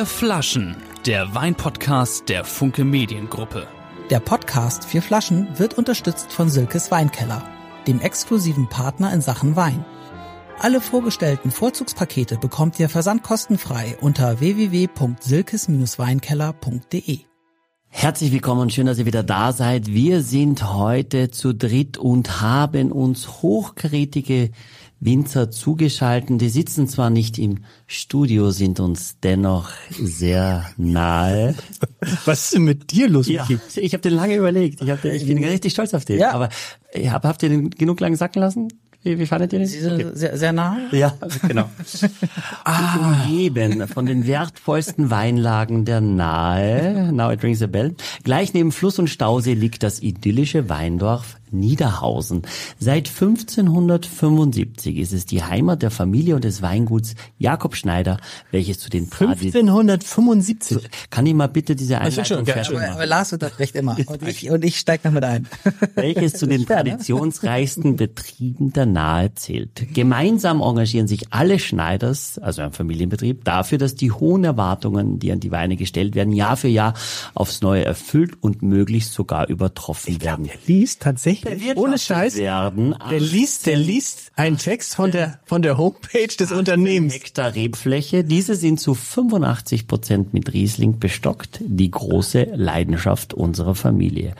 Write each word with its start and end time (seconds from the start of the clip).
Vier 0.00 0.06
Flaschen, 0.06 0.76
der 1.04 1.34
Weinpodcast 1.34 2.30
der 2.30 2.46
Funke 2.46 2.84
Mediengruppe. 2.84 3.68
Der 4.08 4.18
Podcast 4.18 4.86
Vier 4.86 5.02
Flaschen 5.02 5.58
wird 5.58 5.76
unterstützt 5.76 6.32
von 6.32 6.48
Silkes 6.48 6.90
Weinkeller, 6.90 7.46
dem 7.86 8.00
exklusiven 8.00 8.66
Partner 8.66 9.12
in 9.12 9.20
Sachen 9.20 9.56
Wein. 9.56 9.84
Alle 10.58 10.80
vorgestellten 10.80 11.50
Vorzugspakete 11.50 12.38
bekommt 12.38 12.80
ihr 12.80 12.88
versandkostenfrei 12.88 13.98
unter 14.00 14.40
www.silkes-weinkeller.de. 14.40 17.29
Herzlich 17.92 18.32
willkommen 18.32 18.62
und 18.62 18.72
schön, 18.72 18.86
dass 18.86 18.98
ihr 18.98 19.04
wieder 19.04 19.24
da 19.24 19.52
seid. 19.52 19.88
Wir 19.88 20.22
sind 20.22 20.72
heute 20.72 21.30
zu 21.30 21.52
dritt 21.52 21.98
und 21.98 22.40
haben 22.40 22.92
uns 22.92 23.42
hochkarätige 23.42 24.52
Winzer 25.00 25.50
zugeschalten. 25.50 26.38
Die 26.38 26.48
sitzen 26.48 26.88
zwar 26.88 27.10
nicht 27.10 27.36
im 27.36 27.64
Studio, 27.86 28.52
sind 28.52 28.80
uns 28.80 29.18
dennoch 29.20 29.70
sehr 29.90 30.70
nahe. 30.76 31.56
Was 32.24 32.44
ist 32.44 32.54
denn 32.54 32.64
mit 32.64 32.92
dir 32.92 33.08
los, 33.08 33.26
Ja, 33.28 33.46
ich 33.74 33.92
habe 33.92 34.02
den 34.02 34.14
lange 34.14 34.36
überlegt. 34.36 34.80
Ich, 34.80 34.88
hab 34.88 35.02
den, 35.02 35.14
ich 35.14 35.26
bin 35.26 35.42
richtig 35.42 35.72
stolz 35.72 35.92
auf 35.92 36.04
den. 36.04 36.20
Ja. 36.20 36.30
Aber 36.30 36.48
hab, 36.94 37.24
habt 37.24 37.42
ihr 37.42 37.48
den 37.48 37.70
genug 37.70 38.00
lang 38.00 38.14
sacken 38.14 38.40
lassen? 38.40 38.68
Wie, 39.02 39.18
wie 39.18 39.24
fandet 39.24 39.54
ihr 39.54 39.60
den? 39.60 39.68
Sie 39.68 39.80
sind 39.80 40.16
sehr, 40.16 40.36
sehr 40.36 40.52
nah. 40.52 40.76
Ja, 40.92 41.14
genau. 41.48 41.70
ah. 42.64 42.96
Umgeben 42.98 43.88
von 43.88 44.04
den 44.04 44.26
wertvollsten 44.26 45.10
Weinlagen 45.10 45.86
der 45.86 46.02
Nahe, 46.02 47.10
now 47.10 47.30
it 47.30 47.42
rings 47.42 47.62
a 47.62 47.66
bell. 47.66 47.94
Gleich 48.24 48.52
neben 48.52 48.72
Fluss 48.72 48.98
und 48.98 49.08
Stausee 49.08 49.54
liegt 49.54 49.82
das 49.82 50.02
idyllische 50.02 50.68
Weindorf 50.68 51.40
Niederhausen. 51.52 52.42
Seit 52.78 53.08
1575 53.08 54.98
ist 54.98 55.12
es 55.12 55.26
die 55.26 55.42
Heimat 55.42 55.82
der 55.82 55.90
Familie 55.90 56.34
und 56.36 56.44
des 56.44 56.62
Weinguts 56.62 57.14
Jakob 57.38 57.76
Schneider, 57.76 58.18
welches 58.50 58.78
zu 58.78 58.90
den 58.90 59.10
Tradi 59.10 59.46
1575. 59.46 60.88
Kann 61.10 61.26
ich 61.26 61.34
mal 61.34 61.48
bitte 61.48 61.74
diese 61.74 61.98
Einleitung 61.98 62.24
schon, 62.24 62.46
fertig 62.46 62.66
schon. 62.66 62.76
machen? 62.76 62.92
Aber 62.92 63.06
Lars 63.06 63.32
unterbricht 63.32 63.74
immer. 63.74 63.96
Und 64.06 64.26
ich, 64.26 64.50
und 64.50 64.64
ich 64.64 64.78
steig 64.78 65.04
noch 65.04 65.12
mit 65.12 65.24
ein. 65.24 65.48
welches 65.94 66.34
zu 66.34 66.46
den 66.46 66.60
ne? 66.60 66.66
traditionsreichsten 66.66 67.96
Betrieben 67.96 68.72
der 68.72 68.86
Nahe 68.92 69.34
zählt. 69.34 69.94
Gemeinsam 69.94 70.60
engagieren 70.60 71.08
sich 71.08 71.32
alle 71.32 71.58
Schneiders, 71.58 72.38
also 72.38 72.62
ein 72.62 72.72
Familienbetrieb, 72.72 73.44
dafür, 73.44 73.78
dass 73.78 73.94
die 73.94 74.12
hohen 74.12 74.44
Erwartungen, 74.44 75.18
die 75.18 75.32
an 75.32 75.40
die 75.40 75.50
Weine 75.50 75.76
gestellt 75.76 76.14
werden, 76.14 76.32
Jahr 76.32 76.56
für 76.56 76.68
Jahr 76.68 76.94
aufs 77.34 77.60
Neue 77.60 77.84
erfüllt 77.84 78.32
und 78.40 78.62
möglichst 78.62 79.12
sogar 79.12 79.48
übertroffen 79.48 80.22
werden. 80.22 80.46
Der 80.46 80.54
liest 80.66 81.02
tatsächlich, 81.02 81.76
ohne 81.76 81.98
Scheiß, 81.98 82.36
Werden 82.36 82.94
der 83.10 83.20
liest, 83.20 83.66
der 83.66 83.76
liest 83.76 84.32
einen 84.36 84.58
Text 84.58 84.94
von 84.94 85.10
der, 85.10 85.40
von 85.44 85.62
der 85.62 85.78
Homepage 85.78 86.26
des 86.26 86.52
Unternehmens. 86.52 87.14
Hektar 87.14 87.54
Rebfläche. 87.54 88.24
Diese 88.24 88.54
sind 88.54 88.80
zu 88.80 88.94
85 88.94 89.86
Prozent 89.86 90.34
mit 90.34 90.52
Riesling 90.52 90.98
bestockt. 90.98 91.60
Die 91.60 91.90
große 91.90 92.48
Leidenschaft 92.54 93.34
unserer 93.34 93.74
Familie. 93.74 94.34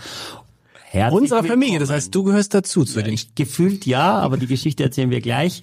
Herzlich 0.93 1.21
Unserer 1.21 1.45
Familie, 1.45 1.79
das 1.79 1.89
heißt, 1.89 2.13
du 2.13 2.25
gehörst 2.25 2.53
dazu, 2.53 2.85
zu 2.85 3.01
den 3.01 3.17
Gefühlt 3.37 3.87
ja, 3.87 4.19
aber 4.19 4.37
die 4.37 4.49
Geschichte 4.49 4.83
erzählen 4.83 5.11
wir 5.11 5.21
gleich. 5.21 5.63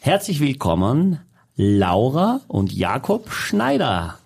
Herzlich 0.00 0.40
willkommen, 0.40 1.20
Laura 1.54 2.40
und 2.48 2.72
Jakob 2.72 3.30
Schneider. 3.30 4.18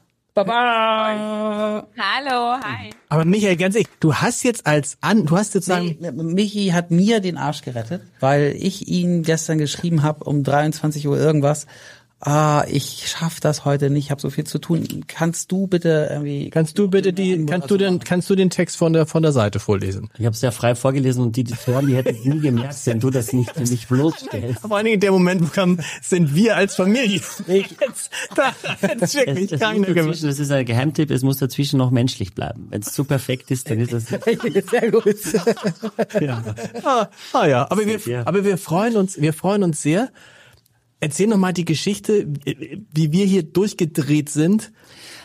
Hallo, 1.99 2.55
hi. 2.63 2.91
Aber 3.09 3.25
Michael, 3.25 3.57
ganz 3.57 3.75
ehrlich, 3.75 3.89
du 3.99 4.15
hast 4.15 4.45
jetzt 4.45 4.65
als 4.65 4.97
an, 5.01 5.27
du 5.27 5.37
hast 5.37 5.51
sozusagen, 5.51 5.97
Nee, 5.99 6.13
Michi 6.13 6.69
hat 6.69 6.93
mir 6.93 7.19
den 7.19 7.37
Arsch 7.37 7.63
gerettet, 7.63 8.03
weil 8.21 8.55
ich 8.57 8.87
ihn 8.87 9.25
gestern 9.25 9.59
geschrieben 9.59 10.05
habe 10.05 10.23
um 10.23 10.45
23 10.45 11.09
Uhr 11.09 11.19
irgendwas. 11.19 11.67
Ah, 12.21 12.65
ich 12.69 13.05
schaff 13.07 13.39
das 13.39 13.65
heute 13.65 13.91
nicht, 13.91 14.11
habe 14.11 14.21
so 14.21 14.29
viel 14.29 14.43
zu 14.43 14.59
tun. 14.59 15.05
Kannst 15.07 15.53
du 15.53 15.69
bitte 15.69 16.09
irgendwie 16.11 16.51
kannst 16.51 16.77
du 16.77 16.89
bitte 16.89 17.13
die, 17.13 17.47
kannst 17.47 17.71
du 17.71 17.77
den, 17.77 18.01
kannst 18.01 18.29
du 18.29 18.35
den 18.35 18.51
Text 18.51 18.77
von 18.77 18.93
der, 18.93 19.07
von 19.07 19.23
der 19.23 19.31
Seite 19.31 19.61
vorlesen? 19.61 20.11
Ich 20.19 20.25
habe 20.25 20.35
es 20.35 20.41
sehr 20.41 20.51
frei 20.51 20.75
vorgelesen 20.75 21.23
und 21.23 21.37
die, 21.37 21.45
die 21.45 21.55
hören, 21.55 21.87
die 21.87 21.95
hätten 21.95 22.17
es 22.17 22.25
nie 22.25 22.41
gemerkt, 22.41 22.75
wenn 22.87 22.99
du 22.99 23.11
das 23.11 23.33
nicht 23.33 23.53
für 23.53 23.61
mich 23.61 23.87
bloßstellst. 23.87 24.63
Vor 24.63 24.77
allen 24.77 24.87
Dingen 24.87 24.95
in 24.95 25.01
dem 25.01 25.13
Moment, 25.13 25.43
wo 25.43 25.47
kam, 25.47 25.79
sind 26.03 26.35
wir 26.35 26.57
als 26.57 26.75
Familie. 26.75 27.21
Jetzt, 27.47 28.11
da 28.35 28.53
es 29.01 29.15
wirklich 29.15 29.53
Es, 29.53 29.61
es, 29.61 29.61
gemacht. 29.61 29.97
dazwischen, 29.97 30.27
das 30.27 30.39
ist 30.41 30.51
ein 30.51 30.67
Geheimtipp, 30.67 31.13
es 31.13 31.23
muss 31.23 31.39
dazwischen 31.39 31.79
noch 31.79 31.93
menschlich 31.93 32.35
bleiben. 32.35 32.67
Wenn 32.71 32.83
es 32.83 32.93
zu 32.93 33.05
perfekt 33.05 33.53
ist, 33.53 33.71
dann 33.71 33.79
ist 33.79 33.93
das... 33.93 34.07
Sehr 34.71 34.91
gut. 34.91 35.05
Ah, 36.83 37.09
ah 37.33 37.47
ja, 37.47 37.71
aber 37.71 37.83
Ja. 37.87 38.05
wir, 38.07 38.27
aber 38.27 38.45
wir 38.45 38.59
freuen 38.59 38.97
uns, 38.97 39.21
wir 39.21 39.33
freuen 39.33 39.63
uns 39.63 39.83
sehr. 39.83 40.11
Erzähl 41.01 41.29
noch 41.29 41.37
mal 41.37 41.53
die 41.53 41.65
Geschichte, 41.65 42.27
wie 42.93 43.13
wir 43.13 43.25
hier 43.25 43.43
durchgedreht 43.45 44.29
sind. 44.31 44.73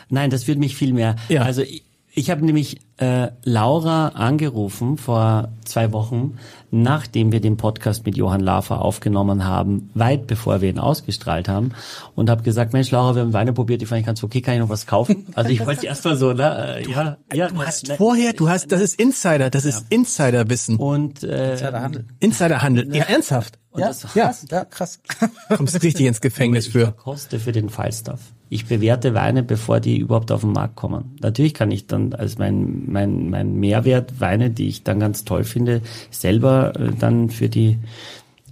Nein, 0.08 0.30
das 0.30 0.46
würde 0.46 0.60
mich 0.60 0.76
viel 0.76 0.92
mehr. 0.92 1.16
Ja. 1.28 1.42
Also 1.42 1.62
ich, 1.62 1.84
ich 2.16 2.30
habe 2.30 2.44
nämlich 2.44 2.80
äh, 2.98 3.30
Laura 3.42 4.08
angerufen 4.08 4.98
vor 4.98 5.48
zwei 5.64 5.90
Wochen, 5.92 6.38
nachdem 6.70 7.32
wir 7.32 7.40
den 7.40 7.56
Podcast 7.56 8.06
mit 8.06 8.16
Johann 8.16 8.40
Lafer 8.40 8.82
aufgenommen 8.82 9.44
haben, 9.44 9.90
weit 9.94 10.28
bevor 10.28 10.60
wir 10.60 10.68
ihn 10.70 10.78
ausgestrahlt 10.78 11.48
haben, 11.48 11.72
und 12.14 12.30
habe 12.30 12.44
gesagt, 12.44 12.72
Mensch, 12.72 12.92
Laura, 12.92 13.16
wir 13.16 13.22
haben 13.22 13.32
Weine 13.32 13.52
probiert, 13.52 13.80
die 13.80 13.86
fand 13.86 14.00
ich 14.00 14.06
ganz 14.06 14.22
okay, 14.22 14.40
kann 14.42 14.54
ich 14.54 14.60
noch 14.60 14.68
was 14.68 14.86
kaufen? 14.86 15.26
Also 15.34 15.50
ich 15.50 15.66
wollte 15.66 15.86
erst 15.86 16.04
mal 16.04 16.16
so, 16.16 16.32
ne, 16.32 16.82
äh, 16.84 16.88
ja, 16.88 17.16
ja, 17.32 17.48
Du 17.48 17.60
hast 17.64 17.88
ne, 17.88 17.96
vorher, 17.96 18.32
du 18.32 18.48
hast, 18.48 18.70
das 18.70 18.80
ist 18.80 19.00
Insider, 19.00 19.50
das 19.50 19.64
ist 19.64 19.86
Insiderwissen. 19.90 20.76
und 20.76 21.24
äh, 21.24 21.56
Handel. 21.60 22.06
Insiderhandel. 22.20 22.94
Ja, 22.94 23.04
ernsthaft. 23.04 23.58
Ja, 23.76 23.88
das- 23.88 24.14
ja, 24.14 24.32
ja, 24.50 24.64
krass. 24.64 25.00
Kommst 25.56 25.82
richtig 25.82 26.06
ins 26.06 26.20
Gefängnis 26.20 26.66
für. 26.68 26.92
koste 26.92 27.38
für 27.40 27.52
den 27.52 27.68
Falstaff. 27.68 28.20
Ich 28.48 28.66
bewerte 28.66 29.14
Weine, 29.14 29.42
bevor 29.42 29.80
die 29.80 29.98
überhaupt 29.98 30.30
auf 30.30 30.42
den 30.42 30.52
Markt 30.52 30.76
kommen. 30.76 31.16
Natürlich 31.20 31.54
kann 31.54 31.70
ich 31.72 31.86
dann 31.88 32.12
als 32.12 32.38
mein, 32.38 32.84
mein, 32.86 33.30
mein 33.30 33.54
Mehrwert 33.56 34.20
Weine, 34.20 34.50
die 34.50 34.68
ich 34.68 34.84
dann 34.84 35.00
ganz 35.00 35.24
toll 35.24 35.42
finde, 35.44 35.80
selber 36.10 36.72
äh, 36.78 36.92
dann 36.98 37.30
für 37.30 37.48
die 37.48 37.78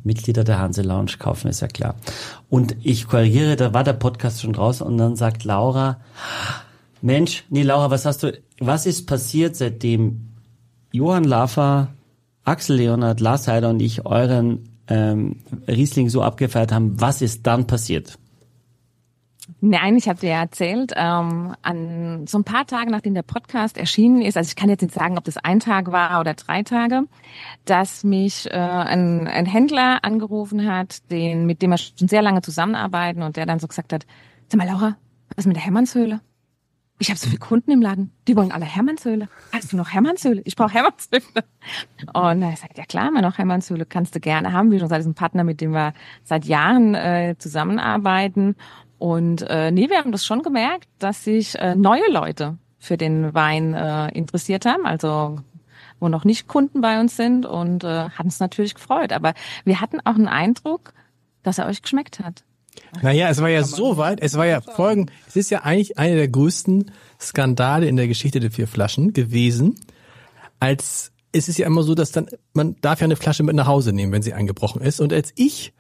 Mitglieder 0.03 0.43
der 0.43 0.59
Hanse 0.59 0.83
Lounge 0.83 1.13
kaufen, 1.21 1.47
ist 1.49 1.61
ja 1.61 1.69
klar. 1.69 1.95
Und 2.51 2.75
ich 2.83 3.07
korrigiere, 3.07 3.55
da 3.55 3.73
war 3.73 3.85
der 3.85 3.93
Podcast 3.93 4.41
schon 4.43 4.55
raus 4.57 4.81
und 4.83 4.99
dann 4.99 5.15
sagt 5.15 5.45
Laura, 5.45 6.01
Mensch, 7.01 7.45
nee 7.51 7.63
Laura, 7.63 7.91
was 7.91 8.05
hast 8.05 8.25
du, 8.25 8.33
was 8.59 8.87
ist 8.87 9.07
passiert, 9.07 9.55
seitdem 9.55 10.29
Johann 10.91 11.25
Lafer, 11.25 11.89
Axel 12.45 12.77
Leonard, 12.79 13.21
Lars 13.21 13.47
Heider 13.47 13.71
und 13.71 13.81
ich 13.81 14.05
euren 14.05 14.69
ähm, 14.93 15.37
Riesling 15.67 16.09
so 16.09 16.23
abgefeiert 16.23 16.73
haben, 16.73 17.01
was 17.01 17.23
ist 17.23 17.47
dann 17.47 17.67
passiert? 17.67 18.19
Nein, 19.61 19.97
ich 19.97 20.09
habe 20.09 20.21
dir 20.21 20.31
ja 20.31 20.41
erzählt, 20.41 20.93
ähm, 20.97 21.55
an 21.63 22.27
so 22.27 22.39
ein 22.39 22.45
paar 22.45 22.67
Tage 22.67 22.91
nachdem 22.91 23.15
der 23.15 23.23
Podcast 23.23 23.77
erschienen 23.77 24.23
ist, 24.23 24.37
also 24.37 24.49
ich 24.49 24.57
kann 24.57 24.69
jetzt 24.69 24.83
nicht 24.83 24.95
sagen, 24.95 25.19
ob 25.19 25.25
das 25.25 25.37
ein 25.37 25.61
Tag 25.61 25.93
war 25.93 26.21
oder 26.21 26.35
drei 26.35 26.63
Tage, 26.63 27.03
dass 27.65 28.05
mich 28.05 28.47
äh, 28.51 28.55
ein, 28.55 29.27
ein 29.27 29.47
Händler 29.47 30.01
angerufen 30.03 30.71
hat, 30.71 31.11
den 31.11 31.47
mit 31.47 31.63
dem 31.63 31.71
wir 31.71 31.79
schon 31.79 32.09
sehr 32.09 32.23
lange 32.23 32.43
zusammenarbeiten 32.43 33.23
und 33.23 33.37
der 33.37 33.47
dann 33.47 33.59
so 33.59 33.69
gesagt 33.69 33.93
hat, 33.93 34.07
sag 34.49 34.59
mal 34.59 34.67
Laura, 34.67 34.97
was 35.37 35.47
mit 35.47 35.57
der 35.57 35.65
Hermannshöhle? 35.65 36.21
Ich 37.03 37.11
habe 37.11 37.19
so 37.19 37.27
viele 37.27 37.41
Kunden 37.41 37.73
im 37.73 37.83
Laden, 37.83 38.13
die 38.29 38.37
wollen 38.37 38.53
alle 38.53 38.65
Hermannshöhle. 38.65 39.27
Hast 39.53 39.73
du 39.73 39.77
noch 39.77 39.91
Hermannshöhle? 39.91 40.41
Ich 40.45 40.55
brauche 40.55 40.73
Hermannshöhle. 40.73 41.43
Und 42.13 42.43
er 42.43 42.55
sagt, 42.55 42.79
ja 42.79 42.85
klar, 42.85 43.11
mal 43.11 43.23
noch 43.23 43.39
Hermannshöhle 43.39 43.87
kannst 43.87 44.15
du 44.15 44.21
gerne 44.21 44.53
haben. 44.53 44.71
Wir 44.71 44.79
schon 44.79 44.89
seit 44.89 45.01
diesem 45.01 45.15
Partner, 45.15 45.43
mit 45.43 45.61
dem 45.61 45.73
wir 45.73 45.95
seit 46.23 46.45
Jahren 46.45 46.95
äh, 46.95 47.35
zusammenarbeiten. 47.39 48.55
Und 49.01 49.43
äh, 49.43 49.73
nee, 49.73 49.91
wir 49.91 49.99
haben 49.99 50.13
das 50.13 50.25
schon 50.25 50.45
gemerkt, 50.45 50.89
dass 51.01 51.25
sich 51.25 51.59
äh, 51.59 51.75
neue 51.75 52.09
Leute 52.09 52.57
für 52.79 52.97
den 52.97 53.35
Wein 53.35 53.75
äh, 53.75 54.17
interessiert 54.17 54.65
haben. 54.65 54.87
Also 54.87 55.41
wo 55.99 56.09
noch 56.09 56.25
nicht 56.25 56.47
Kunden 56.47 56.83
bei 56.83 57.01
uns 57.01 57.17
sind 57.17 57.47
und 57.47 57.83
äh, 57.83 58.11
hat 58.11 58.25
uns 58.25 58.39
natürlich 58.39 58.77
gefreut. 58.77 59.13
Aber 59.13 59.35
wir 59.65 59.81
hatten 59.81 59.99
auch 60.05 60.15
einen 60.15 60.29
Eindruck, 60.29 60.93
dass 61.43 61.59
er 61.59 61.67
euch 61.67 61.83
geschmeckt 61.83 62.21
hat. 62.21 62.45
Naja, 63.01 63.29
es 63.29 63.41
war 63.41 63.49
ja 63.49 63.65
so 63.65 63.97
weit, 63.97 64.21
es 64.21 64.35
war 64.35 64.47
ja 64.47 64.61
folgend, 64.61 65.11
es 65.27 65.37
ist 65.37 65.51
ja 65.51 65.63
eigentlich 65.63 65.99
einer 65.99 66.17
der 66.17 66.29
größten 66.29 66.91
Skandale 67.21 67.87
in 67.87 67.97
der 67.97 68.09
Geschichte 68.09 68.41
der 68.41 68.51
vier 68.51 68.69
Flaschen 68.69 69.13
gewesen, 69.13 69.77
als 70.61 71.13
es 71.33 71.49
ist 71.49 71.59
ja 71.59 71.67
immer 71.67 71.83
so, 71.83 71.95
dass 71.95 72.13
dann, 72.13 72.29
man 72.53 72.77
darf 72.83 73.01
ja 73.01 73.07
eine 73.07 73.17
Flasche 73.17 73.43
mit 73.43 73.57
nach 73.57 73.67
Hause 73.67 73.93
nehmen, 73.93 74.13
wenn 74.13 74.23
sie 74.23 74.35
eingebrochen 74.35 74.83
ist. 74.83 75.01
Und 75.01 75.13
als 75.13 75.33
ich 75.35 75.73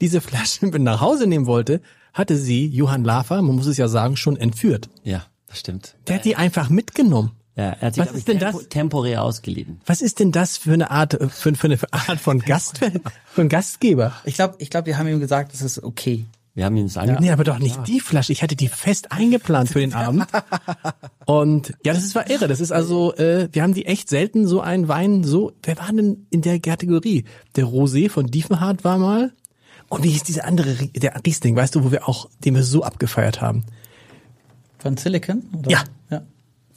diese 0.00 0.20
Flasche 0.22 0.66
mit 0.66 0.82
nach 0.82 1.00
Hause 1.00 1.26
nehmen 1.26 1.46
wollte, 1.46 1.80
hatte 2.14 2.36
sie 2.36 2.66
Johann 2.66 3.04
Lafer, 3.04 3.42
man 3.42 3.56
muss 3.56 3.66
es 3.66 3.76
ja 3.76 3.88
sagen, 3.88 4.16
schon 4.16 4.36
entführt. 4.36 4.88
Ja, 5.04 5.26
das 5.46 5.60
stimmt. 5.60 5.96
Der 6.06 6.16
hat 6.16 6.24
die 6.24 6.36
einfach 6.36 6.70
mitgenommen. 6.70 7.32
Ja, 7.58 7.70
er 7.70 7.88
hat 7.88 7.94
sich, 7.94 8.02
Was 8.02 8.06
glaub 8.06 8.14
ich, 8.14 8.18
ist 8.18 8.28
denn 8.28 8.38
tempo, 8.38 8.58
das? 8.58 8.68
temporär 8.68 9.24
ausgeliehen. 9.24 9.80
Was 9.84 10.00
ist 10.00 10.20
denn 10.20 10.30
das 10.30 10.56
für 10.56 10.74
eine 10.74 10.92
Art, 10.92 11.18
für, 11.32 11.52
für 11.56 11.66
eine 11.66 11.78
Art 11.90 12.20
von 12.20 12.38
Gast, 12.38 12.78
von 13.32 13.48
Gastgeber? 13.48 14.12
Ich 14.24 14.34
glaube, 14.36 14.54
ich 14.58 14.70
glaub, 14.70 14.86
wir 14.86 14.96
haben 14.96 15.08
ihm 15.08 15.18
gesagt, 15.18 15.52
das 15.52 15.62
ist 15.62 15.82
okay. 15.82 16.26
Wir 16.54 16.66
haben 16.66 16.76
ihn 16.76 16.86
es 16.86 16.96
angeboten. 16.96 17.24
Nee, 17.24 17.32
aber 17.32 17.42
doch 17.42 17.58
nicht 17.58 17.88
die 17.88 17.98
Flasche. 17.98 18.32
Ich 18.32 18.44
hatte 18.44 18.54
die 18.54 18.68
fest 18.68 19.10
eingeplant 19.10 19.70
für 19.70 19.80
den 19.80 19.92
Abend. 19.92 20.26
Und 21.26 21.74
ja, 21.84 21.94
das 21.94 22.04
ist 22.04 22.14
war 22.14 22.30
irre. 22.30 22.46
Das 22.46 22.60
ist 22.60 22.70
also, 22.70 23.12
äh, 23.16 23.48
wir 23.50 23.64
haben 23.64 23.74
die 23.74 23.86
echt 23.86 24.08
selten 24.08 24.46
so 24.46 24.60
einen 24.60 24.86
Wein 24.86 25.24
so. 25.24 25.52
Wer 25.64 25.78
war 25.78 25.92
denn 25.92 26.28
in 26.30 26.42
der 26.42 26.60
Kategorie? 26.60 27.24
Der 27.56 27.64
Rosé 27.64 28.08
von 28.08 28.28
Diefenhardt 28.28 28.84
war 28.84 28.98
mal. 28.98 29.32
Und 29.88 30.04
wie 30.04 30.10
hieß 30.10 30.22
dieser 30.22 30.44
andere, 30.44 30.74
der 30.74 31.20
Riesling, 31.26 31.56
weißt 31.56 31.74
du, 31.74 31.82
wo 31.82 31.90
wir 31.90 32.08
auch, 32.08 32.28
den 32.44 32.54
wir 32.54 32.62
so 32.62 32.84
abgefeiert 32.84 33.40
haben? 33.40 33.64
Von 34.78 34.96
Silicon? 34.96 35.42
Oder? 35.58 35.70
Ja. 35.70 35.84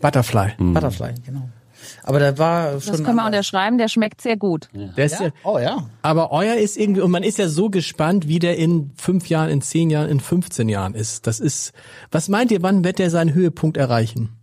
Ja. 0.02 0.10
Butterfly. 0.10 0.54
Butterfly, 0.58 1.14
genau. 1.26 1.50
Aber 2.04 2.20
der 2.20 2.38
war 2.38 2.80
schon. 2.80 2.94
Das 2.94 3.04
können 3.04 3.18
wir 3.18 3.26
unterschreiben, 3.26 3.78
der 3.78 3.88
schmeckt 3.88 4.22
sehr 4.22 4.38
gut. 4.38 4.70
Der 4.74 5.06
ist 5.06 5.20
ja. 5.20 5.28
ja? 5.28 5.32
Oh 5.44 5.60
ja. 5.60 5.90
Aber 6.02 6.32
euer 6.32 6.56
ist 6.56 6.78
irgendwie, 6.78 7.02
und 7.02 7.12
man 7.12 7.24
ist 7.24 7.38
ja 7.38 7.48
so 7.48 7.70
gespannt, 7.70 8.28
wie 8.28 8.40
der 8.40 8.58
in 8.58 8.92
fünf 8.96 9.28
Jahren, 9.28 9.50
in 9.50 9.62
zehn 9.62 9.90
Jahren, 9.90 10.10
in 10.10 10.20
15 10.20 10.70
Jahren 10.70 10.94
ist. 10.94 11.28
Das 11.28 11.40
ist, 11.40 11.74
was 12.12 12.30
meint 12.30 12.52
ihr, 12.52 12.62
wann 12.62 12.84
wird 12.84 13.00
der 13.00 13.10
seinen 13.10 13.34
Höhepunkt 13.34 13.78
erreichen? 13.78 14.38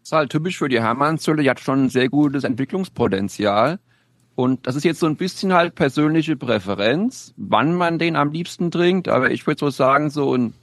Das 0.00 0.08
ist 0.08 0.12
halt 0.12 0.30
typisch 0.30 0.58
für 0.58 0.68
die 0.68 0.80
Hermannshöhle. 0.80 1.42
Die 1.42 1.50
hat 1.50 1.60
schon 1.60 1.84
ein 1.84 1.88
sehr 1.88 2.08
gutes 2.08 2.44
Entwicklungspotenzial. 2.44 3.78
Und 4.34 4.66
das 4.66 4.76
ist 4.76 4.84
jetzt 4.84 5.00
so 5.00 5.06
ein 5.06 5.16
bisschen 5.16 5.52
halt 5.52 5.74
persönliche 5.74 6.36
Präferenz, 6.36 7.34
wann 7.36 7.74
man 7.74 7.98
den 7.98 8.16
am 8.16 8.32
liebsten 8.32 8.70
trinkt. 8.70 9.08
Aber 9.08 9.30
ich 9.30 9.46
würde 9.46 9.60
so 9.60 9.70
sagen, 9.70 10.10
so 10.10 10.34
in 10.34 10.54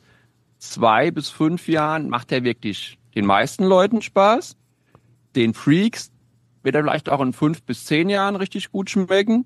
zwei 0.57 1.11
bis 1.11 1.29
fünf 1.29 1.67
Jahren 1.67 2.09
macht 2.09 2.31
er 2.31 2.43
wirklich 2.43 2.98
den 3.15 3.25
meisten 3.25 3.65
Leuten 3.65 4.01
Spaß. 4.01 4.55
Den 5.35 5.53
Freaks 5.53 6.11
wird 6.63 6.75
er 6.75 6.83
vielleicht 6.83 7.09
auch 7.09 7.21
in 7.21 7.33
fünf 7.33 7.63
bis 7.63 7.85
zehn 7.85 8.09
Jahren 8.09 8.35
richtig 8.35 8.71
gut 8.71 8.89
schmecken. 8.89 9.45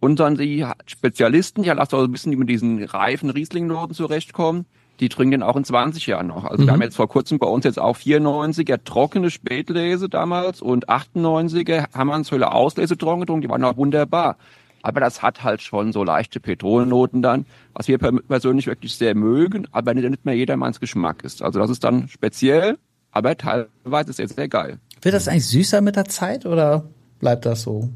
Und 0.00 0.18
dann 0.18 0.36
die 0.36 0.66
Spezialisten, 0.86 1.62
die 1.62 1.68
halt 1.68 1.78
auch 1.78 1.90
so 1.90 2.02
ein 2.02 2.10
bisschen 2.10 2.36
mit 2.38 2.48
diesen 2.48 2.82
reifen 2.82 3.28
Riesling-Noten 3.28 3.94
zurechtkommen, 3.94 4.64
die 5.00 5.08
trinken 5.08 5.32
den 5.32 5.42
auch 5.42 5.56
in 5.56 5.64
20 5.64 6.06
Jahren 6.06 6.26
noch. 6.26 6.44
Also 6.44 6.64
wir 6.64 6.72
haben 6.72 6.82
jetzt 6.82 6.96
vor 6.96 7.08
kurzem 7.08 7.38
bei 7.38 7.46
uns 7.46 7.64
jetzt 7.64 7.78
auch 7.78 7.96
94er 7.96 8.84
trockene 8.84 9.30
Spätlese 9.30 10.08
damals 10.08 10.60
und 10.60 10.88
98er 10.88 11.92
Hammershöhle 11.94 12.52
Auslese 12.52 12.98
trocken 12.98 13.20
getrunken, 13.20 13.42
die 13.42 13.48
waren 13.48 13.64
auch 13.64 13.76
wunderbar. 13.76 14.36
Aber 14.82 15.00
das 15.00 15.22
hat 15.22 15.42
halt 15.42 15.62
schon 15.62 15.92
so 15.92 16.04
leichte 16.04 16.40
Petrolnoten 16.40 17.22
dann, 17.22 17.46
was 17.74 17.88
wir 17.88 17.98
persönlich 17.98 18.66
wirklich 18.66 18.94
sehr 18.96 19.14
mögen, 19.14 19.66
aber 19.72 19.94
nicht 19.94 20.24
mehr 20.24 20.34
jedermanns 20.34 20.80
Geschmack 20.80 21.22
ist. 21.24 21.42
Also 21.42 21.58
das 21.58 21.70
ist 21.70 21.84
dann 21.84 22.08
speziell, 22.08 22.78
aber 23.10 23.36
teilweise 23.36 24.10
ist 24.10 24.20
es 24.20 24.34
sehr 24.34 24.48
geil. 24.48 24.78
Wird 25.02 25.14
das 25.14 25.28
eigentlich 25.28 25.46
süßer 25.46 25.80
mit 25.80 25.96
der 25.96 26.06
Zeit 26.06 26.46
oder 26.46 26.84
bleibt 27.18 27.46
das 27.46 27.62
so, 27.62 27.88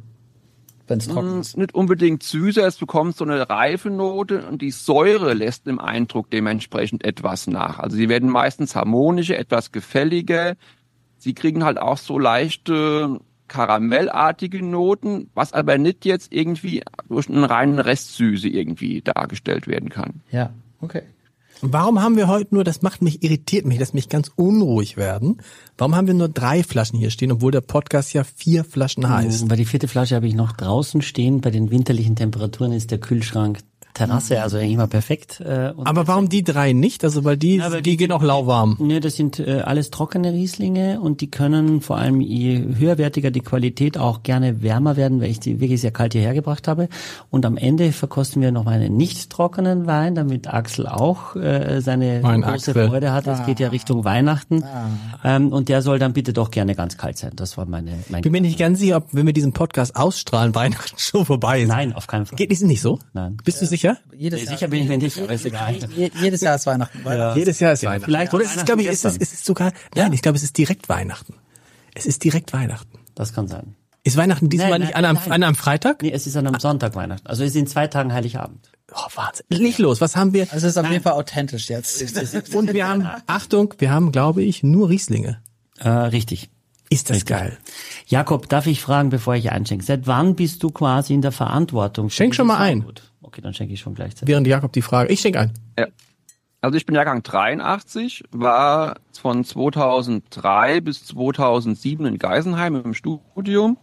wenn 0.86 0.98
es 0.98 1.08
trocken 1.08 1.38
Mm, 1.38 1.40
ist? 1.40 1.56
Nicht 1.56 1.74
unbedingt 1.74 2.22
süßer, 2.22 2.66
es 2.66 2.76
bekommt 2.76 3.16
so 3.16 3.24
eine 3.24 3.48
reife 3.48 3.90
Note 3.90 4.46
und 4.46 4.62
die 4.62 4.70
Säure 4.70 5.34
lässt 5.34 5.66
im 5.66 5.78
Eindruck 5.78 6.30
dementsprechend 6.30 7.04
etwas 7.04 7.46
nach. 7.46 7.78
Also 7.78 7.96
sie 7.96 8.08
werden 8.08 8.28
meistens 8.28 8.74
harmonischer, 8.74 9.38
etwas 9.38 9.72
gefälliger. 9.72 10.56
Sie 11.18 11.34
kriegen 11.34 11.64
halt 11.64 11.78
auch 11.78 11.98
so 11.98 12.18
leichte 12.18 13.20
karamellartige 13.48 14.64
Noten, 14.64 15.30
was 15.34 15.52
aber 15.52 15.78
nicht 15.78 16.04
jetzt 16.04 16.32
irgendwie 16.32 16.82
durch 17.08 17.28
einen 17.28 17.44
reinen 17.44 17.78
Restsüße 17.78 18.48
irgendwie 18.48 19.02
dargestellt 19.02 19.66
werden 19.66 19.88
kann. 19.88 20.22
Ja, 20.30 20.52
okay. 20.80 21.02
Warum 21.60 22.02
haben 22.02 22.16
wir 22.16 22.28
heute 22.28 22.54
nur, 22.54 22.64
das 22.64 22.82
macht 22.82 23.00
mich, 23.00 23.22
irritiert 23.22 23.64
mich, 23.64 23.78
lässt 23.78 23.94
mich 23.94 24.08
ganz 24.08 24.30
unruhig 24.36 24.96
werden. 24.96 25.40
Warum 25.78 25.94
haben 25.94 26.06
wir 26.06 26.14
nur 26.14 26.28
drei 26.28 26.62
Flaschen 26.62 26.98
hier 26.98 27.10
stehen, 27.10 27.32
obwohl 27.32 27.52
der 27.52 27.60
Podcast 27.60 28.12
ja 28.12 28.24
vier 28.24 28.64
Flaschen 28.64 29.08
heißt? 29.08 29.48
Bei 29.48 29.56
die 29.56 29.64
vierte 29.64 29.88
Flasche 29.88 30.16
habe 30.16 30.26
ich 30.26 30.34
noch 30.34 30.52
draußen 30.52 31.00
stehen. 31.00 31.40
Bei 31.40 31.50
den 31.50 31.70
winterlichen 31.70 32.16
Temperaturen 32.16 32.72
ist 32.72 32.90
der 32.90 32.98
Kühlschrank 32.98 33.60
Terrasse, 33.94 34.42
also 34.42 34.58
eigentlich 34.58 34.72
immer 34.72 34.86
perfekt. 34.88 35.40
Äh, 35.40 35.72
und 35.74 35.86
Aber 35.86 36.06
warum 36.08 36.28
die 36.28 36.42
drei 36.44 36.72
nicht? 36.72 37.04
Also 37.04 37.24
weil 37.24 37.36
die, 37.36 37.56
Ja, 37.56 37.66
aber 37.66 37.76
die, 37.80 37.90
die- 37.92 37.96
gehen 37.96 38.12
auch 38.12 38.22
lauwarm. 38.22 38.76
Ne, 38.80 39.00
das 39.00 39.14
sind 39.16 39.38
äh, 39.38 39.60
alles 39.64 39.90
trockene 39.90 40.32
Rieslinge 40.32 41.00
und 41.00 41.20
die 41.20 41.30
können 41.30 41.80
vor 41.80 41.96
allem 41.98 42.20
je 42.20 42.58
höherwertiger 42.76 43.30
die 43.30 43.40
Qualität 43.40 43.96
auch 43.96 44.22
gerne 44.22 44.62
wärmer 44.62 44.96
werden, 44.96 45.20
weil 45.20 45.30
ich 45.30 45.40
die 45.40 45.60
wirklich 45.60 45.80
sehr 45.80 45.92
kalt 45.92 46.12
hierher 46.12 46.34
gebracht 46.34 46.66
habe. 46.68 46.88
Und 47.30 47.46
am 47.46 47.56
Ende 47.56 47.92
verkosten 47.92 48.42
wir 48.42 48.50
noch 48.52 48.64
mal 48.64 48.72
einen 48.80 48.96
nicht 48.96 49.30
trockenen 49.30 49.86
Wein, 49.86 50.14
damit 50.14 50.52
Axel 50.52 50.86
auch 50.88 51.36
äh, 51.36 51.80
seine 51.80 52.20
Mein 52.22 52.42
große 52.42 52.70
Axel. 52.72 52.88
Freude 52.88 53.12
hat. 53.12 53.26
Es 53.28 53.46
geht 53.46 53.60
ja 53.60 53.68
Richtung 53.68 54.04
Weihnachten. 54.04 54.64
Ähm, 55.22 55.52
und 55.52 55.68
der 55.68 55.82
soll 55.82 55.98
dann 55.98 56.12
bitte 56.12 56.32
doch 56.32 56.50
gerne 56.50 56.74
ganz 56.74 56.96
kalt 56.96 57.16
sein. 57.18 57.30
Das 57.36 57.56
war 57.56 57.66
meine 57.66 57.92
mein 58.08 58.22
Bin 58.22 58.32
mir 58.32 58.40
nicht 58.40 58.58
ganz 58.58 58.80
sicher, 58.80 58.96
ob 58.96 59.06
wenn 59.12 59.26
wir 59.26 59.32
diesen 59.32 59.52
Podcast 59.52 59.94
ausstrahlen, 59.96 60.54
Weihnachten 60.56 60.98
schon 60.98 61.24
vorbei 61.24 61.62
ist. 61.62 61.68
Nein, 61.68 61.92
auf 61.92 62.06
keinen 62.08 62.26
Fall. 62.26 62.36
Geht 62.36 62.50
ist 62.50 62.62
nicht 62.64 62.80
so? 62.82 62.98
Nein. 63.12 63.36
Bist 63.44 63.62
du 63.62 63.66
sicher? 63.66 63.83
Jedes 64.16 64.40
Nee, 64.40 64.46
Jahr, 64.46 64.54
sicher 64.56 64.68
bin 64.68 64.82
ich 64.82 64.88
mir 64.88 64.98
nicht, 64.98 65.18
aber 65.18 65.32
ist 65.32 65.44
egal. 65.46 65.76
je, 65.96 66.10
jedes 66.20 66.40
Jahr 66.40 66.56
ist 66.56 66.66
Weihnachten. 66.66 67.04
Weihnachten. 67.04 67.38
Jedes 67.38 67.60
Jahr 67.60 67.72
ist 67.72 67.84
Weihnachten. 67.84 68.04
vielleicht 68.04 68.32
Oder 68.34 68.44
es 68.44 68.56
ist, 68.56 68.66
glaube 68.66 68.82
ich, 68.82 68.88
es 68.88 69.04
ist, 69.04 69.20
es 69.20 69.32
ist 69.32 69.44
sogar, 69.44 69.72
nein, 69.94 70.12
ich 70.12 70.22
glaube, 70.22 70.36
es 70.36 70.42
ist 70.42 70.56
direkt 70.58 70.88
Weihnachten. 70.88 71.34
Es 71.94 72.06
ist 72.06 72.24
direkt 72.24 72.52
Weihnachten. 72.52 72.98
Das 73.14 73.32
kann 73.32 73.46
sein. 73.48 73.76
Ist 74.06 74.16
Weihnachten 74.18 74.50
diesmal 74.50 74.70
Nein, 74.72 74.80
nicht 74.82 74.94
nein, 74.94 75.04
an 75.04 75.16
einem, 75.16 75.22
nein. 75.24 75.32
an 75.32 75.42
einem 75.44 75.54
Freitag? 75.54 76.02
Nee, 76.02 76.10
es 76.12 76.26
ist 76.26 76.36
an 76.36 76.46
einem 76.46 76.60
Sonntag 76.60 76.94
Weihnachten. 76.94 77.26
Also 77.26 77.42
es 77.42 77.50
ist 77.50 77.56
in 77.56 77.66
zwei 77.66 77.86
Tagen 77.86 78.12
Heiligabend. 78.12 78.70
Oh, 78.94 78.98
Wahnsinn. 79.14 79.46
Nicht 79.48 79.78
los. 79.78 80.02
Was 80.02 80.14
haben 80.14 80.34
wir? 80.34 80.42
Also 80.52 80.66
es 80.66 80.76
ist 80.76 80.78
auf 80.78 80.90
jeden 80.90 81.02
Fall 81.02 81.14
authentisch 81.14 81.70
jetzt. 81.70 82.54
Und 82.54 82.74
wir 82.74 82.86
haben, 82.86 83.08
Achtung, 83.26 83.72
wir 83.78 83.90
haben, 83.90 84.12
glaube 84.12 84.42
ich, 84.42 84.62
nur 84.62 84.90
Rieslinge. 84.90 85.40
Äh, 85.78 85.88
richtig. 85.88 86.50
Ist 86.90 87.08
das 87.08 87.24
geil. 87.24 87.56
Jakob, 88.06 88.48
darf 88.50 88.66
ich 88.66 88.80
fragen, 88.82 89.08
bevor 89.08 89.34
ich 89.36 89.50
einschenke? 89.50 89.84
Seit 89.84 90.06
wann 90.06 90.36
bist 90.36 90.62
du 90.62 90.70
quasi 90.70 91.14
in 91.14 91.22
der 91.22 91.32
Verantwortung? 91.32 92.10
für 92.10 92.16
Schenk 92.16 92.34
schon 92.34 92.46
mal 92.46 92.58
ein. 92.58 92.80
Weingut? 92.80 93.10
Okay, 93.24 93.40
dann 93.40 93.54
schenke 93.54 93.72
ich 93.72 93.80
schon 93.80 93.94
gleichzeitig. 93.94 94.28
Während 94.28 94.46
Jakob 94.46 94.72
die 94.72 94.82
Frage, 94.82 95.10
ich 95.12 95.20
schenke 95.20 95.40
ein. 95.40 95.52
Ja. 95.78 95.86
Also 96.60 96.76
ich 96.76 96.86
bin 96.86 96.94
Jahrgang 96.94 97.22
83, 97.22 98.24
war 98.30 98.96
von 99.12 99.44
2003 99.44 100.80
bis 100.80 101.04
2007 101.04 102.06
in 102.06 102.18
Geisenheim 102.18 102.76
im 102.76 102.94
Studium 102.94 103.76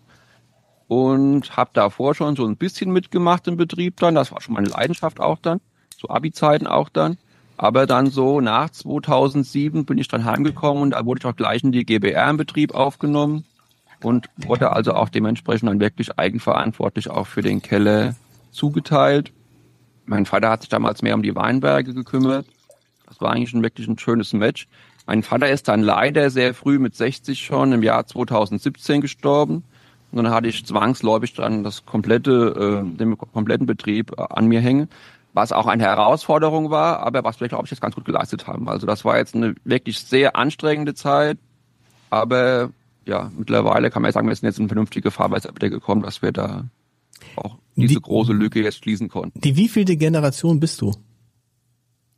und 0.87 1.55
habe 1.55 1.69
davor 1.73 2.15
schon 2.15 2.35
so 2.35 2.45
ein 2.45 2.57
bisschen 2.57 2.91
mitgemacht 2.91 3.47
im 3.47 3.55
Betrieb 3.55 3.97
dann. 3.97 4.15
Das 4.15 4.31
war 4.31 4.41
schon 4.41 4.55
meine 4.55 4.69
Leidenschaft 4.69 5.19
auch 5.19 5.37
dann, 5.39 5.61
zu 5.95 6.09
Abi-Zeiten 6.09 6.65
auch 6.65 6.89
dann. 6.89 7.17
Aber 7.55 7.85
dann 7.85 8.07
so 8.07 8.41
nach 8.41 8.71
2007 8.71 9.85
bin 9.85 9.99
ich 9.99 10.07
dann 10.07 10.25
heimgekommen 10.25 10.81
und 10.81 10.91
da 10.91 11.05
wurde 11.05 11.19
ich 11.19 11.25
auch 11.25 11.35
gleich 11.35 11.63
in 11.63 11.71
die 11.71 11.85
GBR 11.85 12.31
im 12.31 12.37
Betrieb 12.37 12.73
aufgenommen 12.73 13.45
und 14.01 14.27
wurde 14.37 14.71
also 14.71 14.93
auch 14.93 15.09
dementsprechend 15.09 15.69
dann 15.69 15.79
wirklich 15.79 16.17
eigenverantwortlich 16.17 17.11
auch 17.11 17.27
für 17.27 17.43
den 17.43 17.61
Keller 17.61 18.15
zugeteilt. 18.51 19.31
Mein 20.05 20.25
Vater 20.25 20.49
hat 20.49 20.61
sich 20.61 20.69
damals 20.69 21.01
mehr 21.01 21.15
um 21.15 21.23
die 21.23 21.35
Weinberge 21.35 21.93
gekümmert. 21.93 22.45
Das 23.07 23.19
war 23.21 23.31
eigentlich 23.31 23.53
ein 23.53 23.63
wirklich 23.63 23.87
ein 23.87 23.97
schönes 23.97 24.33
Match. 24.33 24.67
Mein 25.07 25.23
Vater 25.23 25.49
ist 25.49 25.67
dann 25.67 25.81
leider 25.81 26.29
sehr 26.29 26.53
früh 26.53 26.79
mit 26.79 26.95
60 26.95 27.43
schon 27.43 27.73
im 27.73 27.83
Jahr 27.83 28.05
2017 28.05 29.01
gestorben. 29.01 29.63
Und 30.11 30.23
dann 30.23 30.33
hatte 30.33 30.47
ich 30.47 30.65
zwangsläufig 30.65 31.33
dann 31.33 31.63
das 31.63 31.85
komplette, 31.85 32.83
äh, 32.85 32.97
den 32.97 33.17
kompletten 33.17 33.65
Betrieb 33.65 34.11
äh, 34.17 34.23
an 34.29 34.47
mir 34.47 34.59
hängen, 34.59 34.89
was 35.33 35.51
auch 35.53 35.67
eine 35.67 35.83
Herausforderung 35.83 36.69
war, 36.69 36.99
aber 36.99 37.23
was 37.23 37.39
wir, 37.39 37.47
glaube 37.47 37.65
ich, 37.65 37.71
jetzt 37.71 37.81
ganz 37.81 37.95
gut 37.95 38.05
geleistet 38.05 38.47
haben. 38.47 38.67
Also 38.67 38.85
das 38.85 39.05
war 39.05 39.17
jetzt 39.17 39.35
eine 39.35 39.55
wirklich 39.63 39.99
sehr 39.99 40.35
anstrengende 40.35 40.93
Zeit, 40.93 41.37
aber 42.09 42.71
ja, 43.05 43.31
mittlerweile 43.37 43.89
kann 43.89 44.01
man 44.01 44.09
ja 44.09 44.13
sagen, 44.13 44.27
wir 44.27 44.35
sind 44.35 44.47
jetzt 44.47 44.59
in 44.59 44.67
vernünftige 44.67 45.11
Fahrweise 45.11 45.51
gekommen, 45.53 46.01
dass 46.01 46.21
wir 46.21 46.33
da 46.33 46.65
auch 47.37 47.57
diese 47.75 47.95
Die- 47.95 48.01
große 48.01 48.33
Lücke 48.33 48.61
jetzt 48.63 48.77
schließen 48.77 49.09
konnten. 49.09 49.39
Die 49.41 49.55
wievielte 49.55 49.95
Generation 49.97 50.59
bist 50.59 50.81
du? 50.81 50.93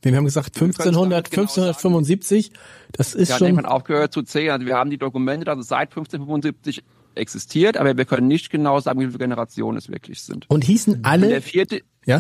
Wir 0.02 0.16
haben 0.18 0.26
gesagt 0.26 0.54
können 0.54 0.72
es 0.72 0.80
1500, 0.80 1.12
damit 1.14 1.32
genau 1.32 1.42
1575. 1.44 2.52
Das 2.92 3.16
ist 3.16 3.30
Ja, 3.30 3.38
schon. 3.38 3.48
irgendwann 3.48 3.66
aufgehört 3.68 4.12
zu 4.12 4.22
zählen. 4.24 4.52
Also 4.52 4.66
wir 4.66 4.76
haben 4.76 4.90
die 4.90 4.98
Dokumente, 4.98 5.46
dass 5.46 5.58
es 5.60 5.70
seit 5.70 5.92
1575 5.92 6.84
existiert, 7.16 7.78
aber 7.78 7.96
wir 7.96 8.04
können 8.04 8.28
nicht 8.28 8.50
genau 8.50 8.80
sagen, 8.82 9.00
wie 9.00 9.06
viele 9.06 9.20
Generationen 9.20 9.78
es 9.78 9.88
wirklich 9.88 10.22
sind. 10.22 10.50
Und 10.50 10.66
hießen 10.66 10.96
Ich 10.96 11.02
bin 11.02 11.04
der 11.04 11.12
alle, 11.12 11.42
vierte, 11.42 11.82
ja? 12.06 12.20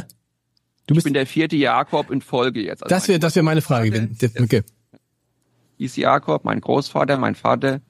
Du 0.85 0.93
ich 0.93 0.95
bist, 0.95 1.03
bin 1.05 1.13
der 1.13 1.25
vierte 1.27 1.55
Jakob 1.57 2.09
in 2.09 2.21
Folge 2.21 2.61
jetzt. 2.61 2.83
Also 2.83 2.93
das 2.95 3.07
wäre, 3.09 3.19
das 3.19 3.35
wäre 3.35 3.43
meine 3.43 3.61
Frage. 3.61 3.89
gewesen. 3.91 4.17
Okay. 4.41 4.63
hieß 5.77 5.97
Jakob, 5.97 6.45
mein 6.45 6.61
Großvater, 6.61 7.17
mein 7.17 7.35
Vater 7.35 7.81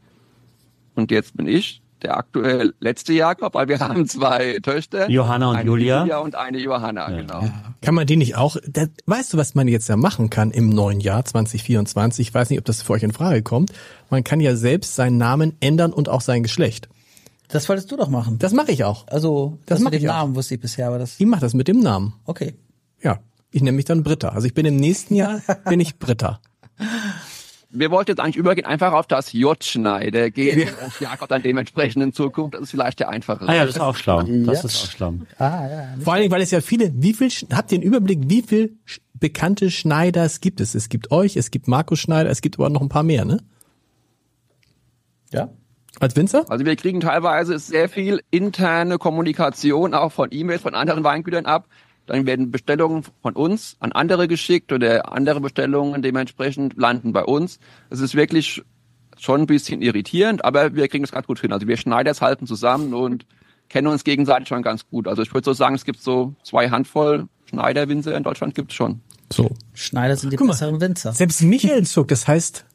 und 0.95 1.11
jetzt 1.11 1.37
bin 1.37 1.45
ich 1.47 1.82
der 2.03 2.17
aktuell 2.17 2.73
letzte 2.79 3.13
Jakob, 3.13 3.53
weil 3.55 3.67
wir 3.67 3.79
haben 3.81 4.07
zwei 4.07 4.59
Töchter. 4.61 5.09
Johanna 5.09 5.49
und 5.51 5.55
eine 5.57 5.65
Julia. 5.67 6.01
Julia 6.01 6.17
und 6.19 6.35
eine 6.35 6.59
Johanna, 6.59 7.09
genau. 7.09 7.47
Kann 7.81 7.95
man 7.95 8.05
die 8.05 8.15
nicht 8.17 8.35
auch, 8.35 8.57
da, 8.67 8.85
weißt 9.05 9.33
du, 9.33 9.37
was 9.37 9.55
man 9.55 9.67
jetzt 9.67 9.89
ja 9.89 9.95
machen 9.97 10.29
kann 10.29 10.51
im 10.51 10.69
neuen 10.69 10.99
Jahr 10.99 11.25
2024? 11.25 12.27
Ich 12.29 12.33
weiß 12.33 12.49
nicht, 12.49 12.59
ob 12.59 12.65
das 12.65 12.81
für 12.81 12.93
euch 12.93 13.03
in 13.03 13.13
Frage 13.13 13.41
kommt. 13.41 13.71
Man 14.09 14.23
kann 14.23 14.39
ja 14.39 14.55
selbst 14.55 14.95
seinen 14.95 15.17
Namen 15.17 15.55
ändern 15.59 15.91
und 15.93 16.09
auch 16.09 16.21
sein 16.21 16.43
Geschlecht. 16.43 16.89
Das 17.49 17.67
wolltest 17.69 17.91
du 17.91 17.97
doch 17.97 18.09
machen. 18.09 18.39
Das 18.39 18.53
mache 18.53 18.71
ich 18.71 18.83
auch. 18.83 19.05
Also, 19.07 19.57
Das 19.65 19.77
das 19.77 19.83
mach 19.83 19.91
mit 19.91 20.01
dem. 20.01 20.07
Namen 20.07 20.35
wusste 20.35 20.55
ich 20.55 20.61
bisher, 20.61 20.87
aber 20.87 20.97
das, 20.99 21.19
Ich 21.19 21.25
mache 21.25 21.41
das 21.41 21.53
mit 21.53 21.67
dem 21.67 21.79
Namen. 21.79 22.13
okay. 22.25 22.55
Ja. 23.01 23.19
Ich 23.51 23.61
nenne 23.61 23.75
mich 23.75 23.85
dann 23.85 24.01
Britta. 24.01 24.29
Also 24.29 24.47
ich 24.47 24.55
bin 24.55 24.65
im 24.65 24.77
nächsten 24.77 25.13
Jahr, 25.13 25.41
bin 25.69 25.79
ich 25.79 25.99
Britta. 25.99 26.39
Wir 27.75 27.89
wollten 27.89 28.11
jetzt 28.11 28.19
eigentlich 28.19 28.35
übergehen, 28.35 28.65
einfach 28.67 28.93
auf 28.93 29.07
das 29.07 29.33
J-Schneider 29.33 30.29
gehen. 30.29 30.69
und 30.83 30.99
Jakob 30.99 31.27
dann 31.27 31.41
dementsprechend 31.41 32.03
in 32.03 32.13
Zukunft. 32.13 32.53
Das 32.53 32.61
ist 32.61 32.71
vielleicht 32.71 32.99
der 32.99 33.09
einfachere. 33.09 33.49
Ah 33.49 33.55
ja, 33.55 33.65
das 33.65 33.75
ist 33.75 33.81
auch 33.81 33.95
schlau. 33.95 34.21
Das 34.21 34.29
Ja. 34.29 34.51
ist 34.51 34.65
auch 34.85 34.91
schlau. 34.91 35.13
Ah, 35.39 35.67
ja. 35.67 35.87
Vor 35.99 36.13
allen 36.13 36.21
Dingen, 36.21 36.31
weil 36.31 36.41
es 36.41 36.51
ja 36.51 36.61
viele, 36.61 36.91
wie 36.95 37.13
viel, 37.13 37.29
habt 37.51 37.71
ihr 37.71 37.77
einen 37.77 37.83
Überblick, 37.83 38.19
wie 38.29 38.43
viel 38.43 38.77
bekannte 39.15 39.71
Schneiders 39.71 40.39
gibt 40.39 40.61
es? 40.61 40.75
Es 40.75 40.87
gibt 40.89 41.11
euch, 41.11 41.35
es 41.35 41.49
gibt 41.49 41.67
Markus 41.67 41.99
Schneider, 41.99 42.29
es 42.29 42.41
gibt 42.41 42.59
aber 42.59 42.69
noch 42.69 42.81
ein 42.81 42.89
paar 42.89 43.03
mehr, 43.03 43.25
ne? 43.25 43.39
Ja. 45.31 45.49
Als 45.99 46.15
Winzer? 46.15 46.45
Also 46.49 46.65
wir 46.65 46.75
kriegen 46.75 46.99
teilweise 46.99 47.57
sehr 47.59 47.87
viel 47.87 48.21
interne 48.31 48.97
Kommunikation 48.97 49.93
auch 49.93 50.11
von 50.11 50.29
E-Mails 50.31 50.61
von 50.61 50.75
anderen 50.75 51.03
Weingütern 51.03 51.45
ab. 51.45 51.67
Dann 52.05 52.25
werden 52.25 52.51
Bestellungen 52.51 53.03
von 53.21 53.33
uns 53.33 53.77
an 53.79 53.91
andere 53.91 54.27
geschickt 54.27 54.71
oder 54.71 55.11
andere 55.11 55.41
Bestellungen 55.41 56.01
dementsprechend 56.01 56.75
landen 56.77 57.13
bei 57.13 57.23
uns. 57.23 57.59
Es 57.89 57.99
ist 57.99 58.15
wirklich 58.15 58.61
schon 59.17 59.41
ein 59.41 59.47
bisschen 59.47 59.81
irritierend, 59.81 60.43
aber 60.43 60.75
wir 60.75 60.87
kriegen 60.87 61.03
das 61.03 61.11
ganz 61.11 61.27
gut 61.27 61.39
hin. 61.39 61.53
Also 61.53 61.67
wir 61.67 61.77
Schneiders 61.77 62.21
halten 62.21 62.47
zusammen 62.47 62.93
und 62.93 63.25
kennen 63.69 63.87
uns 63.87 64.03
gegenseitig 64.03 64.47
schon 64.47 64.61
ganz 64.61 64.87
gut. 64.87 65.07
Also 65.07 65.21
ich 65.21 65.33
würde 65.33 65.45
so 65.45 65.53
sagen, 65.53 65.75
es 65.75 65.85
gibt 65.85 66.01
so 66.01 66.35
zwei 66.43 66.69
Handvoll 66.69 67.27
Schneiderwinzer 67.45 68.15
in 68.15 68.23
Deutschland 68.23 68.55
gibt 68.55 68.71
es 68.71 68.75
schon. 68.75 69.01
So. 69.31 69.49
Schneider 69.73 70.15
sind 70.15 70.31
die 70.31 70.37
Guck 70.37 70.47
mal, 70.47 70.53
besseren 70.53 70.81
Winzer. 70.81 71.13
Selbst 71.13 71.41
Michael 71.41 71.85
zuckt, 71.85 72.11
das 72.11 72.27
heißt, 72.27 72.65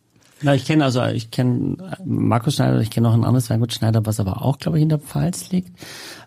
Na, 0.40 0.54
ich 0.54 0.64
kenne 0.64 0.85
also, 0.85 1.04
ich 1.04 1.30
kenne 1.30 1.76
Markus 2.04 2.54
Schneider, 2.54 2.80
ich 2.80 2.90
kenne 2.90 3.08
noch 3.08 3.14
ein 3.14 3.25
anderes 3.25 3.50
Weingut 3.50 3.73
Schneider, 3.73 4.06
was 4.06 4.20
aber 4.20 4.42
auch, 4.42 4.58
glaube 4.58 4.78
ich, 4.78 4.82
in 4.82 4.88
der 4.88 4.99
Pfalz 4.99 5.50
liegt. 5.50 5.70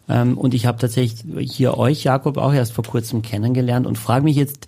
Ähm, 0.10 0.38
und 0.38 0.54
ich 0.54 0.66
habe 0.66 0.78
tatsächlich 0.78 1.24
hier 1.52 1.78
euch, 1.78 2.04
Jakob, 2.04 2.38
auch 2.38 2.54
erst 2.54 2.74
vor 2.74 2.84
kurzem 2.84 3.22
kennengelernt 3.22 3.88
und 3.88 3.98
frage 3.98 4.24
mich 4.24 4.36
jetzt, 4.36 4.68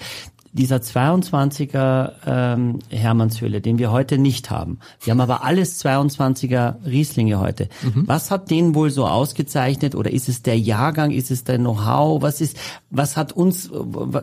dieser 0.53 0.77
22er 0.77 2.11
ähm, 2.25 2.79
Hermannshöhle, 2.89 3.59
den 3.59 3.79
wir 3.79 3.91
heute 3.91 4.19
nicht 4.19 4.51
haben. 4.51 4.79
Wir 5.01 5.11
haben 5.11 5.19
aber 5.19 5.43
alles 5.43 5.83
22er 5.83 6.75
Rieslinge 6.85 7.39
heute. 7.39 7.69
Was 8.05 8.29
hat 8.29 8.51
den 8.51 8.75
wohl 8.75 8.91
so 8.91 9.07
ausgezeichnet 9.07 9.95
oder 9.95 10.11
ist 10.11 10.29
es 10.29 10.43
der 10.43 10.57
Jahrgang, 10.59 11.09
ist 11.11 11.31
es 11.31 11.43
der 11.43 11.57
Know-how? 11.57 12.21
Was 12.21 12.39
ist, 12.39 12.57
was 12.91 13.17
hat 13.17 13.33
uns, 13.33 13.71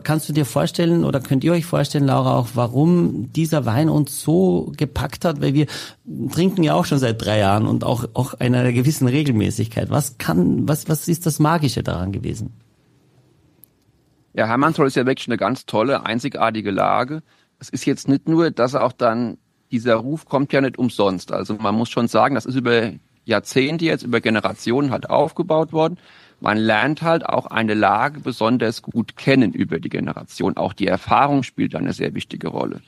kannst 0.03 0.29
du 0.29 0.33
dir 0.33 0.45
vorstellen 0.45 1.03
oder 1.03 1.19
könnt 1.19 1.43
ihr 1.43 1.51
euch 1.51 1.65
vorstellen, 1.65 2.05
Laura, 2.05 2.37
auch 2.37 2.49
warum 2.53 3.31
dieser 3.33 3.65
Wein 3.65 3.89
uns 3.89 4.21
so 4.21 4.71
gepackt 4.77 5.25
hat? 5.25 5.41
Weil 5.41 5.53
wir 5.53 5.67
trinken 6.31 6.63
ja 6.63 6.75
auch 6.75 6.85
schon 6.85 6.99
seit 6.99 7.23
drei 7.23 7.39
Jahren 7.39 7.67
und 7.67 7.83
auch, 7.83 8.05
auch 8.13 8.35
einer 8.35 8.71
gewissen 8.71 9.07
Regelmäßigkeit. 9.07 9.89
Was 9.89 10.17
kann, 10.17 10.67
was, 10.67 10.87
was 10.87 11.09
ist 11.09 11.25
das 11.25 11.39
Magische 11.39 11.83
daran 11.83 12.13
gewesen? 12.13 12.53
Ja, 14.33 14.47
Hermannsholt 14.47 14.87
ist 14.87 14.95
ja 14.95 15.05
wirklich 15.05 15.27
eine 15.27 15.37
ganz 15.37 15.65
tolle, 15.65 16.05
einzigartige 16.05 16.71
Lage. 16.71 17.21
Es 17.59 17.69
ist 17.69 17.85
jetzt 17.85 18.07
nicht 18.07 18.27
nur, 18.27 18.51
dass 18.51 18.75
auch 18.75 18.93
dann, 18.93 19.37
dieser 19.71 19.95
Ruf 19.95 20.25
kommt 20.25 20.53
ja 20.53 20.61
nicht 20.61 20.77
umsonst. 20.77 21.31
Also 21.31 21.55
man 21.55 21.75
muss 21.75 21.89
schon 21.89 22.07
sagen, 22.07 22.35
das 22.35 22.45
ist 22.45 22.55
über 22.55 22.91
Jahrzehnte 23.25 23.85
jetzt, 23.85 24.03
über 24.03 24.21
Generationen 24.21 24.91
halt 24.91 25.09
aufgebaut 25.09 25.73
worden. 25.73 25.97
Man 26.39 26.57
lernt 26.57 27.01
halt 27.01 27.25
auch 27.25 27.45
eine 27.45 27.75
Lage 27.75 28.19
besonders 28.19 28.81
gut 28.81 29.15
kennen 29.15 29.53
über 29.53 29.79
die 29.79 29.89
Generation. 29.89 30.57
Auch 30.57 30.73
die 30.73 30.87
Erfahrung 30.87 31.43
spielt 31.43 31.75
eine 31.75 31.93
sehr 31.93 32.15
wichtige 32.15 32.47
Rolle. 32.47 32.81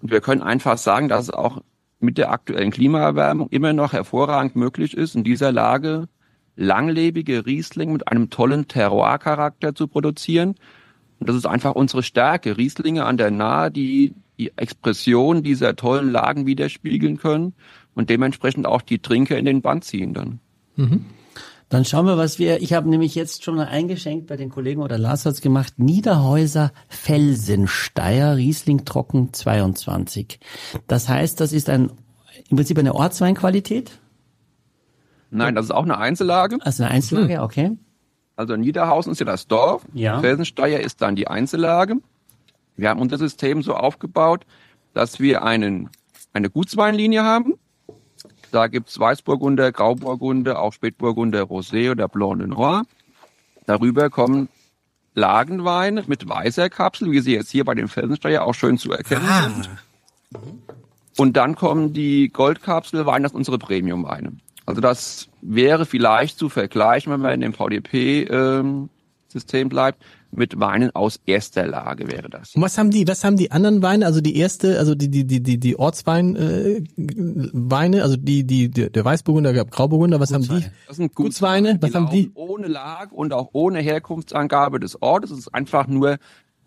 Und 0.00 0.10
wir 0.10 0.20
können 0.20 0.42
einfach 0.42 0.78
sagen, 0.78 1.08
dass 1.08 1.24
es 1.24 1.30
auch 1.30 1.62
mit 2.00 2.18
der 2.18 2.30
aktuellen 2.30 2.70
Klimaerwärmung 2.70 3.48
immer 3.50 3.72
noch 3.72 3.92
hervorragend 3.92 4.56
möglich 4.56 4.96
ist, 4.96 5.14
in 5.14 5.24
dieser 5.24 5.52
Lage 5.52 6.08
langlebige 6.56 7.46
Riesling 7.46 7.92
mit 7.92 8.08
einem 8.08 8.30
tollen 8.30 8.68
Terroir-Charakter 8.68 9.74
zu 9.74 9.88
produzieren. 9.88 10.54
Und 11.24 11.30
das 11.30 11.36
ist 11.36 11.46
einfach 11.46 11.74
unsere 11.74 12.02
Stärke. 12.02 12.58
Rieslinge 12.58 13.06
an 13.06 13.16
der 13.16 13.30
Nahe, 13.30 13.70
die 13.70 14.14
die 14.36 14.52
Expression 14.56 15.42
dieser 15.42 15.74
tollen 15.74 16.12
Lagen 16.12 16.44
widerspiegeln 16.44 17.16
können 17.16 17.54
und 17.94 18.10
dementsprechend 18.10 18.66
auch 18.66 18.82
die 18.82 18.98
Trinker 18.98 19.38
in 19.38 19.46
den 19.46 19.62
Band 19.62 19.84
ziehen 19.84 20.12
dann. 20.12 20.40
Dann 21.70 21.86
schauen 21.86 22.04
wir, 22.04 22.18
was 22.18 22.38
wir, 22.38 22.60
ich 22.60 22.74
habe 22.74 22.90
nämlich 22.90 23.14
jetzt 23.14 23.42
schon 23.42 23.54
mal 23.54 23.68
eingeschenkt 23.68 24.26
bei 24.26 24.36
den 24.36 24.50
Kollegen 24.50 24.82
oder 24.82 24.98
Lars 24.98 25.24
hat's 25.24 25.40
gemacht, 25.40 25.78
Niederhäuser 25.78 26.72
Felsensteier 26.90 28.36
Riesling 28.36 28.84
Trocken 28.84 29.32
22. 29.32 30.38
Das 30.86 31.08
heißt, 31.08 31.40
das 31.40 31.54
ist 31.54 31.70
ein, 31.70 31.90
im 32.50 32.58
Prinzip 32.58 32.78
eine 32.78 32.94
Ortsweinqualität, 32.94 33.98
Nein, 35.30 35.54
das 35.54 35.64
ist 35.64 35.70
auch 35.70 35.84
eine 35.84 35.96
Einzellage. 35.96 36.58
also 36.60 36.82
eine 36.82 36.92
Einzellage, 36.92 37.40
okay. 37.40 37.72
Also 38.36 38.56
Niederhausen 38.56 39.12
ist 39.12 39.20
ja 39.20 39.26
das 39.26 39.46
Dorf. 39.46 39.82
Ja. 39.92 40.20
Felsensteier 40.20 40.80
ist 40.80 41.02
dann 41.02 41.16
die 41.16 41.28
Einzellage. 41.28 41.96
Wir 42.76 42.88
haben 42.88 43.00
unser 43.00 43.18
System 43.18 43.62
so 43.62 43.74
aufgebaut, 43.74 44.44
dass 44.92 45.20
wir 45.20 45.44
einen, 45.44 45.90
eine 46.32 46.50
Gutsweinlinie 46.50 47.22
haben. 47.22 47.54
Da 48.50 48.68
gibt's 48.68 48.98
Weißburgunder, 48.98 49.72
Grauburgunder, 49.72 50.60
auch 50.60 50.72
Spätburgunder, 50.72 51.42
Rosé 51.42 51.90
oder 51.90 52.08
Blanc 52.08 52.38
de 52.38 52.48
Noir. 52.48 52.84
Darüber 53.66 54.10
kommen 54.10 54.48
Lagenweine 55.14 56.04
mit 56.06 56.28
weißer 56.28 56.70
Kapsel, 56.70 57.10
wie 57.10 57.20
sie 57.20 57.34
jetzt 57.34 57.50
hier 57.50 57.64
bei 57.64 57.74
dem 57.74 57.88
Felsensteier 57.88 58.44
auch 58.44 58.54
schön 58.54 58.78
zu 58.78 58.92
erkennen 58.92 59.54
sind. 59.54 59.70
Und 61.16 61.36
dann 61.36 61.54
kommen 61.54 61.92
die 61.92 62.28
Goldkapselweine, 62.28 63.22
das 63.22 63.32
sind 63.32 63.38
unsere 63.38 63.58
Premiumweine. 63.58 64.32
Also 64.66 64.80
das 64.80 65.28
wäre 65.42 65.86
vielleicht 65.86 66.38
zu 66.38 66.48
vergleichen, 66.48 67.12
wenn 67.12 67.20
man 67.20 67.34
in 67.34 67.40
dem 67.40 67.52
VDP-System 67.52 69.68
bleibt, 69.68 70.02
mit 70.36 70.58
Weinen 70.58 70.94
aus 70.94 71.20
erster 71.26 71.66
Lage 71.66 72.10
wäre 72.10 72.28
das. 72.28 72.54
und 72.54 72.62
was 72.62 72.76
haben 72.76 72.90
die, 72.90 73.06
was 73.06 73.24
haben 73.24 73.36
die 73.36 73.52
anderen 73.52 73.82
Weine, 73.82 74.06
also 74.06 74.20
die 74.20 74.36
erste, 74.36 74.78
also 74.78 74.94
die, 74.94 75.08
die, 75.08 75.26
die, 75.26 75.42
die, 75.42 75.58
die 75.58 75.78
Ortswein, 75.78 76.36
äh, 76.36 76.82
Weine, 76.96 78.02
also 78.02 78.16
die, 78.16 78.44
die, 78.44 78.70
der 78.70 78.90
der 78.90 79.04
Weißburgunder, 79.04 79.52
der 79.52 79.64
Grauburgunder, 79.64 80.20
was 80.20 80.32
haben 80.32 80.42
die? 80.42 80.64
Das 80.88 80.96
sind 80.96 81.14
Gutsweine, 81.14 81.78
was 81.80 81.94
haben 81.94 82.10
die? 82.10 82.30
Ohne 82.34 82.66
Lage 82.66 83.14
und 83.14 83.32
auch 83.32 83.50
ohne 83.52 83.80
Herkunftsangabe 83.80 84.80
des 84.80 85.00
Ortes. 85.00 85.30
Es 85.30 85.38
ist 85.38 85.54
einfach 85.54 85.86
nur 85.86 86.18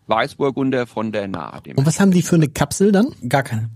Weißburgunder 0.08 0.88
von 0.88 1.12
der 1.12 1.28
Nahe. 1.28 1.62
Und 1.76 1.86
was 1.86 2.00
haben 2.00 2.12
die 2.12 2.22
für 2.22 2.36
eine 2.36 2.48
Kapsel 2.48 2.92
dann? 2.92 3.08
Gar 3.28 3.44
keine. 3.44 3.70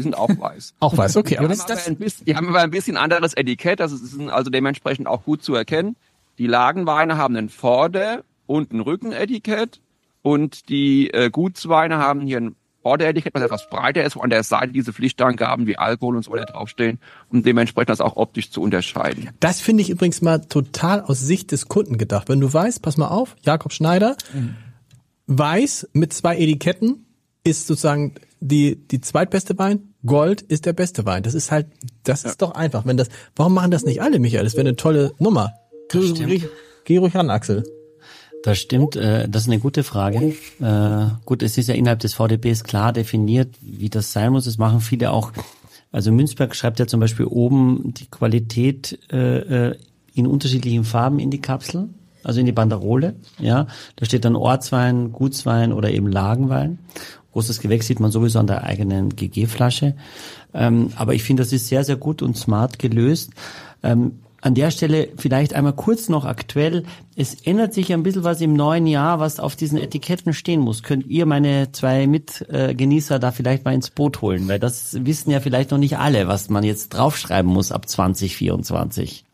Die 0.00 0.04
sind 0.04 0.16
auch 0.16 0.30
weiß. 0.30 0.74
Auch 0.80 0.96
weiß, 0.96 1.18
okay, 1.18 1.36
aber 1.36 1.48
Die 1.48 1.52
haben, 1.52 1.60
aber 1.60 1.74
das. 1.74 1.86
ein 1.86 1.96
bisschen, 1.96 2.24
die 2.24 2.34
haben 2.34 2.48
aber 2.48 2.60
ein 2.60 2.70
bisschen 2.70 2.96
anderes 2.96 3.34
Etikett, 3.34 3.80
das 3.80 3.92
ist 3.92 4.18
also 4.30 4.48
dementsprechend 4.48 5.06
auch 5.06 5.24
gut 5.24 5.42
zu 5.42 5.54
erkennen. 5.54 5.94
Die 6.38 6.46
Lagenweine 6.46 7.18
haben 7.18 7.36
ein 7.36 7.50
Vorder- 7.50 8.24
und 8.46 8.72
ein 8.72 8.80
Rückenetikett 8.80 9.80
und 10.22 10.70
die 10.70 11.10
äh, 11.12 11.28
Gutsweine 11.28 11.98
haben 11.98 12.22
hier 12.22 12.38
ein 12.38 12.56
Vorderetikett, 12.82 13.34
was 13.34 13.42
etwas 13.42 13.68
breiter 13.68 14.02
ist, 14.04 14.16
wo 14.16 14.20
an 14.20 14.30
der 14.30 14.42
Seite 14.42 14.72
diese 14.72 14.94
Pflichtangaben 14.94 15.66
wie 15.66 15.76
Alkohol 15.76 16.16
und 16.16 16.22
so 16.22 16.32
weiter 16.32 16.46
draufstehen, 16.46 16.98
um 17.28 17.42
dementsprechend 17.42 17.90
das 17.90 18.00
auch 18.00 18.16
optisch 18.16 18.50
zu 18.50 18.62
unterscheiden. 18.62 19.28
Das 19.38 19.60
finde 19.60 19.82
ich 19.82 19.90
übrigens 19.90 20.22
mal 20.22 20.38
total 20.38 21.02
aus 21.02 21.20
Sicht 21.20 21.52
des 21.52 21.68
Kunden 21.68 21.98
gedacht. 21.98 22.30
Wenn 22.30 22.40
du 22.40 22.50
weißt, 22.50 22.80
pass 22.80 22.96
mal 22.96 23.08
auf, 23.08 23.36
Jakob 23.42 23.74
Schneider, 23.74 24.16
weiß 25.26 25.90
mit 25.92 26.14
zwei 26.14 26.38
Etiketten 26.38 27.04
ist 27.44 27.66
sozusagen 27.66 28.14
die, 28.40 28.76
die 28.76 29.00
zweitbeste 29.00 29.58
Wein, 29.58 29.94
Gold 30.04 30.42
ist 30.42 30.66
der 30.66 30.72
beste 30.72 31.04
Wein. 31.04 31.22
Das 31.22 31.34
ist 31.34 31.50
halt, 31.50 31.66
das 32.04 32.24
ist 32.24 32.42
doch 32.42 32.52
einfach. 32.52 32.86
Wenn 32.86 32.96
das, 32.96 33.08
warum 33.36 33.54
machen 33.54 33.70
das 33.70 33.84
nicht 33.84 34.02
alle, 34.02 34.18
Michael? 34.18 34.44
Das 34.44 34.54
wäre 34.54 34.66
eine 34.66 34.76
tolle 34.76 35.12
Nummer. 35.18 35.52
Geh, 35.90 36.12
geh, 36.12 36.42
geh 36.84 36.96
ruhig 36.98 37.14
ran, 37.14 37.30
Axel. 37.30 37.64
Das 38.42 38.58
stimmt, 38.58 38.96
äh, 38.96 39.28
das 39.28 39.42
ist 39.42 39.48
eine 39.48 39.58
gute 39.58 39.82
Frage. 39.82 40.34
Äh, 40.60 41.06
gut, 41.26 41.42
es 41.42 41.58
ist 41.58 41.68
ja 41.68 41.74
innerhalb 41.74 42.00
des 42.00 42.14
VDBs 42.14 42.64
klar 42.64 42.92
definiert, 42.92 43.54
wie 43.60 43.90
das 43.90 44.12
sein 44.12 44.32
muss. 44.32 44.46
Das 44.46 44.56
machen 44.56 44.80
viele 44.80 45.10
auch. 45.10 45.32
Also 45.92 46.10
Münzberg 46.12 46.54
schreibt 46.54 46.78
ja 46.78 46.86
zum 46.86 47.00
Beispiel 47.00 47.26
oben 47.26 47.92
die 47.94 48.06
Qualität 48.06 48.98
äh, 49.12 49.68
äh, 49.68 49.76
in 50.14 50.26
unterschiedlichen 50.26 50.84
Farben 50.84 51.18
in 51.18 51.30
die 51.30 51.40
Kapsel, 51.40 51.90
also 52.22 52.40
in 52.40 52.46
die 52.46 52.52
Banderole. 52.52 53.16
Ja, 53.38 53.66
da 53.96 54.04
steht 54.06 54.24
dann 54.24 54.36
Ortswein, 54.36 55.12
Gutswein 55.12 55.72
oder 55.72 55.90
eben 55.90 56.10
Lagenwein. 56.10 56.78
Großes 57.32 57.60
Gewächs 57.60 57.86
sieht 57.86 58.00
man 58.00 58.10
sowieso 58.10 58.38
an 58.38 58.46
der 58.46 58.64
eigenen 58.64 59.14
GG-Flasche. 59.14 59.94
Ähm, 60.52 60.90
aber 60.96 61.14
ich 61.14 61.22
finde, 61.22 61.42
das 61.42 61.52
ist 61.52 61.68
sehr, 61.68 61.84
sehr 61.84 61.96
gut 61.96 62.22
und 62.22 62.36
smart 62.36 62.78
gelöst. 62.78 63.30
Ähm, 63.82 64.20
an 64.42 64.54
der 64.54 64.70
Stelle 64.70 65.08
vielleicht 65.16 65.54
einmal 65.54 65.74
kurz 65.74 66.08
noch 66.08 66.24
aktuell. 66.24 66.84
Es 67.14 67.34
ändert 67.34 67.74
sich 67.74 67.92
ein 67.92 68.02
bisschen 68.02 68.24
was 68.24 68.40
im 68.40 68.54
neuen 68.54 68.86
Jahr, 68.86 69.20
was 69.20 69.38
auf 69.38 69.54
diesen 69.54 69.78
Etiketten 69.78 70.32
stehen 70.32 70.60
muss. 70.60 70.82
Könnt 70.82 71.06
ihr 71.06 71.26
meine 71.26 71.72
zwei 71.72 72.06
Mitgenießer 72.06 73.18
da 73.18 73.32
vielleicht 73.32 73.64
mal 73.64 73.74
ins 73.74 73.90
Boot 73.90 74.22
holen? 74.22 74.48
Weil 74.48 74.58
das 74.58 75.04
wissen 75.04 75.30
ja 75.30 75.40
vielleicht 75.40 75.70
noch 75.70 75.78
nicht 75.78 75.98
alle, 75.98 76.26
was 76.26 76.48
man 76.48 76.64
jetzt 76.64 76.90
draufschreiben 76.90 77.50
muss 77.50 77.70
ab 77.70 77.88
2024. 77.88 79.24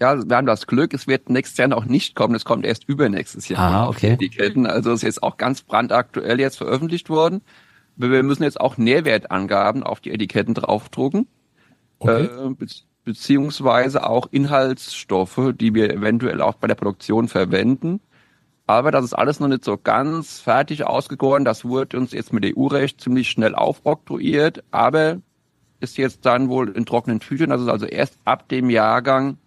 Ja, 0.00 0.16
wir 0.28 0.36
haben 0.36 0.46
das 0.46 0.66
Glück, 0.66 0.94
es 0.94 1.06
wird 1.06 1.28
nächstes 1.28 1.58
Jahr 1.58 1.68
noch 1.68 1.84
nicht 1.84 2.14
kommen, 2.14 2.34
es 2.34 2.44
kommt 2.46 2.64
erst 2.64 2.88
übernächstes 2.88 3.48
Jahr 3.48 3.60
Ah, 3.60 3.88
okay. 3.88 4.16
die 4.16 4.26
Etiketten. 4.26 4.66
Also 4.66 4.90
es 4.92 5.00
ist 5.00 5.02
jetzt 5.02 5.22
auch 5.22 5.36
ganz 5.36 5.62
brandaktuell 5.62 6.40
jetzt 6.40 6.56
veröffentlicht 6.56 7.10
worden. 7.10 7.42
Wir 7.96 8.22
müssen 8.22 8.44
jetzt 8.44 8.60
auch 8.60 8.78
Nährwertangaben 8.78 9.82
auf 9.82 10.00
die 10.00 10.10
Etiketten 10.10 10.54
draufdrucken. 10.54 11.26
Okay. 11.98 12.24
Äh, 12.24 12.54
be 12.54 12.66
beziehungsweise 13.02 14.06
auch 14.08 14.28
Inhaltsstoffe, 14.30 15.52
die 15.58 15.74
wir 15.74 15.90
eventuell 15.92 16.40
auch 16.42 16.54
bei 16.54 16.68
der 16.68 16.74
Produktion 16.74 17.28
verwenden. 17.28 18.00
Aber 18.66 18.90
das 18.92 19.04
ist 19.04 19.14
alles 19.14 19.40
noch 19.40 19.48
nicht 19.48 19.64
so 19.64 19.78
ganz 19.78 20.38
fertig 20.38 20.84
ausgegoren. 20.84 21.44
Das 21.44 21.64
wurde 21.64 21.96
uns 21.96 22.12
jetzt 22.12 22.32
mit 22.32 22.44
EU-Recht 22.44 23.00
ziemlich 23.00 23.28
schnell 23.30 23.54
aufoktroyiert, 23.54 24.62
aber 24.70 25.16
ist 25.80 25.96
jetzt 25.96 26.24
dann 26.26 26.48
wohl 26.50 26.68
in 26.68 26.86
trockenen 26.86 27.20
Tüchern, 27.20 27.50
dass 27.50 27.62
es 27.62 27.68
also 27.68 27.86
erst 27.86 28.16
ab 28.24 28.48
dem 28.48 28.70
Jahrgang 28.70 29.38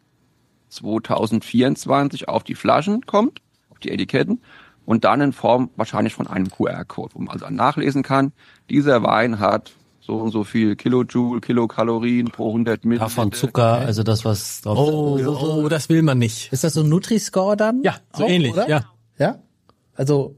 2024 0.73 2.27
auf 2.27 2.43
die 2.43 2.55
Flaschen 2.55 3.05
kommt, 3.05 3.41
auf 3.69 3.79
die 3.79 3.91
Etiketten 3.91 4.41
und 4.85 5.03
dann 5.03 5.21
in 5.21 5.33
Form 5.33 5.69
wahrscheinlich 5.75 6.13
von 6.13 6.27
einem 6.27 6.49
QR-Code, 6.49 7.15
wo 7.15 7.19
man 7.19 7.29
also 7.29 7.49
nachlesen 7.49 8.03
kann, 8.03 8.33
dieser 8.69 9.03
Wein 9.03 9.39
hat 9.39 9.71
so 10.05 10.15
und 10.17 10.31
so 10.31 10.43
viel 10.43 10.75
Kilojoule, 10.75 11.39
Kilokalorien 11.39 12.29
pro 12.29 12.47
100 12.47 12.83
Milliliter. 12.83 13.05
Davon 13.05 13.31
Zucker, 13.31 13.75
also 13.75 14.03
das, 14.03 14.25
was 14.25 14.61
drauf 14.61 14.77
Oh, 14.77 15.17
oh, 15.63 15.69
das 15.69 15.87
will 15.87 16.01
man 16.01 16.17
nicht. 16.17 16.51
Ist 16.51 16.65
das 16.65 16.73
so 16.73 16.81
ein 16.81 16.89
Nutri-Score 16.89 17.55
dann? 17.55 17.83
Ja, 17.83 17.95
so 18.13 18.25
Auch, 18.25 18.29
ähnlich, 18.29 18.51
oder? 18.51 18.67
ja. 18.67 18.83
Ja? 19.17 19.39
Also, 19.95 20.35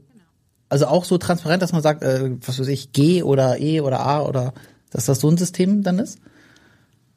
also 0.68 0.86
auch 0.86 1.04
so 1.04 1.18
transparent, 1.18 1.62
dass 1.62 1.72
man 1.72 1.82
sagt, 1.82 2.04
äh, 2.04 2.36
was 2.46 2.60
weiß 2.60 2.68
ich, 2.68 2.92
G 2.92 3.24
oder 3.24 3.58
E 3.58 3.80
oder 3.80 4.00
A 4.00 4.22
oder, 4.22 4.54
dass 4.90 5.06
das 5.06 5.20
so 5.20 5.28
ein 5.28 5.36
System 5.36 5.82
dann 5.82 5.98
ist? 5.98 6.20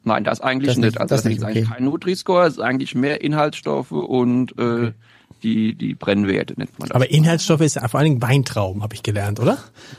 Nein, 0.02 0.24
das 0.24 0.40
eigentlich 0.40 0.68
Das 0.68 0.76
nicht. 0.78 0.86
nicht, 0.86 1.00
Also 1.00 1.14
das 1.14 1.22
das, 1.22 1.28
nicht, 1.30 1.38
ist 1.38 1.44
eigentlich 1.44 1.64
okay. 1.66 1.74
kein 1.74 1.84
Nutri-Score, 1.84 2.46
es 2.46 2.54
ist 2.54 2.60
eigentlich 2.60 2.94
mehr 2.94 3.20
Inhaltsstoffe 3.22 3.92
und 3.92 4.58
äh, 4.58 4.92
die, 5.42 5.74
die 5.74 5.94
Brennwerte 5.94 6.54
nennt 6.56 6.78
man 6.78 6.88
das. 6.88 6.94
Aber 6.94 7.10
Inhaltsstoffe 7.10 7.60
ist 7.62 7.76
ja 7.76 7.86
vor 7.88 8.00
allen 8.00 8.10
Dingen 8.10 8.22
Weintrauben, 8.22 8.82
habe 8.82 8.94
ich 8.94 9.02
gelernt, 9.02 9.40
oder? 9.40 9.58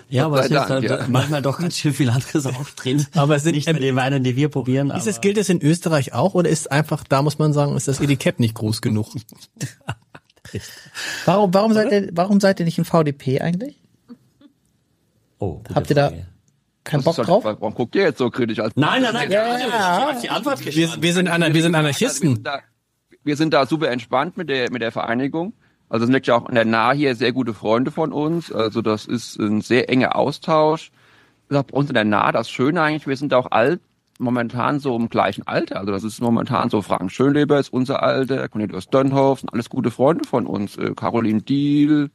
Ja, 0.10 0.26
aber 0.26 0.40
es 0.40 0.46
ist 0.48 0.54
Dank, 0.54 0.70
halt 0.70 0.84
ja. 0.84 1.06
manchmal 1.08 1.42
doch 1.42 1.60
ganz 1.60 1.78
schön 1.78 1.94
viel 1.94 2.10
anderes 2.10 2.46
auch 2.46 2.70
drin. 2.76 3.06
Aber 3.16 3.36
es 3.36 3.44
sind- 3.44 3.56
nicht 3.56 3.66
bei 3.66 3.74
den 3.74 3.96
Weinen, 3.96 4.24
die 4.24 4.36
wir 4.36 4.50
probieren. 4.50 4.88
Ist 4.88 4.94
aber 4.94 5.06
das, 5.06 5.22
gilt 5.22 5.38
das 5.38 5.50
in 5.50 5.62
Österreich 5.62 6.14
auch 6.14 6.36
oder 6.36 6.50
ist 6.50 6.72
einfach, 6.72 7.04
da 7.04 7.22
muss 7.24 7.40
man 7.40 7.54
sagen, 7.54 7.76
ist 7.76 7.88
das 7.88 8.00
Etikett 8.00 8.40
nicht 8.40 8.54
groß 8.56 8.82
genug? 8.82 9.08
Warum, 11.26 11.54
warum 11.54 11.74
seid 11.74 11.92
ihr, 11.92 12.10
warum 12.14 12.40
seid 12.40 12.60
ihr 12.60 12.66
nicht 12.66 12.78
im 12.78 12.86
VDP 12.86 13.42
eigentlich? 13.42 13.80
oh, 15.40 15.58
gute 15.58 15.76
Habt 15.76 15.90
ihr 15.90 15.96
da 15.96 16.10
Frage. 16.10 16.26
Das 16.84 17.04
Bock 17.04 17.14
ist 17.14 17.18
halt- 17.20 17.28
drauf? 17.28 17.44
Warum 17.44 17.74
guckt 17.74 17.96
ihr 17.96 18.04
jetzt 18.04 18.18
so 18.18 18.30
kritisch? 18.30 18.60
Als 18.60 18.76
Nein, 18.76 19.02
nein, 19.04 19.14
nein, 19.14 19.32
Ja, 19.32 19.48
ja, 19.58 19.60
ja. 19.68 20.12
ja. 20.12 20.20
die 20.20 20.30
Antwort 20.30 20.64
Wir, 20.66 20.90
wir, 21.02 21.14
sind, 21.14 21.28
Ana- 21.28 21.54
wir 21.54 21.62
sind 21.62 21.74
Also 21.76 21.84
wir, 21.86 21.90
Anarchisten. 21.90 22.36
sind 22.36 22.48
da, 22.48 22.60
wir 23.24 23.36
sind 23.38 23.54
da 23.54 23.66
super 23.66 23.90
entspannt 23.90 24.38
mit 24.38 24.50
der, 24.50 24.72
mit 24.72 24.82
der 24.82 24.92
Vereinigung. 24.92 25.54
Also 25.90 26.06
sind 26.06 26.14
wirklich 26.14 26.32
auch 26.32 26.48
in 26.50 26.56
der 26.56 26.66
Nahe 26.66 26.96
hier 26.96 27.16
sehr 27.16 27.34
gute 27.34 27.54
Freunde 27.54 27.92
von 27.92 28.12
uns. 28.14 28.52
Also 28.52 28.82
das 28.82 29.06
ist 29.06 29.38
ein 29.40 29.62
sehr 29.62 29.90
enger 29.90 30.16
Austausch. 30.16 30.92
Das 31.50 31.58
ist 31.58 31.64
auch 31.66 31.68
bei 31.72 31.78
uns 31.78 31.90
in 31.90 31.94
der 31.96 32.06
Nahe 32.06 32.32
das 32.32 32.50
Schöne 32.50 32.82
eigentlich. 32.82 33.08
Wir 33.08 33.18
sind 33.18 33.34
auch 33.34 33.52
alt, 33.52 33.82
momentan 34.18 34.80
so 34.80 34.96
im 34.96 35.10
gleichen 35.10 35.46
Alter. 35.46 35.80
Also 35.80 35.92
das 35.92 36.04
ist 36.04 36.22
momentan 36.22 36.70
so 36.70 36.82
Frank 36.82 37.12
Schönleber 37.12 37.60
ist 37.60 37.74
unser 37.74 38.02
Alter, 38.02 38.48
Cornelius 38.48 38.88
Dönhoff, 38.88 39.42
sind 39.42 39.52
alles 39.54 39.70
gute 39.70 39.92
Freunde 39.92 40.26
von 40.28 40.48
uns. 40.48 40.78
Äh, 40.78 40.94
Caroline 40.96 41.42
Diel. 41.42 42.10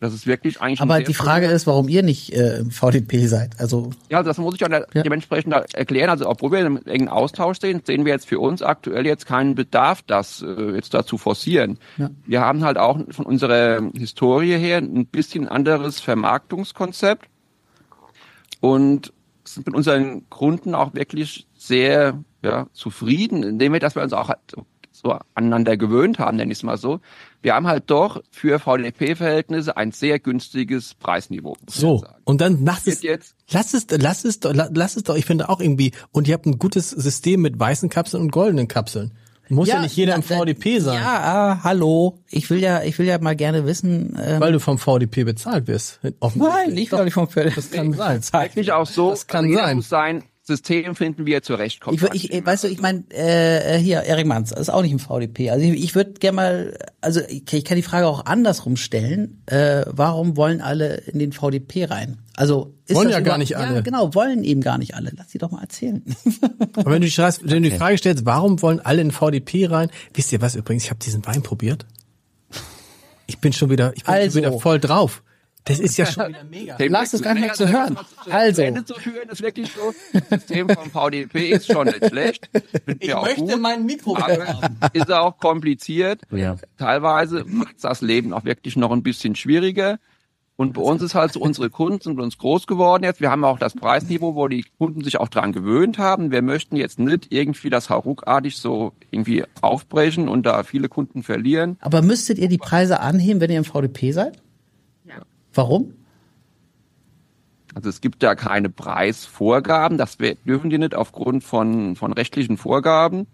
Das 0.00 0.14
ist 0.14 0.26
wirklich 0.26 0.62
eigentlich 0.62 0.80
Aber 0.80 1.00
die 1.02 1.12
Frage 1.12 1.46
ist, 1.46 1.66
warum 1.66 1.86
ihr 1.86 2.02
nicht 2.02 2.32
äh, 2.32 2.60
im 2.60 2.70
VDP 2.70 3.26
seid. 3.26 3.60
Also, 3.60 3.90
Ja, 4.08 4.22
das 4.22 4.38
muss 4.38 4.54
ich 4.54 4.60
Ja. 4.62 4.68
dementsprechend 5.02 5.52
erklären. 5.74 6.08
Also 6.08 6.26
obwohl 6.26 6.52
wir 6.52 6.60
im 6.60 6.78
engen 6.86 7.08
Austausch 7.08 7.58
stehen, 7.58 7.82
sehen 7.84 8.06
wir 8.06 8.12
jetzt 8.14 8.26
für 8.26 8.40
uns 8.40 8.62
aktuell 8.62 9.04
jetzt 9.04 9.26
keinen 9.26 9.54
Bedarf, 9.54 10.00
das 10.00 10.40
äh, 10.40 10.74
jetzt 10.74 10.94
da 10.94 11.04
zu 11.04 11.18
forcieren. 11.18 11.78
Ja. 11.98 12.10
Wir 12.24 12.40
haben 12.40 12.64
halt 12.64 12.78
auch 12.78 12.98
von 13.10 13.26
unserer 13.26 13.82
Historie 13.94 14.56
her 14.56 14.78
ein 14.78 15.04
bisschen 15.04 15.46
anderes 15.46 16.00
Vermarktungskonzept 16.00 17.28
und 18.60 19.12
sind 19.44 19.66
mit 19.66 19.76
unseren 19.76 20.30
Kunden 20.30 20.74
auch 20.74 20.94
wirklich 20.94 21.46
sehr 21.58 22.24
ja, 22.42 22.68
zufrieden, 22.72 23.42
indem 23.42 23.74
wir, 23.74 23.80
dass 23.80 23.96
wir 23.96 24.02
uns 24.02 24.14
auch 24.14 24.28
halt 24.28 24.38
so 24.92 25.18
aneinander 25.34 25.76
gewöhnt 25.76 26.18
haben, 26.18 26.38
nenne 26.38 26.52
ich 26.52 26.58
es 26.58 26.62
mal 26.62 26.78
so. 26.78 27.00
Wir 27.42 27.54
haben 27.54 27.66
halt 27.66 27.84
doch 27.86 28.22
für 28.30 28.58
VDP-Verhältnisse 28.58 29.76
ein 29.76 29.92
sehr 29.92 30.18
günstiges 30.18 30.94
Preisniveau. 30.94 31.56
So, 31.68 31.98
sagen. 31.98 32.14
und 32.24 32.40
dann 32.40 32.64
lass 32.64 32.86
es, 32.86 33.02
jetzt 33.02 33.34
lass 33.50 33.72
es, 33.72 33.86
lass 33.90 34.24
es 34.24 34.40
lass 34.42 34.96
es 34.96 35.04
doch, 35.04 35.16
ich 35.16 35.24
finde 35.24 35.48
auch 35.48 35.60
irgendwie, 35.60 35.92
und 36.12 36.28
ihr 36.28 36.34
habt 36.34 36.46
ein 36.46 36.58
gutes 36.58 36.90
System 36.90 37.40
mit 37.40 37.58
weißen 37.58 37.88
Kapseln 37.88 38.22
und 38.22 38.30
goldenen 38.30 38.68
Kapseln. 38.68 39.12
Muss 39.50 39.68
ja, 39.68 39.80
nicht 39.82 39.96
jeder 39.96 40.14
im 40.14 40.22
VDP 40.22 40.78
sein, 40.78 41.02
Ja, 41.02 41.20
ah, 41.24 41.60
hallo. 41.64 42.20
Ich 42.28 42.48
will 42.50 42.60
ja, 42.60 42.84
ich 42.84 42.96
will 43.00 43.06
ja 43.06 43.18
mal 43.18 43.34
gerne 43.34 43.66
wissen. 43.66 44.16
Ähm, 44.22 44.40
weil 44.40 44.52
du 44.52 44.60
vom 44.60 44.78
VDP 44.78 45.24
bezahlt 45.24 45.66
wirst. 45.66 45.98
Nein, 46.34 46.72
nicht 46.72 46.92
weil 46.92 47.08
ich 47.08 47.14
vom 47.14 47.26
VDP. 47.26 47.56
Das 47.56 47.70
kann 47.72 47.92
sein. 47.92 48.20
eigentlich 48.30 48.70
auch 48.70 48.86
so. 48.86 49.10
Das 49.10 49.26
kann 49.26 49.46
also 49.46 49.58
sein. 49.58 49.76
Muss 49.76 49.88
sein 49.88 50.22
System 50.50 50.94
finden, 50.94 51.26
wie 51.26 51.32
er 51.32 51.42
zurechtkommt. 51.42 52.02
Ich, 52.12 52.32
ich, 52.32 52.44
weißt 52.46 52.64
du, 52.64 52.68
ich 52.68 52.80
meine, 52.80 53.04
äh, 53.12 53.76
äh, 53.76 53.78
hier, 53.78 54.02
Erik 54.02 54.26
Manns, 54.26 54.52
ist 54.52 54.68
auch 54.68 54.82
nicht 54.82 54.92
im 54.92 54.98
VDP. 54.98 55.50
Also 55.50 55.64
ich, 55.64 55.82
ich 55.84 55.94
würde 55.94 56.12
gerne 56.14 56.36
mal, 56.36 56.78
also 57.00 57.20
ich, 57.28 57.50
ich 57.52 57.64
kann 57.64 57.76
die 57.76 57.82
Frage 57.82 58.06
auch 58.06 58.26
andersrum 58.26 58.76
stellen. 58.76 59.42
Äh, 59.46 59.84
warum 59.86 60.36
wollen 60.36 60.60
alle 60.60 60.96
in 60.96 61.18
den 61.18 61.32
VDP 61.32 61.84
rein? 61.86 62.18
Also 62.36 62.74
ist 62.86 62.94
Wollen 62.96 63.08
das 63.08 63.16
ja 63.18 63.20
gar 63.20 63.38
nicht 63.38 63.56
alle. 63.56 63.74
Ja, 63.76 63.80
genau, 63.82 64.14
wollen 64.14 64.44
eben 64.44 64.60
gar 64.62 64.78
nicht 64.78 64.94
alle. 64.94 65.12
Lass 65.16 65.30
sie 65.30 65.38
doch 65.38 65.50
mal 65.50 65.60
erzählen. 65.62 66.02
Aber 66.74 66.90
wenn 66.92 67.00
du, 67.02 67.06
die, 67.06 67.12
schreibst- 67.12 67.42
wenn 67.44 67.62
du 67.62 67.70
die 67.70 67.76
Frage 67.76 67.98
stellst, 67.98 68.24
warum 68.26 68.60
wollen 68.62 68.80
alle 68.80 69.02
in 69.02 69.10
VDP 69.10 69.66
rein? 69.66 69.90
Wisst 70.14 70.32
ihr 70.32 70.40
was 70.40 70.54
übrigens? 70.56 70.84
Ich 70.84 70.90
habe 70.90 71.00
diesen 71.00 71.24
Wein 71.26 71.42
probiert. 71.42 71.86
Ich 73.26 73.38
bin 73.38 73.52
schon 73.52 73.70
wieder, 73.70 73.92
ich 73.94 74.04
bin 74.04 74.12
Also. 74.14 74.40
schon 74.40 74.48
wieder 74.50 74.58
voll 74.60 74.80
drauf. 74.80 75.22
Das 75.64 75.78
ist 75.78 75.96
ja 75.98 76.06
schon 76.06 76.28
wieder 76.28 76.44
mega. 76.50 76.76
Dem- 76.76 76.92
Lass 76.92 77.12
es 77.12 77.22
gar 77.22 77.34
nicht 77.34 77.44
mehr 77.44 77.52
zu 77.54 77.68
hören. 77.68 77.96
Also. 78.30 78.62
Ende 78.62 78.84
zu 78.84 78.94
führen 78.94 79.28
ist 79.28 79.42
wirklich 79.42 79.70
so. 79.72 79.92
Das 80.12 80.40
System 80.40 80.68
vom 80.68 80.90
VDP 80.90 81.50
ist 81.50 81.66
schon 81.70 81.86
nicht 81.86 82.04
schlecht. 82.06 82.48
Finden 82.52 83.00
wir 83.00 83.18
auch 83.18 83.34
gut, 83.36 83.60
mein 83.60 83.84
Mikro 83.84 84.16
aber 84.16 84.70
ist 84.92 85.10
auch 85.12 85.38
kompliziert. 85.38 86.22
Ja. 86.30 86.56
Teilweise 86.78 87.44
macht 87.46 87.76
das 87.82 88.00
Leben 88.00 88.32
auch 88.32 88.44
wirklich 88.44 88.76
noch 88.76 88.90
ein 88.92 89.02
bisschen 89.02 89.36
schwieriger. 89.36 89.98
Und 90.56 90.74
bei 90.74 90.82
uns 90.82 91.00
ist 91.00 91.14
halt 91.14 91.32
so, 91.32 91.40
unsere 91.40 91.70
Kunden 91.70 92.02
sind 92.02 92.16
bei 92.16 92.22
uns 92.22 92.36
groß 92.36 92.66
geworden 92.66 93.04
jetzt. 93.04 93.22
Wir 93.22 93.30
haben 93.30 93.44
auch 93.44 93.58
das 93.58 93.72
Preisniveau, 93.72 94.34
wo 94.34 94.46
die 94.46 94.66
Kunden 94.76 95.02
sich 95.02 95.18
auch 95.18 95.28
dran 95.28 95.52
gewöhnt 95.52 95.96
haben. 95.96 96.30
Wir 96.30 96.42
möchten 96.42 96.76
jetzt 96.76 96.98
nicht 96.98 97.28
irgendwie 97.30 97.70
das 97.70 97.88
hauruckartig 97.88 98.58
so 98.58 98.92
irgendwie 99.10 99.44
aufbrechen 99.62 100.28
und 100.28 100.44
da 100.44 100.62
viele 100.62 100.90
Kunden 100.90 101.22
verlieren. 101.22 101.78
Aber 101.80 102.02
müsstet 102.02 102.38
ihr 102.38 102.48
die 102.48 102.58
Preise 102.58 103.00
anheben, 103.00 103.40
wenn 103.40 103.50
ihr 103.50 103.56
im 103.58 103.64
VDP 103.64 104.12
seid? 104.12 104.42
Ja. 105.50 105.56
Warum? 105.56 105.94
Also 107.74 107.88
es 107.88 108.00
gibt 108.00 108.22
da 108.22 108.34
keine 108.34 108.68
Preisvorgaben, 108.68 109.96
das 109.96 110.18
dürfen 110.18 110.70
die 110.70 110.78
nicht 110.78 110.94
aufgrund 110.94 111.44
von, 111.44 111.94
von 111.94 112.12
rechtlichen 112.12 112.56
Vorgaben. 112.56 113.26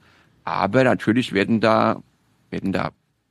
Aber 0.44 0.84
natürlich 0.84 1.32
werden 1.32 1.60
da, 1.60 2.02
werden 2.50 2.72
da 2.72 2.90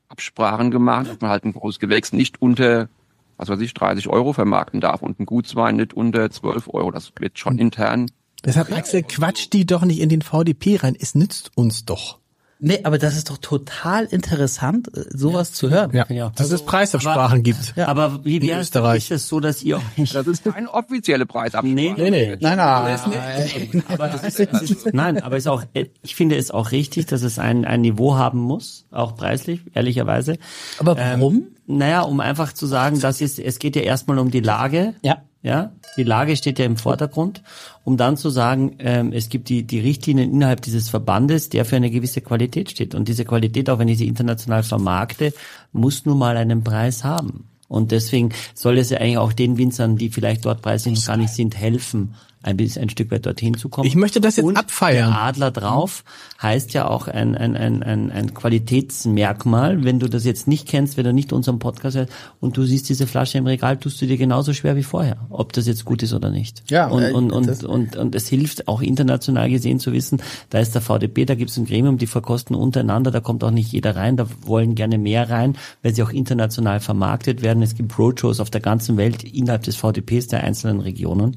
Absprachen 0.10 0.71
gemacht, 0.71 1.08
dass 1.08 1.21
man 1.21 1.30
halt 1.30 1.45
ein 1.45 1.54
großes 1.54 1.80
Gewächs 1.80 2.12
nicht 2.12 2.41
unter, 2.41 2.89
was 3.38 3.50
weiß 3.50 3.60
ich, 3.62 3.74
30 3.74 4.08
Euro 4.10 4.34
vermarkten 4.34 4.82
darf 4.82 5.02
und 5.02 5.19
ein 5.19 5.26
Gutswein 5.26 5.76
nicht 5.76 5.93
unter 5.93 6.30
12 6.30 6.69
Euro. 6.74 6.91
Das 6.91 7.12
wird 7.19 7.38
schon 7.38 7.60
intern. 7.60 8.10
Deshalb, 8.43 8.71
Axel, 8.71 9.04
quatsch 9.04 9.48
die 9.54 9.65
doch 9.65 9.86
nicht 9.86 10.00
in 10.00 10.10
den 10.10 10.21
VDP 10.21 10.78
rein. 10.78 10.95
Es 11.00 11.15
nützt 11.15 11.52
uns 11.56 11.86
doch. 11.86 12.19
Nee, 12.60 12.80
aber 12.84 12.98
das 12.98 13.18
ist 13.18 13.30
doch 13.30 13.38
total 13.38 14.06
interessant, 14.06 14.88
äh, 14.96 15.04
sowas 15.10 15.52
zu 15.52 15.70
hören. 15.70 15.91
Ja. 16.10 16.32
Dass 16.36 16.52
es 16.52 16.63
Preisabsprachen 16.63 17.44
gibt. 17.44 17.78
Aber 17.78 18.24
wie 18.24 18.38
In 18.38 18.44
wäre 18.44 18.62
Österreich. 18.62 19.04
ist 19.04 19.12
es 19.12 19.28
so, 19.28 19.39
dass 19.41 19.62
ihr 19.62 19.82
euch 19.98 20.12
Das 20.13 20.26
ist 20.26 20.44
keine 20.46 20.74
offizielle 20.74 21.26
Preisabsprache. 21.26 21.74
Nee, 21.76 21.94
Nee, 21.98 22.10
nee. 22.10 22.38
Nein, 22.39 22.58
nein. 22.58 23.84
aber 23.89 24.08
das 24.08 24.39
ist, 24.39 24.94
nein, 24.94 25.22
aber 25.22 25.38
ist 25.38 25.48
auch, 25.48 25.63
ich 26.02 26.15
finde 26.15 26.38
es 26.38 26.50
auch 26.52 26.72
richtig, 26.72 27.08
dass 27.08 27.24
es 27.24 27.39
ein, 27.39 27.65
ein 27.65 27.82
Niveau 27.82 28.15
haben 28.15 28.39
muss, 28.39 28.86
auch 28.91 29.15
preislich, 29.15 29.62
ehrlicherweise. 29.74 30.38
Aber 30.80 30.98
warum? 30.98 31.48
Naja, 31.68 32.02
um 32.02 32.20
einfach 32.20 32.54
zu 32.54 32.68
sagen, 32.68 33.00
das 33.00 33.22
ist, 33.22 33.39
es 33.39 33.60
geht 33.60 33.76
ja 33.76 33.82
erstmal 33.82 34.20
um 34.20 34.32
die 34.32 34.39
Lage. 34.39 34.94
Ja. 35.02 35.24
Ja, 35.46 35.74
die 35.96 36.02
Lage 36.02 36.36
steht 36.38 36.58
ja 36.58 36.66
im 36.66 36.76
Vordergrund, 36.76 37.44
um 37.84 37.98
dann 37.98 38.18
zu 38.18 38.32
sagen, 38.32 38.78
ähm, 38.80 39.14
es 39.14 39.30
gibt 39.30 39.48
die, 39.48 39.62
die 39.62 39.80
Richtlinien 39.80 40.32
innerhalb 40.32 40.64
dieses 40.64 40.90
Verbandes, 40.90 41.50
der 41.50 41.66
für 41.66 41.76
eine 41.76 41.92
gewisse 41.92 42.22
Qualität 42.22 42.72
steht. 42.72 42.96
Und 42.96 43.08
diese 43.08 43.26
Qualität, 43.26 43.70
auch 43.70 43.78
wenn 43.78 43.88
ich 43.88 44.00
sie 44.00 44.08
international 44.08 44.64
vermarkte, 44.64 45.36
muss 45.72 46.04
nun 46.04 46.18
mal 46.18 46.36
einen 46.36 46.64
Preis 46.64 47.04
haben. 47.04 47.48
Und 47.68 47.92
deswegen 47.92 48.30
soll 48.56 48.80
es 48.80 48.90
ja 48.90 48.98
eigentlich 48.98 49.20
auch 49.20 49.34
den 49.34 49.60
Winzern, 49.60 49.98
die 49.98 50.10
vielleicht 50.10 50.46
dort 50.46 50.64
preislich 50.64 50.96
noch 50.96 51.06
gar 51.06 51.18
nicht 51.18 51.34
sind, 51.34 51.56
helfen, 51.56 52.16
ein 52.46 52.58
bisschen 52.58 52.84
ein 52.84 52.90
Stück 52.90 53.12
weit 53.12 53.26
dorthin 53.26 53.58
zu 53.58 53.70
kommen. 53.70 53.88
Ich 53.88 53.96
möchte 53.96 54.22
das 54.22 54.36
jetzt 54.36 54.46
Und 54.46 54.56
abfeiern. 54.56 55.12
Der 55.12 55.22
Adler 55.22 55.52
drauf 55.52 56.04
heißt 56.42 56.74
ja 56.74 56.88
auch 56.88 57.08
ein, 57.08 57.36
ein, 57.36 57.58
ein, 57.58 57.82
ein, 57.82 58.12
ein 58.12 58.34
Qualitätsmerkmal. 58.36 59.84
Wenn 59.84 60.00
du 60.00 60.08
das 60.08 60.26
jetzt 60.26 60.48
nicht 60.48 60.68
kennst, 60.68 60.96
wenn 60.96 61.06
du 61.06 61.14
nicht 61.14 61.34
unseren 61.34 61.58
Podcast 61.58 61.98
hörst 61.98 62.12
und 62.40 62.56
du 62.56 62.64
siehst 62.64 62.88
diese 62.88 63.08
Flasche 63.08 63.40
im 63.40 63.48
Regal, 63.48 63.78
tust 63.78 64.00
du 64.02 64.06
dir 64.06 64.18
genauso 64.18 64.54
schwer 64.54 64.76
wie 64.76 64.84
vorher, 64.84 65.18
ob 65.30 65.54
das 65.54 65.66
jetzt 65.66 65.86
gut 65.86 66.04
ist 66.04 66.14
oder 66.14 66.30
nicht. 66.30 66.64
Ja, 66.70 66.88
und, 66.88 67.04
äh, 67.04 67.12
und, 67.14 67.32
und, 67.32 67.64
und, 67.64 67.96
und 67.96 68.16
es 68.16 68.28
hilft 68.28 68.68
auch 68.68 68.82
international 68.82 69.50
gesehen 69.50 69.80
zu 69.80 69.92
wissen, 69.92 70.22
da 70.52 70.60
ist 70.60 70.76
der 70.76 70.82
VDP, 70.82 71.26
da 71.26 71.34
gibt 71.34 71.50
es 71.50 71.58
ein 71.58 71.66
Gremium, 71.66 71.98
die 71.98 72.08
verkosten 72.08 72.56
untereinander, 72.56 73.10
da 73.10 73.22
kommt 73.22 73.44
auch 73.44 73.52
nicht 73.52 73.72
jeder 73.72 73.96
rein, 73.96 74.18
da 74.18 74.28
wollen 74.42 74.76
gerne 74.76 75.00
mehr 75.00 75.32
rein, 75.32 75.58
weil 75.82 75.96
sie 75.96 76.04
auch 76.04 76.12
international 76.12 76.80
vermarktet 76.80 77.42
werden. 77.42 77.64
Es 77.64 77.74
gibt 77.74 77.98
Roadshows 77.98 78.40
auf 78.40 78.52
der 78.52 78.62
ganzen 78.62 78.98
Welt 78.98 79.24
innerhalb 79.24 79.64
des 79.64 79.76
VDPs 79.78 80.28
der 80.28 80.44
einzelnen 80.44 80.80
Regionen. 80.82 81.36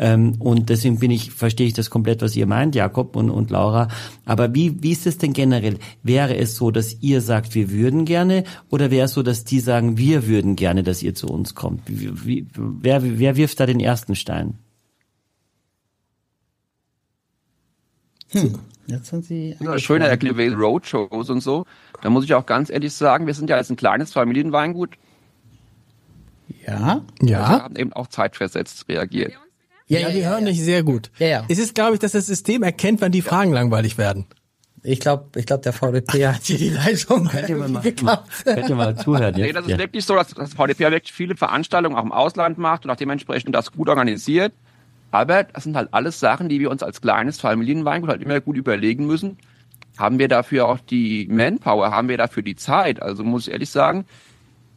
Ähm, 0.00 0.39
und 0.40 0.68
deswegen 0.68 0.98
bin 0.98 1.10
ich, 1.10 1.30
verstehe 1.30 1.66
ich 1.66 1.74
das 1.74 1.90
komplett, 1.90 2.22
was 2.22 2.34
ihr 2.36 2.46
meint, 2.46 2.74
Jakob 2.74 3.16
und, 3.16 3.30
und 3.30 3.50
Laura. 3.50 3.88
Aber 4.24 4.54
wie, 4.54 4.82
wie 4.82 4.92
ist 4.92 5.06
es 5.06 5.18
denn 5.18 5.32
generell? 5.32 5.78
Wäre 6.02 6.36
es 6.36 6.56
so, 6.56 6.70
dass 6.70 7.00
ihr 7.00 7.20
sagt, 7.20 7.54
wir 7.54 7.70
würden 7.70 8.04
gerne, 8.04 8.44
oder 8.68 8.90
wäre 8.90 9.04
es 9.06 9.12
so, 9.12 9.22
dass 9.22 9.44
die 9.44 9.60
sagen, 9.60 9.96
wir 9.98 10.26
würden 10.26 10.56
gerne, 10.56 10.82
dass 10.82 11.02
ihr 11.02 11.14
zu 11.14 11.28
uns 11.28 11.54
kommt? 11.54 11.82
Wie, 11.86 12.24
wie, 12.24 12.46
wer, 12.54 13.18
wer 13.18 13.36
wirft 13.36 13.60
da 13.60 13.66
den 13.66 13.80
ersten 13.80 14.14
Stein? 14.16 14.58
Jetzt 18.86 19.06
sind 19.06 19.24
sie. 19.24 19.56
Ja, 19.60 19.78
schöner 19.78 20.06
erklärt 20.06 20.36
Roadshows 20.56 21.30
und 21.30 21.40
so. 21.40 21.66
Da 22.02 22.10
muss 22.10 22.24
ich 22.24 22.34
auch 22.34 22.46
ganz 22.46 22.70
ehrlich 22.70 22.92
sagen, 22.92 23.26
wir 23.26 23.34
sind 23.34 23.50
ja 23.50 23.56
jetzt 23.56 23.70
ein 23.70 23.76
kleines 23.76 24.12
Familienweingut. 24.12 24.90
Ja. 26.66 27.02
Wir 27.20 27.30
Ja. 27.30 27.48
haben 27.48 27.76
eben 27.76 27.92
auch 27.92 28.08
zeitversetzt 28.08 28.88
reagiert. 28.88 29.32
Ja, 29.90 30.08
ja, 30.08 30.14
wir 30.14 30.28
hören 30.28 30.44
dich 30.46 30.60
sehr 30.62 30.82
gut. 30.82 31.10
Ja, 31.18 31.26
ja. 31.26 31.44
Es 31.48 31.58
ist, 31.58 31.74
glaube 31.74 31.94
ich, 31.94 31.98
dass 32.00 32.12
das 32.12 32.26
System 32.26 32.62
erkennt, 32.62 33.00
wann 33.00 33.12
die 33.12 33.22
Fragen 33.22 33.52
langweilig 33.52 33.98
werden. 33.98 34.26
Ich 34.82 35.00
glaube, 35.00 35.38
ich 35.38 35.44
glaube, 35.46 35.62
der 35.62 35.72
VDP 35.74 36.26
hat 36.28 36.42
hier 36.44 36.56
die 36.58 36.70
Leitung 36.70 37.26
Könnt 37.28 37.48
ihr 37.48 37.56
mal, 37.56 37.82
geklappt. 37.82 38.30
könnt 38.44 38.68
ihr 38.68 38.74
mal 38.76 38.96
zuhören 38.96 39.34
Nee, 39.34 39.46
jetzt? 39.46 39.56
das 39.56 39.64
ist 39.66 39.70
Ja. 39.72 39.78
wirklich 39.78 40.04
so, 40.04 40.14
dass 40.14 40.28
das 40.28 40.54
VDP 40.54 40.84
ja 40.84 40.90
wirklich 40.90 41.12
viele 41.12 41.36
Veranstaltungen 41.36 41.96
auch 41.96 42.02
im 42.04 42.12
Ausland 42.12 42.56
macht 42.56 42.84
und 42.84 42.90
auch 42.90 42.96
dementsprechend 42.96 43.54
das 43.54 43.72
gut 43.72 43.88
organisiert. 43.88 44.52
Aber 45.10 45.42
das 45.44 45.64
sind 45.64 45.76
halt 45.76 45.88
alles 45.92 46.20
Sachen, 46.20 46.48
die 46.48 46.60
wir 46.60 46.70
uns 46.70 46.82
als 46.82 47.00
kleines 47.00 47.40
Familienweingut 47.40 48.08
halt 48.10 48.22
immer 48.22 48.40
gut 48.40 48.56
überlegen 48.56 49.06
müssen. 49.06 49.36
Haben 49.98 50.18
wir 50.18 50.28
dafür 50.28 50.66
auch 50.68 50.78
die 50.78 51.26
Manpower? 51.30 51.90
Haben 51.90 52.08
wir 52.08 52.16
dafür 52.16 52.42
die 52.44 52.54
Zeit? 52.56 53.02
Also 53.02 53.22
muss 53.24 53.48
ich 53.48 53.52
ehrlich 53.52 53.70
sagen, 53.70 54.06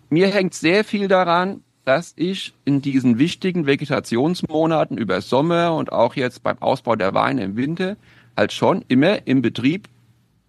mir 0.09 0.27
hängt 0.27 0.53
sehr 0.53 0.83
viel 0.83 1.07
daran, 1.07 1.62
dass 1.85 2.13
ich 2.15 2.53
in 2.65 2.81
diesen 2.81 3.19
wichtigen 3.19 3.65
Vegetationsmonaten 3.65 4.97
über 4.97 5.21
Sommer 5.21 5.75
und 5.75 5.91
auch 5.91 6.15
jetzt 6.15 6.43
beim 6.43 6.61
Ausbau 6.61 6.95
der 6.95 7.13
Weine 7.13 7.43
im 7.43 7.57
Winter 7.57 7.97
halt 8.37 8.53
schon 8.53 8.83
immer 8.87 9.27
im 9.27 9.41
Betrieb 9.41 9.89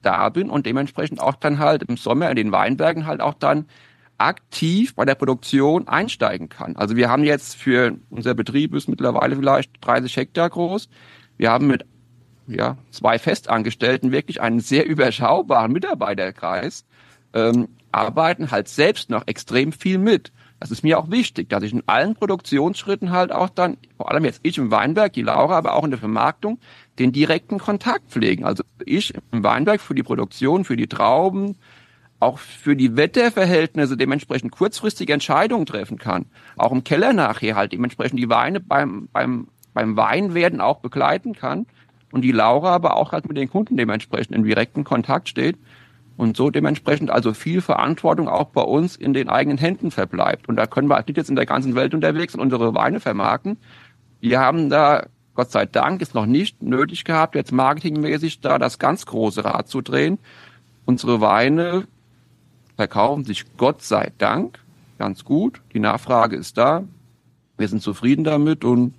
da 0.02 0.28
bin 0.28 0.50
und 0.50 0.66
dementsprechend 0.66 1.20
auch 1.20 1.34
dann 1.34 1.58
halt 1.58 1.82
im 1.84 1.96
Sommer 1.96 2.30
in 2.30 2.36
den 2.36 2.52
Weinbergen 2.52 3.06
halt 3.06 3.20
auch 3.20 3.34
dann 3.34 3.66
aktiv 4.18 4.94
bei 4.94 5.04
der 5.04 5.16
Produktion 5.16 5.88
einsteigen 5.88 6.48
kann. 6.48 6.76
Also 6.76 6.96
wir 6.96 7.10
haben 7.10 7.24
jetzt 7.24 7.56
für 7.56 7.96
unser 8.10 8.34
Betrieb 8.34 8.74
ist 8.74 8.88
mittlerweile 8.88 9.36
vielleicht 9.36 9.72
30 9.80 10.16
Hektar 10.16 10.50
groß. 10.50 10.88
Wir 11.36 11.50
haben 11.50 11.66
mit 11.66 11.84
ja, 12.46 12.76
zwei 12.90 13.18
Festangestellten 13.18 14.12
wirklich 14.12 14.40
einen 14.40 14.60
sehr 14.60 14.86
überschaubaren 14.86 15.72
Mitarbeiterkreis, 15.72 16.84
ähm, 17.32 17.68
arbeiten 17.90 18.50
halt 18.50 18.68
selbst 18.68 19.10
noch 19.10 19.26
extrem 19.26 19.72
viel 19.72 19.98
mit. 19.98 20.32
Das 20.64 20.70
ist 20.70 20.82
mir 20.82 20.98
auch 20.98 21.10
wichtig, 21.10 21.50
dass 21.50 21.62
ich 21.62 21.74
in 21.74 21.82
allen 21.84 22.14
Produktionsschritten 22.14 23.10
halt 23.10 23.32
auch 23.32 23.50
dann, 23.50 23.76
vor 23.98 24.10
allem 24.10 24.24
jetzt 24.24 24.40
ich 24.42 24.56
im 24.56 24.70
Weinberg, 24.70 25.12
die 25.12 25.20
Laura, 25.20 25.58
aber 25.58 25.74
auch 25.74 25.84
in 25.84 25.90
der 25.90 26.00
Vermarktung, 26.00 26.58
den 26.98 27.12
direkten 27.12 27.58
Kontakt 27.58 28.08
pflegen. 28.08 28.46
Also 28.46 28.64
ich 28.82 29.12
im 29.30 29.44
Weinberg 29.44 29.82
für 29.82 29.94
die 29.94 30.02
Produktion, 30.02 30.64
für 30.64 30.78
die 30.78 30.86
Trauben, 30.86 31.58
auch 32.18 32.38
für 32.38 32.76
die 32.76 32.96
Wetterverhältnisse 32.96 33.98
dementsprechend 33.98 34.52
kurzfristige 34.52 35.12
Entscheidungen 35.12 35.66
treffen 35.66 35.98
kann. 35.98 36.24
Auch 36.56 36.72
im 36.72 36.82
Keller 36.82 37.12
nachher 37.12 37.56
halt 37.56 37.72
dementsprechend 37.72 38.18
die 38.18 38.30
Weine 38.30 38.58
beim, 38.58 39.10
beim, 39.12 39.48
beim 39.74 39.98
Weinwerden 39.98 40.62
auch 40.62 40.78
begleiten 40.78 41.34
kann. 41.34 41.66
Und 42.10 42.22
die 42.22 42.32
Laura 42.32 42.70
aber 42.74 42.96
auch 42.96 43.12
halt 43.12 43.28
mit 43.28 43.36
den 43.36 43.50
Kunden 43.50 43.76
dementsprechend 43.76 44.34
in 44.34 44.44
direkten 44.44 44.84
Kontakt 44.84 45.28
steht. 45.28 45.58
Und 46.16 46.36
so 46.36 46.50
dementsprechend 46.50 47.10
also 47.10 47.34
viel 47.34 47.60
Verantwortung 47.60 48.28
auch 48.28 48.50
bei 48.50 48.62
uns 48.62 48.94
in 48.94 49.14
den 49.14 49.28
eigenen 49.28 49.58
Händen 49.58 49.90
verbleibt. 49.90 50.48
Und 50.48 50.56
da 50.56 50.66
können 50.66 50.88
wir 50.88 51.02
nicht 51.06 51.16
jetzt 51.16 51.30
in 51.30 51.36
der 51.36 51.46
ganzen 51.46 51.74
Welt 51.74 51.92
unterwegs 51.92 52.34
und 52.34 52.40
unsere 52.40 52.74
Weine 52.74 53.00
vermarkten. 53.00 53.58
Wir 54.20 54.38
haben 54.38 54.70
da, 54.70 55.06
Gott 55.34 55.50
sei 55.50 55.66
Dank, 55.66 56.00
ist 56.00 56.14
noch 56.14 56.26
nicht 56.26 56.62
nötig 56.62 57.04
gehabt, 57.04 57.34
jetzt 57.34 57.52
marketingmäßig 57.52 58.40
da 58.40 58.58
das 58.58 58.78
ganz 58.78 59.06
große 59.06 59.44
Rad 59.44 59.68
zu 59.68 59.80
drehen. 59.80 60.18
Unsere 60.84 61.20
Weine 61.20 61.86
verkaufen 62.76 63.24
sich 63.24 63.44
Gott 63.56 63.82
sei 63.82 64.12
Dank 64.18 64.60
ganz 64.98 65.24
gut. 65.24 65.60
Die 65.72 65.80
Nachfrage 65.80 66.36
ist 66.36 66.56
da. 66.56 66.84
Wir 67.56 67.68
sind 67.68 67.82
zufrieden 67.82 68.24
damit 68.24 68.64
und 68.64 68.94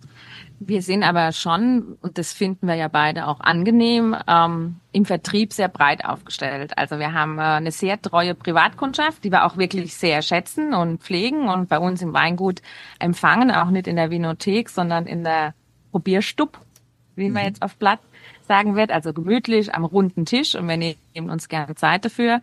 Wir 0.68 0.82
sind 0.82 1.04
aber 1.04 1.32
schon, 1.32 1.96
und 2.02 2.18
das 2.18 2.34
finden 2.34 2.68
wir 2.68 2.74
ja 2.74 2.88
beide 2.88 3.28
auch 3.28 3.40
angenehm, 3.40 4.16
ähm, 4.28 4.78
im 4.94 5.06
Vertrieb 5.06 5.54
sehr 5.54 5.68
breit 5.68 6.04
aufgestellt. 6.04 6.76
Also 6.76 6.98
wir 6.98 7.14
haben 7.14 7.38
äh, 7.38 7.44
eine 7.44 7.70
sehr 7.70 8.02
treue 8.02 8.34
Privatkundschaft, 8.34 9.24
die 9.24 9.32
wir 9.32 9.46
auch 9.46 9.58
wirklich 9.58 9.96
sehr 9.96 10.24
schätzen 10.24 10.74
und 10.74 11.04
pflegen 11.04 11.50
und 11.50 11.70
bei 11.70 11.78
uns 11.78 12.02
im 12.02 12.14
Weingut 12.14 12.64
empfangen, 12.98 13.52
auch 13.52 13.70
nicht 13.70 13.86
in 13.86 13.96
der 13.96 14.10
Vinothek, 14.10 14.70
sondern 14.70 15.06
in 15.06 15.24
der 15.24 15.54
Probierstub, 15.92 16.60
wie 17.16 17.30
man 17.30 17.44
jetzt 17.44 17.62
auf 17.62 17.76
Blatt 17.78 18.00
sagen 18.48 18.76
wird, 18.76 18.90
also 18.90 19.14
gemütlich 19.14 19.76
am 19.76 19.86
runden 19.86 20.26
Tisch 20.26 20.56
und 20.56 20.68
wir 20.68 20.78
nehmen 20.78 21.30
uns 21.30 21.48
gerne 21.48 21.76
Zeit 21.76 22.06
dafür. 22.06 22.42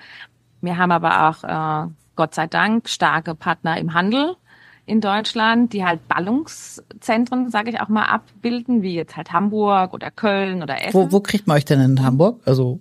Wir 0.61 0.78
haben 0.78 0.92
aber 0.92 1.28
auch, 1.28 1.42
äh, 1.42 1.90
Gott 2.14 2.35
sei 2.35 2.46
Dank, 2.46 2.88
starke 2.88 3.35
Partner 3.35 3.78
im 3.78 3.94
Handel 3.94 4.37
in 4.85 5.01
Deutschland, 5.01 5.73
die 5.73 5.85
halt 5.85 6.07
Ballungszentren, 6.09 7.51
sage 7.51 7.71
ich 7.71 7.81
auch 7.81 7.88
mal, 7.88 8.07
abbilden, 8.07 8.83
wie 8.83 8.95
jetzt 8.95 9.16
halt 9.16 9.33
Hamburg 9.33 9.95
oder 9.95 10.11
Köln 10.11 10.62
oder 10.62 10.83
Essen. 10.83 10.95
Wo, 10.95 11.12
wo 11.12 11.21
kriegt 11.21 11.47
man 11.47 11.57
euch 11.57 11.64
denn 11.64 11.81
in 11.81 12.03
Hamburg? 12.03 12.40
Also, 12.45 12.81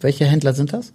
welche 0.00 0.24
Händler 0.24 0.54
sind 0.54 0.72
das? 0.72 0.94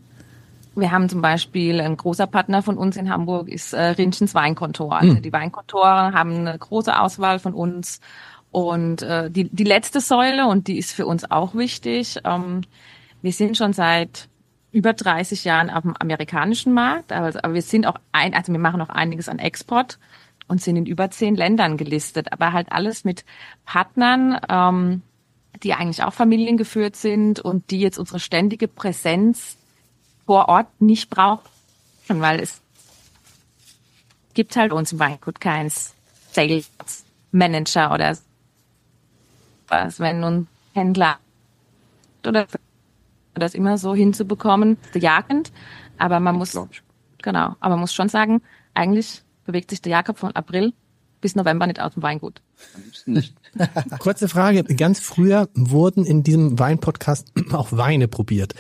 Wir 0.73 0.91
haben 0.91 1.09
zum 1.09 1.21
Beispiel 1.21 1.81
ein 1.81 1.97
großer 1.97 2.27
Partner 2.27 2.63
von 2.63 2.77
uns 2.77 2.95
in 2.95 3.09
Hamburg 3.09 3.49
ist 3.49 3.73
äh, 3.73 3.81
Rinchens 3.81 4.33
Weinkontor. 4.33 4.93
Also 4.93 5.15
die 5.15 5.33
Weinkontoren 5.33 6.13
haben 6.13 6.47
eine 6.47 6.57
große 6.57 6.97
Auswahl 6.97 7.39
von 7.39 7.53
uns. 7.53 7.99
Und 8.51 9.01
äh, 9.01 9.29
die, 9.29 9.49
die 9.49 9.63
letzte 9.65 9.99
Säule, 9.99 10.47
und 10.47 10.67
die 10.67 10.77
ist 10.77 10.93
für 10.93 11.05
uns 11.05 11.29
auch 11.29 11.55
wichtig, 11.55 12.19
ähm, 12.23 12.61
wir 13.21 13.33
sind 13.33 13.57
schon 13.57 13.73
seit 13.73 14.29
über 14.71 14.93
30 14.93 15.43
Jahren 15.43 15.69
auf 15.69 15.83
dem 15.83 15.95
amerikanischen 15.97 16.73
Markt, 16.73 17.11
aber, 17.11 17.33
aber 17.43 17.53
wir 17.53 17.61
sind 17.61 17.85
auch 17.85 17.95
ein, 18.13 18.33
also 18.33 18.53
wir 18.53 18.59
machen 18.59 18.81
auch 18.81 18.89
einiges 18.89 19.27
an 19.27 19.39
Export 19.39 19.99
und 20.51 20.61
sind 20.61 20.75
in 20.75 20.85
über 20.85 21.09
zehn 21.09 21.35
Ländern 21.35 21.77
gelistet, 21.77 22.33
aber 22.33 22.51
halt 22.51 22.73
alles 22.73 23.05
mit 23.05 23.23
Partnern, 23.65 24.37
ähm, 24.49 25.01
die 25.63 25.73
eigentlich 25.73 26.03
auch 26.03 26.11
familiengeführt 26.11 26.97
sind 26.97 27.39
und 27.39 27.71
die 27.71 27.79
jetzt 27.79 27.97
unsere 27.97 28.19
ständige 28.19 28.67
Präsenz 28.67 29.55
vor 30.25 30.49
Ort 30.49 30.67
nicht 30.81 31.09
brauchen, 31.09 31.39
weil 32.07 32.41
es 32.41 32.59
gibt 34.33 34.57
halt 34.57 34.73
uns 34.73 34.91
im 34.91 34.99
Weingut 34.99 35.39
keinen 35.39 35.71
Sales 36.31 36.69
Manager 37.31 37.93
oder 37.93 38.17
was, 39.69 40.01
wenn 40.01 40.19
nun 40.19 40.47
Händler 40.73 41.17
oder 42.27 42.45
das 43.35 43.53
immer 43.53 43.77
so 43.77 43.95
hinzubekommen, 43.95 44.77
jagend, 44.93 45.53
aber 45.97 46.19
man 46.19 46.35
muss, 46.35 46.59
genau, 47.21 47.55
aber 47.61 47.69
man 47.69 47.79
muss 47.79 47.93
schon 47.93 48.09
sagen, 48.09 48.41
eigentlich 48.73 49.23
bewegt 49.51 49.69
sich 49.69 49.81
der 49.81 49.91
Jakob 49.91 50.17
von 50.17 50.31
April 50.35 50.73
bis 51.19 51.35
November 51.35 51.67
nicht 51.67 51.79
aus 51.79 51.93
dem 51.93 52.03
Weingut. 52.03 52.41
Kurze 53.99 54.27
Frage. 54.27 54.63
Ganz 54.63 54.99
früher 54.99 55.49
wurden 55.53 56.05
in 56.05 56.23
diesem 56.23 56.57
Weinpodcast 56.57 57.31
auch 57.51 57.71
Weine 57.71 58.07
probiert. 58.07 58.55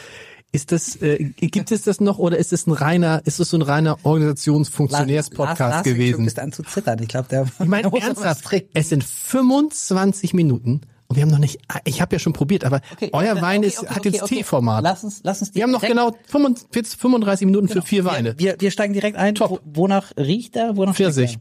Ist 0.53 0.73
das, 0.73 0.97
äh, 0.97 1.31
gibt 1.37 1.71
es 1.71 1.83
das 1.83 2.01
noch 2.01 2.19
oder 2.19 2.37
ist 2.37 2.51
es 2.51 2.67
ein 2.67 2.73
reiner, 2.73 3.21
ist 3.23 3.39
es 3.39 3.49
so 3.49 3.57
ein 3.57 3.61
reiner 3.61 3.97
Organisationsfunktionärspodcast 4.03 5.85
gewesen? 5.85 6.27
ist 6.27 6.39
an 6.39 6.51
zu 6.51 6.63
zittern. 6.63 7.01
Ich 7.01 7.07
glaube, 7.07 7.29
der 7.29 7.47
Ich 7.59 7.67
meine, 7.67 7.89
ernsthaft, 7.91 8.43
es 8.73 8.89
sind 8.89 9.03
25 9.03 10.33
Minuten 10.33 10.81
und 11.11 11.17
wir 11.17 11.23
haben 11.23 11.29
noch 11.29 11.39
nicht, 11.39 11.59
ich 11.83 12.01
habe 12.01 12.15
ja 12.15 12.19
schon 12.19 12.31
probiert, 12.31 12.63
aber 12.63 12.79
Okay, 12.93 13.09
euer 13.11 13.33
okay, 13.33 13.41
Wein 13.41 13.59
okay, 13.59 13.67
ist, 13.67 13.89
hat 13.89 14.05
jetzt. 14.05 14.25
T-Format. 14.27 14.81
Lass 14.81 15.03
uns, 15.03 15.19
lass 15.23 15.41
uns 15.41 15.53
Wir 15.53 15.63
haben 15.63 15.71
noch 15.71 15.81
genau 15.81 16.15
45, 16.27 16.97
35 16.97 17.45
Minuten 17.45 17.67
für 17.67 17.81
vier 17.81 18.05
Weine. 18.05 18.33
Wir, 18.39 18.55
wir 18.59 18.71
steigen 18.71 18.93
direkt 18.93 19.17
ein. 19.17 19.35
Top. 19.35 19.49
Wo, 19.49 19.59
wonach 19.81 20.13
riecht 20.15 20.55
er? 20.55 20.77
Wonach 20.77 20.95
schmeckt 20.95 21.13
Pfirsich. 21.13 21.37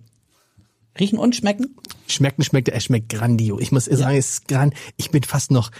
Riechen 0.98 1.20
und 1.20 1.36
schmecken? 1.36 1.76
Schmecken 2.08 2.42
schmeckt 2.42 2.68
er, 2.68 2.74
er 2.74 2.80
schmeckt 2.80 3.10
grandio. 3.10 3.60
Ich 3.60 3.70
muss 3.70 3.84
sagen, 3.84 4.16
es 4.16 4.30
ist 4.30 4.48
gran, 4.48 4.72
ich 4.96 5.12
bin 5.12 5.22
fast 5.22 5.52
noch, 5.52 5.70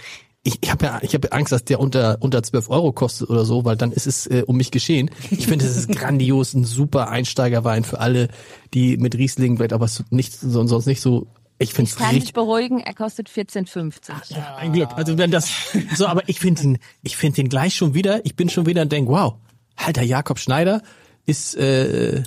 ich, 0.43 0.59
ich 0.61 0.71
habe 0.71 0.85
ja, 0.85 0.99
ich 1.01 1.13
habe 1.13 1.29
Angst, 1.33 1.51
dass 1.51 1.65
der 1.65 1.81
unter 1.81 2.17
unter 2.21 2.41
12 2.41 2.69
Euro 2.69 2.93
kostet 2.93 3.29
oder 3.29 3.43
so, 3.43 3.65
weil 3.65 3.75
dann 3.75 3.91
ist 3.91 4.07
es 4.07 4.25
äh, 4.25 4.43
um 4.47 4.55
mich 4.55 4.71
geschehen. 4.71 5.11
Ich 5.31 5.47
finde, 5.47 5.65
es 5.65 5.75
ist 5.75 5.89
grandios, 5.91 6.53
ein 6.53 6.63
super 6.63 7.09
Einsteigerwein 7.09 7.83
für 7.83 7.99
alle, 7.99 8.29
die 8.73 8.95
mit 8.95 9.15
Riesling 9.15 9.57
vielleicht 9.57 9.73
aber 9.73 9.89
nicht 10.11 10.33
so, 10.33 10.65
sonst 10.65 10.85
nicht 10.85 11.01
so. 11.01 11.27
Ich 11.61 11.73
finde 11.73 11.89
Ich 11.89 11.95
es 11.95 11.99
kann 12.01 12.15
dich 12.19 12.33
beruhigen, 12.33 12.79
er 12.79 12.93
kostet 12.93 13.29
14,50. 13.29 14.11
Ein 14.57 14.73
Glück. 14.73 14.89
Also 14.95 15.17
wenn 15.17 15.31
das 15.31 15.49
so, 15.95 16.07
aber 16.07 16.27
ich 16.27 16.39
finde 16.39 16.61
ihn, 16.63 16.77
ich 17.03 17.17
finde 17.17 17.41
ihn 17.41 17.49
gleich 17.49 17.75
schon 17.75 17.93
wieder. 17.93 18.25
Ich 18.25 18.35
bin 18.35 18.49
schon 18.49 18.65
wieder 18.65 18.81
und 18.81 18.91
denk, 18.91 19.07
wow, 19.07 19.35
alter 19.75 20.01
Jakob 20.03 20.39
Schneider 20.39 20.81
ist 21.25 21.55
äh, 21.55 22.23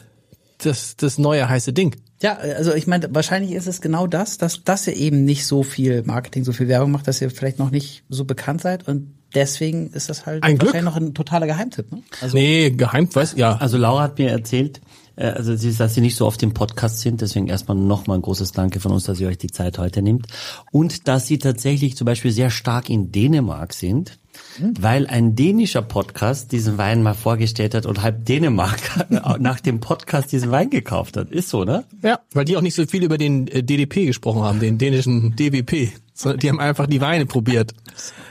das 0.59 0.97
das 0.97 1.19
neue 1.19 1.49
heiße 1.49 1.73
Ding. 1.73 1.97
Ja, 2.23 2.37
also 2.37 2.73
ich 2.75 2.87
meine, 2.87 3.15
wahrscheinlich 3.15 3.53
ist 3.53 3.67
es 3.67 3.81
genau 3.81 4.07
das, 4.07 4.39
dass, 4.39 4.63
dass 4.65 4.87
ihr 4.87 4.97
eben 4.97 5.25
nicht 5.25 5.45
so 5.47 5.63
viel 5.63 6.03
Marketing, 6.05 6.45
so 6.45 6.53
viel 6.53 6.69
Werbung 6.69 6.91
macht, 6.93 7.07
dass 7.09 7.21
ihr 7.21 7.31
vielleicht 7.31 7.59
noch 7.59 7.71
nicht 7.71 8.05
so 8.09 8.25
bekannt 8.25 8.63
seid 8.63 8.89
und 8.89 9.13
deswegen 9.35 9.91
ist 9.91 10.09
das 10.09 10.25
halt 10.25 10.43
Ein 10.43 10.57
Glück. 10.57 10.73
wahrscheinlich 10.73 10.95
noch 10.95 10.97
ein 10.97 11.13
totaler 11.13 11.47
Geheimtipp. 11.47 11.91
Ne? 11.93 12.03
Also 12.23 12.37
Nee, 12.37 12.71
geheimt, 12.71 13.15
weiß 13.15 13.35
ja. 13.37 13.57
Also 13.57 13.77
Laura 13.77 14.05
hat 14.05 14.19
mir 14.19 14.31
erzählt, 14.31 14.79
äh, 14.79 14.81
also 15.17 15.55
sie, 15.57 15.73
dass 15.73 15.95
sie 15.95 16.01
nicht 16.01 16.17
so 16.17 16.27
oft 16.27 16.43
im 16.43 16.55
Podcast 16.55 17.01
sind, 17.01 17.21
deswegen 17.21 17.47
erstmal 17.47 17.77
nochmal 17.77 18.19
ein 18.19 18.23
großes 18.23 18.53
Danke 18.53 18.81
von 18.81 18.93
uns, 18.93 19.05
dass 19.05 19.21
ihr 19.21 19.29
euch 19.29 19.39
die 19.39 19.51
Zeit 19.51 19.79
heute 19.79 20.03
nimmt. 20.03 20.27
Und 20.73 21.09
dass 21.09 21.27
sie 21.27 21.39
tatsächlich 21.39 21.97
zum 21.97 22.05
Beispiel 22.05 22.33
sehr 22.33 22.51
stark 22.51 22.91
in 22.91 23.13
Dänemark 23.13 23.73
sind, 23.73 24.19
weil 24.61 25.07
ein 25.07 25.37
dänischer 25.37 25.83
Podcast 25.83 26.53
diesen 26.53 26.79
Wein 26.79 27.03
mal 27.03 27.15
vorgestellt 27.15 27.75
hat 27.75 27.87
und 27.87 28.03
halb 28.03 28.25
Dänemark 28.25 28.81
nach 29.39 29.61
dem 29.61 29.81
Podcast 29.81 30.33
diesen 30.33 30.51
Wein 30.51 30.71
gekauft 30.71 31.17
hat. 31.17 31.31
Ist 31.31 31.49
so, 31.49 31.65
ne? 31.65 31.85
Ja, 32.03 32.21
weil 32.33 32.45
die 32.45 32.57
auch 32.57 32.63
nicht 32.63 32.75
so 32.75 32.85
viel 32.87 33.05
über 33.05 33.19
den 33.19 33.47
äh, 33.49 33.63
DDP 33.63 34.07
gesprochen 34.07 34.43
haben, 34.43 34.61
den 34.61 34.79
dänischen 34.79 35.37
DWP. 35.37 35.93
Sondern 36.15 36.39
die 36.39 36.49
haben 36.49 36.61
einfach 36.61 36.87
die 36.87 37.01
Weine 37.01 37.27
probiert. 37.27 37.75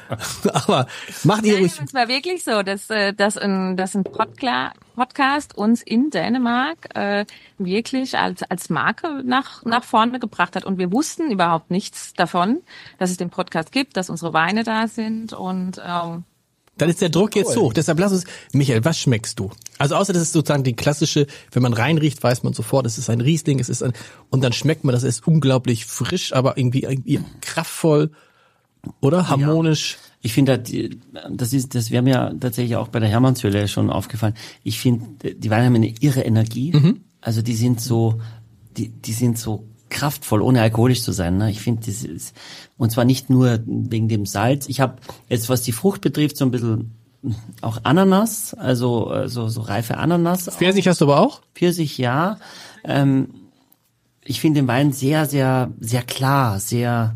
Aber 0.53 0.87
macht 1.23 1.43
ihr 1.43 1.53
Nein, 1.53 1.61
ruhig. 1.63 1.81
es 1.85 1.93
war 1.93 2.07
wirklich 2.07 2.43
so, 2.43 2.63
dass, 2.63 2.89
äh, 2.89 3.13
dass, 3.13 3.37
ein, 3.37 3.77
dass 3.77 3.95
ein 3.95 4.03
Podcast 4.03 5.57
uns 5.57 5.81
in 5.81 6.09
Dänemark 6.09 6.95
äh, 6.95 7.25
wirklich 7.57 8.17
als, 8.17 8.43
als 8.43 8.69
Marke 8.69 9.21
nach, 9.25 9.63
nach 9.65 9.83
vorne 9.83 10.19
gebracht 10.19 10.55
hat. 10.55 10.65
Und 10.65 10.77
wir 10.77 10.91
wussten 10.91 11.29
überhaupt 11.29 11.71
nichts 11.71 12.13
davon, 12.13 12.61
dass 12.99 13.11
es 13.11 13.17
den 13.17 13.29
Podcast 13.29 13.71
gibt, 13.71 13.97
dass 13.97 14.09
unsere 14.09 14.33
Weine 14.33 14.63
da 14.63 14.87
sind. 14.87 15.33
Und 15.33 15.81
ähm, 15.85 16.23
Dann 16.77 16.89
ist 16.89 17.01
der 17.01 17.09
Druck 17.09 17.35
jetzt 17.35 17.55
hoch. 17.55 17.71
Deshalb 17.71 17.99
lass 17.99 18.11
uns, 18.11 18.23
Michael, 18.51 18.83
was 18.83 18.97
schmeckst 18.97 19.39
du? 19.39 19.51
Also 19.77 19.95
außer 19.95 20.11
das 20.11 20.23
ist 20.23 20.33
sozusagen 20.33 20.63
die 20.63 20.75
klassische, 20.75 21.27
wenn 21.51 21.61
man 21.61 21.73
reinriecht, 21.73 22.23
weiß 22.23 22.43
man 22.43 22.53
sofort, 22.53 22.85
es 22.87 22.97
ist 22.97 23.09
ein 23.09 23.21
Riesling, 23.21 23.59
es 23.59 23.69
ist 23.69 23.83
ein, 23.83 23.93
und 24.29 24.43
dann 24.43 24.53
schmeckt 24.53 24.83
man, 24.83 24.93
das 24.93 25.03
ist 25.03 25.27
unglaublich 25.27 25.85
frisch, 25.85 26.33
aber 26.33 26.57
irgendwie, 26.57 26.83
irgendwie 26.83 27.19
kraftvoll, 27.41 28.11
oder? 29.01 29.29
Harmonisch. 29.29 29.97
Ich 30.21 30.33
finde, 30.33 30.63
das 31.29 31.53
ist, 31.53 31.75
das 31.75 31.91
wäre 31.91 32.01
mir 32.01 32.35
tatsächlich 32.39 32.75
auch 32.77 32.87
bei 32.87 32.99
der 32.99 33.09
Hermannshöhle 33.09 33.67
schon 33.67 33.89
aufgefallen. 33.89 34.35
Ich 34.63 34.79
finde, 34.79 35.35
die 35.35 35.49
Weine 35.49 35.65
haben 35.65 35.75
eine 35.75 35.93
irre 35.99 36.21
Energie. 36.21 36.71
Also 37.21 37.41
die 37.41 37.55
sind 37.55 37.81
so, 37.81 38.19
die, 38.77 38.89
die 38.89 39.13
sind 39.13 39.37
so 39.37 39.67
kraftvoll, 39.93 40.41
ohne 40.41 40.61
alkoholisch 40.61 41.01
zu 41.01 41.13
sein. 41.13 41.37
Ne? 41.37 41.49
Ich 41.51 41.61
finde, 41.61 41.85
das 41.85 42.03
ist, 42.03 42.35
und 42.77 42.91
zwar 42.91 43.05
nicht 43.05 43.29
nur 43.29 43.59
wegen 43.65 44.09
dem 44.09 44.25
Salz. 44.25 44.67
Ich 44.67 44.81
habe 44.81 44.97
jetzt, 45.29 45.47
was 45.47 45.61
die 45.61 45.71
Frucht 45.71 46.01
betrifft, 46.01 46.35
so 46.35 46.45
ein 46.45 46.51
bisschen 46.51 46.91
auch 47.61 47.79
Ananas, 47.83 48.53
also 48.53 49.13
äh, 49.13 49.29
so, 49.29 49.47
so 49.47 49.61
reife 49.61 49.97
Ananas. 49.97 50.49
Pfirsich 50.49 50.87
hast 50.87 50.99
du 50.99 51.05
aber 51.05 51.21
auch? 51.21 51.41
Pfirsich, 51.55 51.97
ja. 51.97 52.37
Ähm, 52.83 53.29
ich 54.25 54.41
finde 54.41 54.61
den 54.61 54.67
Wein 54.67 54.91
sehr, 54.91 55.25
sehr, 55.25 55.71
sehr 55.79 56.01
klar, 56.01 56.59
sehr, 56.59 57.15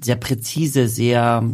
sehr 0.00 0.16
präzise, 0.16 0.88
sehr, 0.88 1.44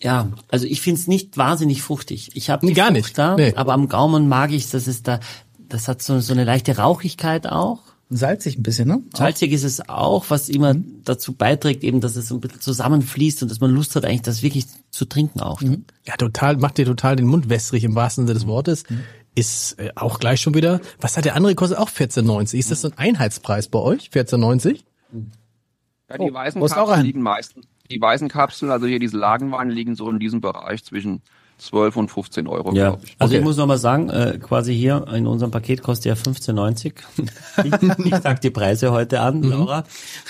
ja, 0.00 0.28
also 0.48 0.66
ich 0.66 0.80
finde 0.80 1.00
es 1.00 1.06
nicht 1.06 1.38
wahnsinnig 1.38 1.82
fruchtig. 1.82 2.30
Ich 2.34 2.50
habe 2.50 2.70
Gar 2.72 2.86
Frucht 2.86 2.96
nicht, 2.96 3.18
da, 3.18 3.36
nee. 3.36 3.54
aber 3.54 3.72
am 3.72 3.88
Gaumen 3.88 4.28
mag 4.28 4.52
ich 4.52 4.68
dass 4.70 4.86
es 4.86 5.02
da, 5.02 5.20
das 5.68 5.88
hat 5.88 6.02
so, 6.02 6.20
so 6.20 6.32
eine 6.32 6.44
leichte 6.44 6.76
Rauchigkeit 6.76 7.46
auch. 7.46 7.80
Salzig 8.08 8.56
ein 8.56 8.62
bisschen, 8.62 8.86
ne? 8.86 9.02
Salzig 9.14 9.52
ist 9.52 9.64
es 9.64 9.88
auch, 9.88 10.26
was 10.28 10.48
immer 10.48 10.74
dazu 11.04 11.32
beiträgt, 11.32 11.82
eben, 11.82 12.00
dass 12.00 12.14
es 12.14 12.28
so 12.28 12.36
ein 12.36 12.40
bisschen 12.40 12.60
zusammenfließt 12.60 13.42
und 13.42 13.50
dass 13.50 13.58
man 13.60 13.72
Lust 13.72 13.96
hat, 13.96 14.04
eigentlich 14.04 14.22
das 14.22 14.42
wirklich 14.42 14.66
zu 14.90 15.06
trinken 15.06 15.40
auch. 15.40 15.60
Ja, 15.60 16.14
total, 16.16 16.56
macht 16.56 16.78
dir 16.78 16.84
total 16.86 17.16
den 17.16 17.26
Mund 17.26 17.48
wässrig 17.48 17.82
im 17.82 17.96
wahrsten 17.96 18.26
Sinne 18.26 18.38
des 18.38 18.46
Wortes. 18.46 18.84
Ist 19.34 19.78
äh, 19.80 19.90
auch 19.96 20.20
gleich 20.20 20.40
schon 20.40 20.54
wieder, 20.54 20.80
was 21.00 21.16
hat 21.16 21.24
der 21.24 21.34
andere 21.34 21.54
kostet 21.56 21.78
auch 21.78 21.90
14,90. 21.90 22.56
Ist 22.56 22.70
das 22.70 22.82
so 22.82 22.88
ein 22.88 22.96
Einheitspreis 22.96 23.68
bei 23.68 23.80
euch? 23.80 24.10
14,90? 24.12 24.84
Ja, 26.08 26.18
die 26.18 26.30
Oh, 26.30 26.32
weißen 26.34 26.60
Kapseln 26.62 27.04
liegen 27.04 27.22
meistens, 27.22 27.66
die 27.90 28.00
weißen 28.00 28.28
Kapseln, 28.28 28.70
also 28.70 28.86
hier 28.86 29.00
diese 29.00 29.16
Lagenweine 29.18 29.72
liegen 29.72 29.96
so 29.96 30.08
in 30.08 30.20
diesem 30.20 30.40
Bereich 30.40 30.84
zwischen 30.84 31.22
12 31.58 31.96
und 31.96 32.10
15 32.10 32.46
Euro, 32.48 32.74
Ja, 32.74 32.90
glaube 32.90 33.02
ich. 33.04 33.16
also 33.18 33.32
Okay. 33.32 33.38
ich 33.38 33.44
muss 33.44 33.56
noch 33.56 33.66
mal 33.66 33.78
sagen, 33.78 34.10
äh, 34.10 34.38
quasi 34.42 34.74
hier 34.74 35.06
in 35.14 35.26
unserem 35.26 35.50
Paket 35.50 35.82
kostet 35.82 36.06
ja 36.06 36.14
15,90. 36.14 36.92
ich, 37.64 38.04
ich 38.06 38.14
sag 38.16 38.40
die 38.42 38.50
Preise 38.50 38.92
heute 38.92 39.20
an, 39.20 39.42
Laura. 39.42 39.84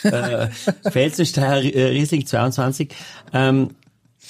Äh, 0.05 0.49
Felsensteier 0.91 1.63
äh, 1.65 1.85
Riesling 1.89 2.27
22. 2.27 2.95
Ähm, 3.33 3.71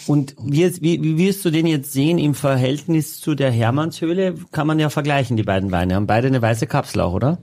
und 0.07 0.37
wie, 0.41 0.71
wie, 0.83 1.03
wie 1.03 1.19
wirst 1.19 1.45
du 1.45 1.51
den 1.51 1.67
jetzt 1.67 1.93
sehen 1.93 2.19
im 2.19 2.35
Verhältnis 2.35 3.21
zu 3.21 3.35
der 3.35 3.51
Hermannshöhle? 3.51 4.35
Kann 4.53 4.67
man 4.67 4.79
ja 4.79 4.89
vergleichen, 4.91 5.37
die 5.37 5.43
beiden 5.43 5.73
Weine. 5.73 5.95
Haben 5.97 6.07
beide 6.07 6.29
eine 6.29 6.41
weiße 6.43 6.67
Kapsel 6.67 7.01
auch, 7.01 7.13
oder? 7.15 7.39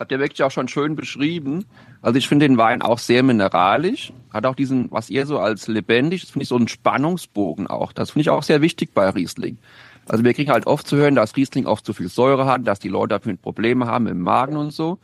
Hat 0.00 0.10
der 0.10 0.18
wirklich 0.18 0.42
auch 0.42 0.50
schon 0.50 0.66
schön 0.66 0.96
beschrieben. 0.96 1.66
Also 2.00 2.16
ich 2.16 2.26
finde 2.26 2.48
den 2.48 2.56
Wein 2.56 2.80
auch 2.80 2.98
sehr 2.98 3.22
mineralisch. 3.22 4.14
Hat 4.32 4.46
auch 4.46 4.54
diesen, 4.54 4.90
was 4.90 5.10
ihr 5.10 5.26
so 5.26 5.38
als 5.38 5.68
lebendig, 5.68 6.22
das 6.22 6.30
finde 6.30 6.44
ich 6.44 6.48
so 6.48 6.56
einen 6.56 6.68
Spannungsbogen 6.68 7.66
auch. 7.66 7.92
Das 7.92 8.12
finde 8.12 8.22
ich 8.22 8.30
auch 8.30 8.42
sehr 8.42 8.62
wichtig 8.62 8.94
bei 8.94 9.10
Riesling. 9.10 9.58
Also 10.08 10.24
wir 10.24 10.32
kriegen 10.32 10.50
halt 10.50 10.66
oft 10.66 10.86
zu 10.86 10.96
hören, 10.96 11.16
dass 11.16 11.36
Riesling 11.36 11.66
oft 11.66 11.84
zu 11.84 11.92
viel 11.92 12.08
Säure 12.08 12.46
hat, 12.46 12.66
dass 12.66 12.78
die 12.78 12.88
Leute 12.88 13.08
dafür 13.08 13.36
Probleme 13.36 13.86
haben 13.86 14.06
im 14.06 14.20
Magen 14.20 14.56
und 14.56 14.72
so. 14.72 14.98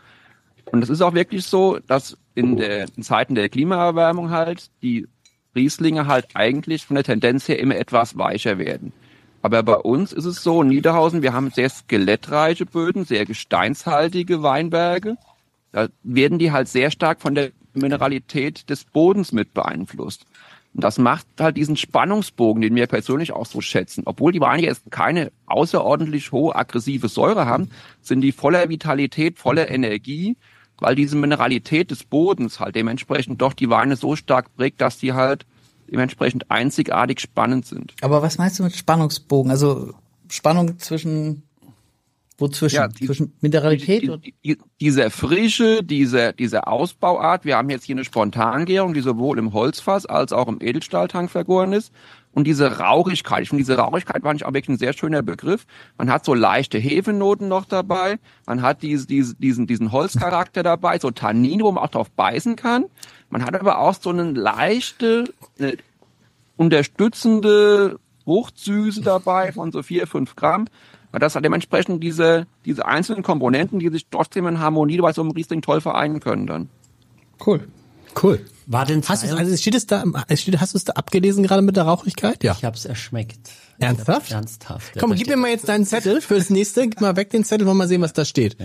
Und 0.73 0.83
es 0.83 0.89
ist 0.89 1.03
auch 1.03 1.13
wirklich 1.13 1.45
so, 1.45 1.79
dass 1.87 2.17
in, 2.35 2.57
der, 2.57 2.87
in 2.97 3.03
Zeiten 3.03 3.35
der 3.35 3.51
Klimaerwärmung 3.51 4.31
halt 4.31 4.71
die 4.83 5.07
Rieslinge 5.55 6.07
halt 6.07 6.29
eigentlich 6.33 6.87
von 6.87 6.95
der 6.95 7.05
Tendenz 7.05 7.47
her 7.49 7.59
immer 7.59 7.77
etwas 7.77 8.17
weicher 8.17 8.57
werden. 8.57 8.95
Aber 9.43 9.63
bei 9.63 9.77
uns 9.77 10.13
ist 10.13 10.25
es 10.25 10.43
so, 10.43 10.63
in 10.63 10.69
Niederhausen, 10.69 11.23
wir 11.23 11.33
haben 11.33 11.51
sehr 11.51 11.69
skelettreiche 11.69 12.67
Böden, 12.67 13.05
sehr 13.05 13.27
gesteinshaltige 13.27 14.43
Weinberge. 14.43 15.17
Da 15.73 15.89
werden 16.03 16.39
die 16.39 16.53
halt 16.53 16.69
sehr 16.69 16.91
stark 16.91 17.21
von 17.21 17.35
der 17.35 17.51
Mineralität 17.75 18.69
des 18.71 18.85
Bodens 18.85 19.33
mit 19.33 19.55
beeinflusst. 19.55 20.25
Und 20.75 20.85
das 20.85 20.99
macht 20.99 21.27
halt 21.41 21.57
diesen 21.57 21.77
Spannungsbogen, 21.77 22.61
den 22.61 22.75
wir 22.75 22.87
persönlich 22.87 23.33
auch 23.33 23.47
so 23.47 23.63
schätzen. 23.63 24.03
Obwohl 24.05 24.33
die 24.33 24.41
Weine 24.41 24.63
jetzt 24.63 24.91
keine 24.91 25.33
außerordentlich 25.47 26.33
hohe 26.33 26.55
aggressive 26.55 27.09
Säure 27.09 27.47
haben, 27.47 27.71
sind 28.03 28.21
die 28.21 28.33
voller 28.33 28.69
Vitalität, 28.69 29.39
voller 29.39 29.71
Energie, 29.71 30.37
weil 30.79 30.95
diese 30.95 31.17
Mineralität 31.17 31.91
des 31.91 32.05
Bodens 32.05 32.61
halt 32.61 32.75
dementsprechend 32.75 33.41
doch 33.41 33.55
die 33.55 33.71
Weine 33.71 33.97
so 33.97 34.17
stark 34.17 34.55
prägt, 34.55 34.83
dass 34.83 34.99
die 34.99 35.15
halt 35.15 35.47
dementsprechend 35.91 36.51
einzigartig 36.51 37.21
spannend 37.21 37.67
sind. 37.67 37.95
Aber 38.03 38.23
was 38.23 38.39
meinst 38.39 38.59
du 38.59 38.63
mit 38.65 38.75
Spannungsbogen? 38.77 39.51
Also 39.51 39.95
Spannung 40.29 40.79
zwischen 40.79 41.43
wo 42.39 42.49
zwischen? 42.49 42.77
Ja, 42.77 42.89
die- 42.89 43.07
zwischen 43.07 43.33
Mineralität 43.41 44.03
die, 44.03 44.11
und 44.11 44.25
die, 44.27 44.35
die, 44.45 44.59
diese 44.81 45.09
Frische, 45.11 45.83
diese, 45.83 46.35
diese 46.35 46.67
Ausbauart, 46.67 47.45
wir 47.47 47.57
haben 47.57 47.71
jetzt 47.71 47.85
hier 47.85 47.95
eine 47.97 48.05
Spontangärung, 48.05 48.93
die 48.93 49.01
sowohl 49.01 49.39
im 49.39 49.55
Holzfass 49.55 50.05
als 50.05 50.33
auch 50.35 50.47
im 50.49 50.59
Edelstahltank 50.61 51.31
vergoren 51.31 51.73
ist. 51.73 51.93
Und 52.33 52.47
diese 52.47 52.79
Rauchigkeit, 52.79 53.45
ich 53.45 53.49
finde 53.49 53.63
diese 53.63 53.79
Rauchigkeit 53.79 54.23
war 54.23 54.35
nicht 54.35 54.45
auch 54.45 54.53
wirklich 54.53 54.69
ein 54.69 54.79
sehr 54.79 54.93
schöner 54.93 55.23
Begriff. 55.23 55.65
Man 55.97 56.11
hat 56.11 56.27
so 56.27 56.35
leichte 56.35 56.77
Hefenoten 56.77 57.49
noch 57.49 57.65
dabei, 57.65 58.19
man 58.47 58.61
hat 58.61 58.83
diese, 58.83 59.07
diese, 59.07 59.35
diesen, 59.37 59.67
diesen 59.67 59.91
Holzcharakter 59.91 60.63
dabei, 60.63 60.99
so 60.99 61.11
Tannin, 61.11 61.63
wo 61.63 61.73
man 61.73 61.83
auch 61.83 61.89
drauf 61.89 62.11
beißen 62.11 62.57
kann. 62.57 62.85
Man 63.31 63.45
hat 63.45 63.55
aber 63.55 63.79
auch 63.79 63.95
so 63.95 64.11
eine 64.11 64.31
leichte, 64.31 65.33
eine 65.59 65.77
unterstützende 66.57 67.99
Fruchtsüße 68.25 69.03
dabei 69.03 69.53
von 69.53 69.73
so 69.73 69.83
vier, 69.83 70.07
fünf 70.07 70.37
Gramm. 70.37 70.67
Und 71.13 71.23
das 71.23 71.35
hat 71.35 71.45
dementsprechend 71.45 72.03
diese, 72.03 72.47
diese 72.65 72.87
einzelnen 72.87 73.23
Komponenten, 73.23 73.79
die 73.79 73.89
sich 73.89 74.07
trotzdem 74.11 74.47
in 74.47 74.59
Harmonie 74.59 74.99
bei 74.99 75.13
so 75.13 75.23
einem 75.23 75.31
Riesling 75.31 75.63
toll 75.63 75.81
vereinen 75.81 76.21
können 76.21 76.47
dann. 76.47 76.69
cool. 77.45 77.67
Cool. 78.23 78.45
War 78.67 78.87
denn 78.87 79.03
Hast 79.07 79.25
du, 79.25 79.37
also 79.37 79.57
steht 79.57 79.75
es 79.75 79.87
da, 79.87 80.03
es 80.29 80.41
steht, 80.41 80.59
hast 80.59 80.73
du 80.73 80.79
es 80.79 80.85
da 80.85 80.95
abgelesen 80.95 81.45
gerade 81.45 81.63
mit 81.63 81.77
der 81.77 81.85
Rauchigkeit? 81.85 82.43
Ja. 82.43 82.57
Ich 82.59 82.65
hab's 82.65 82.85
erschmeckt. 82.85 83.51
Ernsthaft? 83.79 84.33
Ernsthaft. 84.33 84.97
ja, 84.97 85.01
Komm, 85.01 85.15
gib 85.15 85.29
mir 85.29 85.37
mal 85.37 85.51
jetzt 85.51 85.69
deinen 85.69 85.85
Zettel 85.85 86.21
für 86.21 86.37
das 86.37 86.51
nächste. 86.51 86.89
Gib 86.89 87.01
mal 87.01 87.15
weg 87.17 87.31
den 87.31 87.45
Zettel, 87.45 87.67
wollen 87.67 87.77
wir 87.77 87.85
mal 87.85 87.89
sehen, 87.89 88.01
was 88.01 88.15
da 88.15 88.25
steht. 88.25 88.57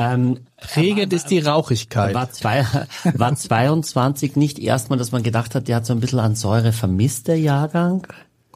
Ähm, 0.00 0.38
Prägend 0.56 1.12
ist 1.12 1.26
die 1.26 1.40
Rauchigkeit. 1.40 2.14
War, 2.14 2.30
zwei, 2.30 2.64
war 3.14 3.34
22 3.34 4.34
nicht 4.34 4.58
erstmal, 4.58 4.98
dass 4.98 5.12
man 5.12 5.22
gedacht 5.22 5.54
hat, 5.54 5.68
der 5.68 5.76
hat 5.76 5.86
so 5.86 5.92
ein 5.92 6.00
bisschen 6.00 6.20
an 6.20 6.36
Säure 6.36 6.72
vermisst, 6.72 7.28
der 7.28 7.38
Jahrgang? 7.38 8.06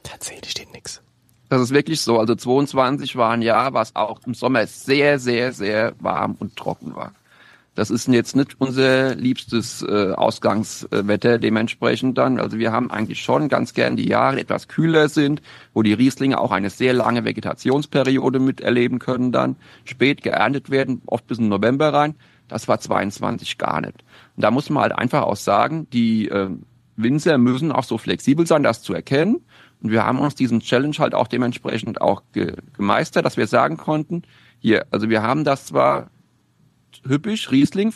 Tatsächlich 0.03 0.53
steht 0.53 0.73
nix. 0.73 1.03
Das 1.51 1.61
ist 1.61 1.71
wirklich 1.71 2.01
so. 2.01 2.19
Also 2.19 2.35
22 2.35 3.17
war 3.17 3.33
ein 3.33 3.43
Jahr, 3.43 3.75
was 3.75 3.95
auch 3.95 4.21
im 4.27 4.33
Sommer 4.33 4.67
sehr, 4.67 5.19
sehr, 5.19 5.53
sehr 5.53 5.93
warm 6.01 6.37
und 6.39 6.57
trocken 6.57 6.97
war. 6.97 7.13
Das 7.75 7.91
ist 7.91 8.07
jetzt 8.07 8.37
nicht 8.37 8.61
unser 8.61 9.17
liebstes 9.17 9.83
äh, 9.83 10.13
Ausgangswetter 10.13 11.39
dementsprechend 11.39 12.17
dann. 12.19 12.39
Also 12.39 12.59
wir 12.59 12.71
haben 12.71 12.91
eigentlich 12.91 13.21
schon 13.23 13.49
ganz 13.49 13.75
gern 13.75 13.97
die 13.97 14.07
Jahre, 14.07 14.37
die 14.37 14.43
etwas 14.43 14.69
kühler 14.69 15.09
sind, 15.09 15.43
wo 15.73 15.83
die 15.83 15.93
Rieslinge 15.93 16.39
auch 16.39 16.53
eine 16.53 16.71
sehr 16.71 16.93
lange 16.93 17.25
Vegetationsperiode 17.25 18.39
miterleben 18.39 19.01
können 19.01 19.33
dann, 19.33 19.57
spät 19.85 20.23
geerntet 20.23 20.71
werden, 20.71 21.03
oft 21.07 21.27
bis 21.27 21.39
in 21.39 21.49
November 21.49 21.93
rein. 21.93 22.15
Das 22.47 22.69
war 22.69 22.79
22 22.79 23.59
gar 23.59 23.81
nicht. 23.81 24.05
Und 24.37 24.45
da 24.45 24.51
muss 24.53 24.71
man 24.71 24.83
halt 24.83 24.93
einfach 24.93 25.23
auch 25.23 25.37
sagen, 25.37 25.89
die 25.91 26.29
äh, 26.29 26.51
Winzer 26.97 27.39
müssen 27.39 27.73
auch 27.73 27.85
so 27.85 27.99
flexibel 27.99 28.47
sein, 28.47 28.63
das 28.63 28.83
zu 28.83 28.95
erkennen. 28.95 29.41
Und 29.83 29.91
wir 29.91 30.07
haben 30.07 30.21
uns 30.21 30.37
diesen 30.37 30.61
Challenge 30.61 30.97
halt 30.99 31.15
auch 31.15 31.27
dementsprechend 31.27 32.01
auch 32.01 32.23
ge 32.33 32.55
gemeistert, 32.77 33.25
dass 33.25 33.37
wir 33.37 33.47
sagen 33.49 33.77
konnten, 33.77 34.23
hier, 34.61 34.87
also 34.91 35.11
wir 35.11 35.23
haben 35.23 35.45
das 35.45 35.67
zwar 35.67 36.11
hübsch, 37.07 37.51
Riesling 37.51 37.93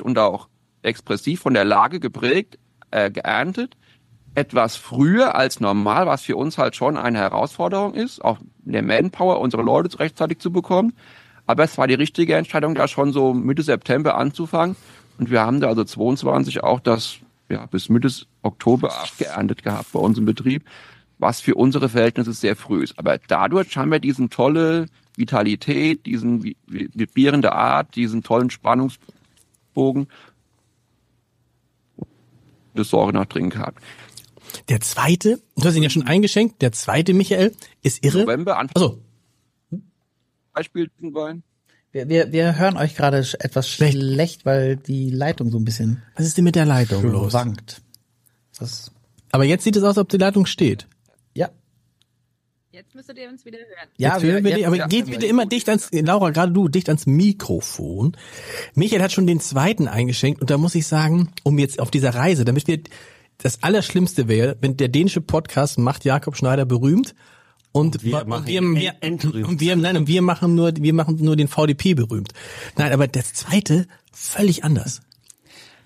und 0.00 0.18
auch 0.18 0.48
expressiv 0.82 1.40
von 1.40 1.54
der 1.54 1.64
Lage 1.64 2.00
geprägt, 2.00 2.58
äh, 2.90 3.10
geerntet, 3.10 3.76
etwas 4.34 4.76
früher 4.76 5.34
als 5.34 5.60
normal, 5.60 6.06
was 6.06 6.22
für 6.22 6.36
uns 6.36 6.58
halt 6.58 6.76
schon 6.76 6.96
eine 6.96 7.18
Herausforderung 7.18 7.94
ist, 7.94 8.22
auch 8.24 8.38
der 8.64 8.82
Manpower 8.82 9.40
unsere 9.40 9.62
Leute 9.62 9.98
rechtzeitig 9.98 10.38
zu 10.38 10.52
bekommen. 10.52 10.92
Aber 11.46 11.64
es 11.64 11.78
war 11.78 11.86
die 11.86 11.94
richtige 11.94 12.34
Entscheidung, 12.34 12.74
da 12.74 12.88
schon 12.88 13.12
so 13.12 13.32
Mitte 13.32 13.62
September 13.62 14.16
anzufangen. 14.16 14.76
Und 15.18 15.30
wir 15.30 15.40
haben 15.40 15.60
da 15.60 15.68
also 15.68 15.84
22 15.84 16.62
auch 16.62 16.80
das 16.80 17.18
ja, 17.48 17.66
bis 17.66 17.88
Mitte 17.88 18.10
Oktober 18.42 19.00
abgeerntet 19.00 19.62
gehabt 19.62 19.92
bei 19.92 20.00
uns 20.00 20.18
Betrieb, 20.24 20.64
was 21.18 21.40
für 21.40 21.54
unsere 21.54 21.88
Verhältnisse 21.88 22.32
sehr 22.32 22.56
früh 22.56 22.82
ist. 22.82 22.98
Aber 22.98 23.18
dadurch 23.28 23.76
haben 23.76 23.90
wir 23.90 24.00
diesen 24.00 24.28
tolle 24.28 24.86
Vitalität, 25.16 26.06
diesen 26.06 26.42
vi- 26.42 26.56
vi- 26.68 26.90
vibrierende 26.94 27.52
Art, 27.52 27.94
diesen 27.96 28.22
tollen 28.22 28.50
Spannungsbogen. 28.50 30.08
Säure 32.78 33.12
noch 33.12 33.24
drin 33.26 33.48
gehabt. 33.50 33.82
Der 34.68 34.80
zweite, 34.80 35.40
du 35.56 35.64
hast 35.64 35.76
ihn 35.76 35.82
ja 35.82 35.90
schon 35.90 36.06
eingeschenkt, 36.06 36.60
der 36.62 36.72
zweite, 36.72 37.14
Michael, 37.14 37.54
ist 37.82 38.04
irre. 38.04 38.20
November, 38.20 38.58
Anfang 38.58 38.74
Also, 38.82 39.02
Beispiel 40.52 40.90
den 41.00 41.14
Wein. 41.14 41.42
Wir, 41.92 42.08
wir, 42.08 42.32
wir 42.32 42.56
hören 42.58 42.76
euch 42.76 42.94
gerade 42.94 43.18
etwas 43.38 43.68
Schlecht. 43.68 43.94
schlecht, 43.96 44.44
weil 44.44 44.76
die 44.76 45.10
Leitung 45.10 45.50
so 45.50 45.58
ein 45.58 45.64
bisschen 45.64 46.02
was 46.14 46.26
ist 46.26 46.36
denn 46.36 46.44
mit 46.44 46.54
der 46.54 46.66
Leitung 46.66 47.02
los? 47.10 47.32
wankt. 47.32 47.80
Das, 48.58 48.90
Aber 49.32 49.44
jetzt 49.44 49.64
sieht 49.64 49.76
es 49.76 49.82
aus, 49.82 49.88
als 49.90 49.98
ob 49.98 50.08
die 50.10 50.18
Leitung 50.18 50.44
steht. 50.46 50.86
Ja. 52.76 52.82
Jetzt 52.82 52.94
müsstet 52.94 53.18
ihr 53.18 53.28
uns 53.28 53.44
wieder 53.44 53.58
hören. 53.58 53.88
Ja, 53.96 54.14
jetzt 54.14 54.22
hören 54.22 54.44
wir 54.44 54.54
dich, 54.54 54.66
aber 54.66 54.78
geht 54.88 55.06
bitte 55.06 55.26
immer 55.26 55.46
dicht 55.46 55.68
ans, 55.68 55.88
Laura, 55.92 56.30
gerade 56.30 56.52
du, 56.52 56.68
dicht 56.68 56.88
ans 56.88 57.06
Mikrofon. 57.06 58.16
Michael 58.74 59.02
hat 59.02 59.12
schon 59.12 59.26
den 59.26 59.40
zweiten 59.40 59.88
eingeschenkt 59.88 60.40
und 60.40 60.50
da 60.50 60.58
muss 60.58 60.74
ich 60.74 60.86
sagen, 60.86 61.30
um 61.42 61.58
jetzt 61.58 61.80
auf 61.80 61.90
dieser 61.90 62.14
Reise, 62.14 62.44
damit 62.44 62.66
wir, 62.68 62.80
das 63.38 63.62
Allerschlimmste 63.62 64.28
wäre, 64.28 64.56
wenn 64.62 64.78
der 64.78 64.88
dänische 64.88 65.20
Podcast 65.20 65.78
macht 65.78 66.06
Jakob 66.06 66.36
Schneider 66.36 66.64
berühmt 66.64 67.14
und 67.72 68.02
wir 68.02 68.20
und 68.20 68.28
machen 68.28 68.46
wir, 68.46 68.62
ihn 68.62 68.76
wir, 68.76 68.94
entberühmt. 69.00 69.46
und 69.46 69.60
wir, 69.60 69.76
nein, 69.76 69.96
und 69.98 70.08
wir 70.08 70.22
machen 70.22 70.54
nur, 70.54 70.72
wir 70.74 70.94
machen 70.94 71.16
nur 71.20 71.36
den 71.36 71.48
VDP 71.48 71.92
berühmt. 71.94 72.32
Nein, 72.76 72.92
aber 72.92 73.08
das 73.08 73.34
zweite 73.34 73.86
völlig 74.10 74.64
anders. 74.64 75.02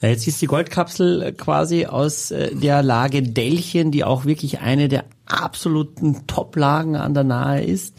Ja, 0.01 0.09
jetzt 0.09 0.27
ist 0.27 0.41
die 0.41 0.47
Goldkapsel 0.47 1.23
äh, 1.23 1.33
quasi 1.33 1.87
aus 1.87 2.31
äh, 2.31 2.55
der 2.55 2.83
Lage 2.83 3.23
Dellchen, 3.23 3.91
die 3.91 4.05
auch 4.05 4.25
wirklich 4.25 4.61
eine 4.61 4.89
der 4.89 5.05
absoluten 5.27 6.27
Top-Lagen 6.27 6.97
an 6.97 7.15
der 7.15 7.25
Nahe 7.25 7.63
ist. 7.63 7.97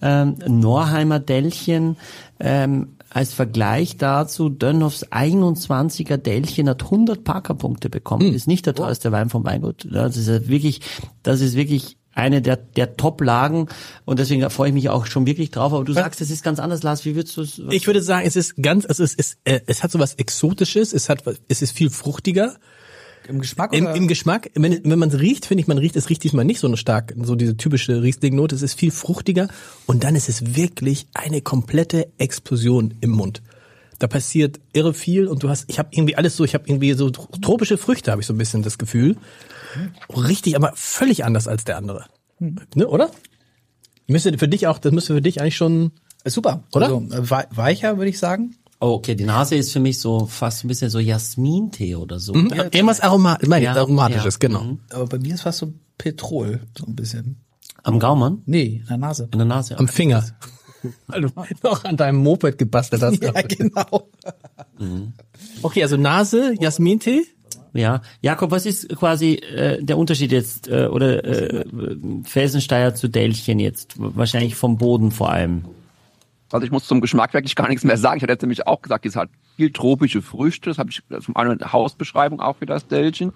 Ähm, 0.00 0.36
Norheimer 0.46 1.20
Dellchen, 1.20 1.96
ähm, 2.40 2.96
als 3.10 3.34
Vergleich 3.34 3.98
dazu, 3.98 4.48
Dönhoffs 4.48 5.06
21er 5.08 6.16
Dellchen 6.16 6.68
hat 6.68 6.84
100 6.84 7.24
Parkerpunkte 7.24 7.90
bekommen. 7.90 8.32
Ist 8.32 8.48
nicht 8.48 8.66
der 8.66 8.74
teuerste 8.74 9.12
Wein 9.12 9.28
vom 9.28 9.44
Weingut. 9.44 9.86
Das 9.90 10.16
ist 10.16 10.48
wirklich, 10.48 10.80
das 11.22 11.40
ist 11.40 11.54
wirklich 11.54 11.98
eine 12.14 12.42
der, 12.42 12.56
der 12.56 12.96
Top-Lagen 12.96 13.68
und 14.04 14.18
deswegen 14.18 14.48
freue 14.50 14.68
ich 14.68 14.74
mich 14.74 14.88
auch 14.88 15.06
schon 15.06 15.26
wirklich 15.26 15.50
drauf. 15.50 15.72
Aber 15.72 15.84
du 15.84 15.92
sagst, 15.92 16.20
es 16.20 16.30
ist 16.30 16.44
ganz 16.44 16.58
anders, 16.58 16.82
Lars. 16.82 17.04
Wie 17.04 17.14
würdest 17.14 17.36
du 17.36 17.42
es? 17.42 17.60
Ich 17.70 17.86
würde 17.86 18.02
sagen, 18.02 18.26
es 18.26 18.36
ist 18.36 18.62
ganz, 18.62 18.86
also 18.86 19.02
es 19.02 19.14
ist, 19.14 19.38
äh, 19.44 19.60
es 19.66 19.82
hat 19.82 19.90
so 19.90 19.98
was 19.98 20.14
Exotisches, 20.14 20.92
es 20.92 21.08
hat, 21.08 21.24
es 21.48 21.62
ist 21.62 21.72
viel 21.72 21.90
fruchtiger. 21.90 22.56
Im 23.28 23.40
Geschmack 23.40 23.72
Im, 23.72 23.86
oder? 23.86 23.94
Im 23.94 24.08
Geschmack, 24.08 24.50
wenn, 24.54 24.80
wenn 24.84 24.98
man 24.98 25.08
es 25.08 25.20
riecht, 25.20 25.46
finde 25.46 25.60
ich, 25.60 25.68
man 25.68 25.78
riecht, 25.78 25.96
es 25.96 26.10
riecht 26.10 26.24
diesmal 26.24 26.44
nicht 26.44 26.58
so 26.58 26.66
eine 26.66 26.76
stark, 26.76 27.14
so 27.22 27.36
diese 27.36 27.56
typische 27.56 28.02
Riesling-Note, 28.02 28.54
es 28.54 28.62
ist 28.62 28.78
viel 28.78 28.90
fruchtiger 28.90 29.48
und 29.86 30.02
dann 30.04 30.16
ist 30.16 30.28
es 30.28 30.56
wirklich 30.56 31.06
eine 31.14 31.40
komplette 31.40 32.08
Explosion 32.18 32.94
im 33.00 33.10
Mund. 33.10 33.42
Da 34.00 34.08
passiert 34.08 34.58
irre 34.72 34.94
viel 34.94 35.28
und 35.28 35.44
du 35.44 35.48
hast, 35.48 35.66
ich 35.68 35.78
habe 35.78 35.90
irgendwie 35.92 36.16
alles 36.16 36.36
so, 36.36 36.44
ich 36.44 36.54
habe 36.54 36.64
irgendwie 36.66 36.92
so 36.94 37.10
tropische 37.10 37.78
Früchte, 37.78 38.10
habe 38.10 38.20
ich 38.20 38.26
so 38.26 38.34
ein 38.34 38.38
bisschen 38.38 38.62
das 38.62 38.76
Gefühl. 38.76 39.16
Richtig, 40.14 40.56
aber 40.56 40.72
völlig 40.74 41.24
anders 41.24 41.48
als 41.48 41.64
der 41.64 41.76
andere. 41.76 42.06
Ne, 42.38 42.86
oder? 42.88 43.10
Müsste 44.06 44.36
für 44.38 44.48
dich 44.48 44.66
auch, 44.66 44.78
das 44.78 44.92
müsste 44.92 45.14
für 45.14 45.22
dich 45.22 45.40
eigentlich 45.40 45.56
schon, 45.56 45.92
super, 46.24 46.64
Oder? 46.74 46.86
Also, 46.86 47.00
äh, 47.10 47.30
wei- 47.30 47.46
weicher 47.50 47.96
würde 47.98 48.10
ich 48.10 48.18
sagen. 48.18 48.56
Oh, 48.80 48.94
okay, 48.94 49.14
die 49.14 49.24
Nase 49.24 49.54
ist 49.54 49.72
für 49.72 49.78
mich 49.80 50.00
so 50.00 50.26
fast 50.26 50.64
ein 50.64 50.68
bisschen 50.68 50.90
so 50.90 50.98
Jasmintee 50.98 51.94
oder 51.94 52.18
so. 52.18 52.34
hm, 52.34 52.48
irgendwas 52.52 53.00
Aromat, 53.00 53.46
meine 53.46 53.64
Ja, 53.66 53.74
Aromatisches, 53.76 54.34
ja. 54.34 54.48
genau. 54.48 54.78
Aber 54.90 55.06
bei 55.06 55.18
mir 55.18 55.34
ist 55.34 55.42
fast 55.42 55.58
so 55.58 55.72
Petrol, 55.98 56.60
so 56.76 56.86
ein 56.86 56.96
bisschen. 56.96 57.36
Am 57.84 57.98
Gaumen? 58.00 58.42
Nee, 58.46 58.80
in 58.82 58.86
der 58.88 58.96
Nase. 58.98 59.28
In 59.32 59.38
der 59.38 59.46
Nase? 59.46 59.78
Am 59.78 59.86
Finger. 59.88 60.24
Weil 61.06 61.20
du 61.22 61.28
noch 61.62 61.84
an 61.84 61.96
deinem 61.96 62.16
Moped 62.18 62.58
gebastelt 62.58 63.02
hast. 63.02 63.22
Ja, 63.22 63.30
genau. 63.42 64.08
Okay, 65.62 65.82
also 65.84 65.96
Nase, 65.96 66.54
Jasmintee. 66.60 67.22
Ja. 67.72 68.02
Jakob, 68.20 68.50
was 68.50 68.66
ist 68.66 68.88
quasi 68.96 69.34
äh, 69.34 69.82
der 69.82 69.96
Unterschied 69.96 70.32
jetzt 70.32 70.68
äh, 70.68 70.86
oder 70.86 71.24
äh, 71.24 71.64
Felsensteier 72.24 72.94
zu 72.94 73.08
Dellchen 73.08 73.58
jetzt? 73.58 73.94
Wahrscheinlich 73.96 74.56
vom 74.56 74.76
Boden 74.76 75.10
vor 75.10 75.30
allem. 75.30 75.64
Also 76.50 76.66
ich 76.66 76.70
muss 76.70 76.86
zum 76.86 77.00
Geschmack 77.00 77.32
wirklich 77.32 77.56
gar 77.56 77.68
nichts 77.68 77.82
mehr 77.82 77.96
sagen. 77.96 78.18
Ich 78.18 78.22
hatte 78.22 78.44
nämlich 78.44 78.66
auch 78.66 78.82
gesagt, 78.82 79.06
es 79.06 79.16
hat 79.16 79.30
viel 79.56 79.72
tropische 79.72 80.20
Früchte. 80.20 80.68
Das 80.68 80.78
habe 80.78 80.90
ich 80.90 81.02
zum 81.24 81.34
einen 81.34 81.58
eine 81.58 81.72
Hausbeschreibung 81.72 82.40
auch 82.40 82.56
für 82.56 82.66
das 82.66 82.86
Delchen. 82.86 83.32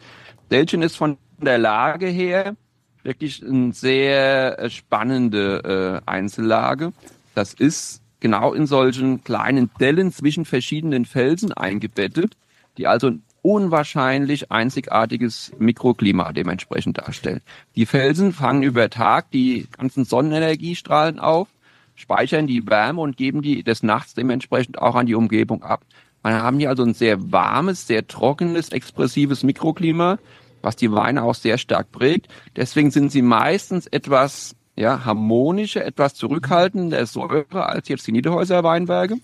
Delchen 0.51 0.83
ist 0.83 0.96
von 0.96 1.16
der 1.38 1.57
Lage 1.59 2.07
her 2.07 2.57
wirklich 3.03 3.42
eine 3.42 3.72
sehr 3.72 4.59
äh, 4.59 4.68
spannende 4.68 6.03
äh, 6.05 6.11
Einzellage. 6.11 6.92
Das 7.35 7.55
ist 7.55 8.03
genau 8.20 8.53
in 8.53 8.66
solchen 8.66 9.25
kleinen 9.25 9.70
Dellen 9.81 10.12
zwischen 10.12 10.44
verschiedenen 10.44 11.05
Felsen 11.05 11.53
eingebettet, 11.53 12.37
die 12.77 12.87
also 12.87 13.12
unwahrscheinlich 13.46 14.50
einzigartiges 14.50 15.52
Mikroklima 15.56 16.32
dementsprechend 16.32 16.98
darstellen. 16.98 17.42
Die 17.76 17.87
Felsen 17.87 18.32
fangen 18.32 18.64
über 18.64 18.90
Tag 18.90 19.30
die 19.30 19.68
ganzen 19.70 20.04
Sonnenenergiestrahlen 20.04 21.20
auf, 21.20 21.46
speichern 21.94 22.48
die 22.48 22.66
Wärme 22.66 23.00
und 23.00 23.16
geben 23.16 23.42
die 23.42 23.62
des 23.62 23.85
Nachts 23.85 24.14
dementsprechend 24.14 24.78
auch 24.78 24.96
an 24.96 25.06
die 25.06 25.14
Umgebung 25.14 25.62
ab. 25.62 25.85
Man 26.24 26.35
haben 26.35 26.59
hier 26.59 26.70
also 26.70 26.82
ein 26.82 26.94
sehr 26.94 27.30
warmes, 27.30 27.87
sehr 27.87 28.09
trockenes, 28.09 28.70
expressives 28.70 29.44
Mikroklima, 29.44 30.18
was 30.61 30.74
die 30.74 30.90
Weine 30.90 31.22
auch 31.22 31.37
sehr 31.37 31.56
stark 31.56 31.92
prägt. 31.92 32.26
Deswegen 32.56 32.90
sind 32.90 33.12
sie 33.12 33.22
meistens 33.22 33.87
etwas 33.87 34.56
ja, 34.74 35.04
harmonischer, 35.04 35.85
etwas 35.85 36.14
zurückhaltender 36.14 36.96
der 36.96 37.06
Säure 37.06 37.46
als 37.64 37.88
jetzt 37.88 38.09
die 38.09 38.12
Niederhäuser 38.12 38.64
Weinberge, 38.64 39.18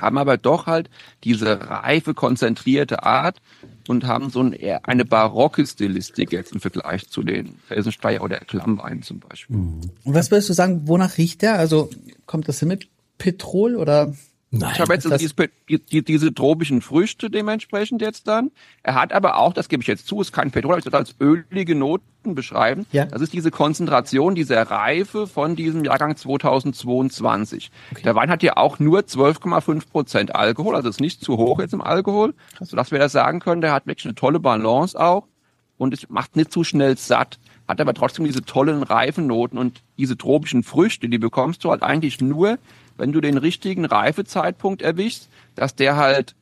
haben 0.00 0.18
aber 0.18 0.36
doch 0.36 0.66
halt 0.66 0.90
diese 1.24 1.68
reife, 1.68 2.14
konzentrierte 2.14 3.02
Art 3.02 3.40
und 3.88 4.04
haben 4.04 4.30
so 4.30 4.42
ein, 4.42 4.56
eine 4.82 5.04
barocke 5.04 5.66
Stilistik 5.66 6.32
jetzt 6.32 6.52
im 6.52 6.60
Vergleich 6.60 7.08
zu 7.08 7.22
den 7.22 7.58
Felsensteier 7.66 8.22
oder 8.22 8.38
Klammweinen 8.40 9.02
zum 9.02 9.20
Beispiel. 9.20 9.56
Und 9.56 9.90
was 10.04 10.30
würdest 10.30 10.48
du 10.48 10.52
sagen, 10.52 10.82
wonach 10.86 11.18
riecht 11.18 11.42
der? 11.42 11.58
Also 11.58 11.90
kommt 12.26 12.48
das 12.48 12.58
hin 12.58 12.68
mit 12.68 12.88
Petrol 13.18 13.76
oder? 13.76 14.14
Nein. 14.58 14.72
Ich 14.74 14.80
habe 14.80 14.92
jetzt 14.94 15.06
also 15.06 15.10
das- 15.10 15.20
diese, 15.20 15.34
die, 15.68 15.78
die, 15.78 16.02
diese 16.04 16.32
tropischen 16.34 16.80
Früchte 16.80 17.30
dementsprechend 17.30 18.00
jetzt 18.02 18.26
dann. 18.28 18.50
Er 18.82 18.94
hat 18.94 19.12
aber 19.12 19.38
auch, 19.38 19.52
das 19.52 19.68
gebe 19.68 19.82
ich 19.82 19.86
jetzt 19.86 20.06
zu, 20.06 20.20
ist 20.20 20.32
kein 20.32 20.50
Petrol, 20.50 20.72
aber 20.72 20.78
ich 20.78 20.84
würde 20.84 20.98
das 20.98 21.08
als 21.10 21.16
ölige 21.20 21.74
Noten 21.74 22.34
beschreiben. 22.34 22.86
Ja. 22.92 23.04
Das 23.06 23.22
ist 23.22 23.32
diese 23.32 23.50
Konzentration, 23.50 24.34
diese 24.34 24.70
Reife 24.70 25.26
von 25.26 25.54
diesem 25.56 25.84
Jahrgang 25.84 26.16
2022. 26.16 27.70
Der 28.04 28.14
Wein 28.14 28.30
hat 28.30 28.42
ja 28.42 28.56
auch 28.56 28.78
nur 28.78 29.00
12,5 29.00 29.90
Prozent 29.90 30.34
Alkohol, 30.34 30.74
also 30.74 30.88
ist 30.88 31.00
nicht 31.00 31.22
zu 31.24 31.36
hoch 31.36 31.60
jetzt 31.60 31.74
im 31.74 31.80
Alkohol, 31.80 32.34
sodass 32.60 32.90
wir 32.90 32.98
das 32.98 33.12
sagen 33.12 33.40
können, 33.40 33.60
der 33.60 33.72
hat 33.72 33.86
wirklich 33.86 34.06
eine 34.06 34.14
tolle 34.14 34.40
Balance 34.40 34.98
auch 34.98 35.26
und 35.78 35.94
es 35.94 36.08
macht 36.08 36.36
nicht 36.36 36.52
zu 36.52 36.64
schnell 36.64 36.96
satt, 36.96 37.38
hat 37.68 37.80
aber 37.80 37.94
trotzdem 37.94 38.24
diese 38.24 38.42
tollen 38.42 38.82
Reifennoten 38.82 39.58
und 39.58 39.82
diese 39.98 40.16
tropischen 40.16 40.62
Früchte, 40.62 41.08
die 41.08 41.18
bekommst 41.18 41.64
du 41.64 41.70
halt 41.70 41.82
eigentlich 41.82 42.20
nur, 42.20 42.58
wenn 42.98 43.12
du 43.12 43.20
den 43.20 43.38
richtigen 43.38 43.84
Reifezeitpunkt 43.84 44.82
erwischst, 44.82 45.28
dass 45.54 45.74
der 45.74 45.96
halt 45.96 46.34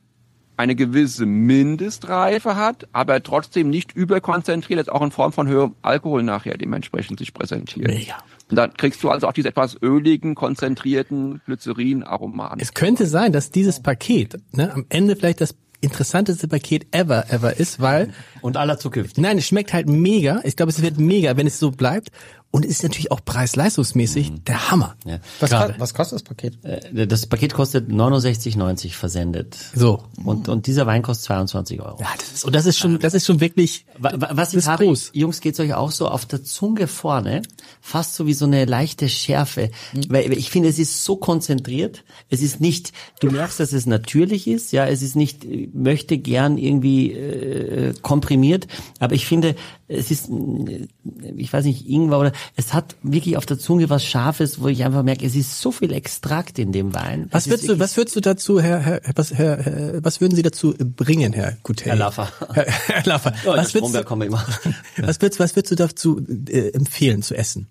eine 0.57 0.75
gewisse 0.75 1.25
Mindestreife 1.25 2.55
hat, 2.55 2.87
aber 2.93 3.21
trotzdem 3.21 3.69
nicht 3.69 3.93
überkonzentriert, 3.93 4.77
jetzt 4.77 4.91
auch 4.91 5.01
in 5.01 5.11
Form 5.11 5.33
von 5.33 5.47
höherem 5.47 5.75
Alkohol 5.81 6.23
nachher 6.23 6.57
dementsprechend 6.57 7.19
sich 7.19 7.33
präsentiert. 7.33 7.87
Mega. 7.87 8.15
Und 8.49 8.57
dann 8.57 8.73
kriegst 8.73 9.03
du 9.03 9.09
also 9.09 9.27
auch 9.27 9.33
diese 9.33 9.49
etwas 9.49 9.75
öligen, 9.81 10.35
konzentrierten 10.35 11.41
Glycerin-Aromaten. 11.45 12.59
Es 12.61 12.73
könnte 12.73 13.07
sein, 13.07 13.33
dass 13.33 13.49
dieses 13.49 13.81
Paket 13.81 14.37
ne, 14.51 14.71
am 14.71 14.85
Ende 14.89 15.15
vielleicht 15.15 15.41
das 15.41 15.55
interessanteste 15.81 16.47
Paket 16.47 16.87
ever, 16.91 17.25
ever 17.29 17.57
ist, 17.57 17.79
weil, 17.79 18.13
Und 18.41 18.57
aller 18.57 18.77
Zukunft. 18.77 19.17
nein, 19.17 19.37
es 19.37 19.47
schmeckt 19.47 19.73
halt 19.73 19.89
mega. 19.89 20.41
Ich 20.43 20.55
glaube, 20.55 20.71
es 20.71 20.81
wird 20.81 20.97
mega, 20.97 21.37
wenn 21.37 21.47
es 21.47 21.59
so 21.59 21.71
bleibt. 21.71 22.09
Und 22.55 22.63
es 22.63 22.71
ist 22.71 22.83
natürlich 22.83 23.11
auch 23.11 23.19
preis-leistungsmäßig 23.25 24.31
der 24.47 24.71
Hammer. 24.71 24.95
Ja. 25.05 25.19
Was, 25.41 25.51
was 25.51 25.93
kostet 25.93 26.15
das 26.15 26.23
Paket? 26.23 26.63
Äh, 26.63 27.05
Das 27.05 27.25
Paket 27.25 27.53
kostet 27.53 27.89
69,90 27.89 28.91
versendet. 28.93 29.57
So. 29.73 30.03
Und, 30.23 30.47
und 30.47 30.65
dieser 30.65 30.85
Wein 30.85 31.01
kostet 31.01 31.25
22 31.25 31.81
Euro. 31.81 31.97
Ja, 31.99 32.07
das 32.17 32.31
ist, 32.31 32.45
und 32.45 32.55
das 32.55 32.65
ist 32.65 32.77
schon, 32.77 32.97
das 32.99 33.13
ist 33.13 33.25
schon 33.25 33.41
wirklich, 33.41 33.85
Wa- 33.97 34.13
wa- 34.15 34.29
Was 34.31 34.53
ich 34.53 34.59
ist 34.59 34.67
habe, 34.67 34.85
groß. 34.85 35.11
Jungs, 35.13 35.41
geht's 35.41 35.59
euch 35.59 35.73
auch 35.73 35.91
so 35.91 36.07
auf 36.07 36.25
der 36.25 36.43
Zunge 36.45 36.87
vorne, 36.87 37.41
fast 37.81 38.15
so 38.15 38.25
wie 38.25 38.33
so 38.33 38.45
eine 38.45 38.63
leichte 38.63 39.09
Schärfe. 39.09 39.69
Weil 40.07 40.31
ich 40.31 40.49
finde, 40.49 40.69
es 40.69 40.79
ist 40.79 41.03
so 41.03 41.17
konzentriert. 41.17 42.05
Es 42.29 42.41
ist 42.41 42.61
nicht, 42.61 42.93
du 43.19 43.31
merkst, 43.31 43.59
dass 43.59 43.73
es 43.73 43.85
natürlich 43.85 44.47
ist, 44.47 44.71
ja, 44.71 44.87
es 44.87 45.01
ist 45.01 45.17
nicht, 45.17 45.43
äh, 45.43 45.69
möchte 45.73 46.17
gern 46.17 46.57
irgendwie 46.57 47.11
äh, 47.11 47.93
komprimiert, 48.01 48.67
aber 48.99 49.13
ich 49.15 49.25
finde, 49.25 49.55
es 49.87 50.09
ist, 50.09 50.29
äh, 50.29 50.87
ich 51.35 51.51
weiß 51.51 51.65
nicht, 51.65 51.87
Ingwer 51.87 52.19
oder, 52.19 52.31
es 52.55 52.73
hat 52.73 52.95
wirklich 53.01 53.37
auf 53.37 53.45
der 53.45 53.59
Zunge 53.59 53.89
was 53.89 54.03
Scharfes, 54.03 54.61
wo 54.61 54.67
ich 54.67 54.83
einfach 54.83 55.03
merke, 55.03 55.25
es 55.25 55.35
ist 55.35 55.59
so 55.59 55.71
viel 55.71 55.91
Extrakt 55.93 56.59
in 56.59 56.71
dem 56.71 56.93
Wein. 56.93 57.27
was 57.31 57.49
würdest 57.49 57.69
du, 57.69 57.79
was 57.79 57.97
würdest 57.97 58.15
du 58.15 58.21
dazu, 58.21 58.61
Herr, 58.61 58.79
Herr, 58.79 59.01
was, 59.15 59.33
Herr, 59.33 59.57
Herr, 59.63 60.03
was 60.03 60.21
würden 60.21 60.35
Sie 60.35 60.41
dazu 60.41 60.73
bringen, 60.77 61.33
Herr 61.33 61.53
Coutet? 61.63 61.87
Herr 61.87 61.95
Laffer. 61.95 62.31
Herr, 62.53 62.65
Herr 62.65 63.05
Laffer. 63.05 63.33
Oh, 63.45 63.49
in 63.49 63.55
der 63.55 63.63
was, 63.63 63.73
würdest 63.73 63.95
du, 63.95 64.21
immer. 64.21 64.45
was 64.97 65.21
würdest, 65.21 65.39
was 65.39 65.55
würdest 65.55 65.71
du 65.71 65.75
dazu 65.75 66.21
äh, 66.49 66.69
empfehlen 66.69 67.21
zu 67.21 67.35
essen? 67.35 67.67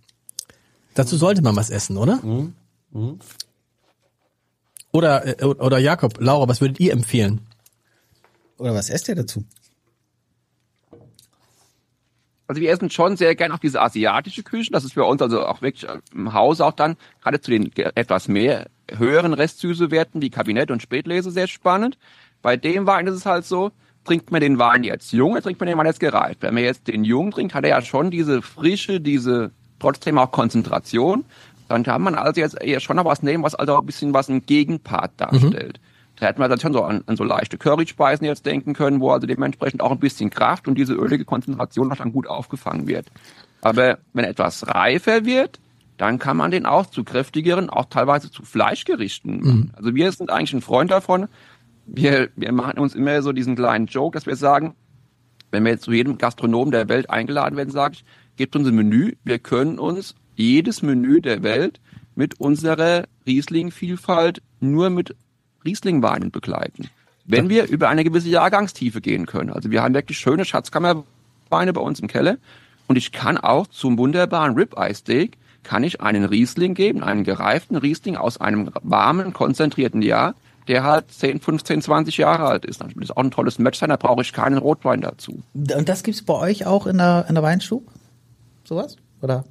Dazu 0.95 1.16
sollte 1.16 1.43
man 1.43 1.57
was 1.57 1.70
essen, 1.70 1.97
oder? 1.97 2.16
Mhm. 2.16 2.55
Oder, 4.93 5.41
äh, 5.41 5.45
oder 5.45 5.79
Jakob, 5.79 6.20
Laura, 6.20 6.49
was 6.49 6.61
würdet 6.61 6.79
ihr 6.79 6.93
empfehlen? 6.93 7.41
Oder 8.59 8.75
was 8.75 8.91
esst 8.91 9.09
ihr 9.09 9.16
dazu? 9.16 9.45
Also 12.47 12.61
wir 12.61 12.70
essen 12.70 12.90
schon 12.90 13.16
sehr 13.16 13.34
gern 13.34 13.53
auch 13.53 13.59
diese 13.59 13.80
asiatische 13.80 14.42
Küche. 14.42 14.70
Das 14.70 14.84
ist 14.84 14.95
bei 14.95 15.03
uns 15.03 15.22
also 15.22 15.47
auch 15.47 15.62
wirklich 15.62 15.90
im 16.14 16.32
Haus 16.32 16.61
auch 16.61 16.72
dann, 16.72 16.97
gerade 17.22 17.40
zu 17.40 17.51
den 17.51 17.70
etwas 17.95 18.28
mehr 18.28 18.66
höheren 18.90 19.32
Restsüßewerten 19.32 20.20
wie 20.20 20.30
Kabinett 20.30 20.70
und 20.70 20.82
Spätlese 20.82 21.30
sehr 21.30 21.47
spannend. 21.47 21.99
Bei 22.42 22.57
dem 22.57 22.86
Wein 22.86 23.07
ist 23.07 23.14
es 23.14 23.26
halt 23.26 23.47
so, 23.47 23.72
trinkt 24.05 24.30
man 24.30 24.40
den 24.40 24.59
Wein 24.59 24.84
jetzt 24.84 25.12
jung 25.12 25.32
oder 25.32 25.42
trinkt 25.42 25.61
man 25.61 25.68
den 25.68 25.78
Wein 25.78 25.86
jetzt 25.86 26.01
gereift? 26.01 26.42
Wenn 26.42 26.55
man 26.55 26.62
jetzt 26.62 26.88
den 26.88 27.05
jung 27.05 27.30
trinkt, 27.30 27.55
hat 27.55 27.64
er 27.64 27.70
ja 27.70 27.82
schon 27.82 28.11
diese 28.11 28.42
Frische, 28.42 29.01
diese 29.01 29.51
trotzdem 29.78 30.18
auch 30.18 30.30
Konzentration. 30.30 31.24
Dann 31.68 31.82
kann 31.82 32.03
man 32.03 32.14
also 32.14 32.40
jetzt 32.40 32.61
eher 32.61 32.80
schon 32.80 32.97
noch 32.97 33.07
was 33.07 33.22
nehmen, 33.22 33.42
was 33.42 33.55
also 33.55 33.76
auch 33.76 33.80
ein 33.80 33.86
bisschen 33.86 34.12
was 34.12 34.28
im 34.28 34.45
Gegenpart 34.45 35.12
darstellt. 35.16 35.80
Mhm. 35.82 35.84
Da 36.17 36.27
hätten 36.27 36.41
wir 36.41 36.49
dann 36.49 36.61
schon 36.61 36.73
so 36.73 36.83
an, 36.83 37.03
an 37.07 37.17
so 37.17 37.25
leichte 37.25 37.59
Curry-Speisen 37.59 38.25
jetzt 38.25 38.47
denken 38.47 38.73
können, 38.73 39.01
wo 39.01 39.11
also 39.11 39.27
dementsprechend 39.27 39.83
auch 39.83 39.91
ein 39.91 39.99
bisschen 39.99 40.31
Kraft 40.31 40.69
und 40.69 40.77
diese 40.77 40.95
ölige 40.95 41.25
Konzentration 41.25 41.89
noch 41.89 41.97
dann 41.97 42.12
gut 42.12 42.27
aufgefangen 42.29 42.87
wird. 42.87 43.07
Aber 43.62 43.99
wenn 44.12 44.25
etwas 44.25 44.67
reifer 44.69 45.25
wird, 45.25 45.59
dann 45.97 46.19
kann 46.19 46.37
man 46.37 46.51
den 46.51 46.67
auch 46.67 46.87
zu 46.87 47.05
kräftigeren, 47.05 47.71
auch 47.71 47.87
teilweise 47.87 48.31
zu 48.31 48.43
Fleischgerichten 48.43 49.41
machen. 49.41 49.59
Mhm. 49.59 49.71
Also 49.75 49.95
wir 49.95 50.11
sind 50.12 50.31
eigentlich 50.31 50.53
ein 50.53 50.61
Freund 50.61 50.91
davon. 50.91 51.29
Wir, 51.87 52.31
wir 52.37 52.53
machen 52.53 52.79
uns 52.79 52.95
immer 52.95 53.23
so 53.23 53.33
diesen 53.33 53.57
kleinen 53.57 53.87
Joke, 53.87 54.17
dass 54.17 54.27
wir 54.27 54.37
sagen, 54.37 54.75
wenn 55.51 55.65
wir 55.65 55.73
jetzt 55.73 55.85
zu 55.85 55.93
jedem 55.93 56.19
Gastronomen 56.19 56.73
der 56.73 56.89
Welt 56.89 57.11
eingeladen 57.11 57.57
werden, 57.57 57.71
sage 57.71 57.95
ich, 57.95 58.05
gebt 58.37 58.57
uns 58.57 58.67
ein 58.67 58.75
Menü. 58.75 59.12
Wir 59.23 59.39
können 59.39 59.79
uns 59.79 60.15
jedes 60.35 60.83
Menü 60.83 61.21
der 61.21 61.43
Welt 61.43 61.81
mit 62.17 62.41
unserer 62.41 63.05
Riesling-Vielfalt 63.27 64.43
nur 64.61 64.91
mit 64.91 65.15
Rieslingweinen 65.65 66.31
begleiten. 66.31 66.91
Wenn 67.27 67.49
wir 67.49 67.69
über 67.69 67.89
eine 67.89 68.05
gewisse 68.05 68.29
Jahrgangstiefe 68.29 69.01
gehen 69.01 69.27
können. 69.27 69.51
Also 69.51 69.71
wir 69.71 69.83
haben 69.83 69.95
wirklich 69.95 70.19
schöne 70.19 70.45
Schatzkammerweine 70.45 71.73
bei 71.73 71.81
uns 71.81 72.01
im 72.01 72.09
Keller. 72.09 72.37
Und 72.87 72.97
ich 72.97 73.12
kann 73.12 73.39
auch 73.39 73.67
zum 73.67 73.97
wunderbaren 73.97 74.55
Ribeye 74.55 74.95
Steak 74.95 75.39
kann 75.62 75.83
ich 75.83 76.03
einen 76.03 76.25
Riesling 76.25 76.75
geben, 76.75 77.03
einen 77.03 77.25
gereiften 77.25 77.77
Riesling 77.77 78.17
aus 78.17 78.39
einem 78.39 78.71
warmen, 78.83 79.33
konzentrierten 79.33 80.03
Jahr, 80.03 80.35
der 80.69 80.85
halt 80.85 81.11
10, 81.11 81.41
15, 81.41 81.83
20 81.83 82.19
Jahre 82.19 82.45
alt 82.45 82.65
ist. 82.65 82.83
Das 82.83 82.89
ist 83.01 83.17
auch 83.17 83.23
ein 83.23 83.31
tolles 83.31 83.59
Match 83.59 83.79
sein, 83.79 83.89
da 83.89 83.97
brauche 83.97 84.23
ich 84.23 84.33
keinen 84.33 84.59
Rotwein 84.59 85.01
dazu. 85.01 85.43
Und 85.55 85.89
das 85.89 86.03
gibt's 86.03 86.23
bei 86.23 86.35
euch 86.35 86.67
auch 86.67 86.87
in 86.87 86.99
der, 86.99 87.27
in 87.29 87.35
der 87.35 87.43
Weinstube? 87.43 87.91
Sowas? 88.65 88.97
Oder? 89.21 89.45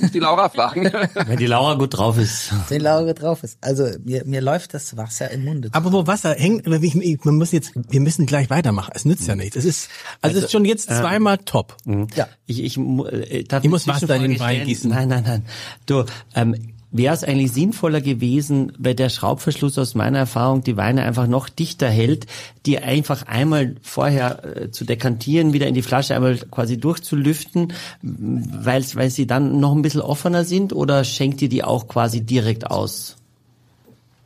Muss 0.00 0.10
die 0.12 0.18
Laura 0.18 0.48
fragen. 0.48 0.90
Wenn 1.26 1.36
die 1.36 1.46
Laura 1.46 1.74
gut 1.74 1.96
drauf 1.96 2.18
ist. 2.18 2.52
Wenn 2.68 2.78
die 2.78 2.84
Laura 2.84 3.04
gut 3.04 3.22
drauf 3.22 3.42
ist. 3.42 3.58
Also 3.60 3.88
mir, 4.04 4.24
mir 4.24 4.40
läuft 4.40 4.74
das 4.74 4.96
Wasser 4.96 5.30
im 5.30 5.44
Munde. 5.44 5.68
Aber 5.72 5.92
wo 5.92 6.06
Wasser 6.06 6.34
hängt, 6.34 6.66
man 6.66 7.36
muss 7.36 7.52
jetzt, 7.52 7.72
wir 7.74 8.00
müssen 8.00 8.26
gleich 8.26 8.50
weitermachen. 8.50 8.92
Es 8.94 9.04
nützt 9.04 9.26
ja 9.26 9.34
mhm. 9.34 9.42
nichts. 9.42 9.56
Es 9.56 9.64
ist, 9.64 9.88
also, 10.20 10.34
also 10.34 10.38
es 10.38 10.44
ist 10.44 10.52
schon 10.52 10.64
jetzt 10.64 10.90
äh, 10.90 10.94
zweimal 10.94 11.38
top. 11.38 11.76
Mhm. 11.84 12.08
Ja. 12.14 12.28
Ich, 12.46 12.62
ich, 12.62 12.78
äh, 12.78 13.44
darf 13.44 13.64
ich 13.64 13.70
muss 13.70 13.86
Wasser 13.86 14.14
in 14.16 14.22
den 14.22 14.40
Wein 14.40 14.64
gießen. 14.66 14.90
Nein, 14.90 15.08
nein, 15.08 15.24
nein. 15.26 15.46
Du, 15.86 16.04
ähm, 16.34 16.75
wäre 16.90 17.14
es 17.14 17.24
eigentlich 17.24 17.52
sinnvoller 17.52 18.00
gewesen, 18.00 18.72
weil 18.78 18.94
der 18.94 19.08
Schraubverschluss 19.08 19.78
aus 19.78 19.94
meiner 19.94 20.18
Erfahrung 20.18 20.62
die 20.62 20.76
Weine 20.76 21.02
einfach 21.02 21.26
noch 21.26 21.48
dichter 21.48 21.88
hält, 21.88 22.26
die 22.64 22.78
einfach 22.78 23.26
einmal 23.26 23.76
vorher 23.82 24.44
äh, 24.44 24.70
zu 24.70 24.84
dekantieren, 24.84 25.52
wieder 25.52 25.66
in 25.66 25.74
die 25.74 25.82
Flasche 25.82 26.14
einmal 26.14 26.36
quasi 26.36 26.78
durchzulüften, 26.78 27.72
weil, 28.02 28.84
weil 28.94 29.10
sie 29.10 29.26
dann 29.26 29.60
noch 29.60 29.74
ein 29.74 29.82
bisschen 29.82 30.00
offener 30.00 30.44
sind 30.44 30.72
oder 30.72 31.04
schenkt 31.04 31.42
ihr 31.42 31.48
die 31.48 31.64
auch 31.64 31.88
quasi 31.88 32.22
direkt 32.22 32.70
aus? 32.70 33.16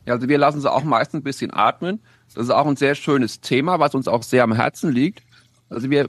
Ja, 0.07 0.15
also 0.15 0.29
wir 0.29 0.39
lassen 0.39 0.61
sie 0.61 0.71
auch 0.71 0.85
meistens 0.85 1.21
ein 1.21 1.25
bisschen 1.25 1.53
atmen. 1.53 2.01
Das 2.35 2.45
ist 2.45 2.51
auch 2.51 2.67
ein 2.67 2.77
sehr 2.77 2.95
schönes 2.95 3.41
Thema, 3.41 3.81
was 3.81 3.95
uns 3.95 4.07
auch 4.07 4.23
sehr 4.23 4.45
am 4.45 4.53
Herzen 4.53 4.93
liegt. 4.93 5.23
Also 5.69 5.91
wir, 5.91 6.09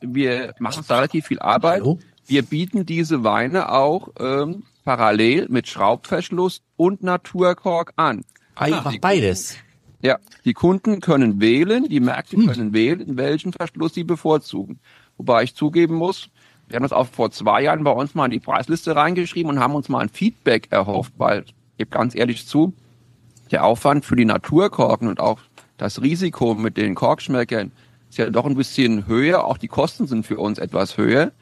wir 0.00 0.54
machen 0.58 0.84
relativ 0.88 1.26
viel 1.26 1.38
Arbeit. 1.38 1.80
Hallo? 1.80 1.98
Wir 2.26 2.42
bieten 2.42 2.86
diese 2.86 3.22
Weine 3.22 3.70
auch 3.70 4.08
ähm, 4.18 4.62
parallel 4.84 5.46
mit 5.48 5.68
Schraubverschluss 5.68 6.62
und 6.76 7.02
Naturkork 7.02 7.92
an. 7.96 8.24
Einfach 8.54 8.96
beides. 9.00 9.56
Ja, 10.02 10.18
die 10.44 10.52
Kunden 10.52 11.00
können 11.00 11.40
wählen, 11.40 11.88
die 11.88 12.00
Märkte 12.00 12.36
hm. 12.36 12.46
können 12.46 12.72
wählen, 12.74 13.16
welchen 13.16 13.52
Verschluss 13.52 13.94
sie 13.94 14.04
bevorzugen. 14.04 14.78
Wobei 15.16 15.44
ich 15.44 15.54
zugeben 15.54 15.94
muss, 15.94 16.28
wir 16.68 16.76
haben 16.76 16.82
das 16.82 16.92
auch 16.92 17.06
vor 17.06 17.30
zwei 17.30 17.62
Jahren 17.62 17.84
bei 17.84 17.90
uns 17.90 18.14
mal 18.14 18.26
in 18.26 18.30
die 18.30 18.40
Preisliste 18.40 18.94
reingeschrieben 18.96 19.50
und 19.50 19.60
haben 19.60 19.74
uns 19.74 19.88
mal 19.88 20.00
ein 20.00 20.08
Feedback 20.08 20.68
erhofft, 20.70 21.14
weil 21.16 21.44
ich 21.46 21.54
gebe 21.78 21.90
ganz 21.90 22.14
ehrlich 22.14 22.46
zu, 22.46 22.74
der 23.50 23.64
Aufwand 23.64 24.04
für 24.04 24.16
die 24.16 24.24
Naturkorken 24.24 25.08
und 25.08 25.20
auch 25.20 25.40
das 25.76 26.02
Risiko 26.02 26.54
mit 26.54 26.76
den 26.76 26.94
Korkschmeckern 26.94 27.72
ist 28.08 28.18
ja 28.18 28.30
doch 28.30 28.46
ein 28.46 28.54
bisschen 28.54 29.06
höher. 29.06 29.44
Auch 29.44 29.58
die 29.58 29.68
Kosten 29.68 30.06
sind 30.06 30.26
für 30.26 30.38
uns 30.38 30.58
etwas 30.58 30.96
höher 30.96 31.32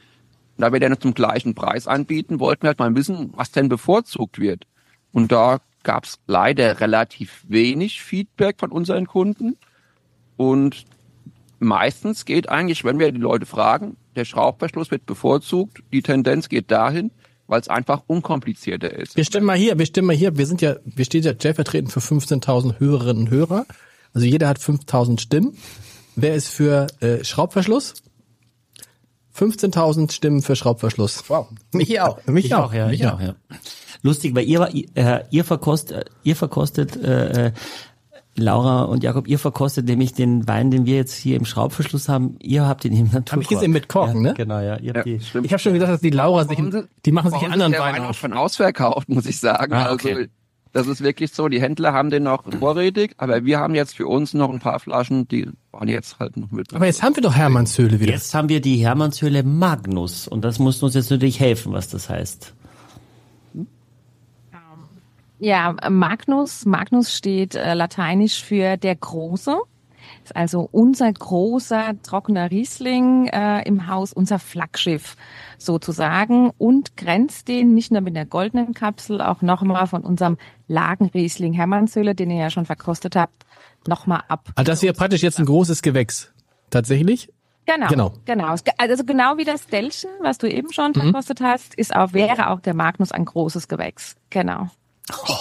da 0.59 0.73
wir 0.73 0.81
den 0.81 1.01
zum 1.01 1.15
gleichen 1.15 1.55
Preis 1.55 1.87
anbieten, 1.87 2.41
wollten 2.41 2.63
wir 2.63 2.69
halt 2.69 2.79
mal 2.79 2.95
wissen, 2.95 3.33
was 3.35 3.51
denn 3.51 3.69
bevorzugt 3.69 4.39
wird. 4.39 4.67
Und 5.13 5.33
da 5.33 5.61
gab 5.83 6.05
es 6.05 6.19
leider 6.27 6.81
relativ 6.81 7.45
wenig 7.49 8.03
Feedback 8.03 8.57
von 8.59 8.71
unseren 8.71 9.07
Kunden. 9.07 9.57
Und 10.37 10.85
meistens 11.59 12.25
geht 12.25 12.49
eigentlich, 12.49 12.85
wenn 12.85 12.99
wir 12.99 13.13
die 13.13 13.21
Leute 13.21 13.47
fragen, 13.47 13.97
der 14.17 14.25
Schraubverschluss 14.25 14.91
wird 14.91 15.07
bevorzugt, 15.07 15.83
die 15.93 16.03
Tendenz 16.03 16.49
geht 16.49 16.71
dahin, 16.71 17.11
weil 17.47 17.61
es 17.61 17.69
einfach 17.69 18.03
unkomplizierter 18.07 18.93
ist. 18.93 19.17
Wir 19.17 19.25
stimmen 19.25 19.47
mal 19.47 19.57
hier, 19.57 19.79
wir 19.79 19.87
stimmen 19.87 20.09
mal 20.09 20.17
hier, 20.17 20.37
wir 20.37 20.47
sind 20.47 20.63
ja, 20.63 20.77
wir 20.85 21.05
stehen 21.05 21.23
ja 21.23 21.35
stellvertretend 21.35 21.93
für 21.93 22.01
15.000 22.01 22.79
Hörerinnen 22.79 23.25
und 23.25 23.31
Hörer. 23.31 23.67
Also 24.15 24.27
jeder 24.27 24.49
hat 24.49 24.59
5.000 24.59 25.21
Stimmen. 25.21 25.57
Wer 26.15 26.35
ist 26.35 26.49
für 26.49 26.89
äh, 27.01 27.25
Schraubverschluss? 27.25 27.95
15.000 29.37 30.13
Stimmen 30.13 30.43
für 30.43 30.57
Schraubverschluss. 30.57 31.25
Wow. 31.29 31.49
Mich 31.73 32.01
auch. 32.01 32.19
Mich 32.27 32.47
ich 32.47 32.55
auch. 32.55 32.67
auch, 32.67 32.75
ja. 32.75 32.89
Mich 32.89 33.07
auch, 33.07 33.21
ja. 33.21 33.35
Lustig, 34.03 34.35
weil 34.35 34.45
ihr, 34.45 34.69
äh, 34.95 35.25
ihr 35.31 35.45
verkostet, 35.45 36.11
ihr 36.23 36.37
verkostet, 36.37 36.97
äh, 36.97 37.47
äh, 37.47 37.53
Laura 38.35 38.85
und 38.85 39.03
Jakob, 39.03 39.29
ihr 39.29 39.39
verkostet 39.39 39.87
nämlich 39.87 40.15
den 40.15 40.49
Wein, 40.49 40.71
den 40.71 40.87
wir 40.87 40.97
jetzt 40.97 41.15
hier 41.15 41.37
im 41.37 41.45
Schraubverschluss 41.45 42.09
haben. 42.09 42.37
Ihr 42.41 42.67
habt 42.67 42.85
ihn 42.85 42.93
im 42.93 43.05
Naturkork. 43.07 43.33
Hab 43.33 43.41
ich 43.43 43.49
gesehen 43.49 43.73
mit 43.73 43.89
Korken, 43.89 44.25
ja, 44.25 44.31
ne? 44.31 44.35
Genau, 44.35 44.59
ja. 44.59 44.79
Ihr 44.79 44.95
ja 44.95 45.03
die, 45.03 45.17
ich 45.17 45.35
habe 45.35 45.59
schon 45.59 45.75
gesagt, 45.75 45.93
dass 45.93 46.01
die 46.01 46.11
Laura 46.11 46.45
sich, 46.45 46.59
die 47.05 47.13
machen 47.13 47.31
sich 47.31 47.43
anderen 47.43 47.75
Wein 47.75 48.01
auf. 48.03 48.19
schon 48.19 48.33
ausverkauft, 48.33 49.09
muss 49.11 49.27
ich 49.27 49.39
sagen. 49.39 49.75
Ah, 49.75 49.93
okay. 49.93 50.15
Also 50.15 50.29
das 50.73 50.87
ist 50.87 51.03
wirklich 51.03 51.33
so, 51.33 51.49
die 51.49 51.61
Händler 51.61 51.93
haben 51.93 52.11
den 52.11 52.25
noch 52.25 52.45
vorrätig, 52.59 53.15
aber 53.19 53.45
wir 53.45 53.59
haben 53.59 53.75
jetzt 53.75 53.97
für 53.97 54.07
uns 54.07 54.35
noch 54.35 54.51
ein 54.51 54.59
paar 54.59 54.81
Flaschen, 54.81 55.29
die 55.29 55.49
waren 55.71 55.89
jetzt 55.89 56.19
halt 56.19 56.37
noch 56.37 56.51
mit. 56.51 56.75
Aber 56.75 56.87
jetzt 56.87 57.03
haben 57.03 57.15
wir 57.15 57.23
doch 57.23 57.35
Hermannshöhle 57.35 58.01
wieder. 58.01 58.13
Jetzt 58.13 58.35
haben 58.35 58.49
wir 58.49 58.61
die 58.61 58.77
Hermannshöhle 58.77 59.43
Magnus 59.43 60.27
und 60.27 60.45
das 60.45 60.59
muss 60.59 60.83
uns 60.83 60.95
jetzt 60.95 61.11
natürlich 61.11 61.41
helfen, 61.41 61.73
was 61.73 61.89
das 61.89 62.09
heißt. 62.09 62.55
Ja, 65.39 65.75
Magnus, 65.91 66.65
Magnus 66.67 67.13
steht 67.17 67.57
äh, 67.57 67.75
lateinisch 67.75 68.45
für 68.45 68.77
der 68.77 68.95
Große. 68.95 69.59
Ist 70.33 70.37
also 70.37 70.67
unser 70.73 71.13
großer 71.13 71.95
trockener 72.03 72.51
Riesling 72.51 73.27
äh, 73.27 73.63
im 73.69 73.87
Haus, 73.87 74.15
unser 74.15 74.39
Flaggschiff 74.39 75.17
sozusagen 75.59 76.51
und 76.57 76.97
grenzt 76.97 77.49
den 77.49 77.75
nicht 77.75 77.93
nur 77.93 78.01
mit 78.01 78.17
der 78.17 78.25
goldenen 78.25 78.73
Kapsel, 78.73 79.21
auch 79.21 79.43
nochmal 79.43 79.87
von 79.87 80.03
unserem 80.05 80.39
Lagenriesling 80.69 81.53
Hermannshöhle, 81.53 82.15
den 82.15 82.31
ihr 82.31 82.39
ja 82.39 82.51
schon 82.51 82.65
verkostet 82.65 83.15
habt, 83.15 83.45
nochmal 83.87 84.23
ab. 84.29 84.49
Also 84.55 84.73
das 84.73 84.83
wäre 84.83 84.95
praktisch 84.95 85.23
jetzt 85.23 85.39
ein 85.39 85.45
großes 85.45 85.83
Gewächs. 85.83 86.33
Tatsächlich? 86.71 87.29
Genau, 87.67 87.89
genau, 87.89 88.13
genau. 88.25 88.55
Also 88.79 89.05
genau 89.05 89.37
wie 89.37 89.45
das 89.45 89.67
Delchen, 89.67 90.11
was 90.23 90.39
du 90.39 90.49
eben 90.49 90.73
schon 90.73 90.93
mhm. 90.93 91.01
verkostet 91.01 91.43
hast, 91.43 91.75
ist 91.75 91.95
auch, 91.95 92.15
wäre 92.15 92.49
auch 92.49 92.61
der 92.61 92.75
Magnus 92.75 93.13
ein 93.13 93.27
großes 93.27 93.69
Gewächs. 93.69 94.17
Genau. 94.31 94.69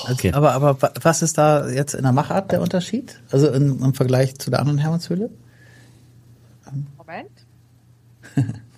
Okay. 0.10 0.34
Aber, 0.34 0.54
aber 0.54 0.78
was 1.02 1.22
ist 1.22 1.38
da 1.38 1.70
jetzt 1.70 1.94
in 1.94 2.04
der 2.04 2.12
Machart 2.12 2.52
der 2.52 2.62
Unterschied? 2.62 3.20
Also 3.32 3.50
im, 3.50 3.84
im 3.84 3.94
Vergleich 3.94 4.38
zu 4.38 4.50
der 4.50 4.60
anderen 4.60 4.80
Hermannshöhle? 4.80 5.30
Moment. 6.98 7.30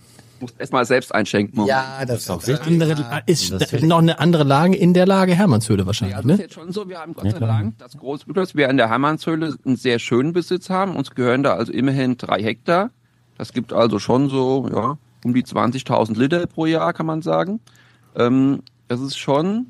muss 0.44 0.54
erstmal 0.58 0.86
selbst 0.86 1.14
einschenken. 1.16 1.56
Moment. 1.56 1.70
Ja, 1.70 2.06
das 2.06 2.20
ist 2.20 2.30
auch 2.30 2.46
richtig. 2.46 2.68
Andere, 2.68 3.24
ist 3.26 3.52
das 3.52 3.82
noch 3.82 4.00
eine 4.00 4.20
andere 4.20 4.44
Lage 4.44 4.76
in 4.76 4.94
der 4.94 5.06
Lage 5.06 5.34
Hermannshöhle 5.34 5.86
wahrscheinlich, 5.86 6.16
ja, 6.16 6.22
das 6.22 6.26
ne? 6.28 6.34
ist 6.34 6.40
jetzt 6.40 6.54
schon 6.54 6.72
so. 6.72 6.88
Wir 6.88 7.00
haben 7.00 7.14
Gott 7.14 7.32
sei 7.32 7.40
Dank 7.40 7.78
das 7.80 7.98
große 7.98 8.26
Glück, 8.26 8.36
dass 8.36 8.56
wir 8.56 8.70
in 8.70 8.78
der 8.78 8.90
Hermannshöhle 8.90 9.56
einen 9.66 9.76
sehr 9.76 10.00
schönen 10.00 10.34
Besitz 10.34 10.70
haben. 10.70 10.96
Uns 10.96 11.12
gehören 11.12 11.44
da 11.44 11.56
also 11.56 11.72
immerhin 11.72 12.18
drei 12.18 12.44
Hektar. 12.44 12.92
Das 13.38 13.54
gibt 13.54 13.74
also 13.74 14.00
schon 14.00 14.30
so, 14.30 14.70
ja, 14.72 14.98
um 15.26 15.34
die 15.34 15.44
20.000 15.44 16.18
Liter 16.18 16.46
pro 16.46 16.66
Jahr, 16.66 16.94
kann 16.94 17.06
man 17.06 17.22
sagen. 17.22 17.60
Ähm, 18.16 18.62
das 18.90 19.02
ist 19.02 19.18
schon 19.18 19.68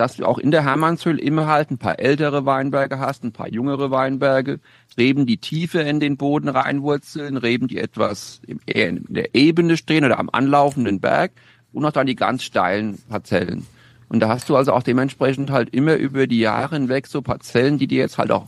dass 0.00 0.16
du 0.16 0.24
auch 0.24 0.38
in 0.38 0.50
der 0.50 0.64
Hermannshöhle 0.64 1.20
immer 1.20 1.46
halt 1.46 1.70
ein 1.70 1.76
paar 1.76 1.98
ältere 1.98 2.46
Weinberge 2.46 2.98
hast, 2.98 3.22
ein 3.22 3.32
paar 3.32 3.48
jüngere 3.48 3.90
Weinberge, 3.90 4.58
Reben, 4.96 5.26
die 5.26 5.36
tiefer 5.36 5.84
in 5.84 6.00
den 6.00 6.16
Boden 6.16 6.48
reinwurzeln, 6.48 7.36
Reben, 7.36 7.68
die 7.68 7.78
etwas 7.78 8.40
eher 8.66 8.88
in 8.88 9.04
der 9.08 9.34
Ebene 9.34 9.76
stehen 9.76 10.06
oder 10.06 10.18
am 10.18 10.30
anlaufenden 10.32 11.00
Berg 11.00 11.32
und 11.72 11.84
auch 11.84 11.92
dann 11.92 12.06
die 12.06 12.16
ganz 12.16 12.42
steilen 12.42 12.98
Parzellen. 13.10 13.66
Und 14.08 14.20
da 14.20 14.28
hast 14.28 14.48
du 14.48 14.56
also 14.56 14.72
auch 14.72 14.82
dementsprechend 14.82 15.50
halt 15.50 15.68
immer 15.70 15.96
über 15.96 16.26
die 16.26 16.40
Jahre 16.40 16.76
hinweg 16.76 17.06
so 17.06 17.20
Parzellen, 17.20 17.76
die 17.76 17.86
dir 17.86 17.98
jetzt 17.98 18.16
halt 18.16 18.32
auch 18.32 18.46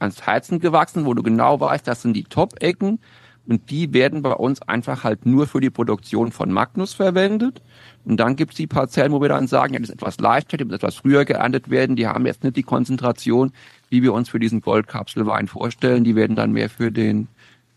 ans 0.00 0.26
Herzen 0.26 0.58
gewachsen, 0.58 1.06
wo 1.06 1.14
du 1.14 1.22
genau 1.22 1.60
weißt, 1.60 1.86
das 1.86 2.02
sind 2.02 2.14
die 2.14 2.24
Top-Ecken, 2.24 2.98
Und 3.46 3.70
die 3.70 3.92
werden 3.92 4.22
bei 4.22 4.32
uns 4.32 4.62
einfach 4.62 5.04
halt 5.04 5.26
nur 5.26 5.46
für 5.46 5.60
die 5.60 5.70
Produktion 5.70 6.32
von 6.32 6.50
Magnus 6.50 6.94
verwendet. 6.94 7.60
Und 8.04 8.16
dann 8.16 8.36
gibt 8.36 8.52
es 8.52 8.56
die 8.56 8.66
Parzellen, 8.66 9.12
wo 9.12 9.20
wir 9.20 9.28
dann 9.28 9.46
sagen, 9.46 9.74
ja, 9.74 9.80
das 9.80 9.90
ist 9.90 9.96
etwas 9.96 10.18
leichter, 10.18 10.56
die 10.56 10.64
müssen 10.64 10.76
etwas 10.76 10.96
früher 10.96 11.24
geerntet 11.24 11.68
werden, 11.68 11.96
die 11.96 12.06
haben 12.06 12.24
jetzt 12.26 12.42
nicht 12.42 12.56
die 12.56 12.62
Konzentration, 12.62 13.52
wie 13.90 14.02
wir 14.02 14.14
uns 14.14 14.30
für 14.30 14.38
diesen 14.38 14.62
Goldkapselwein 14.62 15.46
vorstellen. 15.46 16.04
Die 16.04 16.16
werden 16.16 16.36
dann 16.36 16.52
mehr 16.52 16.70
für 16.70 16.90
den 16.90 17.28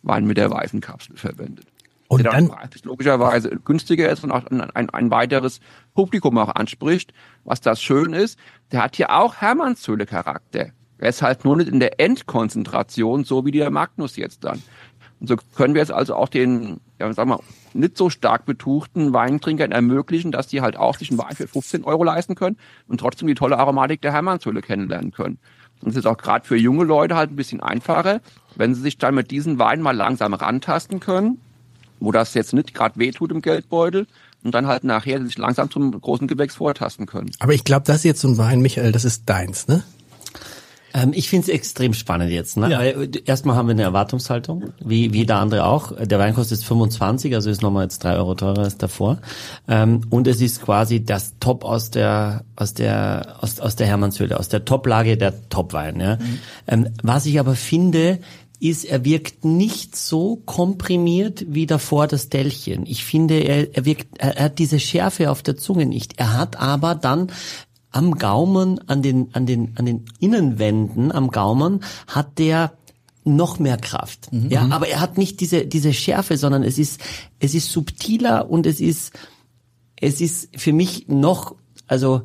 Wein 0.03 0.25
mit 0.25 0.37
der 0.37 0.49
weißen 0.49 0.79
Kapsel 0.79 1.17
verwendet. 1.17 1.65
Und 2.07 2.23
der 2.23 2.31
dann, 2.31 2.47
dann 2.47 2.69
logischerweise 2.83 3.49
günstiger 3.65 4.09
ist 4.09 4.23
und 4.23 4.31
auch 4.31 4.45
ein, 4.45 4.61
ein, 4.61 4.89
ein 4.89 5.11
weiteres 5.11 5.59
Publikum 5.93 6.37
auch 6.37 6.55
anspricht. 6.55 7.13
Was 7.43 7.59
das 7.59 7.81
schön 7.81 8.13
ist, 8.13 8.39
der 8.71 8.83
hat 8.83 8.95
hier 8.95 9.11
auch 9.11 9.35
Hermannshöhle 9.35 10.05
Charakter. 10.05 10.67
Er 10.99 11.09
ist 11.09 11.21
halt 11.21 11.45
nur 11.45 11.57
nicht 11.57 11.69
in 11.69 11.79
der 11.79 11.99
Endkonzentration, 11.99 13.23
so 13.23 13.45
wie 13.45 13.51
der 13.51 13.69
Magnus 13.69 14.15
jetzt 14.15 14.43
dann. 14.43 14.63
Und 15.19 15.27
so 15.27 15.35
können 15.55 15.73
wir 15.73 15.81
jetzt 15.81 15.91
also 15.91 16.15
auch 16.15 16.29
den, 16.29 16.79
ja, 16.99 17.11
sagen 17.13 17.29
wir, 17.29 17.39
nicht 17.73 17.97
so 17.97 18.09
stark 18.09 18.45
betuchten 18.45 19.13
Weintrinkern 19.13 19.71
ermöglichen, 19.71 20.31
dass 20.31 20.47
die 20.47 20.61
halt 20.61 20.77
auch 20.77 20.97
sich 20.97 21.09
einen 21.09 21.19
Wein 21.19 21.35
für 21.35 21.47
15 21.47 21.83
Euro 21.83 22.03
leisten 22.03 22.35
können 22.35 22.57
und 22.87 22.99
trotzdem 22.99 23.27
die 23.27 23.35
tolle 23.35 23.57
Aromatik 23.57 24.01
der 24.01 24.13
Hermannshöhle 24.13 24.61
kennenlernen 24.61 25.11
können. 25.11 25.39
Und 25.81 25.91
es 25.91 25.95
ist 25.95 26.07
auch 26.07 26.17
gerade 26.17 26.45
für 26.45 26.57
junge 26.57 26.83
Leute 26.83 27.15
halt 27.15 27.31
ein 27.31 27.35
bisschen 27.35 27.61
einfacher, 27.61 28.21
wenn 28.55 28.73
sie 28.73 28.81
sich 28.81 28.97
dann 28.97 29.15
mit 29.15 29.31
diesen 29.31 29.59
Weinen 29.59 29.81
mal 29.81 29.95
langsam 29.95 30.33
rantasten 30.33 30.99
können, 30.99 31.39
wo 31.99 32.11
das 32.11 32.33
jetzt 32.33 32.53
nicht 32.53 32.73
gerade 32.73 32.99
wehtut 32.99 33.31
im 33.31 33.41
Geldbeutel 33.41 34.07
und 34.43 34.55
dann 34.55 34.67
halt 34.67 34.83
nachher 34.83 35.23
sich 35.23 35.37
langsam 35.37 35.69
zum 35.69 35.99
großen 35.99 36.27
Gewächs 36.27 36.55
vortasten 36.55 37.05
können. 37.05 37.31
aber 37.39 37.53
ich 37.53 37.63
glaube, 37.63 37.85
das 37.85 37.97
ist 37.97 38.03
jetzt 38.03 38.21
so 38.21 38.27
ein 38.27 38.37
Wein, 38.37 38.61
Michael, 38.61 38.91
das 38.91 39.05
ist 39.05 39.23
deins, 39.27 39.67
ne? 39.67 39.83
Ähm, 40.93 41.11
ich 41.13 41.29
finde 41.29 41.43
es 41.43 41.49
extrem 41.49 41.93
spannend 41.93 42.31
jetzt. 42.31 42.57
Ne? 42.57 42.69
Ja. 42.69 42.81
Äh, 42.81 43.09
Erstmal 43.25 43.55
haben 43.55 43.67
wir 43.67 43.73
eine 43.73 43.83
Erwartungshaltung, 43.83 44.73
wie, 44.83 45.13
wie 45.13 45.25
der 45.25 45.37
andere 45.37 45.65
auch. 45.65 45.91
Der 45.93 46.19
Wein 46.19 46.33
kostet 46.33 46.57
jetzt 46.57 46.67
25, 46.67 47.33
also 47.35 47.49
ist 47.49 47.61
nochmal 47.61 47.83
jetzt 47.83 48.03
drei 48.03 48.15
Euro 48.15 48.35
teurer 48.35 48.59
als 48.59 48.77
davor. 48.77 49.19
Ähm, 49.67 50.01
und 50.09 50.27
es 50.27 50.41
ist 50.41 50.61
quasi 50.61 51.03
das 51.03 51.35
Top 51.39 51.65
aus 51.65 51.91
der 51.91 52.43
aus 52.55 52.73
der 52.73 53.37
aus, 53.41 53.59
aus 53.59 53.75
der 53.75 53.87
Hermannshöhle, 53.87 54.39
aus 54.39 54.49
der 54.49 54.65
Top-Lage 54.65 55.17
der 55.17 55.49
Top-Wein. 55.49 55.99
Ja? 55.99 56.17
Ähm, 56.67 56.89
was 57.03 57.25
ich 57.25 57.39
aber 57.39 57.55
finde, 57.55 58.19
ist, 58.59 58.85
er 58.85 59.05
wirkt 59.05 59.45
nicht 59.45 59.95
so 59.95 60.37
komprimiert 60.37 61.45
wie 61.47 61.67
davor 61.67 62.07
das 62.07 62.29
Dellchen. 62.29 62.85
Ich 62.87 63.05
finde, 63.05 63.35
er, 63.39 63.75
er 63.75 63.85
wirkt, 63.85 64.17
er, 64.17 64.37
er 64.37 64.45
hat 64.45 64.59
diese 64.59 64.79
Schärfe 64.79 65.29
auf 65.29 65.43
der 65.43 65.57
Zunge 65.57 65.85
nicht. 65.85 66.17
Er 66.17 66.33
hat 66.33 66.55
aber 66.59 66.95
dann 66.95 67.31
am 67.97 68.15
Gaumen, 68.15 68.79
an 68.87 69.01
den, 69.01 69.33
an 69.33 69.47
den, 69.47 69.73
an 69.75 69.87
den 69.87 70.05
Innenwänden 70.19 71.11
am 71.11 71.31
Gaumen 71.31 71.83
hat 72.05 72.37
der 72.37 72.73
noch 73.23 73.57
mehr 73.57 73.77
Kraft. 73.77 74.29
Ja, 74.31 74.67
aber 74.69 74.87
er 74.87 74.99
hat 75.01 75.17
nicht 75.17 75.41
diese, 75.41 75.65
diese 75.65 75.93
Schärfe, 75.93 76.37
sondern 76.37 76.63
es 76.63 76.77
ist, 76.77 77.01
es 77.39 77.55
ist 77.55 77.71
subtiler 77.71 78.49
und 78.51 78.67
es 78.67 78.79
ist, 78.79 79.13
es 79.99 80.21
ist 80.21 80.49
für 80.55 80.73
mich 80.73 81.07
noch, 81.07 81.55
also, 81.87 82.21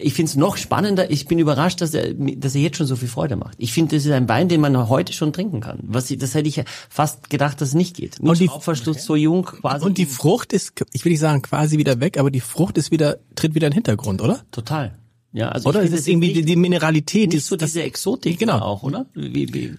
ich 0.00 0.14
finde 0.14 0.30
es 0.30 0.36
noch 0.36 0.56
spannender. 0.56 1.10
Ich 1.10 1.26
bin 1.26 1.38
überrascht, 1.38 1.80
dass 1.80 1.92
er, 1.94 2.14
dass 2.14 2.54
er 2.54 2.60
jetzt 2.60 2.76
schon 2.76 2.86
so 2.86 2.96
viel 2.96 3.08
Freude 3.08 3.36
macht. 3.36 3.54
Ich 3.58 3.72
finde, 3.72 3.96
das 3.96 4.04
ist 4.06 4.12
ein 4.12 4.28
Wein, 4.28 4.48
den 4.48 4.60
man 4.60 4.88
heute 4.88 5.12
schon 5.12 5.32
trinken 5.32 5.60
kann. 5.60 5.80
Was, 5.82 6.10
ich- 6.10 6.18
das 6.18 6.34
hätte 6.34 6.48
ich 6.48 6.56
ja 6.56 6.64
fast 6.88 7.30
gedacht, 7.30 7.60
dass 7.60 7.70
es 7.70 7.74
nicht 7.74 7.96
geht. 7.96 8.22
Nur 8.22 8.30
Und 8.32 8.40
die- 8.40 8.46
Schraubverschluss 8.46 9.04
so 9.04 9.16
jung 9.16 9.44
quasi. 9.44 9.84
Und 9.84 9.98
die 9.98 10.06
Frucht 10.06 10.52
ist, 10.52 10.72
ich 10.92 11.04
will 11.04 11.10
nicht 11.12 11.20
sagen 11.20 11.42
quasi 11.42 11.78
wieder 11.78 12.00
weg, 12.00 12.18
aber 12.18 12.30
die 12.30 12.40
Frucht 12.40 12.78
ist 12.78 12.90
wieder, 12.90 13.18
tritt 13.34 13.54
wieder 13.54 13.66
in 13.66 13.72
den 13.72 13.76
Hintergrund, 13.76 14.22
oder? 14.22 14.40
Total. 14.52 14.96
Ja, 15.32 15.50
also 15.50 15.68
Oder 15.68 15.82
ist 15.82 15.92
es 15.92 16.06
irgendwie 16.06 16.28
nicht, 16.28 16.38
die, 16.38 16.44
die 16.44 16.56
Mineralität, 16.56 17.32
nicht 17.32 17.44
so 17.44 17.54
das, 17.56 17.72
diese 17.72 17.82
Exotik 17.82 18.38
Genau. 18.38 18.60
auch, 18.60 18.82
oder? 18.82 19.04
Wie, 19.14 19.52
wie, 19.52 19.74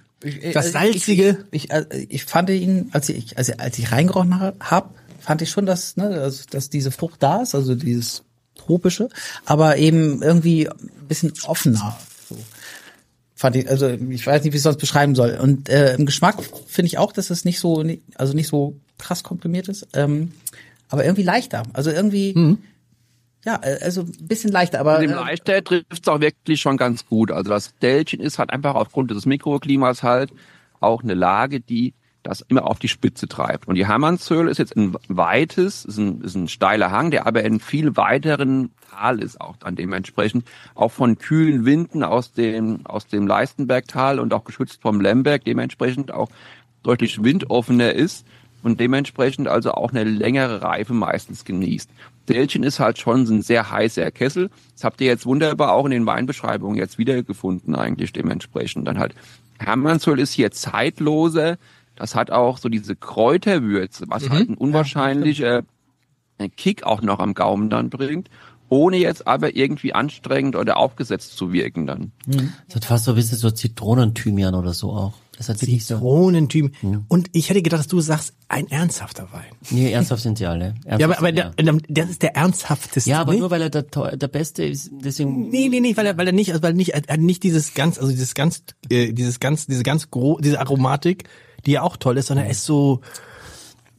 Das 0.54 0.58
Also 0.68 0.72
Salzige. 0.72 1.46
Ich, 1.52 1.66
ich, 1.66 1.72
also 1.72 1.88
ich 2.10 2.24
fand 2.26 2.50
ihn, 2.52 2.90
als 2.92 3.10
ich, 3.10 3.38
als, 3.38 3.50
als 3.58 3.80
ich 3.80 3.92
reingerochen 3.92 4.40
habe, 4.60 4.90
fand 5.20 5.42
ich 5.42 5.50
schon, 5.50 5.66
dass, 5.66 5.98
ne, 5.98 6.10
dass, 6.10 6.46
dass 6.46 6.70
diese 6.70 6.92
Frucht 6.92 7.24
da 7.24 7.42
ist, 7.42 7.56
also 7.56 7.74
dieses 7.74 8.24
tropische, 8.60 9.10
aber 9.46 9.78
eben 9.78 10.22
irgendwie 10.22 10.70
ein 10.70 11.08
bisschen 11.08 11.34
offener. 11.46 11.98
So. 12.28 12.38
Fand 13.36 13.56
ich, 13.56 13.70
also 13.70 13.88
ich 13.88 14.28
weiß 14.28 14.44
nicht, 14.44 14.54
wie 14.54 14.58
ich 14.58 14.60
es 14.60 14.64
sonst 14.64 14.80
beschreiben 14.80 15.16
soll. 15.16 15.40
Und 15.42 15.70
äh, 15.70 15.96
im 15.96 16.06
Geschmack 16.06 16.38
finde 16.68 16.88
ich 16.88 16.98
auch, 16.98 17.12
dass 17.12 17.30
es 17.30 17.46
nicht 17.46 17.60
so, 17.60 17.84
also 18.16 18.34
nicht 18.34 18.48
so 18.48 18.76
krass 18.98 19.24
komprimiert 19.24 19.70
ist, 19.70 19.88
ähm, 19.94 20.34
aber 20.90 21.06
irgendwie 21.06 21.24
leichter. 21.24 21.64
Also 21.74 21.90
irgendwie, 21.90 22.58
ja, 23.46 23.60
äh, 23.64 23.80
also 23.82 24.02
ein 24.02 24.28
bisschen 24.28 24.52
leichter, 24.52 24.80
aber 24.80 25.00
Mit 25.00 25.10
dem 25.10 25.18
äh, 25.18 25.22
Leichter 25.22 25.64
trifft 25.64 26.02
es 26.02 26.08
auch 26.08 26.20
wirklich 26.20 26.60
schon 26.60 26.78
ganz 26.78 27.06
gut. 27.06 27.32
Also 27.32 27.50
das 27.50 27.74
Dellchen 27.82 28.20
ist 28.20 28.40
halt 28.40 28.52
einfach 28.52 28.76
aufgrund 28.76 29.12
des 29.12 29.26
Mikroklimas 29.26 30.04
halt 30.04 30.32
auch 30.80 31.04
eine 31.04 31.14
Lage, 31.14 31.60
die 31.60 31.94
das 32.30 32.42
immer 32.42 32.68
auf 32.68 32.78
die 32.78 32.88
Spitze 32.88 33.28
treibt. 33.28 33.68
Und 33.68 33.74
die 33.74 33.88
Hermannshöhle 33.88 34.52
ist 34.52 34.60
jetzt 34.60 34.78
ein 34.78 34.96
weites, 35.08 35.84
ist 35.84 35.98
ein, 35.98 36.22
ist 36.22 36.36
ein 36.36 36.48
steiler 36.48 36.92
Hang, 36.92 37.10
der 37.10 37.26
aber 37.26 37.44
in 37.44 37.60
viel 37.60 37.98
weiteren 37.98 38.70
Tal 38.92 39.20
ist 39.24 39.42
auch 39.42 39.58
dann 39.58 39.76
dementsprechend, 39.76 40.46
auch 40.76 40.92
von 40.92 41.18
kühlen 41.18 41.66
Winden 41.66 42.04
aus 42.04 42.32
dem, 42.32 42.86
aus 42.86 43.08
dem 43.08 43.26
Leistenbergtal 43.26 44.20
und 44.20 44.32
auch 44.34 44.44
geschützt 44.44 44.80
vom 44.82 45.02
Lemberg, 45.02 45.44
dementsprechend 45.44 46.12
auch 46.12 46.30
deutlich 46.84 47.24
windoffener 47.24 47.94
ist 47.94 48.28
und 48.62 48.80
dementsprechend 48.80 49.48
also 49.48 49.72
auch 49.72 49.90
eine 49.92 50.04
längere 50.04 50.62
Reife 50.62 50.94
meistens 50.94 51.46
genießt. 51.46 51.90
Dälchen 52.28 52.62
ist 52.62 52.80
halt 52.80 53.00
schon 53.00 53.22
ein 53.22 53.42
sehr 53.42 53.72
heißer 53.72 54.12
Kessel. 54.12 54.52
Das 54.74 54.84
habt 54.84 55.02
ihr 55.02 55.08
jetzt 55.08 55.26
wunderbar 55.26 55.74
auch 55.74 55.86
in 55.86 55.92
den 55.92 56.06
Weinbeschreibungen 56.06 56.78
jetzt 56.78 57.00
wiedergefunden 57.00 57.74
eigentlich 57.74 58.14
dementsprechend. 58.14 58.88
Dann 58.88 59.00
halt 59.00 59.16
Hermannsöl 59.60 60.20
ist 60.20 60.34
hier 60.34 60.52
zeitloser. 60.52 61.58
Das 62.00 62.16
hat 62.16 62.32
auch 62.32 62.58
so 62.58 62.70
diese 62.70 62.96
Kräuterwürze, 62.96 64.06
was 64.08 64.30
halt 64.30 64.50
ein 64.50 64.56
unwahrscheinlicher 64.56 65.64
Kick 66.56 66.84
auch 66.84 67.02
noch 67.02 67.20
am 67.20 67.34
Gaumen 67.34 67.70
dann 67.70 67.90
bringt, 67.90 68.30
ohne 68.70 68.98
jetzt 68.98 69.28
aber 69.28 69.56
irgendwie 69.56 69.94
anstrengend 69.94 70.56
oder 70.56 70.78
aufgesetzt 70.78 71.36
zu 71.36 71.52
wirken 71.52 71.86
dann. 71.88 72.12
das 72.68 72.78
hat 72.78 72.86
fast 72.86 73.06
so 73.06 73.12
ein 73.12 73.16
bisschen 73.16 73.38
so 73.38 73.52
Zitronenthymian 73.52 74.56
oder 74.56 74.74
so 74.74 74.92
auch. 74.92 75.14
Das 75.38 75.48
hat 75.48 75.62
wirklich 75.62 75.86
so. 75.86 75.98
Und 77.08 77.30
ich 77.32 77.50
hätte 77.50 77.62
gedacht, 77.62 77.80
dass 77.80 77.88
du 77.88 78.02
sagst, 78.02 78.34
ein 78.50 78.68
ernsthafter 78.70 79.30
Wein. 79.32 79.46
Nee, 79.70 79.92
ernsthaft 79.92 80.22
sind 80.22 80.38
sie 80.38 80.46
alle. 80.46 80.76
Ernsthaft 80.84 81.00
Ja, 81.00 81.06
aber, 81.06 81.18
aber 81.18 81.28
sind 81.28 81.68
der, 81.68 81.78
das 81.88 82.10
ist 82.10 82.22
der 82.22 82.36
ernsthafteste. 82.36 83.10
ja, 83.10 83.22
aber 83.22 83.34
ne? 83.34 83.40
nur 83.40 83.52
weil 83.52 83.62
er 83.62 83.70
der, 83.70 83.84
der 83.84 84.28
Beste 84.28 84.66
ist, 84.66 84.92
deswegen. 84.92 85.50
Nee, 85.50 85.70
nee, 85.70 85.80
nee, 85.80 85.96
weil 85.96 86.06
er, 86.06 86.18
weil 86.18 86.28
er 86.28 86.34
nicht, 86.34 86.52
also 86.52 86.62
weil 86.62 86.72
er 86.72 86.76
nicht, 86.76 86.90
er 86.90 87.02
hat 87.14 87.20
nicht 87.22 87.44
dieses 87.44 87.74
ganz, 87.74 87.98
also 87.98 88.12
dieses 88.12 88.34
ganz, 88.34 88.64
äh, 88.90 89.14
dieses 89.14 89.40
ganz, 89.40 89.66
diese 89.66 89.84
ganz 89.84 90.12
gro, 90.12 90.40
diese 90.42 90.60
Aromatik, 90.60 91.30
die 91.66 91.72
ja 91.72 91.82
auch 91.82 91.98
toll 91.98 92.18
ist, 92.18 92.28
sondern 92.28 92.46
er 92.46 92.52
ist 92.52 92.66
so, 92.66 93.02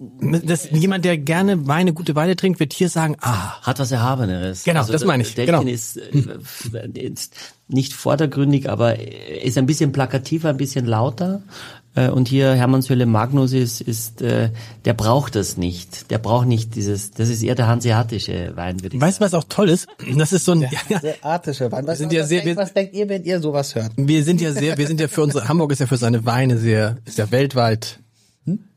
das, 0.01 0.71
jemand, 0.71 1.05
der 1.05 1.19
gerne 1.19 1.67
Weine, 1.67 1.93
gute 1.93 2.15
Weine 2.15 2.35
trinkt, 2.35 2.59
wird 2.59 2.73
hier 2.73 2.89
sagen, 2.89 3.17
ah, 3.21 3.61
Hat 3.61 3.79
was 3.79 3.93
Erhabeneres. 3.93 4.65
Genau, 4.65 4.83
das 4.85 5.05
meine 5.05 5.23
ich, 5.23 5.35
Delkin 5.35 5.61
genau. 5.61 5.71
ist, 5.71 5.99
äh, 5.99 6.89
ist 6.99 7.35
nicht 7.69 7.93
vordergründig, 7.93 8.71
aber 8.71 8.99
ist 8.99 9.59
ein 9.59 9.67
bisschen 9.67 9.93
plakativer, 9.93 10.49
ein 10.49 10.57
bisschen 10.57 10.87
lauter. 10.87 11.43
Äh, 12.07 12.11
Und 12.11 12.29
hier 12.29 12.55
Hermannshöhle 12.55 13.07
Magnus 13.07 13.53
ist, 13.53 13.81
ist 13.81 14.23
äh, 14.23 14.51
der 14.85 14.95
braucht 14.95 15.35
das 15.35 15.57
nicht. 15.57 16.11
Der 16.11 16.19
braucht 16.19 16.47
nicht 16.47 16.75
dieses, 16.75 17.11
das 17.11 17.29
ist 17.29 17.43
eher 17.43 17.55
der 17.55 17.67
hanseatische 17.69 18.53
Wein, 18.57 18.83
würde 18.83 18.97
ich 18.97 19.03
weißt 19.03 19.21
du, 19.21 19.25
was 19.25 19.35
auch 19.35 19.45
toll 19.49 19.69
ist? 19.69 19.89
Das 20.17 20.33
ist 20.33 20.45
so 20.45 20.53
ein, 20.53 20.63
ja, 20.63 20.69
ja, 20.89 21.01
sehr 21.01 21.17
artische 21.23 21.71
Wein. 21.73 21.87
Was, 21.87 21.99
sind 21.99 22.13
ja 22.13 22.23
was, 22.23 22.29
sehr- 22.29 22.43
denkt, 22.43 22.57
wir- 22.59 22.63
was 22.63 22.73
denkt 22.73 22.95
ihr, 22.95 23.09
wenn 23.09 23.25
ihr 23.25 23.41
sowas 23.41 23.75
hört? 23.75 23.93
wir 23.97 24.25
sind 24.25 24.41
ja 24.41 24.53
sehr, 24.53 24.77
wir 24.79 24.87
sind 24.87 25.01
ja 25.01 25.09
für 25.09 25.23
unsere, 25.23 25.49
Hamburg 25.49 25.73
ist 25.73 25.79
ja 25.81 25.87
für 25.87 25.97
seine 25.97 26.25
Weine 26.27 26.59
sehr, 26.59 26.97
ist 27.05 27.19
ja 27.19 27.31
weltweit. 27.31 27.99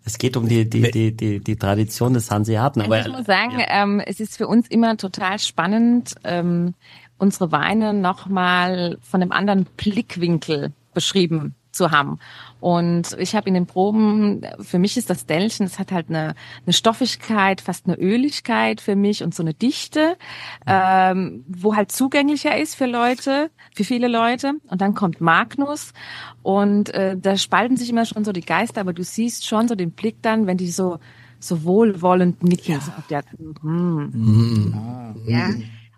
Es 0.05 0.17
geht 0.17 0.35
um 0.35 0.49
die, 0.49 0.69
die, 0.69 0.91
die, 0.91 1.15
die, 1.15 1.39
die 1.39 1.55
Tradition 1.55 2.13
des 2.13 2.29
Hanseaten. 2.29 2.81
Aber 2.81 2.95
Also 2.97 3.09
ich 3.09 3.15
muss 3.15 3.25
sagen, 3.25 3.53
ähm, 3.69 4.01
es 4.05 4.19
ist 4.19 4.35
für 4.35 4.47
uns 4.47 4.67
immer 4.67 4.97
total 4.97 5.39
spannend, 5.39 6.15
ähm, 6.25 6.73
unsere 7.17 7.53
Weine 7.53 7.93
nochmal 7.93 8.97
von 9.01 9.21
einem 9.21 9.31
anderen 9.31 9.65
Blickwinkel 9.77 10.73
beschrieben 10.93 11.55
zu 11.73 11.91
haben. 11.91 12.19
Und 12.59 13.15
ich 13.19 13.35
habe 13.35 13.47
in 13.47 13.53
den 13.53 13.65
Proben, 13.65 14.41
für 14.59 14.79
mich 14.79 14.95
ist 14.95 15.09
das 15.09 15.25
Dellchen, 15.25 15.65
es 15.65 15.79
hat 15.79 15.91
halt 15.91 16.09
eine, 16.09 16.35
eine 16.65 16.73
Stoffigkeit, 16.73 17.61
fast 17.61 17.87
eine 17.87 17.97
Öligkeit 17.97 18.79
für 18.79 18.95
mich 18.95 19.23
und 19.23 19.35
so 19.35 19.43
eine 19.43 19.53
Dichte, 19.53 20.17
ähm, 20.65 21.43
wo 21.47 21.75
halt 21.75 21.91
zugänglicher 21.91 22.57
ist 22.57 22.75
für 22.75 22.85
Leute, 22.85 23.51
für 23.75 23.83
viele 23.83 24.07
Leute. 24.07 24.53
Und 24.69 24.81
dann 24.81 24.93
kommt 24.93 25.19
Magnus 25.19 25.93
und 26.41 26.93
äh, 26.93 27.17
da 27.17 27.35
spalten 27.37 27.77
sich 27.77 27.89
immer 27.89 28.05
schon 28.05 28.23
so 28.23 28.31
die 28.31 28.41
Geister, 28.41 28.81
aber 28.81 28.93
du 28.93 29.03
siehst 29.03 29.45
schon 29.45 29.67
so 29.67 29.75
den 29.75 29.91
Blick 29.91 30.21
dann, 30.21 30.47
wenn 30.47 30.57
die 30.57 30.71
so 30.71 30.99
so 31.43 31.63
wohlwollend 31.63 32.41
nicken. 32.41 32.79
So 32.79 32.91
auf 32.91 33.07
der, 33.07 33.23
hm. 33.61 34.73
ja. 35.27 35.49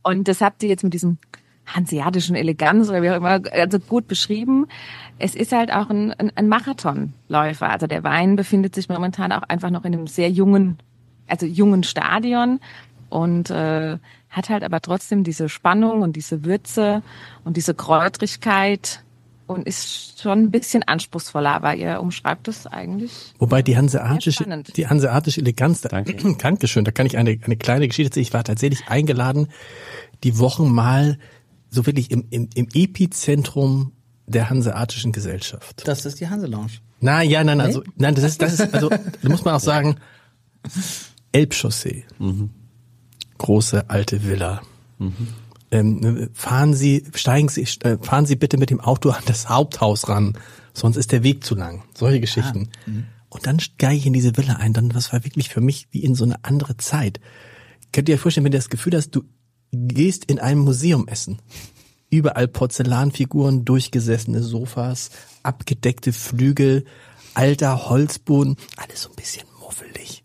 Und 0.02 0.28
das 0.28 0.42
habt 0.42 0.64
ihr 0.64 0.70
jetzt 0.70 0.84
mit 0.84 0.94
diesem 0.94 1.20
hanseatischen 1.66 2.36
Eleganz 2.36 2.90
oder 2.90 3.02
wie 3.02 3.10
auch 3.10 3.18
immer 3.18 3.42
also 3.52 3.80
gut 3.80 4.08
beschrieben. 4.08 4.68
Es 5.18 5.36
ist 5.36 5.52
halt 5.52 5.72
auch 5.72 5.90
ein, 5.90 6.12
ein, 6.14 6.32
ein 6.36 6.48
Marathonläufer. 6.48 7.70
Also 7.70 7.88
der 7.88 8.04
Wein 8.04 8.36
befindet 8.36 8.76
sich 8.76 8.90
momentan 8.90 9.32
auch 9.32 9.44
einfach 9.44 9.70
noch 9.70 9.86
in 9.86 9.94
einem 9.94 10.08
sehr 10.08 10.30
jungen, 10.30 10.78
also 11.28 11.46
jungen 11.46 11.84
Stadion 11.84 12.60
und 13.10 13.50
äh, 13.50 13.98
hat 14.30 14.50
halt 14.50 14.64
aber 14.64 14.82
trotzdem 14.82 15.24
diese 15.24 15.48
Spannung 15.50 16.02
und 16.02 16.16
diese 16.16 16.44
Würze 16.44 17.02
und 17.46 17.58
diese 17.58 17.74
Kräutrigkeit, 17.74 19.06
und 19.48 19.68
ist 19.68 20.22
schon 20.22 20.40
ein 20.40 20.52
bisschen 20.52 20.84
anspruchsvoller, 20.84 21.52
aber 21.52 21.76
ihr 21.76 22.00
umschreibt 22.02 22.48
es 22.48 22.66
eigentlich. 22.66 23.34
Wobei 23.38 23.62
die 23.62 23.78
hanseatische, 23.78 24.64
die 24.76 24.88
hanseatische 24.88 25.42
Eleganz, 25.42 25.82
da, 25.82 25.90
Danke. 25.90 26.16
Dankeschön, 26.38 26.84
da 26.84 26.92
kann 26.92 27.06
ich 27.06 27.18
eine, 27.18 27.38
eine 27.44 27.58
kleine 27.58 27.88
Geschichte 27.88 28.10
erzählen. 28.10 28.24
Ich 28.24 28.34
war 28.34 28.44
tatsächlich 28.44 28.88
eingeladen, 28.88 29.48
die 30.24 30.40
Wochen 30.40 30.70
mal 30.72 31.20
so 31.76 31.86
wirklich 31.86 32.12
im, 32.12 32.26
im, 32.30 32.50
im 32.56 32.68
Epizentrum 32.74 33.92
der 34.28 34.50
hanseatischen 34.50 35.12
Gesellschaft. 35.12 35.84
Das 35.86 36.06
ist 36.06 36.20
die 36.20 36.28
Hanse 36.28 36.48
Lounge. 36.48 36.72
Na 37.00 37.22
ja, 37.22 37.44
nein, 37.44 37.62
also 37.62 37.84
nein, 37.98 38.16
das 38.16 38.24
ist 38.24 38.42
das 38.42 38.54
ist 38.54 38.74
also 38.74 38.90
da 38.90 39.30
muss 39.30 39.46
man 39.46 39.56
auch 39.56 39.60
sagen 39.60 39.98
Elbchaussee. 41.32 42.06
Große 43.38 43.90
alte 43.90 44.24
Villa. 44.24 44.62
Ähm, 45.72 46.30
fahren 46.34 46.74
Sie, 46.74 47.04
steigen 47.14 47.50
Sie, 47.50 47.68
äh, 47.82 47.98
fahren 48.02 48.26
Sie 48.26 48.36
bitte 48.36 48.58
mit 48.58 48.70
dem 48.70 48.80
Auto 48.80 49.10
an 49.10 49.24
das 49.26 49.50
Haupthaus 49.50 50.08
ran, 50.08 50.38
sonst 50.74 50.96
ist 50.96 51.12
der 51.12 51.24
Weg 51.24 51.44
zu 51.44 51.56
lang. 51.56 51.84
Solche 51.94 52.22
Geschichten. 52.22 52.70
Und 53.30 53.46
dann 53.46 53.60
steige 53.60 53.98
ich 53.98 54.06
in 54.06 54.14
diese 54.14 54.38
Villa 54.38 54.56
ein, 54.56 54.72
dann 54.72 54.90
das 54.90 55.12
war 55.12 55.26
wirklich 55.26 55.50
für 55.50 55.60
mich 55.60 55.88
wie 55.92 56.00
in 56.00 56.16
so 56.16 56.24
eine 56.24 56.44
andere 56.44 56.78
Zeit. 56.78 57.20
Könnt 57.92 58.08
ihr 58.08 58.16
euch 58.16 58.22
vorstellen, 58.22 58.46
wenn 58.46 58.54
du 58.54 58.58
das 58.58 58.70
Gefühl 58.70 58.96
hast, 58.96 59.12
du 59.12 59.24
gehst 59.88 60.26
in 60.26 60.40
einem 60.40 60.62
Museum 60.62 61.08
essen. 61.08 61.40
Überall 62.10 62.48
Porzellanfiguren, 62.48 63.66
durchgesessene 63.66 64.42
Sofas, 64.42 65.10
abgedeckte 65.44 66.14
Flügel, 66.14 66.86
alter 67.34 67.90
Holzboden, 67.90 68.56
alles 68.78 69.04
so 69.04 69.10
ein 69.10 69.16
bisschen 69.16 69.48
muffelig. 69.60 70.24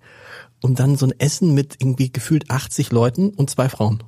Und 0.63 0.79
dann 0.79 0.97
so 0.97 1.07
ein 1.07 1.15
Essen 1.19 1.55
mit 1.55 1.77
irgendwie 1.81 2.13
gefühlt 2.13 2.51
80 2.51 2.93
Leuten 2.93 3.31
und 3.31 3.51
zwei 3.51 3.69
Frauen. 3.69 4.03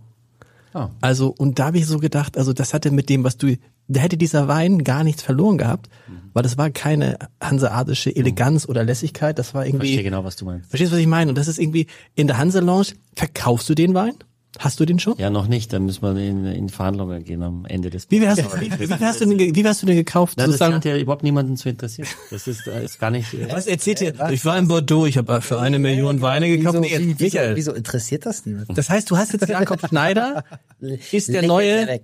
Ah. 0.75 0.91
Also, 1.01 1.35
und 1.37 1.59
da 1.59 1.67
habe 1.67 1.79
ich 1.79 1.87
so 1.87 1.99
gedacht, 1.99 2.39
also 2.39 2.53
das 2.53 2.73
hatte 2.73 2.91
mit 2.91 3.09
dem, 3.09 3.25
was 3.25 3.37
du, 3.37 3.57
da 3.89 4.01
hätte 4.01 4.17
dieser 4.17 4.49
Wein 4.49 4.85
gar 4.85 5.05
nichts 5.05 5.23
verloren 5.23 5.59
gehabt, 5.59 5.89
weil 6.33 6.43
das 6.43 6.57
war 6.57 6.71
keine 6.71 7.19
hanseatische 7.43 8.15
Eleganz 8.15 8.67
oder 8.67 8.85
Lässigkeit, 8.85 9.39
das 9.39 9.55
war 9.55 9.67
Ich 9.67 9.73
verstehe 9.73 9.93
irgendwie, 9.93 10.05
genau, 10.05 10.25
was 10.25 10.37
du 10.37 10.47
meinst. 10.47 10.71
verstehst 10.71 10.93
du, 10.93 10.97
was 10.97 11.01
ich 11.03 11.07
meine? 11.09 11.31
Und 11.31 11.37
das 11.37 11.49
ist 11.49 11.59
irgendwie, 11.59 11.87
in 12.15 12.27
der 12.27 12.39
Hanse 12.39 12.61
Lounge, 12.61 12.89
verkaufst 13.17 13.69
du 13.69 13.75
den 13.75 13.93
Wein? 13.95 14.15
Hast 14.59 14.79
du 14.81 14.85
den 14.85 14.99
schon? 14.99 15.15
Ja, 15.17 15.31
noch 15.31 15.47
nicht. 15.49 15.73
Dann 15.73 15.87
müssen 15.87 16.03
wir 16.03 16.15
in, 16.23 16.45
in 16.45 16.69
Verhandlungen 16.69 17.25
gehen 17.25 17.43
am 17.43 17.65
Ende 17.65 17.89
des 17.89 18.11
Wie 18.11 18.21
wärst, 18.21 18.45
wie, 18.61 18.71
wie, 18.71 18.93
hast 19.05 19.21
du 19.23 19.25
den, 19.27 19.39
ge- 19.39 19.53
wie 19.55 19.65
hast 19.67 19.81
du 19.83 19.87
den 19.87 19.97
gekauft? 19.97 20.35
Na, 20.37 20.47
das 20.47 20.61
hat 20.61 20.85
ja 20.85 20.97
überhaupt 20.99 21.23
niemanden 21.23 21.57
zu 21.57 21.71
interessieren. 21.71 22.07
Das 22.31 22.47
ist, 22.47 22.67
äh, 22.67 22.85
ist 22.85 22.99
gar 23.01 23.11
nicht. 23.11 23.33
äh, 23.33 23.49
Was 23.51 23.67
erzählt 23.67 24.03
ihr? 24.03 24.13
Ich 24.31 24.45
war 24.45 24.59
in 24.59 24.69
Bordeaux, 24.69 25.07
ich 25.07 25.17
habe 25.17 25.41
für 25.41 25.59
eine 25.59 25.79
Million 25.79 26.21
Weine 26.21 26.49
gekauft. 26.55 26.79
Wieso, 26.83 26.97
Nee, 26.99 26.99
wie, 27.09 27.15
wieso, 27.19 27.25
Michael, 27.39 27.57
wieso 27.57 27.73
interessiert 27.73 28.27
das 28.27 28.45
niemand? 28.45 28.77
das 28.77 28.91
heißt, 28.91 29.11
du 29.11 29.17
hast 29.17 29.33
jetzt 29.33 29.49
Jakob 29.49 29.81
Schneider, 29.89 30.45
ist 31.13 31.29
der 31.29 31.43
neue. 31.47 32.01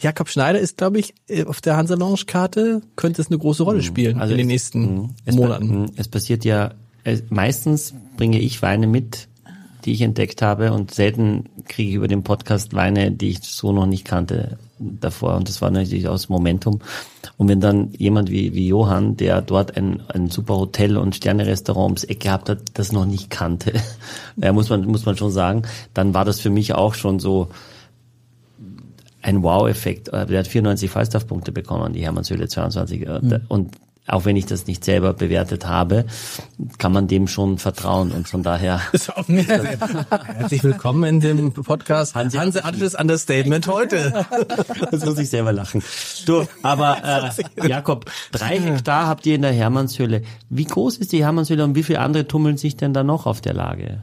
Jakob 0.00 0.28
Schneider 0.28 0.58
ist, 0.58 0.76
glaube 0.76 0.98
ich, 0.98 1.14
äh, 1.28 1.44
auf 1.44 1.60
der 1.62 1.76
Hansa 1.76 1.94
Lounge 1.94 2.24
Karte, 2.26 2.82
könnte 2.96 3.22
es 3.22 3.28
eine 3.28 3.38
große 3.38 3.62
Rolle 3.62 3.82
spielen 3.82 4.20
in 4.20 4.36
den 4.36 4.46
nächsten 4.48 4.96
mh, 5.04 5.08
es, 5.24 5.34
Monaten. 5.36 5.82
mh, 5.84 5.88
Es 5.96 6.08
passiert 6.08 6.44
ja, 6.44 6.74
meistens 7.30 7.94
bringe 8.16 8.38
ich 8.40 8.60
Weine 8.62 8.86
mit, 8.86 9.28
die 9.84 9.92
ich 9.92 10.02
entdeckt 10.02 10.42
habe 10.42 10.72
und 10.72 10.92
selten 10.92 11.44
kriege 11.66 11.90
ich 11.90 11.94
über 11.96 12.08
den 12.08 12.22
Podcast 12.22 12.74
Weine, 12.74 13.10
die 13.12 13.30
ich 13.30 13.40
so 13.42 13.72
noch 13.72 13.86
nicht 13.86 14.04
kannte 14.04 14.58
davor 14.78 15.36
und 15.36 15.48
das 15.48 15.62
war 15.62 15.70
natürlich 15.70 16.08
aus 16.08 16.28
Momentum. 16.28 16.80
Und 17.36 17.48
wenn 17.48 17.60
dann 17.60 17.92
jemand 17.96 18.30
wie, 18.30 18.54
wie 18.54 18.66
Johann, 18.68 19.16
der 19.16 19.42
dort 19.42 19.76
ein, 19.76 20.02
ein 20.08 20.30
super 20.30 20.56
Hotel 20.56 20.96
und 20.96 21.14
Sterne-Restaurant 21.14 21.84
ums 21.84 22.04
Eck 22.04 22.20
gehabt 22.20 22.48
hat, 22.48 22.58
das 22.74 22.92
noch 22.92 23.06
nicht 23.06 23.30
kannte, 23.30 23.72
ja, 24.36 24.52
muss 24.52 24.70
man, 24.70 24.86
muss 24.86 25.06
man 25.06 25.16
schon 25.16 25.30
sagen, 25.30 25.62
dann 25.94 26.14
war 26.14 26.24
das 26.24 26.40
für 26.40 26.50
mich 26.50 26.74
auch 26.74 26.94
schon 26.94 27.18
so, 27.20 27.48
ein 29.24 29.42
Wow-Effekt. 29.42 30.08
Der 30.12 30.38
hat 30.38 30.48
94 30.48 30.90
Falstaff-Punkte 30.90 31.52
bekommen, 31.52 31.92
die 31.92 32.02
Hermannshöhle 32.02 32.48
22. 32.48 33.02
Äh, 33.02 33.20
da- 33.22 33.40
Und 33.48 33.76
auch 34.06 34.24
wenn 34.24 34.34
ich 34.36 34.46
das 34.46 34.66
nicht 34.66 34.84
selber 34.84 35.12
bewertet 35.12 35.66
habe, 35.66 36.06
kann 36.78 36.92
man 36.92 37.06
dem 37.06 37.28
schon 37.28 37.58
vertrauen. 37.58 38.10
Und 38.10 38.28
von 38.28 38.42
daher, 38.42 38.80
Herzlich 38.92 40.64
willkommen 40.64 41.04
in 41.04 41.20
dem 41.20 41.52
Podcast 41.52 42.16
Hanse- 42.16 42.38
Hanseatisches 42.38 42.94
Understatement 42.94 43.66
heute. 43.68 44.26
das 44.90 45.04
muss 45.04 45.18
ich 45.18 45.30
selber 45.30 45.52
lachen. 45.52 45.82
Du, 46.26 46.44
aber 46.62 47.30
äh, 47.58 47.68
Jakob, 47.68 48.06
drei 48.32 48.58
Hektar 48.58 49.06
habt 49.06 49.24
ihr 49.26 49.36
in 49.36 49.42
der 49.42 49.52
Hermannshöhle. 49.52 50.22
Wie 50.50 50.64
groß 50.64 50.96
ist 50.98 51.12
die 51.12 51.24
Hermannshöhle 51.24 51.62
und 51.64 51.74
wie 51.76 51.82
viele 51.84 52.00
andere 52.00 52.26
tummeln 52.26 52.56
sich 52.56 52.76
denn 52.76 52.92
da 52.92 53.04
noch 53.04 53.26
auf 53.26 53.40
der 53.40 53.54
Lage? 53.54 54.02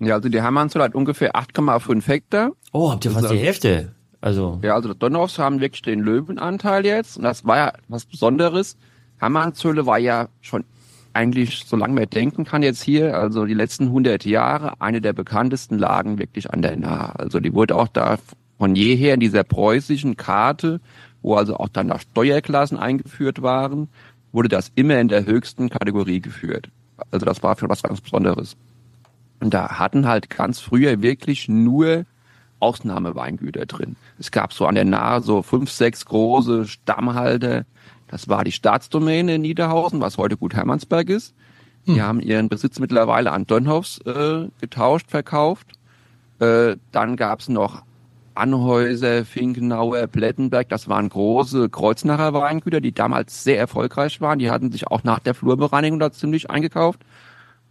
Ja, 0.00 0.14
also 0.16 0.28
die 0.28 0.40
Hermannshöhle 0.42 0.84
hat 0.84 0.94
ungefähr 0.94 1.34
8,5 1.34 2.06
Hektar. 2.06 2.50
Oh, 2.72 2.92
habt 2.92 3.04
ihr 3.06 3.10
fast 3.10 3.30
die 3.30 3.38
Hälfte. 3.38 3.92
Also, 4.20 4.58
Ja, 4.62 4.74
also 4.74 4.92
die 4.92 4.98
Donnerhoffs 4.98 5.38
haben 5.38 5.60
wirklich 5.60 5.82
den 5.82 6.00
Löwenanteil 6.00 6.84
jetzt. 6.84 7.16
Und 7.16 7.22
das 7.22 7.44
war 7.46 7.56
ja 7.56 7.72
was 7.88 8.04
Besonderes. 8.04 8.76
Hermannshöhle 9.18 9.86
war 9.86 9.98
ja 9.98 10.28
schon 10.40 10.64
eigentlich, 11.12 11.64
solange 11.66 11.94
man 11.94 12.08
denken 12.08 12.44
kann 12.44 12.62
jetzt 12.62 12.82
hier, 12.82 13.16
also 13.16 13.44
die 13.44 13.54
letzten 13.54 13.84
100 13.84 14.24
Jahre, 14.24 14.80
eine 14.80 15.00
der 15.00 15.12
bekanntesten 15.12 15.78
Lagen 15.78 16.18
wirklich 16.18 16.52
an 16.52 16.62
der 16.62 16.76
Nahe. 16.76 17.18
Also 17.18 17.40
die 17.40 17.54
wurde 17.54 17.74
auch 17.74 17.88
da 17.88 18.18
von 18.58 18.76
jeher 18.76 19.14
in 19.14 19.20
dieser 19.20 19.44
preußischen 19.44 20.16
Karte, 20.16 20.80
wo 21.22 21.34
also 21.34 21.56
auch 21.56 21.68
dann 21.68 21.88
da 21.88 21.98
Steuerklassen 21.98 22.78
eingeführt 22.78 23.42
waren, 23.42 23.88
wurde 24.32 24.48
das 24.48 24.70
immer 24.74 25.00
in 25.00 25.08
der 25.08 25.26
höchsten 25.26 25.70
Kategorie 25.70 26.20
geführt. 26.20 26.68
Also 27.10 27.24
das 27.24 27.42
war 27.42 27.56
für 27.56 27.68
was 27.68 27.82
ganz 27.82 28.00
Besonderes. 28.00 28.56
Und 29.40 29.54
da 29.54 29.78
hatten 29.78 30.06
halt 30.06 30.30
ganz 30.30 30.60
früher 30.60 31.00
wirklich 31.00 31.48
nur 31.48 32.04
Ausnahmeweingüter 32.60 33.66
drin. 33.66 33.96
Es 34.18 34.30
gab 34.30 34.52
so 34.52 34.66
an 34.66 34.74
der 34.74 34.84
Nahe 34.84 35.20
so 35.22 35.42
fünf, 35.42 35.70
sechs 35.70 36.04
große 36.04 36.66
Stammhalter. 36.66 37.64
Das 38.08 38.28
war 38.28 38.44
die 38.44 38.52
Staatsdomäne 38.52 39.36
in 39.36 39.42
Niederhausen, 39.42 40.00
was 40.00 40.18
heute 40.18 40.36
Gut 40.36 40.54
Hermannsberg 40.54 41.10
ist. 41.10 41.34
Die 41.86 42.02
haben 42.02 42.20
ihren 42.20 42.50
Besitz 42.50 42.78
mittlerweile 42.80 43.32
an 43.32 43.46
Dönhoffs 43.46 43.98
äh, 44.04 44.48
getauscht, 44.60 45.10
verkauft. 45.10 45.66
Äh, 46.38 46.76
dann 46.92 47.16
gab's 47.16 47.48
noch 47.48 47.82
Anhäuser, 48.34 49.24
Finkenauer, 49.24 50.06
Plettenberg. 50.06 50.68
Das 50.68 50.88
waren 50.88 51.08
große 51.08 51.70
Kreuznacher 51.70 52.34
Weingüter, 52.34 52.82
die 52.82 52.92
damals 52.92 53.42
sehr 53.42 53.58
erfolgreich 53.58 54.20
waren. 54.20 54.38
Die 54.38 54.50
hatten 54.50 54.70
sich 54.70 54.86
auch 54.86 55.02
nach 55.02 55.18
der 55.18 55.34
Flurbereinigung 55.34 55.98
da 55.98 56.12
ziemlich 56.12 56.50
eingekauft. 56.50 57.00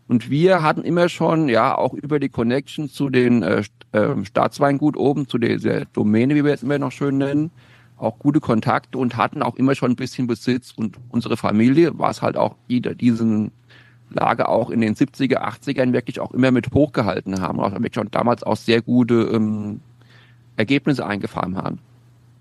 Und 0.07 0.29
wir 0.29 0.63
hatten 0.63 0.83
immer 0.83 1.09
schon, 1.09 1.47
ja, 1.47 1.77
auch 1.77 1.93
über 1.93 2.19
die 2.19 2.29
Connection 2.29 2.89
zu 2.89 3.09
den 3.09 3.43
äh, 3.43 3.63
ähm, 3.93 4.25
Staatsweingut 4.25 4.97
oben, 4.97 5.27
zu 5.27 5.37
dieser 5.37 5.85
Domäne, 5.85 6.33
wie 6.35 6.43
wir 6.43 6.53
es 6.53 6.63
immer 6.63 6.79
noch 6.79 6.91
schön 6.91 7.17
nennen, 7.17 7.51
auch 7.97 8.19
gute 8.19 8.39
Kontakte 8.39 8.97
und 8.97 9.17
hatten 9.17 9.41
auch 9.41 9.55
immer 9.55 9.75
schon 9.75 9.91
ein 9.91 9.95
bisschen 9.95 10.27
Besitz. 10.27 10.71
Und 10.71 10.97
unsere 11.09 11.37
Familie 11.37 11.97
war 11.97 12.11
es 12.11 12.21
halt 12.21 12.37
auch, 12.37 12.55
die 12.69 12.81
diesen 12.81 13.51
Lage 14.09 14.47
auch 14.47 14.69
in 14.69 14.81
den 14.81 14.95
70er, 14.95 15.41
80ern 15.41 15.93
wirklich 15.93 16.19
auch 16.19 16.31
immer 16.31 16.51
mit 16.51 16.73
hochgehalten 16.73 17.41
haben. 17.41 17.59
Und 17.59 17.65
auch 17.65 17.71
wirklich 17.71 17.95
schon 17.95 18.11
damals 18.11 18.43
auch 18.43 18.55
sehr 18.55 18.81
gute 18.81 19.15
ähm, 19.33 19.81
Ergebnisse 20.55 21.05
eingefahren 21.05 21.57
haben. 21.57 21.79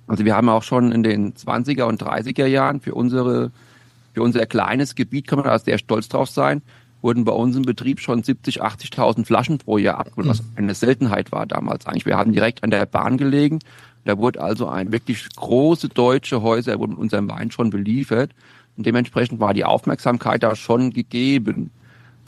Also 0.06 0.24
wir 0.24 0.36
haben 0.36 0.48
auch 0.48 0.62
schon 0.62 0.92
in 0.92 1.02
den 1.02 1.34
20er 1.34 1.84
und 1.84 2.02
30er 2.02 2.46
Jahren 2.46 2.80
für 2.80 2.94
unsere, 2.94 3.50
für 4.14 4.22
unser 4.22 4.46
kleines 4.46 4.94
Gebiet, 4.94 5.26
kann 5.26 5.38
man 5.38 5.46
da 5.46 5.58
sehr 5.58 5.78
stolz 5.78 6.08
drauf 6.08 6.30
sein, 6.30 6.62
wurden 7.02 7.24
bei 7.24 7.32
uns 7.32 7.56
im 7.56 7.62
Betrieb 7.62 8.00
schon 8.00 8.22
70, 8.22 8.62
80.000 8.62 9.26
Flaschen 9.26 9.58
pro 9.58 9.78
Jahr 9.78 9.98
abgeholt, 9.98 10.28
was 10.28 10.44
eine 10.54 10.74
Seltenheit 10.74 11.32
war 11.32 11.46
damals 11.46 11.86
eigentlich. 11.86 12.06
Wir 12.06 12.16
haben 12.16 12.32
direkt 12.32 12.62
an 12.62 12.70
der 12.70 12.86
Bahn 12.86 13.16
gelegen. 13.16 13.58
Da 14.06 14.18
wurde 14.18 14.40
also 14.40 14.68
ein 14.68 14.92
wirklich 14.92 15.28
große 15.34 15.88
deutsche 15.88 16.40
Häuser 16.40 16.78
wurden 16.78 16.92
mit 16.92 17.00
unserem 17.00 17.28
Wein 17.28 17.50
schon 17.50 17.70
beliefert. 17.70 18.30
Und 18.76 18.86
dementsprechend 18.86 19.40
war 19.40 19.52
die 19.52 19.64
Aufmerksamkeit 19.64 20.42
da 20.42 20.54
schon 20.54 20.92
gegeben. 20.92 21.70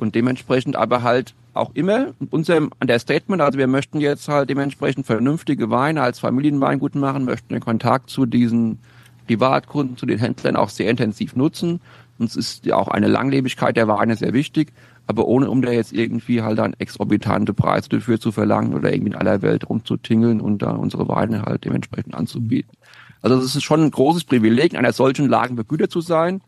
Und 0.00 0.14
dementsprechend 0.14 0.74
aber 0.74 1.02
halt 1.02 1.34
auch 1.54 1.70
immer 1.74 2.14
mit 2.18 2.32
unserem 2.32 2.70
Understatement, 2.80 3.42
also 3.42 3.58
wir 3.58 3.68
möchten 3.68 4.00
jetzt 4.00 4.28
halt 4.28 4.50
dementsprechend 4.50 5.06
vernünftige 5.06 5.70
Weine 5.70 6.02
als 6.02 6.18
Familienweingut 6.18 6.94
machen, 6.94 7.24
möchten 7.24 7.54
den 7.54 7.62
Kontakt 7.62 8.10
zu 8.10 8.26
diesen 8.26 8.78
Privatkunden, 9.26 9.96
zu 9.96 10.06
den 10.06 10.18
Händlern 10.18 10.56
auch 10.56 10.70
sehr 10.70 10.90
intensiv 10.90 11.36
nutzen. 11.36 11.80
Uns 12.18 12.34
ist 12.34 12.66
ja 12.66 12.76
auch 12.76 12.88
eine 12.88 13.06
Langlebigkeit 13.06 13.76
der 13.76 13.86
Weine 13.86 14.16
sehr 14.16 14.32
wichtig, 14.32 14.72
aber 15.08 15.26
ohne 15.26 15.50
um 15.50 15.62
da 15.62 15.72
jetzt 15.72 15.92
irgendwie 15.92 16.42
halt 16.42 16.58
dann 16.58 16.74
exorbitante 16.74 17.54
Preise 17.54 17.88
dafür 17.88 18.20
zu 18.20 18.30
verlangen 18.30 18.74
oder 18.74 18.92
irgendwie 18.92 19.12
in 19.12 19.16
aller 19.16 19.40
Welt 19.42 19.68
rumzutingeln 19.68 20.40
und 20.40 20.60
da 20.60 20.72
unsere 20.72 21.08
Weine 21.08 21.42
halt 21.42 21.64
dementsprechend 21.64 22.14
anzubieten. 22.14 22.76
Also 23.22 23.36
es 23.38 23.56
ist 23.56 23.64
schon 23.64 23.82
ein 23.82 23.90
großes 23.90 24.24
Privileg, 24.24 24.74
in 24.74 24.78
einer 24.78 24.92
solchen 24.92 25.28
Lage 25.28 25.54
begütert 25.54 25.90
zu 25.90 26.02
sein. 26.02 26.42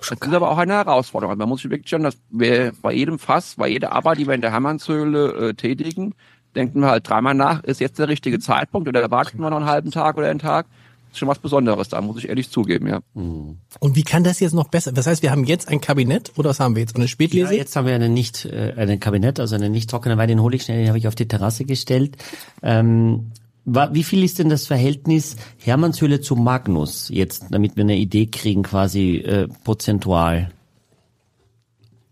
Es 0.00 0.10
ist 0.10 0.34
aber 0.34 0.50
auch 0.50 0.58
eine 0.58 0.74
Herausforderung. 0.74 1.38
Man 1.38 1.48
muss 1.48 1.62
sich 1.62 1.70
wirklich 1.70 1.88
schon, 1.88 2.02
dass 2.02 2.18
wir 2.30 2.72
bei 2.82 2.92
jedem 2.92 3.18
Fass, 3.18 3.54
bei 3.56 3.68
jeder 3.68 3.92
Arbeit, 3.92 4.18
die 4.18 4.26
wir 4.26 4.34
in 4.34 4.40
der 4.40 4.52
Hermannshöhle 4.52 5.50
äh, 5.50 5.54
tätigen, 5.54 6.14
denken 6.56 6.80
wir 6.80 6.90
halt 6.90 7.08
dreimal 7.08 7.34
nach, 7.34 7.62
ist 7.62 7.80
jetzt 7.80 7.98
der 8.00 8.08
richtige 8.08 8.40
Zeitpunkt 8.40 8.88
oder 8.88 9.08
warten 9.10 9.38
wir 9.38 9.50
noch 9.50 9.58
einen 9.58 9.66
halben 9.66 9.92
Tag 9.92 10.18
oder 10.18 10.28
einen 10.28 10.40
Tag? 10.40 10.66
Das 11.10 11.16
ist 11.16 11.18
schon 11.18 11.28
was 11.28 11.40
Besonderes, 11.40 11.88
da 11.88 12.00
muss 12.00 12.18
ich 12.18 12.28
ehrlich 12.28 12.50
zugeben, 12.50 12.86
ja. 12.86 13.00
Und 13.14 13.58
wie 13.96 14.04
kann 14.04 14.22
das 14.22 14.38
jetzt 14.38 14.52
noch 14.54 14.68
besser? 14.68 14.92
Das 14.92 15.08
heißt, 15.08 15.22
wir 15.24 15.32
haben 15.32 15.42
jetzt 15.42 15.66
ein 15.68 15.80
Kabinett 15.80 16.30
oder 16.38 16.50
was 16.50 16.60
haben 16.60 16.76
wir 16.76 16.82
jetzt? 16.82 16.94
Eine 16.94 17.06
Ja, 17.06 17.08
Spätlese? 17.08 17.54
jetzt 17.56 17.74
haben 17.74 17.86
wir 17.88 17.94
eine 17.96 18.08
nicht, 18.08 18.44
äh, 18.44 18.74
einen 18.76 19.00
Kabinett, 19.00 19.40
also 19.40 19.56
einen 19.56 19.72
nicht 19.72 19.90
trockenen 19.90 20.18
Wein, 20.18 20.28
den 20.28 20.40
hole 20.40 20.54
ich 20.54 20.62
schnell, 20.62 20.78
den 20.78 20.86
habe 20.88 20.98
ich 20.98 21.08
auf 21.08 21.16
die 21.16 21.26
Terrasse 21.26 21.64
gestellt. 21.64 22.16
Ähm, 22.62 23.32
Wie 23.64 24.04
viel 24.04 24.22
ist 24.22 24.38
denn 24.38 24.48
das 24.50 24.68
Verhältnis 24.68 25.34
Hermannshöhle 25.58 26.20
zu 26.20 26.36
Magnus 26.36 27.08
jetzt, 27.08 27.46
damit 27.50 27.74
wir 27.76 27.82
eine 27.82 27.96
Idee 27.96 28.26
kriegen, 28.26 28.62
quasi 28.62 29.16
äh, 29.16 29.48
prozentual? 29.64 30.52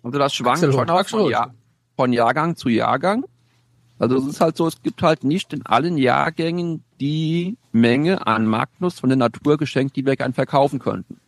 Also 0.03 0.19
das 0.19 0.35
schwankt 0.35 0.61
schon 0.61 0.87
von. 1.05 1.31
Jahr, 1.31 1.55
von 1.97 2.13
Jahrgang 2.13 2.57
zu 2.57 2.69
Jahrgang. 2.69 3.25
Also 4.01 4.17
es 4.17 4.27
ist 4.27 4.41
halt 4.41 4.57
so, 4.57 4.67
es 4.67 4.83
gibt 4.83 5.03
halt 5.03 5.23
nicht 5.25 5.53
in 5.53 5.65
allen 5.67 5.99
Jahrgängen 5.99 6.83
die 7.01 7.57
Menge 7.73 8.27
an 8.27 8.47
Magnus 8.47 9.01
von 9.01 9.09
der 9.09 9.17
Natur 9.17 9.57
geschenkt, 9.57 9.97
die 9.97 10.05
wir 10.05 10.17
gern 10.17 10.33
verkaufen 10.33 10.79
könnten. 10.79 11.21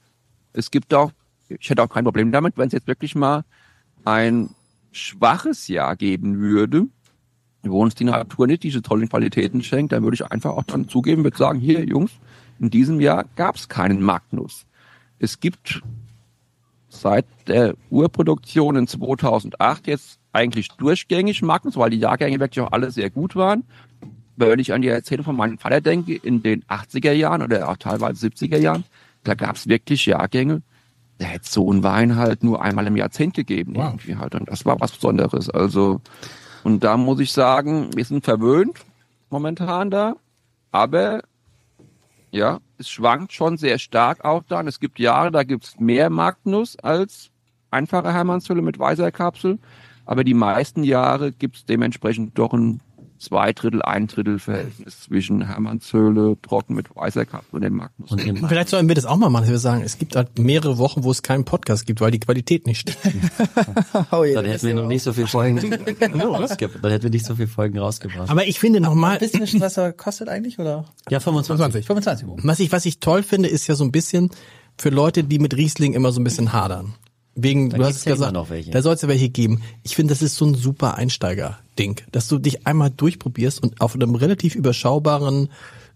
Es 0.53 0.71
gibt 0.71 0.93
auch, 0.95 1.13
ich 1.49 1.71
hätte 1.71 1.83
auch 1.83 1.89
kein 1.89 2.05
Problem 2.05 2.33
damit, 2.33 2.57
wenn 2.57 2.69
es 2.69 2.73
jetzt 2.73 2.87
wirklich 2.87 3.15
mal 3.15 3.45
ein 4.05 4.51
schwaches 4.93 5.69
Jahr 5.69 5.97
geben 5.97 6.39
würde, 6.39 6.87
wo 7.63 7.83
uns 7.83 7.95
die 7.95 8.05
Natur 8.05 8.47
nicht 8.47 8.63
diese 8.63 8.83
tollen 8.83 9.09
Qualitäten 9.09 9.63
schenkt, 9.63 9.93
dann 9.93 10.03
würde 10.03 10.15
ich 10.15 10.25
einfach 10.25 10.51
auch 10.51 10.65
dann 10.65 10.89
zugeben, 10.89 11.25
würde 11.25 11.37
sagen, 11.37 11.61
hier 11.61 11.85
Jungs, 11.85 12.13
in 12.59 12.71
diesem 12.71 13.01
Jahr 13.01 13.25
gab 13.37 13.57
es 13.57 13.69
keinen 13.69 14.03
Magnus. 14.03 14.67
Es 15.19 15.41
gibt 15.41 15.83
seit 16.89 17.27
der 17.47 17.75
Urproduktion 17.91 18.77
in 18.77 18.87
2008 18.87 19.87
jetzt 19.87 20.19
eigentlich 20.33 20.69
durchgängig 20.69 21.43
Magnus, 21.43 21.77
weil 21.77 21.91
die 21.91 21.99
Jahrgänge 21.99 22.41
wirklich 22.41 22.65
auch 22.65 22.73
alle 22.73 22.91
sehr 22.91 23.11
gut 23.11 23.37
waren. 23.37 23.65
Wenn 24.41 24.59
ich 24.59 24.73
an 24.73 24.83
die 24.83 24.89
Erzählung 24.89 25.25
von 25.25 25.37
meinem 25.37 25.59
Vater 25.59 25.81
denke, 25.81 26.15
in 26.15 26.43
den 26.43 26.65
80er 26.65 27.13
Jahren 27.13 27.43
oder 27.43 27.69
auch 27.69 27.77
teilweise 27.77 28.27
70er 28.27 28.59
Jahren, 28.59 28.85
da 29.25 29.35
gab 29.35 29.57
es 29.57 29.69
wirklich 29.69 30.07
Jahrgänge, 30.07 30.63
da 31.19 31.27
hätte 31.27 31.49
so 31.49 31.71
ein 31.71 31.83
Wein 31.83 32.17
halt 32.17 32.43
nur 32.43 32.63
einmal 32.63 32.87
im 32.87 32.97
Jahrzehnt 32.97 33.35
gegeben 33.35 33.75
irgendwie 33.75 34.17
halt. 34.17 34.35
Und 34.35 34.49
das 34.49 34.65
war 34.65 34.81
was 34.81 34.93
Besonderes. 34.93 35.51
Also, 35.51 36.01
und 36.65 36.83
da 36.83 36.97
muss 36.97 37.21
ich 37.21 37.33
sagen, 37.33 37.91
wir 37.95 38.05
sind 38.05 38.25
verwöhnt 38.25 38.81
momentan 39.29 39.91
da, 39.91 40.17
aber 40.73 41.23
ja, 42.31 42.61
es 42.79 42.89
schwankt 42.89 43.33
schon 43.33 43.59
sehr 43.59 43.79
stark 43.79 44.25
auch 44.25 44.43
dann. 44.49 44.67
Es 44.67 44.81
gibt 44.81 44.99
Jahre, 44.99 45.31
da 45.31 45.43
gibt's 45.43 45.79
mehr 45.79 46.09
Magnus 46.11 46.79
als 46.79 47.31
einfache 47.71 48.13
Hermannshöhle 48.13 48.63
mit 48.63 48.79
weißer 48.79 49.11
Kapsel. 49.13 49.59
Aber 50.07 50.25
die 50.25 50.35
meisten 50.35 50.83
Jahre 50.83 51.33
gibt's 51.33 51.65
dementsprechend 51.65 52.39
doch 52.39 52.53
ein 52.53 52.81
zwei 53.21 53.53
Drittel, 53.53 53.83
ein 53.83 54.07
Drittel 54.07 54.39
Verhältnis 54.39 55.03
zwischen 55.03 55.47
Hermannshöhle, 55.47 56.37
trocken 56.43 56.75
mit 56.75 56.95
weißer 56.95 57.27
Kapsel 57.27 57.57
und 57.57 57.63
dem 57.63 57.77
Magnus. 57.77 58.11
Und 58.11 58.25
im 58.25 58.49
Vielleicht 58.49 58.71
sollten 58.71 58.89
wir 58.89 58.95
das 58.95 59.05
auch 59.05 59.17
mal 59.17 59.29
machen, 59.29 59.43
dass 59.43 59.51
wir 59.51 59.59
sagen, 59.59 59.83
es 59.85 59.99
gibt 59.99 60.17
halt 60.17 60.39
mehrere 60.39 60.79
Wochen, 60.79 61.05
wo 61.05 61.11
es 61.11 61.23
keinen 61.23 61.45
Podcast 61.45 61.87
gibt, 61.87 62.01
weil 62.01 62.11
die 62.11 62.21
Qualität 62.21 62.67
nicht 62.67 62.81
stimmt. 62.81 62.99
Oh, 64.13 64.25
ja, 64.25 64.41
dann 64.41 64.51
hätten 64.51 64.67
wir 64.67 64.75
noch 64.75 64.87
nicht 64.87 65.03
so 65.03 65.13
viele 65.13 65.27
Folgen 65.27 65.59
rausgebracht. 66.23 66.83
Dann 66.83 66.91
hätten 66.91 67.05
wir 67.05 67.11
nicht 67.11 67.27
so 67.27 67.35
viele 67.35 67.49
Folgen 67.49 67.79
rausgebracht. 67.79 68.31
Aber 68.31 68.47
ich 68.47 68.59
finde 68.59 68.81
nochmal, 68.81 69.21
Wissen 69.21 69.41
wir 69.41 69.47
schon, 69.47 69.61
was 69.61 69.77
er 69.77 69.93
kostet 69.93 70.29
eigentlich, 70.29 70.59
oder? 70.59 70.87
Ja, 71.09 71.21
25. 71.21 71.87
25 71.87 72.27
Euro. 72.27 72.39
was 72.43 72.61
ich, 72.61 72.73
was 72.73 72.87
ich 72.87 73.01
toll 73.01 73.23
finde, 73.23 73.49
ist 73.49 73.67
ja 73.67 73.75
so 73.75 73.85
ein 73.85 73.93
bisschen 73.93 74.31
für 74.79 74.91
Leute, 74.91 75.25
die 75.25 75.39
mit 75.39 75.57
Riesling 75.57 75.93
immer 75.93 76.13
so 76.13 76.21
ein 76.21 76.25
bisschen 76.25 76.53
hadern. 76.53 76.95
Wegen, 77.35 77.71
du 77.71 77.77
gibt's 77.77 77.89
hast 77.89 77.97
es 77.99 78.05
gesagt, 78.05 78.33
noch 78.33 78.51
welche. 78.51 78.71
da 78.71 78.83
soll 78.83 78.95
es 78.95 79.03
ja 79.03 79.09
welche 79.09 79.29
geben. 79.29 79.63
Ich 79.83 79.95
finde, 79.95 80.13
das 80.13 80.23
ist 80.23 80.37
so 80.37 80.47
ein 80.47 80.55
super 80.55 80.97
Einsteiger-Ding, 81.81 82.03
dass 82.13 82.29
du 82.29 82.39
dich 82.39 82.67
einmal 82.67 82.91
durchprobierst 82.91 83.63
und 83.63 83.81
auf 83.81 83.95
einem 83.95 84.15
relativ 84.15 84.55
überschaubaren 84.55 85.49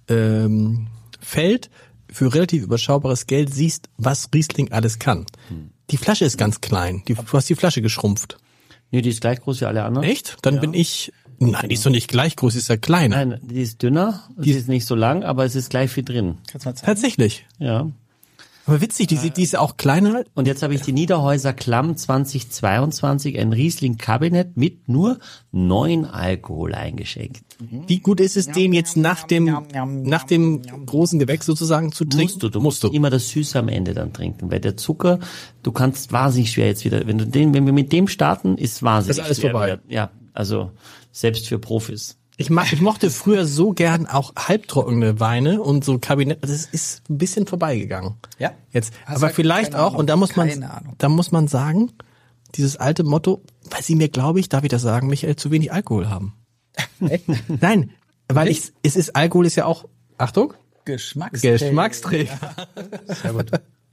ähm, 0.09 0.89
Feld 1.21 1.71
für 2.11 2.35
relativ 2.35 2.63
überschaubares 2.63 3.27
Geld 3.27 3.53
siehst, 3.53 3.89
was 3.97 4.29
Riesling 4.35 4.73
alles 4.73 4.99
kann. 4.99 5.27
Hm. 5.49 5.71
Die 5.91 5.97
Flasche 5.97 6.25
ist 6.25 6.39
ganz 6.39 6.61
klein. 6.61 7.03
Die, 7.09 7.15
du 7.15 7.33
hast 7.33 7.49
die 7.49 7.55
Flasche 7.55 7.83
geschrumpft. 7.83 8.39
Nee, 8.91 9.03
die 9.03 9.11
ist 9.11 9.21
gleich 9.21 9.41
groß 9.41 9.61
wie 9.61 9.65
alle 9.65 9.85
anderen. 9.85 10.07
Echt? 10.07 10.37
Dann 10.43 10.61
bin 10.61 10.73
ich. 10.75 11.13
Nein, 11.39 11.69
die 11.69 11.75
ist 11.75 11.85
doch 11.85 11.91
nicht 11.91 12.09
gleich 12.09 12.37
groß, 12.37 12.53
die 12.53 12.61
ist 12.61 12.69
ja 12.69 12.77
kleiner. 12.77 13.25
Nein, 13.25 13.41
die 13.43 13.61
ist 13.61 13.83
dünner, 13.83 14.23
die 14.37 14.53
ist 14.53 14.69
nicht 14.69 14.87
so 14.87 14.95
lang, 14.95 15.25
aber 15.25 15.45
es 15.45 15.57
ist 15.57 15.69
gleich 15.69 15.91
viel 15.91 16.05
drin. 16.05 16.39
Kannst 16.47 16.65
du 16.65 16.71
mal 16.71 16.75
zeigen? 16.77 16.87
Tatsächlich. 16.87 17.45
Ja. 17.59 17.91
Aber 18.67 18.81
witzig, 18.81 19.09
die, 19.09 19.31
die 19.31 19.43
ist 19.43 19.57
auch 19.57 19.77
kleiner. 19.77 20.25
Und 20.35 20.47
jetzt 20.47 20.63
habe 20.63 20.75
ich 20.75 20.81
die 20.81 20.93
Niederhäuser 20.93 21.53
Klamm 21.53 21.97
2022, 21.97 23.39
ein 23.39 23.53
Riesling-Kabinett 23.53 24.57
mit 24.57 24.89
nur 24.89 25.19
neun 25.53 26.07
Alkohol 26.07 26.75
eingeschenkt. 26.75 27.43
Wie 27.87 27.99
gut 28.01 28.21
ist 28.21 28.37
es, 28.37 28.47
den 28.47 28.73
jetzt 28.73 28.97
nach 28.97 29.25
dem, 29.25 29.55
nach 30.05 30.25
dem 30.25 30.63
großen 30.87 31.19
Gewächs 31.19 31.47
sozusagen 31.47 31.93
zu 31.93 32.05
trinken? 32.05 32.25
Musst 32.25 32.43
du, 32.43 32.49
du 32.49 32.61
musst 32.61 32.85
immer 32.85 33.11
das 33.11 33.29
Süße 33.29 33.59
am 33.59 33.69
Ende 33.69 33.93
dann 33.93 34.13
trinken, 34.13 34.51
weil 34.51 34.61
der 34.61 34.77
Zucker, 34.77 35.19
du 35.63 35.73
kannst 35.73 36.13
wahnsinnig 36.13 36.53
schwer 36.53 36.69
jetzt 36.69 36.85
wieder, 36.85 37.07
wenn 37.07 37.19
du 37.19 37.27
den, 37.27 37.53
wenn 37.53 37.67
wir 37.67 37.73
mit 37.73 37.93
dem 37.93 38.09
starten, 38.09 38.57
ist 38.57 38.83
wahnsinnig 38.83 39.19
Ist 39.19 39.25
alles 39.25 39.41
schwer 39.41 39.51
vorbei. 39.51 39.67
wieder. 39.67 39.83
Ja, 39.89 40.11
also 40.33 40.71
selbst 41.13 41.49
für 41.49 41.59
Profis. 41.59 42.19
Ich, 42.37 42.51
mag, 42.51 42.73
ich 42.73 42.81
mochte 42.81 43.11
früher 43.11 43.47
so 43.47 43.73
gern 43.73 44.07
auch 44.07 44.35
halbtrockene 44.37 45.21
Weine 45.21 45.63
und 45.63 45.85
so 45.85 45.99
Kabinett. 45.99 46.43
Das 46.43 46.51
ist, 46.51 46.75
ist 46.75 47.11
ein 47.11 47.19
bisschen 47.19 47.47
vorbeigegangen. 47.47 48.15
Ja. 48.39 48.53
Jetzt, 48.73 48.93
Hast 49.07 49.19
aber 49.19 49.29
du 49.29 49.35
vielleicht 49.35 49.73
keine 49.73 49.83
auch, 49.85 49.89
Ahnung. 49.89 50.01
und 50.01 50.07
da 50.09 50.17
muss 50.17 50.35
man, 50.35 50.49
Keine 50.49 50.71
Ahnung. 50.73 50.95
da 50.99 51.09
muss 51.09 51.31
man 51.31 51.47
sagen, 51.47 51.93
dieses 52.57 52.77
alte 52.77 53.05
Motto, 53.05 53.43
weil 53.71 53.83
sie 53.83 53.95
mir, 53.95 54.09
glaube 54.09 54.41
ich, 54.41 54.49
darf 54.49 54.65
ich 54.65 54.71
das 54.71 54.83
sagen, 54.83 55.07
Michael, 55.07 55.37
zu 55.37 55.51
wenig 55.53 55.73
Alkohol 55.73 56.09
haben. 56.09 56.35
Nein, 57.61 57.91
weil 58.29 58.49
ich, 58.49 58.73
es 58.83 58.97
ist, 58.97 59.15
Alkohol 59.15 59.47
ist 59.47 59.55
ja 59.57 59.67
auch, 59.67 59.85
Achtung, 60.19 60.55
Geschmacksträger. 60.85 61.59
Geschmacksträger. 61.59 62.39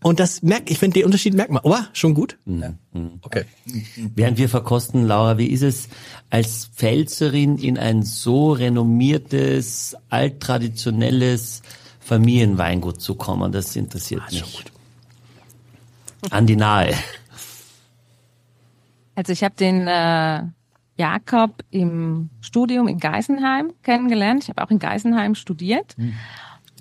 Und 0.04 0.20
das 0.20 0.42
merkt, 0.42 0.72
ich 0.72 0.80
finde, 0.80 0.96
den 0.96 1.06
Unterschied 1.06 1.36
merkt 1.36 1.52
man. 1.52 1.62
Oh, 1.64 1.76
schon 1.94 2.16
gut? 2.16 2.38
Okay. 3.22 3.46
Während 4.16 4.38
wir 4.40 4.50
verkosten, 4.50 5.06
Laura, 5.06 5.38
wie 5.38 5.46
ist 5.48 5.62
es 5.62 5.90
als 6.32 6.66
Pfälzerin 6.74 7.58
in 7.58 7.78
ein 7.78 8.02
so 8.04 8.54
renommiertes, 8.54 9.96
alttraditionelles 10.10 11.62
Familienweingut 12.00 13.00
zu 13.00 13.16
kommen? 13.16 13.52
Das 13.52 13.76
interessiert 13.76 14.24
mich. 14.32 14.66
An 16.32 16.48
die 16.48 16.56
Nahe. 16.56 16.94
Also 19.16 19.34
ich 19.34 19.44
habe 19.44 19.56
den 19.56 19.88
äh, 19.88 20.44
Jakob 20.98 21.64
im 21.70 22.30
Studium 22.42 22.88
in 22.88 23.00
Geisenheim 23.00 23.74
kennengelernt. 23.84 24.44
Ich 24.44 24.50
habe 24.50 24.64
auch 24.64 24.72
in 24.72 24.80
Geisenheim 24.80 25.36
studiert. 25.36 25.96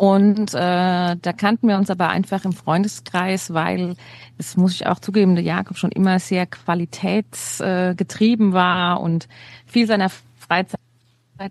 Und 0.00 0.54
äh, 0.54 1.16
da 1.20 1.32
kannten 1.36 1.68
wir 1.68 1.76
uns 1.76 1.90
aber 1.90 2.08
einfach 2.08 2.46
im 2.46 2.54
Freundeskreis, 2.54 3.52
weil, 3.52 3.96
das 4.38 4.56
muss 4.56 4.72
ich 4.72 4.86
auch 4.86 4.98
zugeben, 4.98 5.34
der 5.34 5.44
Jakob 5.44 5.76
schon 5.76 5.92
immer 5.92 6.18
sehr 6.18 6.46
qualitätsgetrieben 6.46 8.52
äh, 8.52 8.54
war 8.54 9.02
und 9.02 9.28
viel 9.66 9.86
seiner 9.86 10.10
Freizeit 10.38 10.80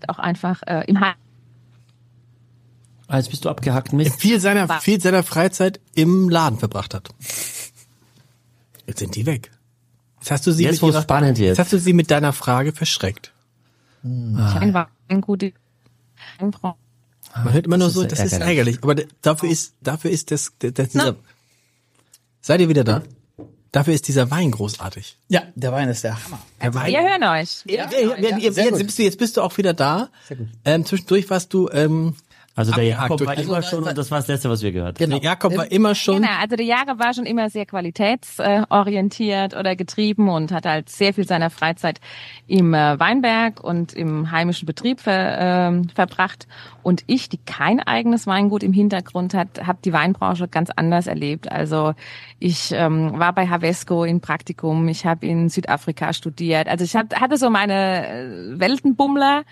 auch 0.08 0.18
einfach 0.18 0.62
äh, 0.66 0.82
im 0.88 0.98
Heim 0.98 1.14
Ah, 3.06 3.18
Jetzt 3.18 3.30
bist 3.30 3.44
du 3.44 3.50
abgehackt, 3.50 3.92
Mist. 3.92 4.20
Viel 4.20 4.40
seiner, 4.40 4.80
viel 4.80 5.00
seiner 5.00 5.22
Freizeit 5.22 5.78
im 5.94 6.28
Laden 6.28 6.58
verbracht 6.58 6.92
hat. 6.92 7.10
Jetzt 8.84 8.98
sind 8.98 9.14
die 9.14 9.26
weg. 9.26 9.52
Jetzt 10.18 10.32
hast 10.32 10.44
du 10.48 10.50
sie, 10.50 10.64
Jetzt, 10.64 10.82
mit, 10.82 10.82
wo 10.82 10.88
es 10.88 11.00
spannend 11.00 11.38
wird. 11.38 11.50
jetzt 11.50 11.60
hast 11.60 11.72
du 11.72 11.78
sie 11.78 11.92
mit 11.92 12.10
deiner 12.10 12.32
Frage 12.32 12.72
verschreckt. 12.72 13.32
Schein 14.02 14.74
war 14.74 14.88
ein 15.06 15.20
gute 15.20 15.52
Weinbranche. 16.40 16.76
Man 17.34 17.52
hört 17.52 17.66
immer 17.66 17.78
nur 17.78 17.90
so, 17.90 18.04
das 18.04 18.18
ja 18.18 18.24
ist 18.24 18.32
ärgerlich. 18.32 18.76
ärgerlich. 18.76 18.82
Aber 18.82 18.94
dafür 19.22 19.48
ist, 19.48 19.74
dafür 19.80 20.10
ist 20.10 20.30
das, 20.30 20.52
das, 20.58 20.88
dieser, 20.90 21.16
seid 22.40 22.60
ihr 22.60 22.68
wieder 22.68 22.84
da? 22.84 23.02
Dafür 23.72 23.94
ist 23.94 24.08
dieser 24.08 24.30
Wein 24.32 24.50
großartig. 24.50 25.16
Ja, 25.28 25.44
der 25.54 25.70
Wein 25.72 25.88
ist 25.88 26.02
der 26.02 26.24
Hammer. 26.24 26.40
Der 26.60 26.74
Wein. 26.74 26.90
Wir 26.90 27.02
hören 27.02 27.22
euch. 27.22 27.62
Ja, 27.66 27.88
ja, 27.90 27.98
ja, 28.00 28.18
ja, 28.18 28.38
ja, 28.38 28.52
sehr 28.52 28.64
jetzt, 28.64 28.84
bist 28.84 28.98
du, 28.98 29.02
jetzt 29.04 29.18
bist 29.18 29.36
du 29.36 29.42
auch 29.42 29.56
wieder 29.58 29.74
da. 29.74 30.10
Ähm, 30.64 30.84
zwischendurch 30.84 31.30
warst 31.30 31.54
du, 31.54 31.68
ähm, 31.72 32.16
Also 32.56 32.72
der 32.72 32.84
Jakob 32.84 33.18
durch- 33.18 33.28
war 33.28 33.36
also, 33.36 33.50
immer 33.50 33.62
schon, 33.62 33.84
und 33.84 33.96
das 33.96 34.10
war 34.10 34.18
das 34.18 34.26
Letzte, 34.26 34.50
was 34.50 34.62
wir 34.62 34.72
gehört 34.72 34.98
haben. 34.98 35.04
Genau. 35.04 35.18
der 35.20 35.30
Jakob 35.30 35.56
war 35.56 35.70
immer 35.70 35.94
schon, 35.94 36.16
Genau, 36.16 36.28
also 36.40 36.56
der 36.56 36.66
Jakob 36.66 36.98
war 36.98 37.14
schon 37.14 37.24
immer 37.24 37.48
sehr 37.48 37.64
qualitätsorientiert 37.64 39.56
oder 39.56 39.76
getrieben 39.76 40.28
und 40.28 40.50
hat 40.50 40.66
halt 40.66 40.88
sehr 40.88 41.14
viel 41.14 41.26
seiner 41.26 41.50
Freizeit 41.50 42.00
im 42.48 42.74
äh, 42.74 42.98
Weinberg 42.98 43.62
und 43.62 43.92
im 43.92 44.30
heimischen 44.32 44.66
Betrieb 44.66 45.00
ver, 45.00 45.38
ähm, 45.38 45.88
verbracht. 45.90 46.48
Und 46.82 47.04
ich, 47.06 47.28
die 47.28 47.38
kein 47.38 47.78
eigenes 47.80 48.26
Weingut 48.26 48.62
im 48.62 48.72
Hintergrund 48.72 49.32
hat, 49.32 49.66
habe 49.66 49.78
die 49.84 49.92
Weinbranche 49.92 50.48
ganz 50.48 50.70
anders 50.74 51.06
erlebt. 51.06 51.50
Also 51.50 51.94
ich 52.40 52.72
ähm, 52.72 53.18
war 53.18 53.32
bei 53.32 53.48
Havesco 53.48 54.02
in 54.04 54.20
Praktikum, 54.20 54.88
ich 54.88 55.06
habe 55.06 55.24
in 55.26 55.48
Südafrika 55.50 56.12
studiert. 56.12 56.68
Also 56.68 56.84
ich 56.84 56.96
hab, 56.96 57.14
hatte 57.20 57.36
so 57.36 57.48
meine 57.48 58.08
äh, 58.08 58.58
Weltenbummler. 58.58 59.44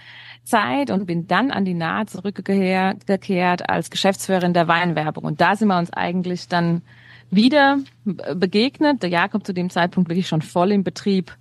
Zeit 0.48 0.90
und 0.90 1.06
bin 1.06 1.26
dann 1.26 1.50
an 1.50 1.64
die 1.64 1.74
Nahe 1.74 2.06
zurückgekehrt 2.06 3.06
gekehrt 3.06 3.68
als 3.68 3.90
Geschäftsführerin 3.90 4.54
der 4.54 4.68
Weinwerbung. 4.68 5.24
Und 5.24 5.40
da 5.40 5.54
sind 5.56 5.68
wir 5.68 5.78
uns 5.78 5.92
eigentlich 5.92 6.48
dann 6.48 6.82
wieder 7.30 7.78
be- 8.04 8.34
begegnet. 8.34 9.02
Der 9.02 9.10
Jakob 9.10 9.44
zu 9.46 9.52
dem 9.52 9.70
Zeitpunkt 9.70 10.08
wirklich 10.08 10.28
schon 10.28 10.42
voll 10.42 10.72
im 10.72 10.84
Betrieb 10.84 11.36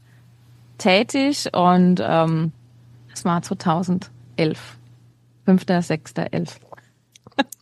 tätig 0.78 1.50
und 1.54 2.02
ähm, 2.04 2.52
das 3.10 3.26
war 3.26 3.42
2011. 3.42 4.10
5., 5.46 5.66
6., 5.80 6.14
11. 6.32 6.60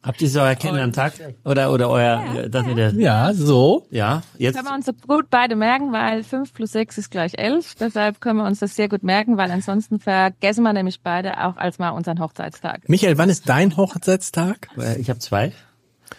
Habt 0.03 0.21
ihr 0.21 0.29
so 0.29 0.39
euer 0.41 0.53
Kennenlerntag? 0.55 1.13
Oder, 1.43 1.71
oder 1.71 1.89
euer, 1.89 2.47
das 2.47 2.65
mit 2.65 2.77
der, 2.77 2.93
Ja, 2.93 3.33
so. 3.33 3.87
ja, 3.89 4.21
jetzt, 4.37 4.55
Können 4.55 4.67
wir 4.67 4.73
uns 4.75 4.85
so 4.85 4.93
gut 4.93 5.29
beide 5.31 5.55
merken, 5.55 5.91
weil 5.91 6.23
5 6.23 6.53
plus 6.53 6.71
6 6.73 6.97
ist 6.99 7.09
gleich 7.11 7.37
11. 7.37 7.75
Deshalb 7.75 8.21
können 8.21 8.37
wir 8.37 8.45
uns 8.45 8.59
das 8.59 8.75
sehr 8.75 8.87
gut 8.87 9.03
merken, 9.03 9.37
weil 9.37 9.49
ansonsten 9.51 9.99
vergessen 9.99 10.61
wir 10.63 10.73
nämlich 10.73 11.01
beide 11.01 11.43
auch 11.43 11.57
als 11.57 11.79
mal 11.79 11.89
unseren 11.89 12.19
Hochzeitstag. 12.19 12.87
Michael, 12.87 13.17
wann 13.17 13.29
ist 13.29 13.49
dein 13.49 13.75
Hochzeitstag? 13.77 14.67
äh, 14.77 14.99
ich 14.99 15.09
habe 15.09 15.19
zwei. 15.19 15.51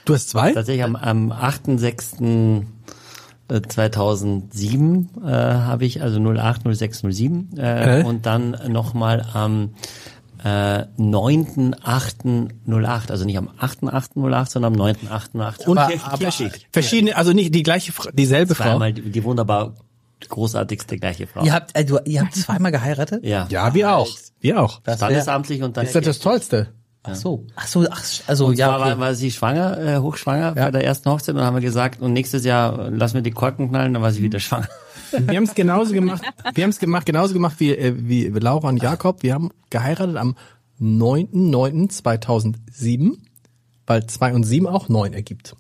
Du 0.05 0.15
hast 0.15 0.31
zwei? 0.31 0.53
Tatsächlich 0.53 0.85
am, 0.85 0.97
am 0.97 1.31
8.6. 1.33 2.65
äh, 3.49 3.63
2007 3.63 5.11
äh, 5.25 5.29
habe 5.31 5.85
ich, 5.85 6.03
also 6.03 6.19
08, 6.21 6.63
06, 6.75 7.03
07 7.09 7.51
äh, 7.57 8.01
Äh? 8.01 8.05
und 8.05 8.27
dann 8.27 8.57
nochmal 8.69 9.25
am 9.33 9.71
äh, 10.45 10.85
9.8.08, 10.99 13.11
also 13.11 13.25
nicht 13.25 13.39
am 13.39 13.49
8.8.08, 13.49 14.51
sondern 14.51 14.75
am 14.75 14.81
9.8.08. 14.81 15.67
Und 15.67 15.79
Aber- 15.79 16.19
Kirschig. 16.19 16.67
Verschiedene, 16.73 17.17
also 17.17 17.33
nicht 17.33 17.55
die 17.55 17.63
gleiche, 17.63 17.93
dieselbe 18.13 18.55
Frau. 18.55 18.65
Zweimal 18.71 18.93
die, 18.93 19.11
die 19.11 19.25
wunderbar 19.25 19.75
großartigste 20.29 20.99
gleiche 20.99 21.27
Frau. 21.27 21.45
Ihr 21.45 21.53
habt, 21.53 21.77
äh, 21.77 21.85
du, 21.85 21.99
ihr 22.05 22.23
habt 22.23 22.35
zweimal 22.35 22.73
geheiratet? 22.73 23.25
Ja. 23.25 23.47
Ja, 23.51 23.75
wir 23.75 23.95
auch. 23.95 24.09
Wir 24.41 24.63
auch. 24.63 24.81
Das 24.83 25.01
wär, 25.01 25.09
Standesamtlich 25.09 25.63
und 25.63 25.77
dann. 25.77 25.85
Das 25.85 25.95
ist 25.95 25.97
doch 25.97 26.03
das 26.03 26.19
Tollste. 26.21 26.69
ach 27.03 27.15
so, 27.15 27.47
ach 27.55 27.67
so, 27.67 27.87
ach, 27.91 28.03
also 28.27 28.47
Und 28.47 28.59
ja, 28.59 28.69
zwar 28.69 28.81
war, 28.81 28.93
okay. 28.93 29.01
war 29.01 29.15
sie 29.15 29.31
schwanger, 29.31 29.79
äh, 29.79 29.99
hochschwanger 29.99 30.53
bei 30.53 30.71
der 30.71 30.85
ersten 30.85 31.11
Hochzeit 31.11 31.35
und 31.35 31.37
dann 31.37 31.47
haben 31.47 31.55
wir 31.55 31.63
gesagt, 31.63 32.01
und 32.01 32.13
nächstes 32.13 32.45
Jahr 32.45 32.91
lassen 32.91 33.15
wir 33.15 33.23
die 33.23 33.31
Korken 33.31 33.69
knallen, 33.69 33.95
dann 33.95 34.03
war 34.03 34.13
sie 34.13 34.23
wieder 34.23 34.41
schwanger. 34.41 34.69
Wir 35.13 35.37
haben 35.37 35.45
es 35.45 35.55
genauso 35.55 35.93
gemacht. 35.93 36.23
Wir 36.55 36.65
haben 36.65 36.71
es 36.71 36.79
gemacht, 36.79 37.07
genauso 37.07 37.35
gemacht 37.35 37.57
wie, 37.59 37.73
äh, 37.77 37.95
wie 37.97 38.27
Laura 38.29 38.69
und 38.69 38.83
Jakob. 38.83 39.23
Wir 39.23 39.35
haben 39.35 39.51
geheiratet 39.71 40.17
am 40.17 40.37
9.9.2007, 40.81 43.17
weil 43.87 44.07
2 44.07 44.35
und 44.35 44.45
7 44.45 44.67
auch 44.67 44.89
9 44.89 45.13
ergibt. 45.13 45.57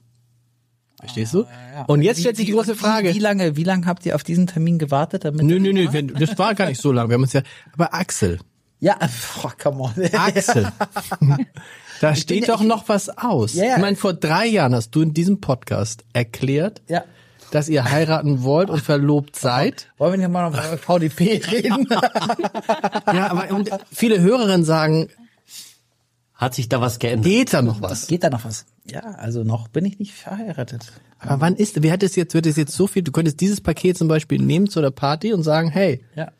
Verstehst 0.99 1.35
du? 1.35 1.45
Und 1.87 2.03
jetzt 2.03 2.21
stellt 2.21 2.37
sich 2.37 2.47
die 2.47 2.53
große 2.53 2.75
Frage. 2.75 3.11
Wie, 3.11 3.15
wie 3.17 3.21
lange, 3.21 3.57
wie 3.57 3.65
lange 3.65 3.87
habt 3.87 4.07
ihr 4.07 4.15
auf 4.15 4.25
diesen 4.25 4.47
Termin 4.47 4.79
gewartet? 4.79 5.25
Damit 5.25 5.45
Nö, 5.45 5.59
nö, 5.61 5.73
nö, 5.73 5.89
wenn- 5.93 6.09
das 6.09 6.39
war 6.39 6.55
gar 6.55 6.67
nicht 6.69 6.81
so 6.81 6.91
lang. 6.91 7.09
Wir 7.09 7.15
haben 7.15 7.23
uns 7.23 7.33
ja, 7.35 7.43
aber 7.75 7.93
Axel, 7.95 8.39
Ja, 8.81 8.97
boah, 9.43 9.53
come 9.63 9.83
on. 9.83 9.93
Axel, 10.13 10.69
da 12.01 12.15
steht 12.15 12.49
ja- 12.49 12.55
doch 12.55 12.63
noch 12.63 12.89
was 12.89 13.11
aus. 13.11 13.55
Ja, 13.55 13.65
ja. 13.65 13.75
Ich 13.77 13.81
meine, 13.83 13.97
vor 13.97 14.15
drei 14.15 14.47
Jahren 14.47 14.75
hast 14.75 14.91
du 14.95 15.03
in 15.03 15.13
diesem 15.15 15.41
Podcast 15.41 16.05
erklärt, 16.15 16.83
Ja. 16.89 17.05
Dass 17.51 17.69
ihr 17.69 17.85
heiraten 17.85 18.43
wollt 18.43 18.71
und 18.71 18.81
verlobt 18.81 19.37
seid. 19.37 19.89
Wollen 19.99 20.13
wir 20.13 20.19
nicht 20.19 20.31
mal 20.33 20.51
noch 20.51 20.59
über 20.59 20.79
VDP 20.79 21.41
reden? 21.51 21.87
Ja, 23.13 23.31
aber 23.31 23.55
und 23.55 23.71
viele 23.93 24.21
Hörerinnen 24.21 24.65
sagen, 24.65 25.09
Hat 26.35 26.55
sich 26.55 26.69
da 26.69 26.81
was 26.81 26.99
geändert? 26.99 27.25
geht 27.31 27.53
da 27.55 27.63
noch 27.63 27.81
was? 27.81 28.07
Geht 28.09 28.25
da 28.25 28.31
noch 28.31 28.45
was? 28.45 28.67
Ja, 28.91 29.01
also 29.01 29.43
noch 29.45 29.69
bin 29.69 29.85
ich 29.85 29.99
nicht 29.99 30.13
verheiratet. 30.13 30.93
Aber 31.19 31.41
wann 31.41 31.57
ist, 31.57 31.83
wer 31.83 31.93
hat 31.93 32.03
es 32.03 32.15
jetzt, 32.17 32.35
wird 32.35 32.47
es 32.47 32.57
jetzt 32.57 32.73
so 32.73 32.87
viel, 32.87 33.03
du 33.03 33.11
könntest 33.13 33.41
dieses 33.41 33.61
Paket 33.61 33.97
zum 33.97 34.09
Beispiel 34.09 34.41
nehmen 34.41 34.69
zu 34.69 34.81
der 34.81 34.91
Party 34.91 35.33
und 35.33 35.43
sagen, 35.43 35.71
hey, 35.71 36.05
Ja. 36.15 36.31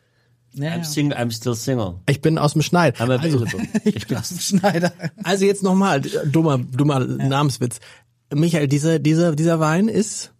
Ja, 0.53 0.71
I'm, 0.71 0.83
single, 0.85 1.15
I'm 1.17 1.31
still 1.31 1.53
single. 1.55 1.95
ich 2.09 2.19
bin 2.21 2.37
aus 2.39 2.53
dem 2.53 2.63
Schneid. 2.63 2.99
I'm 2.99 3.15
Also, 3.19 3.45
ich 3.83 4.07
bin 4.07 4.17
Schneider. 4.23 4.91
also 5.23 5.45
jetzt 5.45 5.61
nochmal, 5.61 6.01
dummer, 6.01 6.57
dummer 6.57 6.99
Namenswitz. 6.99 7.79
Michael, 8.33 8.67
dieser, 8.67 8.97
dieser, 8.97 9.35
dieser 9.35 9.59
Wein 9.59 9.87
ist, 9.87 10.31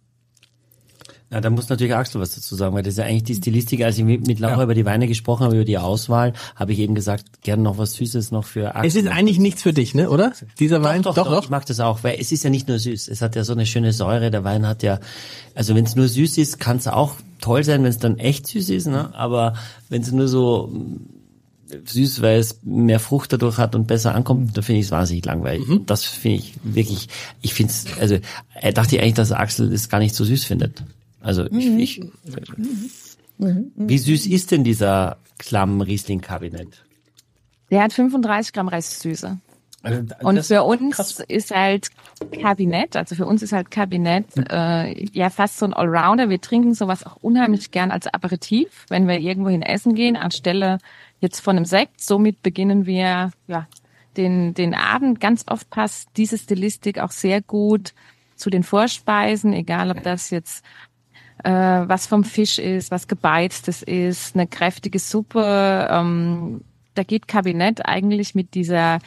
Na, 1.30 1.42
da 1.42 1.50
muss 1.50 1.68
natürlich 1.68 1.94
Axel 1.94 2.22
was 2.22 2.34
dazu 2.34 2.56
sagen, 2.56 2.74
weil 2.74 2.82
das 2.82 2.94
ist 2.94 2.98
ja 2.98 3.04
eigentlich 3.04 3.24
die 3.24 3.34
Stilistik. 3.34 3.82
Als 3.82 3.98
ich 3.98 4.04
mit 4.04 4.38
Laura 4.38 4.62
über 4.62 4.74
die 4.74 4.86
Weine 4.86 5.06
gesprochen 5.06 5.44
habe, 5.44 5.56
über 5.56 5.64
die 5.66 5.76
Auswahl, 5.76 6.32
habe 6.56 6.72
ich 6.72 6.78
eben 6.78 6.94
gesagt, 6.94 7.42
gern 7.42 7.62
noch 7.62 7.76
was 7.76 7.94
Süßes 7.94 8.30
noch 8.30 8.44
für 8.44 8.74
Axel. 8.74 8.86
es 8.86 8.94
ist 8.94 9.08
eigentlich 9.08 9.38
nichts 9.38 9.62
für 9.62 9.74
dich, 9.74 9.94
ne, 9.94 10.08
oder? 10.08 10.32
Dieser 10.58 10.82
Wein? 10.82 11.02
Doch, 11.02 11.14
doch, 11.14 11.28
doch, 11.28 11.44
Ich 11.44 11.50
mag 11.50 11.66
das 11.66 11.80
auch, 11.80 12.02
weil 12.02 12.16
es 12.18 12.32
ist 12.32 12.44
ja 12.44 12.50
nicht 12.50 12.68
nur 12.68 12.78
süß. 12.78 13.08
Es 13.08 13.20
hat 13.20 13.36
ja 13.36 13.44
so 13.44 13.52
eine 13.52 13.66
schöne 13.66 13.92
Säure. 13.92 14.30
Der 14.30 14.42
Wein 14.42 14.66
hat 14.66 14.82
ja, 14.82 15.00
also 15.54 15.74
wenn 15.74 15.84
es 15.84 15.96
nur 15.96 16.08
süß 16.08 16.38
ist, 16.38 16.58
kann 16.60 16.78
es 16.78 16.88
auch 16.88 17.12
toll 17.42 17.62
sein, 17.62 17.82
wenn 17.82 17.90
es 17.90 17.98
dann 17.98 18.18
echt 18.18 18.46
süß 18.46 18.70
ist. 18.70 18.86
Ne? 18.86 19.14
Aber 19.14 19.52
wenn 19.90 20.00
es 20.00 20.10
nur 20.10 20.28
so 20.28 20.68
mm, 20.72 21.18
süß, 21.84 22.22
weil 22.22 22.38
es 22.38 22.60
mehr 22.62 23.00
Frucht 23.00 23.34
dadurch 23.34 23.58
hat 23.58 23.74
und 23.74 23.86
besser 23.86 24.14
ankommt, 24.14 24.56
dann 24.56 24.64
finde 24.64 24.80
ich 24.80 24.86
es 24.86 24.92
wahnsinnig 24.92 25.26
langweilig. 25.26 25.66
Mhm. 25.66 25.84
Das 25.84 26.04
finde 26.04 26.38
ich 26.38 26.54
wirklich, 26.62 27.08
ich 27.42 27.52
finde 27.52 27.72
es, 27.72 27.84
also 28.00 28.16
er 28.54 28.72
dachte 28.72 28.98
eigentlich, 28.98 29.14
dass 29.14 29.32
Axel 29.32 29.70
es 29.72 29.90
gar 29.90 29.98
nicht 29.98 30.14
so 30.14 30.24
süß 30.24 30.44
findet. 30.44 30.82
Also 31.28 31.44
ich, 31.50 31.68
Mhm. 31.68 31.78
ich 31.78 32.00
wie 33.76 33.98
süß 33.98 34.26
ist 34.26 34.50
denn 34.50 34.64
dieser 34.64 35.18
Klamm 35.36 35.82
Riesling 35.82 36.22
Kabinett? 36.22 36.86
Der 37.70 37.82
hat 37.82 37.92
35 37.92 38.54
Gramm 38.54 38.68
Restsüße. 38.68 39.36
Also, 39.82 40.02
Und 40.22 40.42
für 40.42 40.62
uns 40.64 41.20
ist 41.28 41.50
halt 41.54 41.90
Kabinett, 42.40 42.96
also 42.96 43.14
für 43.14 43.26
uns 43.26 43.42
ist 43.42 43.52
halt 43.52 43.70
Kabinett 43.70 44.24
äh, 44.50 45.04
ja 45.12 45.28
fast 45.28 45.58
so 45.58 45.66
ein 45.66 45.74
Allrounder. 45.74 46.30
Wir 46.30 46.40
trinken 46.40 46.72
sowas 46.72 47.04
auch 47.04 47.16
unheimlich 47.16 47.72
gern 47.72 47.90
als 47.90 48.06
Aperitif, 48.06 48.86
wenn 48.88 49.06
wir 49.06 49.20
irgendwohin 49.20 49.60
essen 49.60 49.94
gehen, 49.94 50.16
anstelle 50.16 50.78
jetzt 51.20 51.40
von 51.40 51.56
einem 51.56 51.66
Sekt. 51.66 52.00
Somit 52.00 52.42
beginnen 52.42 52.86
wir 52.86 53.32
ja 53.48 53.66
den, 54.16 54.54
den 54.54 54.74
Abend. 54.74 55.20
Ganz 55.20 55.44
oft 55.46 55.68
passt 55.68 56.08
diese 56.16 56.38
Stilistik 56.38 56.98
auch 56.98 57.10
sehr 57.10 57.42
gut 57.42 57.92
zu 58.34 58.50
den 58.50 58.62
Vorspeisen, 58.62 59.52
egal 59.52 59.90
ob 59.90 60.02
das 60.02 60.30
jetzt 60.30 60.64
äh, 61.44 61.50
was 61.50 62.06
vom 62.06 62.24
Fisch 62.24 62.58
ist, 62.58 62.90
was 62.90 63.08
gebeiztes 63.08 63.82
ist, 63.82 64.34
eine 64.34 64.46
kräftige 64.46 64.98
Suppe. 64.98 65.88
Ähm, 65.90 66.62
da 66.94 67.02
geht 67.02 67.28
Kabinett 67.28 67.86
eigentlich 67.86 68.34
mit 68.34 68.54
dieser 68.54 68.98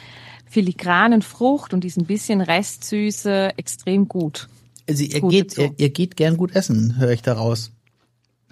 filigranen 0.46 1.22
Frucht 1.22 1.72
und 1.72 1.84
diesem 1.84 2.04
bisschen 2.04 2.40
Restsüße 2.40 3.52
extrem 3.56 4.08
gut. 4.08 4.48
Also 4.88 5.04
ihr 5.04 5.20
geht, 5.20 5.56
ihr, 5.56 5.72
ihr 5.76 5.90
geht 5.90 6.16
gern 6.16 6.36
gut 6.36 6.54
essen, 6.54 6.98
höre 6.98 7.12
ich 7.12 7.22
daraus. 7.22 7.72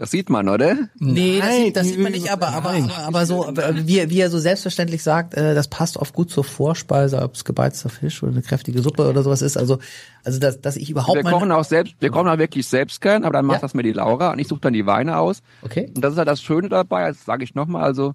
Das 0.01 0.11
sieht 0.11 0.31
man, 0.31 0.49
oder? 0.49 0.77
Nee, 0.99 1.41
das, 1.41 1.47
Nein, 1.49 1.65
sieht, 1.67 1.77
das 1.77 1.87
sieht 1.89 1.99
man 1.99 2.13
nicht, 2.13 2.33
aber, 2.33 2.49
aber, 2.55 2.71
aber, 2.71 2.99
aber 3.07 3.27
so, 3.27 3.47
aber 3.47 3.87
wie, 3.87 4.09
wie 4.09 4.19
er 4.21 4.31
so 4.31 4.39
selbstverständlich 4.39 5.03
sagt, 5.03 5.35
äh, 5.35 5.55
das 5.55 5.69
passt 5.69 5.99
oft 5.99 6.15
gut 6.15 6.31
zur 6.31 6.43
Vorspeise, 6.43 7.21
ob 7.21 7.35
es 7.35 7.45
gebeizter 7.45 7.91
Fisch 7.91 8.23
oder 8.23 8.33
eine 8.33 8.41
kräftige 8.41 8.81
Suppe 8.81 9.11
oder 9.11 9.23
sowas 9.23 9.43
ist. 9.43 9.59
Also, 9.59 9.79
also 10.25 10.41
dass, 10.41 10.59
dass 10.59 10.77
ich 10.77 10.89
überhaupt 10.89 11.17
Wir 11.19 11.23
mal. 11.23 11.33
kochen 11.33 11.53
auch 11.53 11.65
selbst, 11.65 11.97
wir 12.01 12.09
kochen 12.09 12.29
auch 12.29 12.39
wirklich 12.39 12.67
selbst 12.67 13.03
gern, 13.03 13.25
aber 13.25 13.35
dann 13.35 13.45
macht 13.45 13.59
Ja. 13.59 13.61
das 13.61 13.75
mir 13.75 13.83
die 13.83 13.93
Laura 13.93 14.33
und 14.33 14.39
ich 14.39 14.49
suche 14.49 14.61
dann 14.63 14.73
die 14.73 14.87
Weine 14.87 15.19
aus. 15.19 15.43
Okay. 15.61 15.91
Und 15.95 16.03
das 16.03 16.13
ist 16.13 16.19
halt 16.19 16.29
das 16.29 16.41
Schöne 16.41 16.71
dabei, 16.71 17.09
das 17.09 17.27
sage 17.27 17.45
ich 17.45 17.55
nochmal, 17.55 17.83
also 17.83 18.15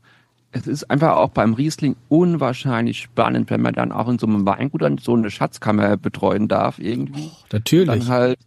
es 0.54 0.66
ist 0.66 0.90
einfach 0.90 1.18
auch 1.18 1.30
beim 1.30 1.54
Riesling 1.54 1.98
unwahrscheinlich 2.10 3.00
spannend, 3.02 3.52
wenn 3.52 3.62
man 3.62 3.76
dann 3.76 3.92
auch 3.92 4.08
in 4.10 4.18
so 4.18 4.26
einem 4.26 4.44
Weingut 4.48 4.82
dann 4.82 4.98
so 4.98 5.14
eine 5.14 5.30
Schatzkammer 5.30 5.98
betreuen 5.98 6.48
darf 6.48 6.80
irgendwie. 6.80 7.30
natürlich. 7.54 7.88
Dann 7.88 8.08
halt 8.08 8.40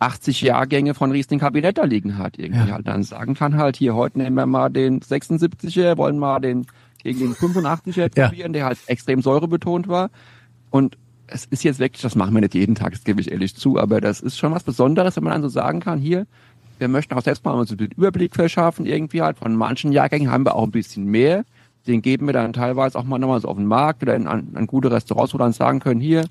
80 0.00 0.42
Jahrgänge 0.42 0.94
von 0.94 1.10
Riesling 1.10 1.40
Kabinett 1.40 1.78
da 1.78 1.84
liegen 1.84 2.18
hat 2.18 2.38
irgendwie 2.38 2.68
Ja. 2.68 2.74
halt. 2.74 2.86
Dann 2.86 3.02
sagen 3.02 3.34
kann 3.34 3.56
halt, 3.56 3.76
hier, 3.76 3.94
heute 3.94 4.18
nehmen 4.18 4.36
wir 4.36 4.46
mal 4.46 4.68
den 4.68 5.00
76er, 5.00 5.96
wollen 5.96 6.18
mal 6.18 6.38
den 6.40 6.66
gegen 7.02 7.18
den 7.20 7.34
85er 7.34 8.10
Ja. 8.16 8.26
probieren, 8.28 8.52
der 8.52 8.64
halt 8.66 8.78
extrem 8.86 9.22
säurebetont 9.22 9.88
war. 9.88 10.10
Und 10.70 10.96
es 11.26 11.44
ist 11.46 11.62
jetzt 11.64 11.78
wirklich, 11.78 12.02
das 12.02 12.14
machen 12.14 12.34
wir 12.34 12.40
nicht 12.40 12.54
jeden 12.54 12.74
Tag, 12.74 12.92
das 12.92 13.04
gebe 13.04 13.20
ich 13.20 13.30
ehrlich 13.30 13.54
zu, 13.54 13.78
aber 13.78 14.00
das 14.00 14.20
ist 14.20 14.38
schon 14.38 14.52
was 14.52 14.62
Besonderes, 14.64 15.16
wenn 15.16 15.24
man 15.24 15.34
dann 15.34 15.42
so 15.42 15.48
sagen 15.48 15.80
kann, 15.80 15.98
hier, 15.98 16.26
wir 16.78 16.88
möchten 16.88 17.14
auch 17.14 17.22
selbst 17.22 17.44
mal 17.44 17.52
uns 17.52 17.70
den 17.74 17.90
Überblick 17.96 18.34
verschaffen, 18.34 18.86
irgendwie 18.86 19.20
halt. 19.20 19.38
Von 19.38 19.56
manchen 19.56 19.90
Jahrgängen 19.92 20.30
haben 20.30 20.44
wir 20.46 20.54
auch 20.54 20.62
ein 20.64 20.70
bisschen 20.70 21.06
mehr. 21.06 21.44
Den 21.86 22.02
geben 22.02 22.26
wir 22.26 22.32
dann 22.34 22.52
teilweise 22.52 22.98
auch 22.98 23.04
mal 23.04 23.18
nochmal 23.18 23.40
so 23.40 23.48
auf 23.48 23.56
den 23.56 23.66
Markt 23.66 24.02
oder 24.02 24.14
in, 24.14 24.26
an, 24.26 24.48
an 24.54 24.66
gute 24.66 24.90
Restaurants, 24.90 25.34
wo 25.34 25.38
wir 25.38 25.44
dann 25.44 25.52
sagen 25.52 25.80
können, 25.80 26.00
hier, 26.00 26.24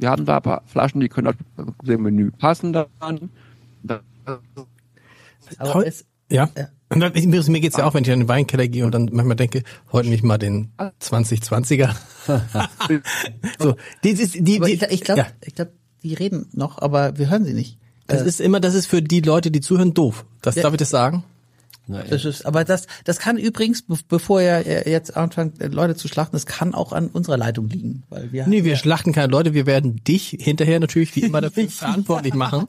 wir 0.00 0.10
haben 0.10 0.24
da 0.24 0.36
ein 0.36 0.42
paar 0.42 0.62
Flaschen, 0.66 1.00
die 1.00 1.08
können 1.08 1.28
auf 1.28 1.34
dem 1.84 2.02
Menü 2.02 2.30
passen 2.30 2.72
dann. 2.72 2.86
Aber 5.58 5.86
es, 5.86 6.04
Ja. 6.30 6.48
Ja. 6.56 6.68
Und 6.92 7.00
dann, 7.00 7.12
ich- 7.14 7.26
mir 7.26 7.60
geht's 7.60 7.76
ja 7.76 7.86
auch, 7.86 7.94
wenn 7.94 8.02
ich 8.02 8.10
in 8.10 8.20
den 8.20 8.28
Weinkeller 8.28 8.66
gehe 8.66 8.84
und 8.84 8.92
dann 8.92 9.08
manchmal 9.12 9.36
denke, 9.36 9.62
heute 9.92 10.08
nicht 10.08 10.24
mal 10.24 10.38
den 10.38 10.72
2020er. 11.00 11.94
so, 13.58 13.76
die, 14.04 14.14
die, 14.14 14.26
die, 14.26 14.42
die, 14.60 14.72
ich, 14.72 14.82
ich 14.82 15.00
glaube, 15.02 15.20
ja, 15.20 15.26
ich 15.40 15.54
glaube, 15.54 15.72
die 16.02 16.14
reden 16.14 16.48
noch, 16.52 16.78
aber 16.82 17.16
wir 17.18 17.30
hören 17.30 17.44
sie 17.44 17.54
nicht. 17.54 17.78
das 18.06 18.22
ist 18.22 18.40
immer, 18.40 18.58
das 18.60 18.74
ist 18.74 18.86
für 18.86 19.02
die 19.02 19.20
Leute, 19.20 19.50
die 19.52 19.60
zuhören, 19.60 19.94
doof. 19.94 20.24
Das 20.42 20.56
Ja. 20.56 20.62
darf 20.62 20.72
ich 20.72 20.78
das 20.78 20.90
sagen? 20.90 21.22
Das 22.08 22.24
ist, 22.24 22.46
aber 22.46 22.64
das, 22.64 22.86
das 23.04 23.18
kann 23.18 23.36
übrigens, 23.36 23.82
be- 23.82 23.98
bevor 24.08 24.40
er 24.40 24.88
jetzt 24.88 25.16
anfängt, 25.16 25.60
äh, 25.60 25.66
Leute 25.68 25.94
zu 25.96 26.08
schlachten, 26.08 26.32
das 26.36 26.46
kann 26.46 26.74
auch 26.74 26.92
an 26.92 27.08
unserer 27.08 27.36
Leitung 27.36 27.68
liegen, 27.68 28.02
weil 28.08 28.32
wir 28.32 28.46
Nee, 28.46 28.64
wir 28.64 28.76
schlachten 28.76 29.12
keine 29.12 29.30
Leute, 29.30 29.54
wir 29.54 29.66
werden 29.66 30.02
dich 30.04 30.36
hinterher 30.40 30.80
natürlich 30.80 31.14
wie 31.16 31.20
immer 31.20 31.40
dafür 31.40 31.68
verantwortlich 31.68 32.34
machen. 32.34 32.66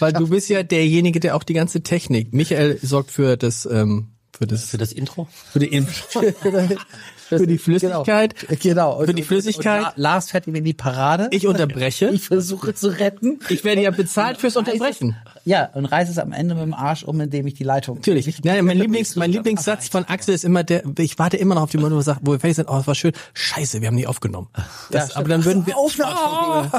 Weil 0.00 0.12
du 0.12 0.28
bist 0.28 0.48
ja 0.48 0.62
derjenige, 0.62 1.20
der 1.20 1.36
auch 1.36 1.42
die 1.42 1.54
ganze 1.54 1.82
Technik. 1.82 2.32
Michael 2.34 2.78
sorgt 2.82 3.10
für 3.10 3.36
das, 3.36 3.66
ähm, 3.70 4.08
für 4.36 4.46
das, 4.46 4.64
Für 4.70 4.78
das 4.78 4.92
Intro? 4.92 5.28
für 5.52 5.58
die, 5.60 5.66
In- 5.68 5.86
für 7.28 7.46
die 7.46 7.58
Flüssigkeit. 7.58 8.34
Genau. 8.60 9.04
Für 9.04 9.14
die 9.14 9.22
Flüssigkeit. 9.22 9.78
Und 9.78 9.84
La- 9.96 10.12
Lars 10.12 10.30
fährt 10.30 10.46
ihm 10.46 10.54
in 10.54 10.64
die 10.64 10.74
Parade. 10.74 11.28
Ich 11.32 11.46
unterbreche. 11.46 12.10
Ich 12.10 12.26
versuche 12.26 12.74
zu 12.74 12.88
retten. 12.88 13.40
Ich 13.48 13.64
werde 13.64 13.82
ja 13.82 13.90
bezahlt 13.90 14.38
fürs 14.38 14.56
Unterbrechen. 14.56 15.16
Ja, 15.46 15.70
und 15.74 15.86
reiß 15.86 16.08
es 16.08 16.18
am 16.18 16.32
Ende 16.32 16.56
mit 16.56 16.64
dem 16.64 16.74
Arsch 16.74 17.04
um, 17.04 17.20
indem 17.20 17.46
ich 17.46 17.54
die 17.54 17.62
Leitung. 17.62 17.98
Natürlich. 17.98 18.42
Nein, 18.42 18.64
mein 18.64 18.78
Lieblings, 18.78 19.14
mein 19.14 19.30
Lieblingssatz 19.30 19.88
von 19.88 20.04
Axel 20.04 20.34
ist 20.34 20.44
immer 20.44 20.64
der, 20.64 20.82
ich 20.98 21.20
warte 21.20 21.36
immer 21.36 21.54
noch 21.54 21.62
auf 21.62 21.70
die 21.70 21.76
Moment, 21.76 21.94
wo 21.94 22.00
er 22.00 22.02
sagt, 22.02 22.20
wo 22.24 22.32
wir 22.32 22.40
fertig 22.40 22.56
sind, 22.56 22.68
oh, 22.68 22.74
das 22.74 22.88
war 22.88 22.96
schön. 22.96 23.12
Scheiße, 23.32 23.80
wir 23.80 23.86
haben 23.86 23.94
nie 23.94 24.08
aufgenommen. 24.08 24.48
Das, 24.90 25.04
stimmt. 25.04 25.16
aber 25.16 25.28
dann 25.28 25.44
würden 25.44 25.64
wir, 25.64 25.76
Aufnahme! 25.76 26.72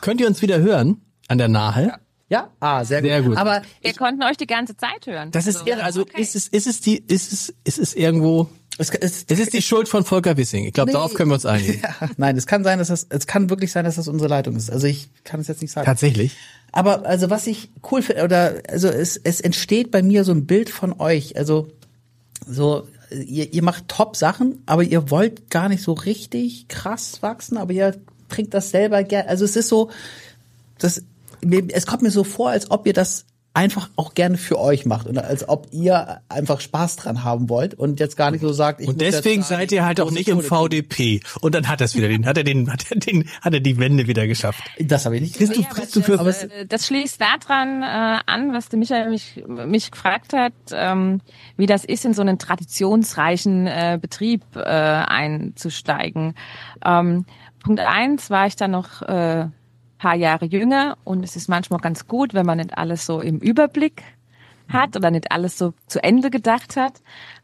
könnt 0.00 0.22
ihr 0.22 0.26
uns 0.26 0.40
wieder 0.40 0.60
hören? 0.60 1.02
An 1.28 1.36
der 1.36 1.48
Nahe? 1.48 1.92
Ja? 2.30 2.50
Ah, 2.58 2.84
sehr, 2.84 3.02
Sehr 3.02 3.20
gut. 3.20 3.36
Aber 3.36 3.60
Wir 3.82 3.92
konnten 3.92 4.22
euch 4.22 4.38
die 4.38 4.46
ganze 4.46 4.78
Zeit 4.78 5.06
hören. 5.06 5.30
Das 5.30 5.46
ist 5.46 5.66
irre. 5.66 5.84
Also 5.84 6.00
okay. 6.00 6.22
ist 6.22 6.36
es, 6.36 6.48
ist 6.48 6.66
es 6.66 6.80
die, 6.80 6.96
ist 6.96 7.34
es, 7.34 7.54
ist 7.64 7.78
es 7.78 7.94
irgendwo, 7.94 8.48
es, 8.78 8.90
es, 8.90 9.24
es 9.28 9.38
ist 9.38 9.52
die 9.52 9.62
Schuld 9.62 9.88
von 9.88 10.04
Volker 10.04 10.36
Wissing. 10.36 10.64
Ich 10.64 10.74
glaube, 10.74 10.90
Nee. 10.90 10.94
darauf 10.94 11.14
können 11.14 11.30
wir 11.30 11.34
uns 11.34 11.46
einigen. 11.46 11.80
ja, 12.00 12.10
nein, 12.16 12.36
es 12.36 12.46
kann 12.46 12.62
sein, 12.64 12.78
dass 12.78 12.88
das, 12.88 13.06
es 13.08 13.26
kann 13.26 13.48
wirklich 13.48 13.72
sein, 13.72 13.84
dass 13.84 13.96
das 13.96 14.08
unsere 14.08 14.28
Leitung 14.28 14.54
ist. 14.56 14.70
Also 14.70 14.86
ich 14.86 15.08
kann 15.24 15.40
es 15.40 15.48
jetzt 15.48 15.62
nicht 15.62 15.72
sagen. 15.72 15.86
Tatsächlich. 15.86 16.36
Aber 16.72 17.06
also 17.06 17.30
was 17.30 17.46
ich 17.46 17.70
cool 17.90 18.02
finde, 18.02 18.24
oder 18.24 18.54
also 18.68 18.88
es, 18.88 19.16
es 19.16 19.40
entsteht 19.40 19.90
bei 19.90 20.02
mir 20.02 20.24
so 20.24 20.32
ein 20.32 20.46
Bild 20.46 20.68
von 20.68 21.00
euch. 21.00 21.36
Also 21.36 21.68
so, 22.46 22.86
ihr, 23.10 23.52
ihr 23.52 23.62
macht 23.62 23.88
top 23.88 24.14
Sachen, 24.16 24.62
aber 24.66 24.82
ihr 24.82 25.10
wollt 25.10 25.50
gar 25.50 25.68
nicht 25.70 25.82
so 25.82 25.94
richtig 25.94 26.68
krass 26.68 27.22
wachsen, 27.22 27.56
aber 27.56 27.72
ihr 27.72 27.96
bringt 28.28 28.52
das 28.52 28.70
selber 28.70 29.02
gerne. 29.04 29.28
Also 29.28 29.44
es 29.46 29.56
ist 29.56 29.68
so, 29.68 29.90
das, 30.78 31.02
es 31.68 31.86
kommt 31.86 32.02
mir 32.02 32.10
so 32.10 32.24
vor, 32.24 32.50
als 32.50 32.70
ob 32.70 32.86
ihr 32.86 32.92
das 32.92 33.24
einfach 33.56 33.88
auch 33.96 34.12
gerne 34.12 34.36
für 34.36 34.60
euch 34.60 34.84
macht 34.84 35.06
und 35.06 35.16
als 35.16 35.48
ob 35.48 35.68
ihr 35.72 36.20
einfach 36.28 36.60
Spaß 36.60 36.96
dran 36.96 37.24
haben 37.24 37.48
wollt 37.48 37.72
und 37.72 38.00
jetzt 38.00 38.14
gar 38.14 38.30
nicht 38.30 38.42
so 38.42 38.52
sagt, 38.52 38.82
ich 38.82 38.88
Und 38.88 39.00
deswegen 39.00 39.42
sagen, 39.42 39.60
seid 39.60 39.72
ihr 39.72 39.86
halt 39.86 40.00
auch 40.00 40.10
nicht 40.10 40.28
im. 40.28 40.42
VDP. 40.42 41.22
Und 41.40 41.54
dann 41.54 41.66
hat 41.66 41.80
er 41.80 41.86
es 41.86 41.96
wieder, 41.96 42.08
den, 42.08 42.26
hat 42.26 42.36
er 42.36 42.44
den, 42.44 42.70
hat 42.70 42.90
er 42.90 42.98
den, 42.98 43.28
hat 43.40 43.54
er 43.54 43.60
die 43.60 43.78
Wende 43.78 44.06
wieder 44.06 44.26
geschafft. 44.26 44.62
Das 44.78 45.06
habe 45.06 45.16
ich 45.16 45.22
nicht 45.22 45.40
du, 45.40 45.44
Ja, 45.44 45.68
du 45.92 46.02
für, 46.02 46.18
das, 46.18 46.44
äh, 46.44 46.66
das 46.66 46.86
schließt 46.86 47.18
daran 47.18 47.82
äh, 47.82 48.20
an, 48.26 48.52
was 48.52 48.68
der 48.68 48.78
Michael 48.78 49.08
mich, 49.08 49.42
mich 49.46 49.90
gefragt 49.90 50.34
hat, 50.34 50.52
ähm, 50.72 51.22
wie 51.56 51.66
das 51.66 51.86
ist, 51.86 52.04
in 52.04 52.12
so 52.12 52.20
einen 52.20 52.38
traditionsreichen 52.38 53.66
äh, 53.66 53.98
Betrieb 54.00 54.42
äh, 54.54 54.60
einzusteigen. 54.60 56.34
Ähm, 56.84 57.24
Punkt 57.60 57.80
eins 57.80 58.28
war 58.28 58.46
ich 58.46 58.56
dann 58.56 58.72
noch 58.72 59.00
äh, 59.02 59.46
paar 59.98 60.14
Jahre 60.14 60.46
jünger 60.46 60.96
und 61.04 61.24
es 61.24 61.36
ist 61.36 61.48
manchmal 61.48 61.80
ganz 61.80 62.06
gut, 62.06 62.34
wenn 62.34 62.46
man 62.46 62.58
nicht 62.58 62.76
alles 62.76 63.06
so 63.06 63.20
im 63.20 63.38
Überblick 63.38 64.02
hat 64.68 64.96
oder 64.96 65.10
nicht 65.10 65.30
alles 65.30 65.58
so 65.58 65.74
zu 65.86 66.02
Ende 66.02 66.30
gedacht 66.30 66.76
hat, 66.76 66.94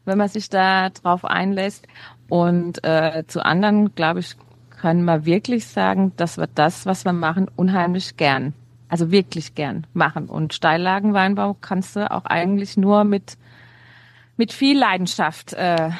wenn 0.05 0.17
man 0.17 0.27
sich 0.27 0.49
da 0.49 0.89
drauf 0.89 1.25
einlässt. 1.25 1.87
Und 2.29 2.83
äh, 2.83 3.23
zu 3.27 3.45
anderen, 3.45 3.95
glaube 3.95 4.19
ich, 4.19 4.35
können 4.69 5.05
wir 5.05 5.25
wirklich 5.25 5.67
sagen, 5.67 6.11
dass 6.17 6.37
wir 6.37 6.47
das, 6.47 6.85
was 6.85 7.05
wir 7.05 7.13
machen, 7.13 7.49
unheimlich 7.55 8.17
gern, 8.17 8.53
also 8.89 9.11
wirklich 9.11 9.55
gern 9.55 9.87
machen. 9.93 10.27
Und 10.27 10.53
Steillagenweinbau 10.53 11.55
kannst 11.61 11.95
du 11.95 12.11
auch 12.11 12.25
eigentlich 12.25 12.75
nur 12.77 13.03
mit 13.03 13.37
mit 14.37 14.51
viel 14.51 14.77
Leidenschaft 14.77 15.53
äh, 15.53 15.91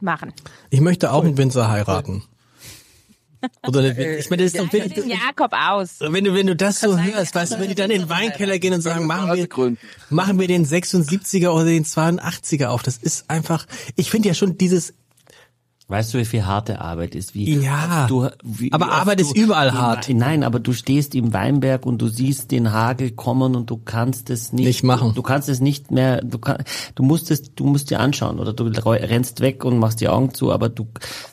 machen. 0.00 0.32
ich 0.70 0.80
möchte 0.80 1.12
auch 1.12 1.24
einen 1.24 1.36
Winzer 1.36 1.68
heiraten. 1.68 2.22
Oder 3.66 3.80
eine, 3.80 4.16
ich 4.18 4.30
meine, 4.30 4.42
das 4.44 4.52
ist 4.54 4.60
doch 4.60 4.68
Den 4.68 4.84
wirklich, 4.84 5.06
Jakob 5.06 5.52
aus. 5.52 5.96
wenn 6.00 6.24
du, 6.24 6.34
wenn 6.34 6.46
du 6.46 6.56
das 6.56 6.80
so 6.80 6.98
hörst, 6.98 7.34
weißt 7.34 7.52
du, 7.52 7.60
wenn 7.60 7.68
die 7.68 7.74
dann 7.74 7.90
in 7.90 8.02
den 8.02 8.08
Weinkeller 8.08 8.58
gehen 8.58 8.74
und 8.74 8.80
sagen, 8.80 9.06
machen 9.06 9.34
wir, 9.36 9.76
machen 10.10 10.38
wir 10.38 10.48
den 10.48 10.66
76er 10.66 11.48
oder 11.50 11.64
den 11.64 11.84
82er 11.84 12.66
auf. 12.66 12.82
Das 12.82 12.96
ist 12.96 13.28
einfach, 13.30 13.66
ich 13.96 14.10
finde 14.10 14.28
ja 14.28 14.34
schon 14.34 14.56
dieses, 14.58 14.94
Weißt 15.88 16.14
du, 16.14 16.18
wie 16.18 16.24
viel 16.24 16.44
harte 16.44 16.80
Arbeit 16.80 17.14
ist? 17.14 17.34
Wie 17.34 17.60
Ja. 17.60 18.08
du, 18.08 18.28
wie, 18.42 18.72
Aber 18.72 18.86
wie 18.86 18.90
Arbeit 18.90 19.20
du 19.20 19.24
ist 19.24 19.36
überall 19.36 19.72
hart. 19.72 20.08
Nein, 20.08 20.42
aber 20.42 20.58
du 20.58 20.72
stehst 20.72 21.14
im 21.14 21.32
Weinberg 21.32 21.86
und 21.86 21.98
du 21.98 22.08
siehst 22.08 22.50
den 22.50 22.72
Hagel 22.72 23.12
kommen 23.12 23.54
und 23.54 23.70
du 23.70 23.76
kannst 23.76 24.28
es 24.28 24.52
nicht, 24.52 24.66
Nicht 24.66 24.82
machen. 24.82 25.14
Du 25.14 25.22
kannst 25.22 25.48
es 25.48 25.60
nicht 25.60 25.92
mehr. 25.92 26.22
Du 26.22 26.38
kann, 26.40 26.64
du 26.96 27.04
musst 27.04 27.30
es, 27.30 27.54
du 27.54 27.66
musst 27.66 27.90
dir 27.90 28.00
anschauen 28.00 28.40
oder 28.40 28.52
du 28.52 28.64
rennst 28.64 29.38
weg 29.40 29.64
und 29.64 29.78
machst 29.78 30.00
die 30.00 30.08
Augen 30.08 30.34
zu, 30.34 30.50
aber 30.50 30.68
du, 30.68 30.88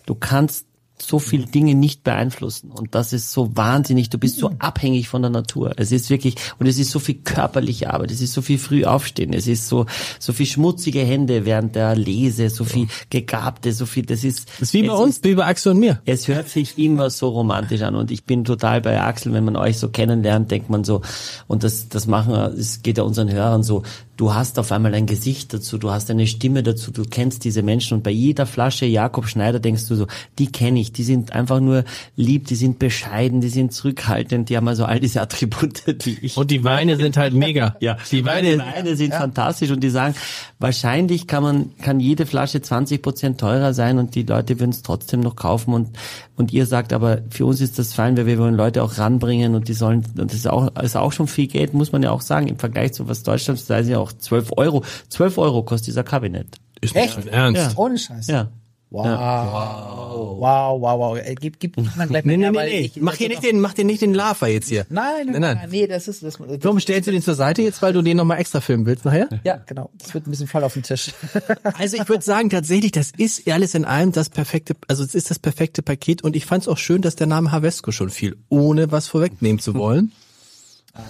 du 0.05 0.13
kannst 0.13 0.67
so 1.01 1.19
viele 1.19 1.45
Dinge 1.45 1.75
nicht 1.75 2.03
beeinflussen 2.03 2.71
und 2.71 2.95
das 2.95 3.13
ist 3.13 3.31
so 3.31 3.55
wahnsinnig. 3.55 4.09
Du 4.09 4.17
bist 4.17 4.37
so 4.37 4.51
abhängig 4.59 5.09
von 5.09 5.21
der 5.21 5.31
Natur. 5.31 5.73
Es 5.77 5.91
ist 5.91 6.09
wirklich 6.09 6.35
und 6.59 6.67
es 6.67 6.77
ist 6.77 6.91
so 6.91 6.99
viel 6.99 7.15
körperliche 7.15 7.93
Arbeit. 7.93 8.11
Es 8.11 8.21
ist 8.21 8.33
so 8.33 8.41
viel 8.41 8.57
früh 8.57 8.85
aufstehen. 8.85 9.33
Es 9.33 9.47
ist 9.47 9.67
so 9.67 9.85
so 10.19 10.33
viel 10.33 10.45
schmutzige 10.45 11.01
Hände 11.01 11.45
während 11.45 11.75
der 11.75 11.95
Lese, 11.95 12.49
so 12.49 12.63
viel 12.63 12.87
gegabte, 13.09 13.73
so 13.73 13.85
viel. 13.85 14.05
Das 14.05 14.23
ist 14.23 14.47
das 14.59 14.69
ist 14.69 14.73
wie 14.73 14.83
bei 14.83 14.93
uns, 14.93 15.23
wie 15.23 15.35
bei 15.35 15.45
Axel 15.45 15.73
und 15.73 15.79
mir. 15.79 16.01
es 16.05 16.27
hört 16.27 16.47
sich 16.47 16.77
immer 16.77 17.09
so 17.09 17.29
romantisch 17.29 17.81
an 17.81 17.95
und 17.95 18.11
ich 18.11 18.23
bin 18.23 18.45
total 18.45 18.81
bei 18.81 19.01
Axel, 19.01 19.33
wenn 19.33 19.45
man 19.45 19.55
euch 19.55 19.77
so 19.77 19.89
kennenlernt, 19.89 20.51
denkt 20.51 20.69
man 20.69 20.83
so, 20.83 21.01
und 21.47 21.63
das, 21.63 21.89
das 21.89 22.07
machen 22.07 22.33
wir, 22.33 22.53
es 22.53 22.81
geht 22.81 22.97
ja 22.97 23.03
unseren 23.03 23.31
Hörern 23.31 23.63
so, 23.63 23.83
du 24.17 24.33
hast 24.33 24.59
auf 24.59 24.71
einmal 24.71 24.93
ein 24.93 25.05
Gesicht 25.05 25.53
dazu, 25.53 25.77
du 25.77 25.89
hast 25.89 26.11
eine 26.11 26.27
Stimme 26.27 26.61
dazu, 26.61 26.91
du 26.91 27.03
kennst 27.03 27.43
diese 27.45 27.63
Menschen 27.63 27.97
und 27.97 28.03
bei 28.03 28.11
jeder 28.11 28.45
Flasche 28.45 28.85
Jakob 28.85 29.27
Schneider 29.27 29.59
denkst 29.59 29.87
du 29.87 29.95
so, 29.95 30.07
die 30.37 30.51
kenne 30.51 30.79
ich, 30.79 30.91
die 30.91 31.03
sind 31.03 31.33
einfach 31.33 31.59
nur 31.59 31.83
lieb, 32.15 32.45
die 32.47 32.55
sind 32.55 32.77
bescheiden, 32.77 33.41
die 33.41 33.49
sind 33.49 33.73
zurückhaltend, 33.73 34.49
die 34.49 34.57
haben 34.57 34.67
also 34.67 34.85
all 34.85 34.99
diese 34.99 35.21
Attribute, 35.21 35.83
die 36.05 36.17
ich 36.21 36.37
Und 36.37 36.51
die 36.51 36.63
Weine 36.63 36.95
sind 36.97 37.17
halt 37.17 37.33
mega. 37.33 37.75
ja, 37.79 37.97
die 38.11 38.23
Weine, 38.25 38.51
die 38.53 38.59
Weine 38.59 38.95
sind 38.95 39.13
fantastisch 39.13 39.71
und 39.71 39.83
die 39.83 39.89
sagen, 39.89 40.13
wahrscheinlich 40.59 41.25
kann 41.25 41.43
man, 41.43 41.77
kann 41.77 41.99
jede 41.99 42.25
Flasche 42.25 42.61
20 42.61 43.01
Prozent 43.01 43.39
teurer 43.39 43.73
sein 43.73 43.97
und 43.97 44.13
die 44.13 44.23
Leute 44.23 44.59
würden 44.59 44.71
es 44.71 44.83
trotzdem 44.83 45.21
noch 45.21 45.35
kaufen 45.35 45.73
und, 45.73 45.89
und 46.35 46.53
ihr 46.53 46.67
sagt 46.67 46.93
aber, 46.93 47.21
für 47.29 47.45
uns 47.47 47.61
ist 47.61 47.79
das 47.79 47.93
fein, 47.93 48.15
weil 48.15 48.27
wir 48.27 48.37
wollen 48.37 48.55
Leute 48.55 48.83
auch 48.83 48.99
ranbringen 48.99 49.55
und 49.55 49.67
die 49.67 49.73
sollen, 49.73 50.05
und 50.17 50.31
das 50.31 50.35
ist 50.35 50.47
auch, 50.47 50.75
ist 50.81 50.95
auch 50.95 51.11
schon 51.11 51.27
viel 51.27 51.47
Geld, 51.47 51.73
muss 51.73 51.91
man 51.91 52.03
ja 52.03 52.11
auch 52.11 52.21
sagen, 52.21 52.47
im 52.47 52.59
Vergleich 52.59 52.93
zu 52.93 53.07
was 53.09 53.23
Deutschland, 53.23 53.63
da 53.69 53.77
ist 53.77 53.89
ja 53.89 53.97
auch 54.02 54.02
12 54.11 54.51
Euro, 54.57 54.83
12 55.09 55.37
Euro 55.37 55.63
kostet 55.63 55.87
dieser 55.87 56.03
Kabinett. 56.03 56.47
ist 56.81 56.93
nicht 56.95 57.15
dein 57.17 57.27
Ernst. 57.29 57.61
Ja. 57.61 57.71
Ohne 57.77 57.97
Scheiß. 57.97 58.27
Ja. 58.27 58.49
Wow. 58.89 59.05
wow. 59.07 60.39
Wow, 60.39 60.81
wow, 60.81 60.99
wow. 60.99 61.17
Äh, 61.17 61.33
Gib, 61.33 61.59
gib 61.59 61.75
dann 61.97 62.09
gleich 62.09 62.25
Nee, 62.25 62.37
mal 62.37 62.51
nee, 62.51 62.59
nee, 62.59 62.69
nee. 62.69 62.79
ich- 62.95 63.01
Mach 63.01 63.15
hier 63.15 63.29
nicht 63.29 63.43
den, 63.43 63.59
mach 63.59 63.73
dir 63.73 63.85
nicht 63.85 64.03
den 64.03 64.13
Lava 64.13 64.45
jetzt 64.45 64.69
hier. 64.69 64.85
Nein, 64.89 65.29
nein, 65.31 65.41
nein, 65.41 65.67
nee, 65.71 65.87
das 65.87 66.07
ist 66.07 66.21
das. 66.21 66.37
das 66.37 66.63
Warum 66.63 66.79
stellst 66.79 67.07
du 67.07 67.11
den 67.11 67.23
zur 67.23 67.33
Seite 67.33 67.63
jetzt, 67.63 67.81
weil 67.81 67.91
du 67.93 68.03
den 68.03 68.17
nochmal 68.17 68.37
extra 68.39 68.61
filmen 68.61 68.85
willst 68.85 69.03
nachher? 69.03 69.29
ja, 69.43 69.57
genau. 69.65 69.89
Das 69.97 70.13
wird 70.13 70.27
ein 70.27 70.29
bisschen 70.29 70.47
voll 70.47 70.63
auf 70.63 70.73
den 70.73 70.83
Tisch. 70.83 71.11
Also 71.75 71.97
ich 71.97 72.07
würde 72.07 72.23
sagen, 72.23 72.51
tatsächlich, 72.51 72.91
das 72.91 73.11
ist 73.17 73.49
alles 73.49 73.73
in 73.73 73.83
allem 73.85 74.11
das 74.11 74.29
perfekte, 74.29 74.75
also 74.87 75.03
es 75.03 75.15
ist 75.15 75.31
das 75.31 75.39
perfekte 75.39 75.81
Paket 75.81 76.23
und 76.23 76.35
ich 76.35 76.45
fand 76.45 76.61
es 76.61 76.67
auch 76.67 76.77
schön, 76.77 77.01
dass 77.01 77.15
der 77.15 77.25
Name 77.27 77.51
Havesco 77.51 77.91
schon 77.91 78.09
fiel, 78.11 78.37
ohne 78.49 78.91
was 78.91 79.07
vorwegnehmen 79.07 79.57
zu 79.59 79.73
wollen. 79.73 80.11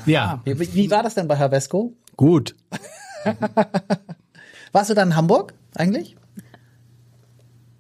Ja, 0.06 0.42
Wie, 0.46 0.74
wie 0.74 0.90
war 0.92 1.04
das 1.04 1.16
denn 1.16 1.28
bei 1.28 1.38
Havesco? 1.38 1.92
Gut. 2.18 2.56
Warst 4.72 4.90
du 4.90 4.94
dann 4.94 5.10
in 5.10 5.16
Hamburg 5.16 5.54
eigentlich? 5.76 6.16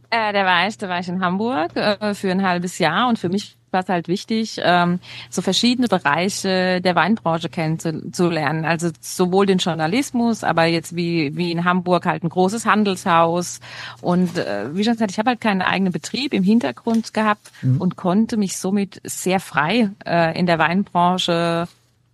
Äh, 0.09 0.31
da 0.31 0.45
war 0.45 0.67
ich, 0.67 0.77
da 0.77 0.87
war 0.89 0.99
ich 0.99 1.07
in 1.07 1.21
Hamburg 1.21 1.75
äh, 1.75 2.13
für 2.13 2.29
ein 2.29 2.47
halbes 2.47 2.77
Jahr 2.77 3.09
und 3.09 3.17
für 3.17 3.29
mich 3.29 3.57
war 3.71 3.81
es 3.81 3.89
halt 3.89 4.07
wichtig, 4.07 4.59
ähm, 4.63 4.99
so 5.31 5.41
verschiedene 5.41 5.87
Bereiche 5.87 6.79
der 6.81 6.93
Weinbranche 6.93 7.49
kennenzulernen. 7.49 8.63
Also 8.63 8.91
sowohl 9.01 9.47
den 9.47 9.57
Journalismus, 9.57 10.43
aber 10.43 10.65
jetzt 10.65 10.95
wie 10.95 11.35
wie 11.35 11.51
in 11.51 11.65
Hamburg 11.65 12.05
halt 12.05 12.23
ein 12.23 12.29
großes 12.29 12.67
Handelshaus 12.67 13.59
und 14.01 14.37
äh, 14.37 14.75
wie 14.75 14.83
schon 14.83 14.93
gesagt, 14.93 15.09
ich 15.09 15.17
habe 15.17 15.31
halt 15.31 15.41
keinen 15.41 15.63
eigenen 15.63 15.91
Betrieb 15.91 16.31
im 16.33 16.43
Hintergrund 16.43 17.15
gehabt 17.15 17.51
und 17.79 17.95
konnte 17.95 18.37
mich 18.37 18.57
somit 18.57 19.01
sehr 19.03 19.39
frei 19.39 19.89
äh, 20.05 20.37
in 20.37 20.45
der 20.45 20.59
Weinbranche 20.59 21.67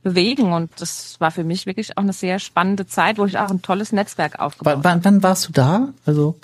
bewegen 0.09 0.53
und 0.53 0.71
das 0.77 1.19
war 1.19 1.31
für 1.31 1.43
mich 1.43 1.65
wirklich 1.65 1.97
auch 1.97 2.03
eine 2.03 2.13
sehr 2.13 2.39
spannende 2.39 2.87
Zeit, 2.87 3.17
wo 3.17 3.25
ich 3.25 3.37
auch 3.37 3.49
ein 3.49 3.61
tolles 3.61 3.91
Netzwerk 3.91 4.39
aufgebaut 4.39 4.79
Wann, 4.81 4.83
wann, 4.83 5.05
wann 5.05 5.23
warst 5.23 5.47
du 5.47 5.51
da? 5.51 5.89
Also 6.05 6.35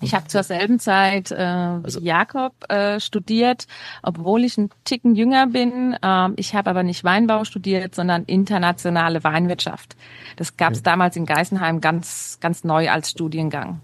ich 0.00 0.14
habe 0.14 0.28
zur 0.28 0.44
selben 0.44 0.78
Zeit 0.78 1.32
äh, 1.32 1.36
wie 1.36 2.04
Jakob 2.04 2.52
äh, 2.70 3.00
studiert, 3.00 3.66
obwohl 4.02 4.44
ich 4.44 4.56
ein 4.56 4.70
Ticken 4.84 5.16
jünger 5.16 5.48
bin. 5.48 5.96
Ähm, 6.02 6.34
ich 6.36 6.54
habe 6.54 6.70
aber 6.70 6.84
nicht 6.84 7.02
Weinbau 7.02 7.44
studiert, 7.44 7.94
sondern 7.94 8.22
internationale 8.24 9.24
Weinwirtschaft. 9.24 9.96
Das 10.36 10.56
gab 10.56 10.72
es 10.72 10.84
damals 10.84 11.16
in 11.16 11.26
Geisenheim 11.26 11.80
ganz, 11.80 12.38
ganz 12.40 12.62
neu 12.62 12.90
als 12.90 13.10
Studiengang. 13.10 13.80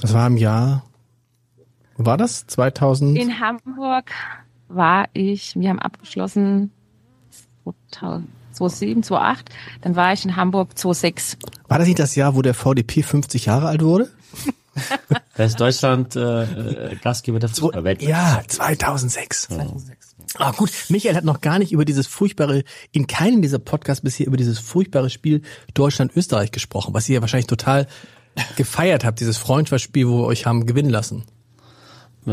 Das 0.00 0.14
war 0.14 0.26
im 0.26 0.38
Jahr, 0.38 0.84
wo 1.96 2.06
war 2.06 2.16
das? 2.16 2.46
2000? 2.46 3.18
In 3.18 3.40
Hamburg 3.40 4.10
war 4.68 5.06
ich, 5.12 5.54
wir 5.54 5.68
haben 5.68 5.80
abgeschlossen 5.80 6.70
2000, 6.70 6.72
2007, 7.92 9.02
2008, 9.02 9.50
dann 9.82 9.96
war 9.96 10.12
ich 10.12 10.24
in 10.24 10.36
Hamburg 10.36 10.76
2006. 10.76 11.38
War 11.68 11.78
das 11.78 11.86
nicht 11.86 11.98
das 11.98 12.14
Jahr, 12.14 12.34
wo 12.34 12.42
der 12.42 12.54
VDP 12.54 13.02
50 13.02 13.46
Jahre 13.46 13.68
alt 13.68 13.82
wurde? 13.82 14.08
Da 15.34 15.44
ist 15.44 15.58
Deutschland 15.58 16.14
äh, 16.14 16.42
äh, 16.42 16.96
Gastgeber 17.02 17.40
der 17.40 17.48
Fußballwelt. 17.48 18.00
Ja, 18.02 18.42
2006. 18.46 19.48
Ah, 20.36 20.52
gut. 20.52 20.70
Michael 20.88 21.16
hat 21.16 21.24
noch 21.24 21.40
gar 21.40 21.58
nicht 21.58 21.72
über 21.72 21.84
dieses 21.84 22.06
furchtbare, 22.06 22.64
in 22.92 23.06
keinem 23.06 23.42
dieser 23.42 23.58
Podcasts 23.58 24.02
bisher 24.02 24.26
über 24.26 24.36
dieses 24.36 24.58
furchtbare 24.58 25.10
Spiel 25.10 25.42
Deutschland-Österreich 25.74 26.52
gesprochen, 26.52 26.94
was 26.94 27.08
ihr 27.08 27.16
ja 27.16 27.20
wahrscheinlich 27.20 27.46
total 27.46 27.86
gefeiert 28.56 29.04
habt, 29.04 29.20
dieses 29.20 29.36
Freundschaftsspiel, 29.36 30.08
wo 30.08 30.18
wir 30.18 30.26
euch 30.26 30.46
haben 30.46 30.66
gewinnen 30.66 30.90
lassen. 30.90 31.24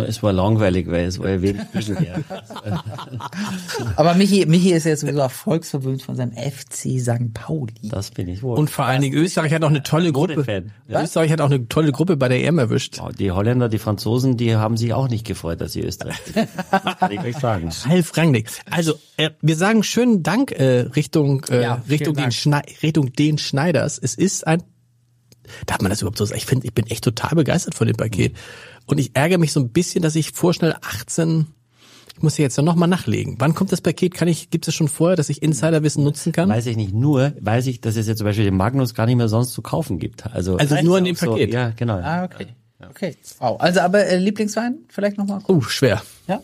Es 0.04 0.24
war 0.24 0.34
langweilig, 0.34 0.88
weil 0.89 1.06
es 1.06 1.20
war 1.20 1.30
ja 1.30 1.41
wenig 1.41 1.62
Gegenwehr. 1.72 2.24
Aber 3.96 4.14
Michi, 4.16 4.46
Michi 4.46 4.72
ist 4.72 4.86
jetzt 4.86 5.02
sowieso 5.02 5.20
erfolgsverwöhnt 5.20 6.02
von 6.02 6.16
seinem 6.16 6.34
FC 6.34 7.00
St. 7.00 7.34
Pauli. 7.34 7.74
Das 7.84 8.12
bin 8.12 8.28
ich 8.28 8.41
wohl. 8.43 8.58
Und 8.58 8.70
vor 8.70 8.86
allen 8.86 9.02
Dingen 9.02 9.16
Österreich 9.16 9.54
hat 9.54 9.64
auch 9.64 9.70
eine 9.70 9.84
tolle 9.84 10.12
Gruppe. 10.12 10.66
Ja. 10.88 11.04
Österreich 11.04 11.32
hat 11.32 11.41
auch 11.41 11.50
eine 11.50 11.68
tolle 11.68 11.91
Gruppe 11.91 12.18
bei 12.18 12.28
der 12.28 12.43
EM 12.43 12.60
erwischt. 12.60 13.00
Die 13.20 13.32
Holländer, 13.32 13.70
die 13.70 13.80
Franzosen, 13.80 14.38
die 14.38 14.56
haben 14.56 14.78
sich 14.78 14.93
auch 14.93 15.08
nicht 15.08 15.26
gefreut, 15.26 15.62
dass 15.62 15.74
sie 15.74 15.82
Österreich 15.82 16.18
sind. 16.26 16.48
Kann 17.00 17.12
ich 17.12 17.20
euch 17.20 17.38
sagen. 17.38 17.70
Ralf 17.88 18.16
Rangnick. 18.18 18.50
Also 18.70 18.96
äh, 19.18 19.32
wir 19.41 19.56
sagen 19.56 19.84
schönen 19.84 20.24
Dank 20.24 20.52
äh, 20.52 20.82
Richtung 20.96 21.46
äh, 21.50 21.62
Ja, 21.62 21.82
Richtung 21.89 22.16
den 22.16 22.32
Schnei 22.32 22.64
Richtung 22.82 23.14
den 23.14 23.38
Schneiders. 23.38 23.98
Es 23.98 24.16
ist 24.16 24.46
ein 24.48 24.64
darf 25.66 25.82
man 25.82 25.89
das 25.89 26.02
überhaupt 26.02 26.18
so 26.18 26.26
sagen? 26.26 26.38
Ich 26.38 26.46
finde, 26.46 26.66
ich 26.66 26.74
bin 26.74 26.88
echt 26.88 27.04
total 27.04 27.36
begeistert 27.36 27.76
von 27.76 27.88
dem 27.88 27.96
Paket. 27.96 28.36
Und 28.86 28.99
ich 28.99 29.15
ärgere 29.15 29.38
mich 29.38 29.51
so 29.51 29.59
ein 29.59 29.69
bisschen, 29.69 30.01
dass 30.01 30.15
ich 30.15 30.31
vorschnell 30.31 30.75
18 30.81 31.47
ich 32.17 32.23
muss 32.23 32.38
ja 32.38 32.43
jetzt 32.43 32.57
noch 32.57 32.75
mal 32.75 32.88
nachlegen. 32.88 33.36
Wann 33.39 33.53
kommt 33.53 33.73
das 33.73 33.81
Paket? 33.81 34.13
Kann 34.13 34.29
ich, 34.29 34.49
gibt 34.49 34.69
es 34.69 34.73
schon 34.73 34.88
vorher, 34.88 35.17
dass 35.17 35.27
ich 35.27 35.43
Insiderwissen 35.43 36.01
nutzen 36.01 36.31
kann? 36.31 36.47
Weiß 36.47 36.65
ich 36.65 36.77
nicht. 36.77 36.93
Nur 36.93 37.33
weiß 37.41 37.67
ich, 37.67 37.81
dass 37.81 37.97
es 37.97 38.07
jetzt 38.07 38.19
zum 38.19 38.25
Beispiel 38.25 38.45
den 38.45 38.55
Magnus 38.55 38.93
gar 38.93 39.05
nicht 39.05 39.17
mehr 39.17 39.27
sonst 39.27 39.51
zu 39.51 39.61
kaufen 39.61 39.99
gibt. 39.99 40.25
Also, 40.25 40.55
Also 40.55 40.81
nur 40.81 40.97
in 40.97 41.03
dem 41.03 41.15
so, 41.15 41.31
Paket? 41.31 41.53
Ja, 41.53 41.71
genau. 41.71 41.95
Ah, 41.95 42.23
okay. 42.23 42.47
Okay. 42.89 43.17
Wow. 43.39 43.59
Also 43.59 43.81
aber 43.81 44.05
äh, 44.05 44.17
Lieblingswein 44.17 44.77
vielleicht 44.88 45.17
nochmal? 45.17 45.41
Oh, 45.47 45.59
schwer. 45.59 46.01
Ja. 46.27 46.41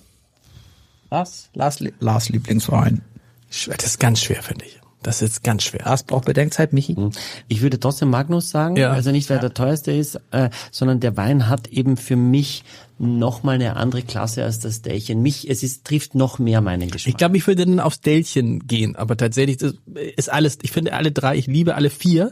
Lars? 1.09 1.49
Lars, 1.53 1.81
Lars 1.99 2.29
Lieblingswein. 2.29 3.01
Das 3.47 3.85
ist 3.85 3.99
ganz 3.99 4.21
schwer, 4.21 4.43
finde 4.43 4.65
ich. 4.65 4.80
Das 5.03 5.15
ist 5.15 5.21
jetzt 5.21 5.43
ganz 5.43 5.63
schwer. 5.63 5.81
Lars 5.85 6.03
braucht 6.03 6.25
Bedenkzeit, 6.25 6.73
Michi. 6.73 6.95
Ich 7.47 7.61
würde 7.61 7.79
trotzdem 7.79 8.09
Magnus 8.09 8.49
sagen, 8.49 8.75
Ja. 8.75 8.91
also 8.91 9.11
nicht 9.11 9.29
weil 9.29 9.39
der 9.39 9.53
teuerste 9.53 9.91
ist, 9.91 10.19
äh, 10.31 10.49
sondern 10.71 10.99
der 10.99 11.17
Wein 11.17 11.49
hat 11.49 11.67
eben 11.69 11.97
für 11.97 12.15
mich 12.15 12.63
noch 12.99 13.41
mal 13.41 13.53
eine 13.53 13.75
andere 13.77 14.03
Klasse 14.03 14.43
als 14.43 14.59
das 14.59 14.83
Dächchen. 14.83 15.23
Mich, 15.23 15.49
es 15.49 15.63
ist, 15.63 15.85
trifft 15.85 16.13
noch 16.13 16.37
mehr 16.37 16.61
meinen 16.61 16.91
Geschmack. 16.91 17.09
Ich 17.09 17.17
glaube, 17.17 17.35
ich 17.35 17.47
würde 17.47 17.65
dann 17.65 17.79
aufs 17.79 18.01
Dellchen 18.01 18.67
gehen, 18.67 18.95
aber 18.95 19.17
tatsächlich 19.17 19.57
das 19.57 19.73
ist 20.15 20.31
alles, 20.31 20.59
ich 20.61 20.71
finde 20.71 20.93
alle 20.93 21.11
drei, 21.11 21.35
ich 21.35 21.47
liebe 21.47 21.73
alle 21.73 21.89
vier. 21.89 22.31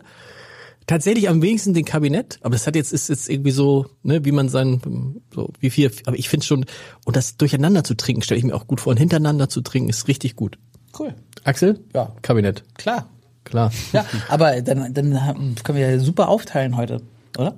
Tatsächlich 0.85 1.29
am 1.29 1.41
wenigsten 1.43 1.75
den 1.75 1.85
Kabinett, 1.85 2.39
aber 2.41 2.53
das 2.53 2.65
hat 2.65 2.75
jetzt, 2.75 2.93
ist 2.93 3.09
jetzt 3.09 3.29
irgendwie 3.29 3.51
so, 3.51 3.85
ne, 4.01 4.25
wie 4.25 4.31
man 4.31 4.49
sein, 4.49 5.21
so, 5.33 5.51
wie 5.59 5.69
viel, 5.69 5.91
aber 6.07 6.17
ich 6.17 6.29
finde 6.29 6.45
schon, 6.47 6.65
und 7.05 7.15
das 7.15 7.37
durcheinander 7.37 7.83
zu 7.83 7.93
trinken, 7.95 8.23
stelle 8.23 8.39
ich 8.39 8.43
mir 8.43 8.55
auch 8.55 8.65
gut 8.65 8.81
vor, 8.81 8.89
und 8.91 8.97
hintereinander 8.97 9.49
zu 9.49 9.61
trinken, 9.61 9.89
ist 9.89 10.07
richtig 10.07 10.35
gut. 10.35 10.57
Cool. 10.97 11.13
Axel? 11.43 11.79
Ja. 11.93 12.13
Kabinett. 12.21 12.63
Klar. 12.77 13.09
Klar. 13.43 13.71
Ja, 13.93 14.05
aber 14.27 14.61
dann, 14.61 14.93
dann 14.93 15.55
können 15.63 15.77
wir 15.77 15.89
ja 15.89 15.99
super 15.99 16.29
aufteilen 16.29 16.77
heute, 16.77 17.01
oder? 17.37 17.57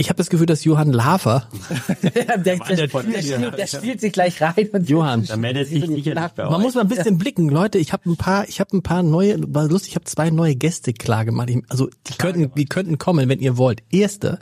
Ich 0.00 0.08
habe 0.10 0.16
das 0.16 0.30
Gefühl, 0.30 0.46
dass 0.46 0.62
Johann 0.62 0.92
Lafer, 0.92 1.48
der, 2.04 2.38
der, 2.38 2.56
der, 2.56 2.88
spielt, 2.88 3.58
der 3.58 3.66
spielt 3.66 4.00
sich 4.00 4.12
gleich 4.12 4.40
rein 4.40 4.68
und 4.72 4.88
Johann, 4.88 5.24
da 5.26 5.36
meldet 5.36 5.66
sich 5.66 5.84
sicher 5.84 6.14
nicht 6.14 6.34
bei 6.36 6.44
Man 6.44 6.54
euch. 6.54 6.62
muss 6.62 6.74
mal 6.76 6.82
ein 6.82 6.88
bisschen 6.88 7.18
blicken, 7.18 7.48
Leute. 7.48 7.78
Ich 7.78 7.92
habe 7.92 8.08
ein 8.08 8.16
paar, 8.16 8.48
ich 8.48 8.60
habe 8.60 8.76
ein 8.76 8.82
paar 8.84 9.02
neue, 9.02 9.36
war 9.52 9.66
lustig. 9.66 9.90
Ich 9.90 9.94
habe 9.96 10.04
zwei 10.04 10.30
neue 10.30 10.54
Gäste 10.54 10.92
klar 10.92 11.24
gemacht. 11.24 11.50
Ich, 11.50 11.60
also 11.68 11.88
die 12.06 12.14
könnten, 12.16 12.52
die 12.54 12.66
könnten 12.66 12.98
kommen, 12.98 13.28
wenn 13.28 13.40
ihr 13.40 13.56
wollt. 13.56 13.82
Erster, 13.90 14.38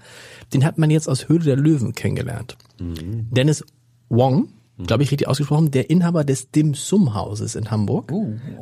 den 0.52 0.62
hat 0.62 0.76
man 0.76 0.90
jetzt 0.90 1.08
aus 1.08 1.26
Höhle 1.30 1.44
der 1.44 1.56
Löwen 1.56 1.94
kennengelernt. 1.94 2.58
Dennis 2.78 3.64
Wong, 4.10 4.50
glaube 4.84 5.02
ich 5.02 5.10
richtig 5.10 5.28
ausgesprochen, 5.28 5.70
der 5.70 5.90
Inhaber 5.90 6.24
des 6.24 6.50
Dim 6.50 6.74
Sum 6.74 7.14
Hauses 7.14 7.54
in 7.54 7.70
Hamburg. 7.70 8.12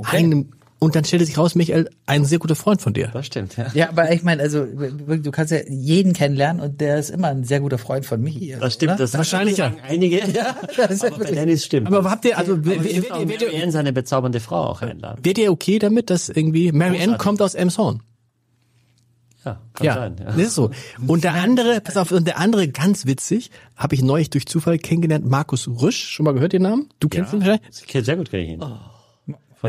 Einem, 0.04 0.50
und 0.78 0.94
dann 0.94 1.04
stellte 1.04 1.24
sich 1.24 1.38
raus, 1.38 1.54
Michael, 1.54 1.88
ein 2.04 2.24
sehr 2.26 2.38
guter 2.38 2.54
Freund 2.56 2.82
von 2.82 2.92
dir. 2.92 3.08
Das 3.12 3.24
stimmt, 3.26 3.56
ja. 3.56 3.66
Ja, 3.74 3.88
aber 3.88 4.12
ich 4.12 4.22
meine, 4.22 4.42
also 4.42 4.58
wirklich, 4.78 5.22
du 5.22 5.30
kannst 5.30 5.50
ja 5.50 5.60
jeden 5.68 6.12
kennenlernen 6.12 6.60
und 6.62 6.80
der 6.80 6.98
ist 6.98 7.08
immer 7.10 7.28
ein 7.28 7.44
sehr 7.44 7.60
guter 7.60 7.78
Freund 7.78 8.04
von 8.04 8.20
Michi. 8.20 8.52
Also, 8.52 8.64
Das 8.66 8.74
stimmt, 8.74 8.90
oder? 8.92 8.98
das 8.98 9.14
Wahrscheinlich 9.14 9.56
ja. 9.56 9.72
einige. 9.88 10.18
Ja, 10.34 10.56
das 10.76 10.90
ist 10.90 11.04
aber 11.04 11.24
Dennis 11.24 11.64
stimmt. 11.64 11.86
Aber 11.86 12.10
habt 12.10 12.24
ihr, 12.24 12.36
also 12.36 12.52
Aber 12.52 12.64
werdet 12.66 12.84
wir 12.84 12.90
ihr, 12.90 13.00
dürfen 13.02 13.28
werdet 13.28 13.42
ihr, 13.42 13.48
Marianne 13.48 13.72
seine 13.72 13.92
bezaubernde 13.92 14.40
Frau 14.40 14.64
auch 14.64 14.82
einladen. 14.82 15.24
werdet 15.24 15.38
ihr 15.44 15.52
okay 15.52 15.78
damit, 15.78 16.10
dass 16.10 16.28
irgendwie 16.28 16.70
Mary 16.72 17.02
Ann 17.02 17.16
kommt 17.18 17.40
aus 17.40 17.54
Elmshorn? 17.54 18.02
Ja, 19.44 19.60
kann 19.74 19.86
Ja, 19.86 19.94
sein. 19.94 20.16
Ja. 20.18 20.24
das 20.26 20.36
ist 20.36 20.54
so. 20.54 20.70
Und 21.06 21.24
der 21.24 21.34
andere, 21.34 21.80
pass 21.80 21.96
auf, 21.96 22.10
und 22.12 22.26
der 22.26 22.38
andere, 22.38 22.68
ganz 22.68 23.06
witzig, 23.06 23.50
habe 23.76 23.94
ich 23.94 24.02
neulich 24.02 24.30
durch 24.30 24.46
Zufall 24.46 24.78
kennengelernt, 24.78 25.26
Markus 25.28 25.68
Rüsch. 25.68 26.02
Schon 26.08 26.24
mal 26.24 26.32
gehört 26.34 26.52
den 26.52 26.62
Namen? 26.62 26.88
Du 27.00 27.08
kennst 27.08 27.32
ihn 27.32 27.42
vielleicht? 27.42 27.68
Das 27.68 27.82
kennt 27.86 28.06
sehr 28.06 28.16
gut 28.16 28.30
kenne 28.30 28.42
ich 28.44 28.50
ihn. 28.50 28.64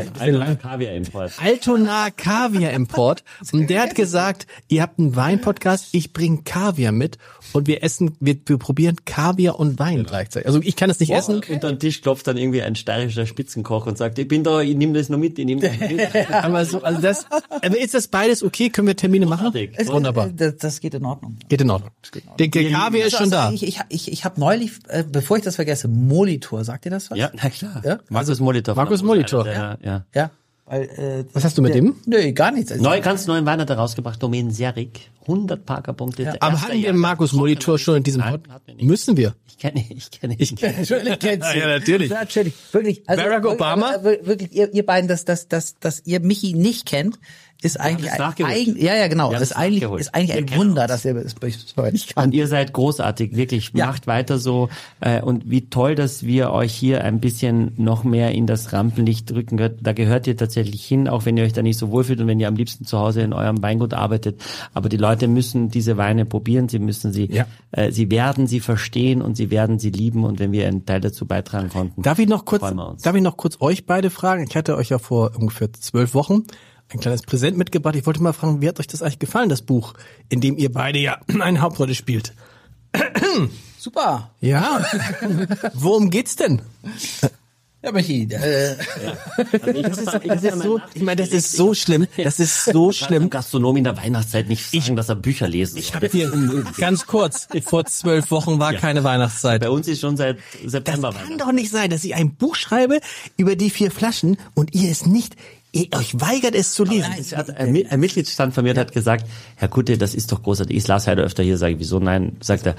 Von 0.04 0.20
einem 0.20 0.58
Kaviar 0.58 0.92
Import. 0.94 1.32
Altona 1.42 2.10
Kaviar 2.10 2.72
Import. 2.72 3.24
Und 3.52 3.70
der 3.70 3.82
hat 3.82 3.94
gesagt, 3.94 4.46
ihr 4.68 4.82
habt 4.82 4.98
einen 4.98 5.16
Wein-Podcast, 5.16 5.88
ich 5.92 6.12
bringe 6.12 6.42
Kaviar 6.44 6.92
mit 6.92 7.18
und 7.52 7.66
wir 7.68 7.82
essen, 7.82 8.16
wir, 8.20 8.36
wir 8.46 8.58
probieren 8.58 8.96
Kaviar 9.04 9.58
und 9.58 9.78
Wein 9.78 10.04
gleichzeitig. 10.04 10.46
Also 10.46 10.60
ich 10.62 10.76
kann 10.76 10.90
es 10.90 11.00
nicht 11.00 11.10
essen. 11.12 11.40
Unter 11.48 11.68
den 11.68 11.78
Tisch 11.78 12.02
klopft 12.02 12.26
dann 12.26 12.36
irgendwie 12.36 12.62
ein 12.62 12.74
steirischer 12.76 13.26
Spitzenkoch 13.26 13.86
und 13.86 13.96
sagt, 13.96 14.18
ich 14.18 14.28
bin 14.28 14.42
da, 14.44 14.60
ich 14.60 14.76
nehme 14.76 14.92
das 14.94 15.08
noch 15.08 15.18
mit, 15.18 15.38
ich 15.38 15.44
nehme 15.46 15.60
das 15.62 15.78
mit. 15.78 16.30
Aber 16.30 16.64
so, 16.64 16.82
also 16.82 17.00
das, 17.00 17.26
aber 17.30 17.78
ist 17.78 17.94
das 17.94 18.08
beides 18.08 18.42
okay? 18.42 18.68
Können 18.70 18.88
wir 18.88 18.96
Termine 18.96 19.26
machen? 19.26 19.52
Es- 19.76 19.88
Wunderbar. 19.88 20.28
Das, 20.28 20.56
das 20.56 20.80
geht 20.80 20.94
in 20.94 21.04
Ordnung. 21.04 21.38
Geht 21.48 21.60
in 21.60 21.70
Ordnung. 21.70 21.90
Der, 22.38 22.48
der 22.48 22.70
Kaviar 22.70 23.06
ist 23.06 23.12
schon 23.16 23.32
Also, 23.32 23.36
da. 23.36 23.50
Ich, 23.52 23.62
ich, 23.66 23.80
ich, 23.88 24.12
ich 24.12 24.24
habe 24.24 24.38
neulich, 24.40 24.72
äh, 24.88 25.04
bevor 25.10 25.36
ich 25.38 25.44
das 25.44 25.56
vergesse, 25.56 25.88
Molitor, 25.88 26.64
sagt 26.64 26.84
ihr 26.84 26.90
das 26.90 27.10
was? 27.10 27.18
Ja, 27.18 27.30
na 27.34 27.48
klar. 27.50 27.82
Ja? 27.84 27.98
Markus 28.08 28.40
Molitor. 28.40 28.74
Markus 28.74 29.02
Molitor. 29.02 29.46
Ja, 29.46 29.78
ja. 29.86 30.04
Ja. 30.14 30.30
Weil, 30.68 30.82
äh, 30.82 31.24
Was 31.32 31.44
hast 31.44 31.56
du 31.56 31.62
mit 31.62 31.74
der, 31.74 31.80
dem? 31.80 31.94
Nö, 32.06 32.32
gar 32.32 32.50
nichts. 32.50 32.72
Also, 32.72 32.82
Neu, 32.82 33.00
ganz 33.00 33.28
neuen 33.28 33.46
Wein 33.46 33.60
hat 33.60 33.70
er 33.70 33.76
rausgebracht, 33.76 34.20
Domain 34.20 34.50
Serik. 34.50 35.10
100 35.22 35.64
Parkerpunkte. 35.64 36.24
Der 36.24 36.42
Aber 36.42 36.60
hatten 36.60 36.82
wir. 36.82 36.92
Markus 36.92 37.32
Molitor 37.32 37.78
schon 37.78 37.98
in 37.98 38.02
diesem 38.02 38.20
Nein, 38.20 38.32
Pod? 38.32 38.48
hatten 38.48 38.66
wir 38.66 38.74
nicht. 38.74 38.86
Müssen 38.86 39.16
wir. 39.16 39.34
Ich 39.46 39.58
kenne, 39.58 39.84
ich 39.88 40.10
kenne, 40.10 40.34
Ich 40.38 40.52
Natürlich 40.60 41.18
kennst 41.20 41.54
du. 41.54 41.58
Ja, 41.58 41.66
natürlich. 41.68 42.10
Ja, 42.10 42.20
natürlich. 42.20 42.54
Wirklich. 42.72 43.02
Also, 43.06 43.22
Barack 43.22 43.44
wirklich, 43.44 43.60
Obama? 43.60 44.02
Wirklich, 44.02 44.52
ihr, 44.52 44.74
ihr 44.74 44.84
beiden, 44.84 45.06
dass, 45.08 45.24
dass, 45.24 45.46
dass, 45.46 45.78
dass 45.78 46.02
ihr 46.04 46.18
Michi 46.20 46.52
nicht 46.52 46.84
kennt, 46.84 47.18
ist 47.62 47.80
eigentlich 47.80 48.10
ein, 48.12 48.20
eigen, 48.44 48.76
ja, 48.78 48.94
ja, 48.94 49.08
genau. 49.08 49.32
Ist 49.32 49.52
eigentlich, 49.56 49.82
ist 49.82 50.14
eigentlich 50.14 50.50
Wir 50.50 50.52
ein 50.54 50.58
Wunder, 50.58 50.82
uns. 50.82 50.90
dass 50.90 51.04
ihr 51.04 51.16
es 51.16 51.34
bei 51.34 51.90
nicht 51.90 52.16
Und 52.16 52.22
kann. 52.22 52.32
ihr 52.32 52.46
seid 52.48 52.72
großartig, 52.72 53.34
wirklich. 53.34 53.70
Ja. 53.74 53.86
Macht 53.86 54.06
weiter 54.06 54.38
so. 54.38 54.68
Äh, 55.00 55.22
und 55.22 55.50
wie 55.50 55.70
toll, 55.70 55.94
dass 55.94 56.24
wir 56.24 56.52
euch 56.52 56.74
hier 56.74 57.02
ein 57.02 57.18
bisschen 57.20 57.72
noch 57.76 58.04
mehr 58.04 58.32
in 58.32 58.46
das 58.46 58.72
Rampenlicht 58.72 59.30
drücken. 59.30 59.56
könnt. 59.56 59.86
Da 59.86 59.92
gehört 59.94 60.26
ihr 60.26 60.36
tatsächlich 60.36 60.84
hin, 60.84 61.08
auch 61.08 61.24
wenn 61.24 61.36
ihr 61.36 61.44
euch 61.44 61.54
da 61.54 61.62
nicht 61.62 61.78
so 61.78 61.90
wohlfühlt 61.90 62.20
und 62.20 62.26
wenn 62.26 62.40
ihr 62.40 62.48
am 62.48 62.56
liebsten 62.56 62.84
zu 62.84 62.98
Hause 62.98 63.22
in 63.22 63.32
eurem 63.32 63.62
Weingut 63.62 63.94
arbeitet. 63.94 64.40
Aber 64.74 64.88
die 64.88 64.98
Leute 64.98 65.26
müssen 65.26 65.70
diese 65.70 65.96
Weine 65.96 66.26
probieren. 66.26 66.68
Sie 66.68 66.78
müssen 66.78 67.12
sie, 67.12 67.26
Ja. 67.32 67.46
äh, 67.72 67.90
sie 67.90 68.10
werden 68.10 68.46
sie 68.46 68.60
verstehen 68.60 69.22
und 69.22 69.36
sie 69.36 69.50
werden 69.50 69.78
sie 69.78 69.90
lieben. 69.90 70.24
Und 70.24 70.38
wenn 70.38 70.52
wir 70.52 70.68
einen 70.68 70.84
Teil 70.84 71.00
dazu 71.00 71.26
beitragen 71.26 71.70
konnten. 71.70 72.02
Darf 72.02 72.18
ich 72.18 72.28
noch 72.28 72.44
kurz, 72.44 72.60
darf 73.02 73.14
ich 73.16 73.22
noch 73.22 73.36
kurz 73.38 73.56
euch 73.60 73.86
beide 73.86 74.10
fragen? 74.10 74.44
Ich 74.48 74.56
hatte 74.56 74.76
euch 74.76 74.90
ja 74.90 74.98
vor 74.98 75.32
ungefähr 75.36 75.72
zwölf 75.72 76.12
Wochen 76.14 76.42
ein 76.92 77.00
kleines 77.00 77.22
Präsent 77.22 77.56
mitgebracht. 77.56 77.96
Ich 77.96 78.06
wollte 78.06 78.22
mal 78.22 78.32
fragen, 78.32 78.60
wie 78.62 78.68
hat 78.68 78.78
euch 78.80 78.86
das 78.86 79.02
eigentlich 79.02 79.18
gefallen, 79.18 79.48
das 79.48 79.62
Buch, 79.62 79.94
in 80.28 80.40
dem 80.40 80.56
ihr 80.56 80.72
beide 80.72 80.98
ja 80.98 81.18
eine 81.40 81.60
Hauptrolle 81.60 81.94
spielt? 81.94 82.32
Super. 83.78 84.30
Ja. 84.40 84.84
Worum 85.74 86.10
geht's 86.10 86.36
denn? 86.36 86.62
Ja, 87.82 87.92
Michi, 87.92 88.22
äh, 88.32 88.74
Das 89.62 89.98
ist, 89.98 90.20
das 90.26 90.42
ist 90.42 90.58
so, 90.62 90.80
ich 90.94 91.02
meine, 91.02 91.22
das 91.22 91.28
ist 91.28 91.52
so 91.52 91.72
schlimm. 91.72 92.08
Das 92.16 92.40
ist 92.40 92.64
so 92.64 92.90
schlimm. 92.90 93.30
Gastronom 93.30 93.76
in 93.76 93.84
der 93.84 93.96
Weihnachtszeit 93.96 94.48
nicht 94.48 94.64
sagen, 94.72 94.96
dass 94.96 95.08
er 95.08 95.14
Bücher 95.14 95.46
lesen 95.46 95.80
soll. 95.80 96.02
Ich 96.02 96.10
hier, 96.10 96.32
ganz 96.78 97.06
kurz, 97.06 97.46
vor 97.64 97.84
zwölf 97.84 98.32
Wochen 98.32 98.58
war 98.58 98.72
keine 98.72 99.04
Weihnachtszeit. 99.04 99.60
Bei 99.60 99.70
uns 99.70 99.86
ist 99.86 100.00
schon 100.00 100.16
seit 100.16 100.38
Das 100.64 100.72
September 100.72 101.10
kann 101.10 101.20
Weihnachten. 101.20 101.38
doch 101.38 101.52
nicht 101.52 101.70
sein, 101.70 101.90
dass 101.90 102.02
ich 102.02 102.16
ein 102.16 102.34
Buch 102.34 102.56
schreibe 102.56 102.98
über 103.36 103.54
die 103.54 103.70
vier 103.70 103.92
Flaschen 103.92 104.36
und 104.54 104.74
ihr 104.74 104.90
es 104.90 105.06
nicht, 105.06 105.36
ihr 105.76 105.98
euch 105.98 106.20
weigert 106.20 106.54
es 106.54 106.72
zu 106.72 106.84
lesen. 106.84 107.12
Es 107.18 107.36
hat 107.36 107.56
ein, 107.56 107.86
ein 107.88 108.00
Mitgliedsstand 108.00 108.54
von 108.54 108.64
mir 108.64 108.74
hat 108.74 108.92
gesagt, 108.92 109.26
Herr 109.56 109.68
Kutte, 109.68 109.98
das 109.98 110.14
ist 110.14 110.32
doch 110.32 110.42
großartig. 110.42 110.76
Ich 110.76 110.86
las 110.86 111.06
heute 111.06 111.22
öfter 111.22 111.42
hier, 111.42 111.58
sage 111.58 111.74
ich, 111.74 111.78
wieso 111.78 111.98
nein? 111.98 112.36
Sagt 112.40 112.66
er, 112.66 112.74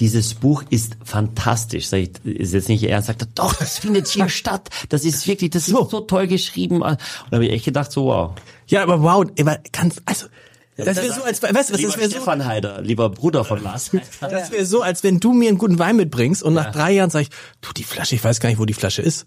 dieses 0.00 0.34
Buch 0.34 0.64
ist 0.70 0.96
fantastisch. 1.04 1.88
Sag 1.88 1.98
ich, 1.98 2.10
ist 2.24 2.54
jetzt 2.54 2.68
nicht 2.68 2.82
ernst. 2.84 3.08
Sagt 3.08 3.22
er, 3.22 3.28
doch, 3.34 3.54
das 3.54 3.78
findet 3.78 4.08
hier 4.08 4.28
statt. 4.28 4.68
Das 4.88 5.04
ist 5.04 5.26
wirklich, 5.26 5.50
das 5.50 5.68
ist 5.68 5.74
so 5.74 6.00
toll 6.00 6.26
geschrieben. 6.26 6.82
Und 6.82 6.98
da 7.30 7.36
habe 7.36 7.46
ich 7.46 7.52
echt 7.52 7.64
gedacht, 7.66 7.92
so 7.92 8.06
wow. 8.06 8.32
Ja, 8.66 8.82
aber 8.82 9.02
wow, 9.02 9.26
aber 9.38 9.58
kannst, 9.72 10.02
also, 10.04 10.26
das 10.84 10.96
wäre 10.96 11.12
so, 11.12 11.22
als, 11.24 11.42
weißt 11.42 11.70
du, 11.70 11.74
was, 11.74 11.82
das 11.82 11.96
wäre 11.96 12.08
so, 12.08 12.16
Stefan 12.16 12.46
Heider, 12.46 12.80
lieber 12.82 13.10
Bruder 13.10 13.44
von 13.44 13.62
Lars. 13.62 13.90
das 14.20 14.52
wäre 14.52 14.64
so, 14.64 14.82
als 14.82 15.02
wenn 15.02 15.18
du 15.18 15.32
mir 15.32 15.48
einen 15.48 15.58
guten 15.58 15.78
Wein 15.78 15.96
mitbringst 15.96 16.42
und 16.42 16.54
nach 16.54 16.70
drei 16.70 16.92
Jahren 16.92 17.10
sag 17.10 17.22
ich, 17.22 17.30
du, 17.60 17.72
die 17.76 17.82
Flasche, 17.82 18.14
ich 18.14 18.22
weiß 18.22 18.38
gar 18.38 18.48
nicht, 18.48 18.60
wo 18.60 18.64
die 18.64 18.74
Flasche 18.74 19.02
ist. 19.02 19.26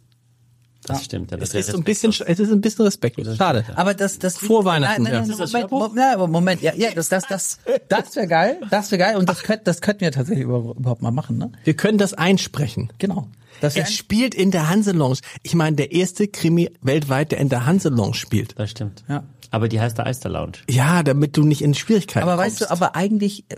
Das 0.86 1.06
stimmt. 1.06 1.32
Ja, 1.32 1.38
Das 1.38 1.54
ist 1.54 1.68
so 1.70 1.78
ein 1.78 1.84
bisschen, 1.84 2.10
es 2.12 2.40
ist 2.40 2.52
ein 2.52 2.60
bisschen 2.62 2.86
respektlos. 2.86 3.38
Schade. 3.38 3.64
aber 3.76 3.94
das, 3.94 4.18
das 4.20 4.38
Vor 4.38 4.66
Weihnachten, 4.66 5.04
Nein, 5.04 5.12
nein, 5.12 5.14
ja. 5.14 5.20
nein, 5.22 5.30
Ist 5.30 5.40
das 5.40 5.54
Moment, 5.54 5.72
Moment, 5.72 5.96
nein, 5.96 6.14
aber 6.14 6.28
Moment, 6.28 6.62
ja, 6.62 6.74
ja, 6.76 6.90
das, 6.96 7.10
das, 7.10 7.28
das, 7.28 7.60
das 7.88 8.16
wäre 8.16 8.28
geil, 8.28 8.58
das 8.70 8.92
wäre 8.92 9.00
geil 9.00 9.16
und 9.18 9.30
das 9.30 9.44
könnten, 9.44 9.66
das 9.66 9.82
könnten 9.82 10.02
wir 10.02 10.12
tatsächlich 10.12 10.44
über- 10.46 10.76
überhaupt 10.78 11.02
mal 11.02 11.12
machen, 11.12 11.38
ne? 11.38 11.52
Wir 11.64 11.76
können 11.76 11.98
das 12.00 12.14
einsprechen. 12.14 12.92
Genau. 12.98 13.28
Das 13.60 13.76
Es 13.78 13.94
spielt 13.94 14.34
in 14.34 14.50
der 14.50 14.70
Hanse 14.70 14.92
Lounge. 14.92 15.18
Ich 15.44 15.54
meine, 15.54 15.76
der 15.76 15.92
erste 15.92 16.28
Krimi 16.28 16.72
weltweit, 16.82 17.32
der 17.32 17.40
in 17.40 17.50
der 17.50 17.68
Hanse 17.68 17.90
Lounge 17.90 18.16
spielt. 18.16 18.58
Das 18.58 18.72
stimmt. 18.72 19.04
Ja. 19.08 19.24
Aber 19.52 19.68
die 19.68 19.80
heißt 19.80 19.98
der 20.00 20.08
Eister 20.08 20.30
Lounge. 20.30 20.54
Ja, 20.68 21.04
damit 21.04 21.38
du 21.38 21.44
nicht 21.44 21.62
in 21.62 21.76
Schwierigkeiten 21.76 22.28
aber 22.28 22.42
kommst. 22.42 22.62
weißt 22.62 22.72
du, 22.72 22.74
aber 22.74 22.96
eigentlich, 22.96 23.46
äh, 23.50 23.56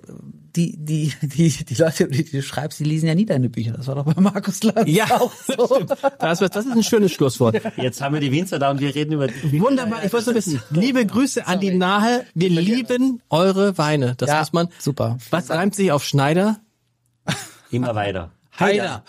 die, 0.55 0.75
die, 0.77 1.13
die, 1.21 1.49
die 1.49 1.75
Leute, 1.75 2.07
die 2.07 2.23
du 2.23 2.41
schreibst, 2.43 2.80
die 2.80 2.84
lesen 2.84 3.07
ja 3.07 3.15
nie 3.15 3.25
deine 3.25 3.49
Bücher. 3.49 3.71
Das 3.73 3.88
war 3.88 3.95
doch 3.95 4.05
bei 4.05 4.21
Markus 4.21 4.61
Lanz 4.63 4.89
Ja, 4.89 5.05
auch 5.19 5.31
so. 5.34 5.80
das, 6.19 6.39
das 6.39 6.65
ist 6.65 6.71
ein 6.71 6.84
schönes 6.84 7.11
Schlusswort. 7.11 7.59
Jetzt 7.77 8.01
haben 8.01 8.13
wir 8.13 8.21
die 8.21 8.31
Winzer 8.31 8.59
da 8.59 8.69
und 8.71 8.80
wir 8.80 8.93
reden 8.93 9.13
über 9.13 9.27
die 9.27 9.59
Wunderbar, 9.61 10.03
ich 10.05 10.13
wollte 10.13 10.27
nur 10.27 10.35
wissen. 10.35 10.61
Liebe 10.69 11.05
Grüße 11.05 11.47
an 11.47 11.59
die 11.59 11.71
Nahe. 11.71 12.25
Wir 12.35 12.49
lieben 12.49 13.21
eure 13.30 13.77
Weine. 13.77 14.15
Das 14.15 14.30
Ja, 14.30 14.39
muss 14.39 14.53
man. 14.53 14.67
super. 14.80 15.17
Was 15.31 15.49
reimt 15.49 15.75
sich 15.75 15.91
auf 15.91 16.03
Schneider? 16.03 16.57
immer 17.71 17.95
weiter. 17.95 18.31
Heider. 18.59 19.03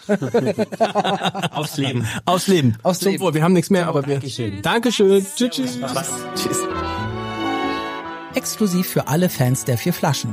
Aufs 1.52 1.76
Leben. 1.76 2.06
Aufs 2.24 2.46
Leben. 2.48 2.76
Aufs 2.82 3.00
Zum 3.00 3.12
Leben. 3.12 3.22
Wohl. 3.22 3.34
Wir 3.34 3.42
haben 3.42 3.52
nichts 3.52 3.68
mehr, 3.68 3.86
aber 3.88 4.06
wir. 4.06 4.14
Dankeschön. 4.14 4.62
Dankeschön. 4.62 5.26
Tschüss, 5.36 5.50
tschüss. 5.50 5.78
Tschüss. 6.34 6.58
Exklusiv 8.34 8.86
für 8.88 9.06
alle 9.08 9.28
Fans 9.28 9.64
der 9.64 9.76
vier 9.76 9.92
Flaschen. 9.92 10.32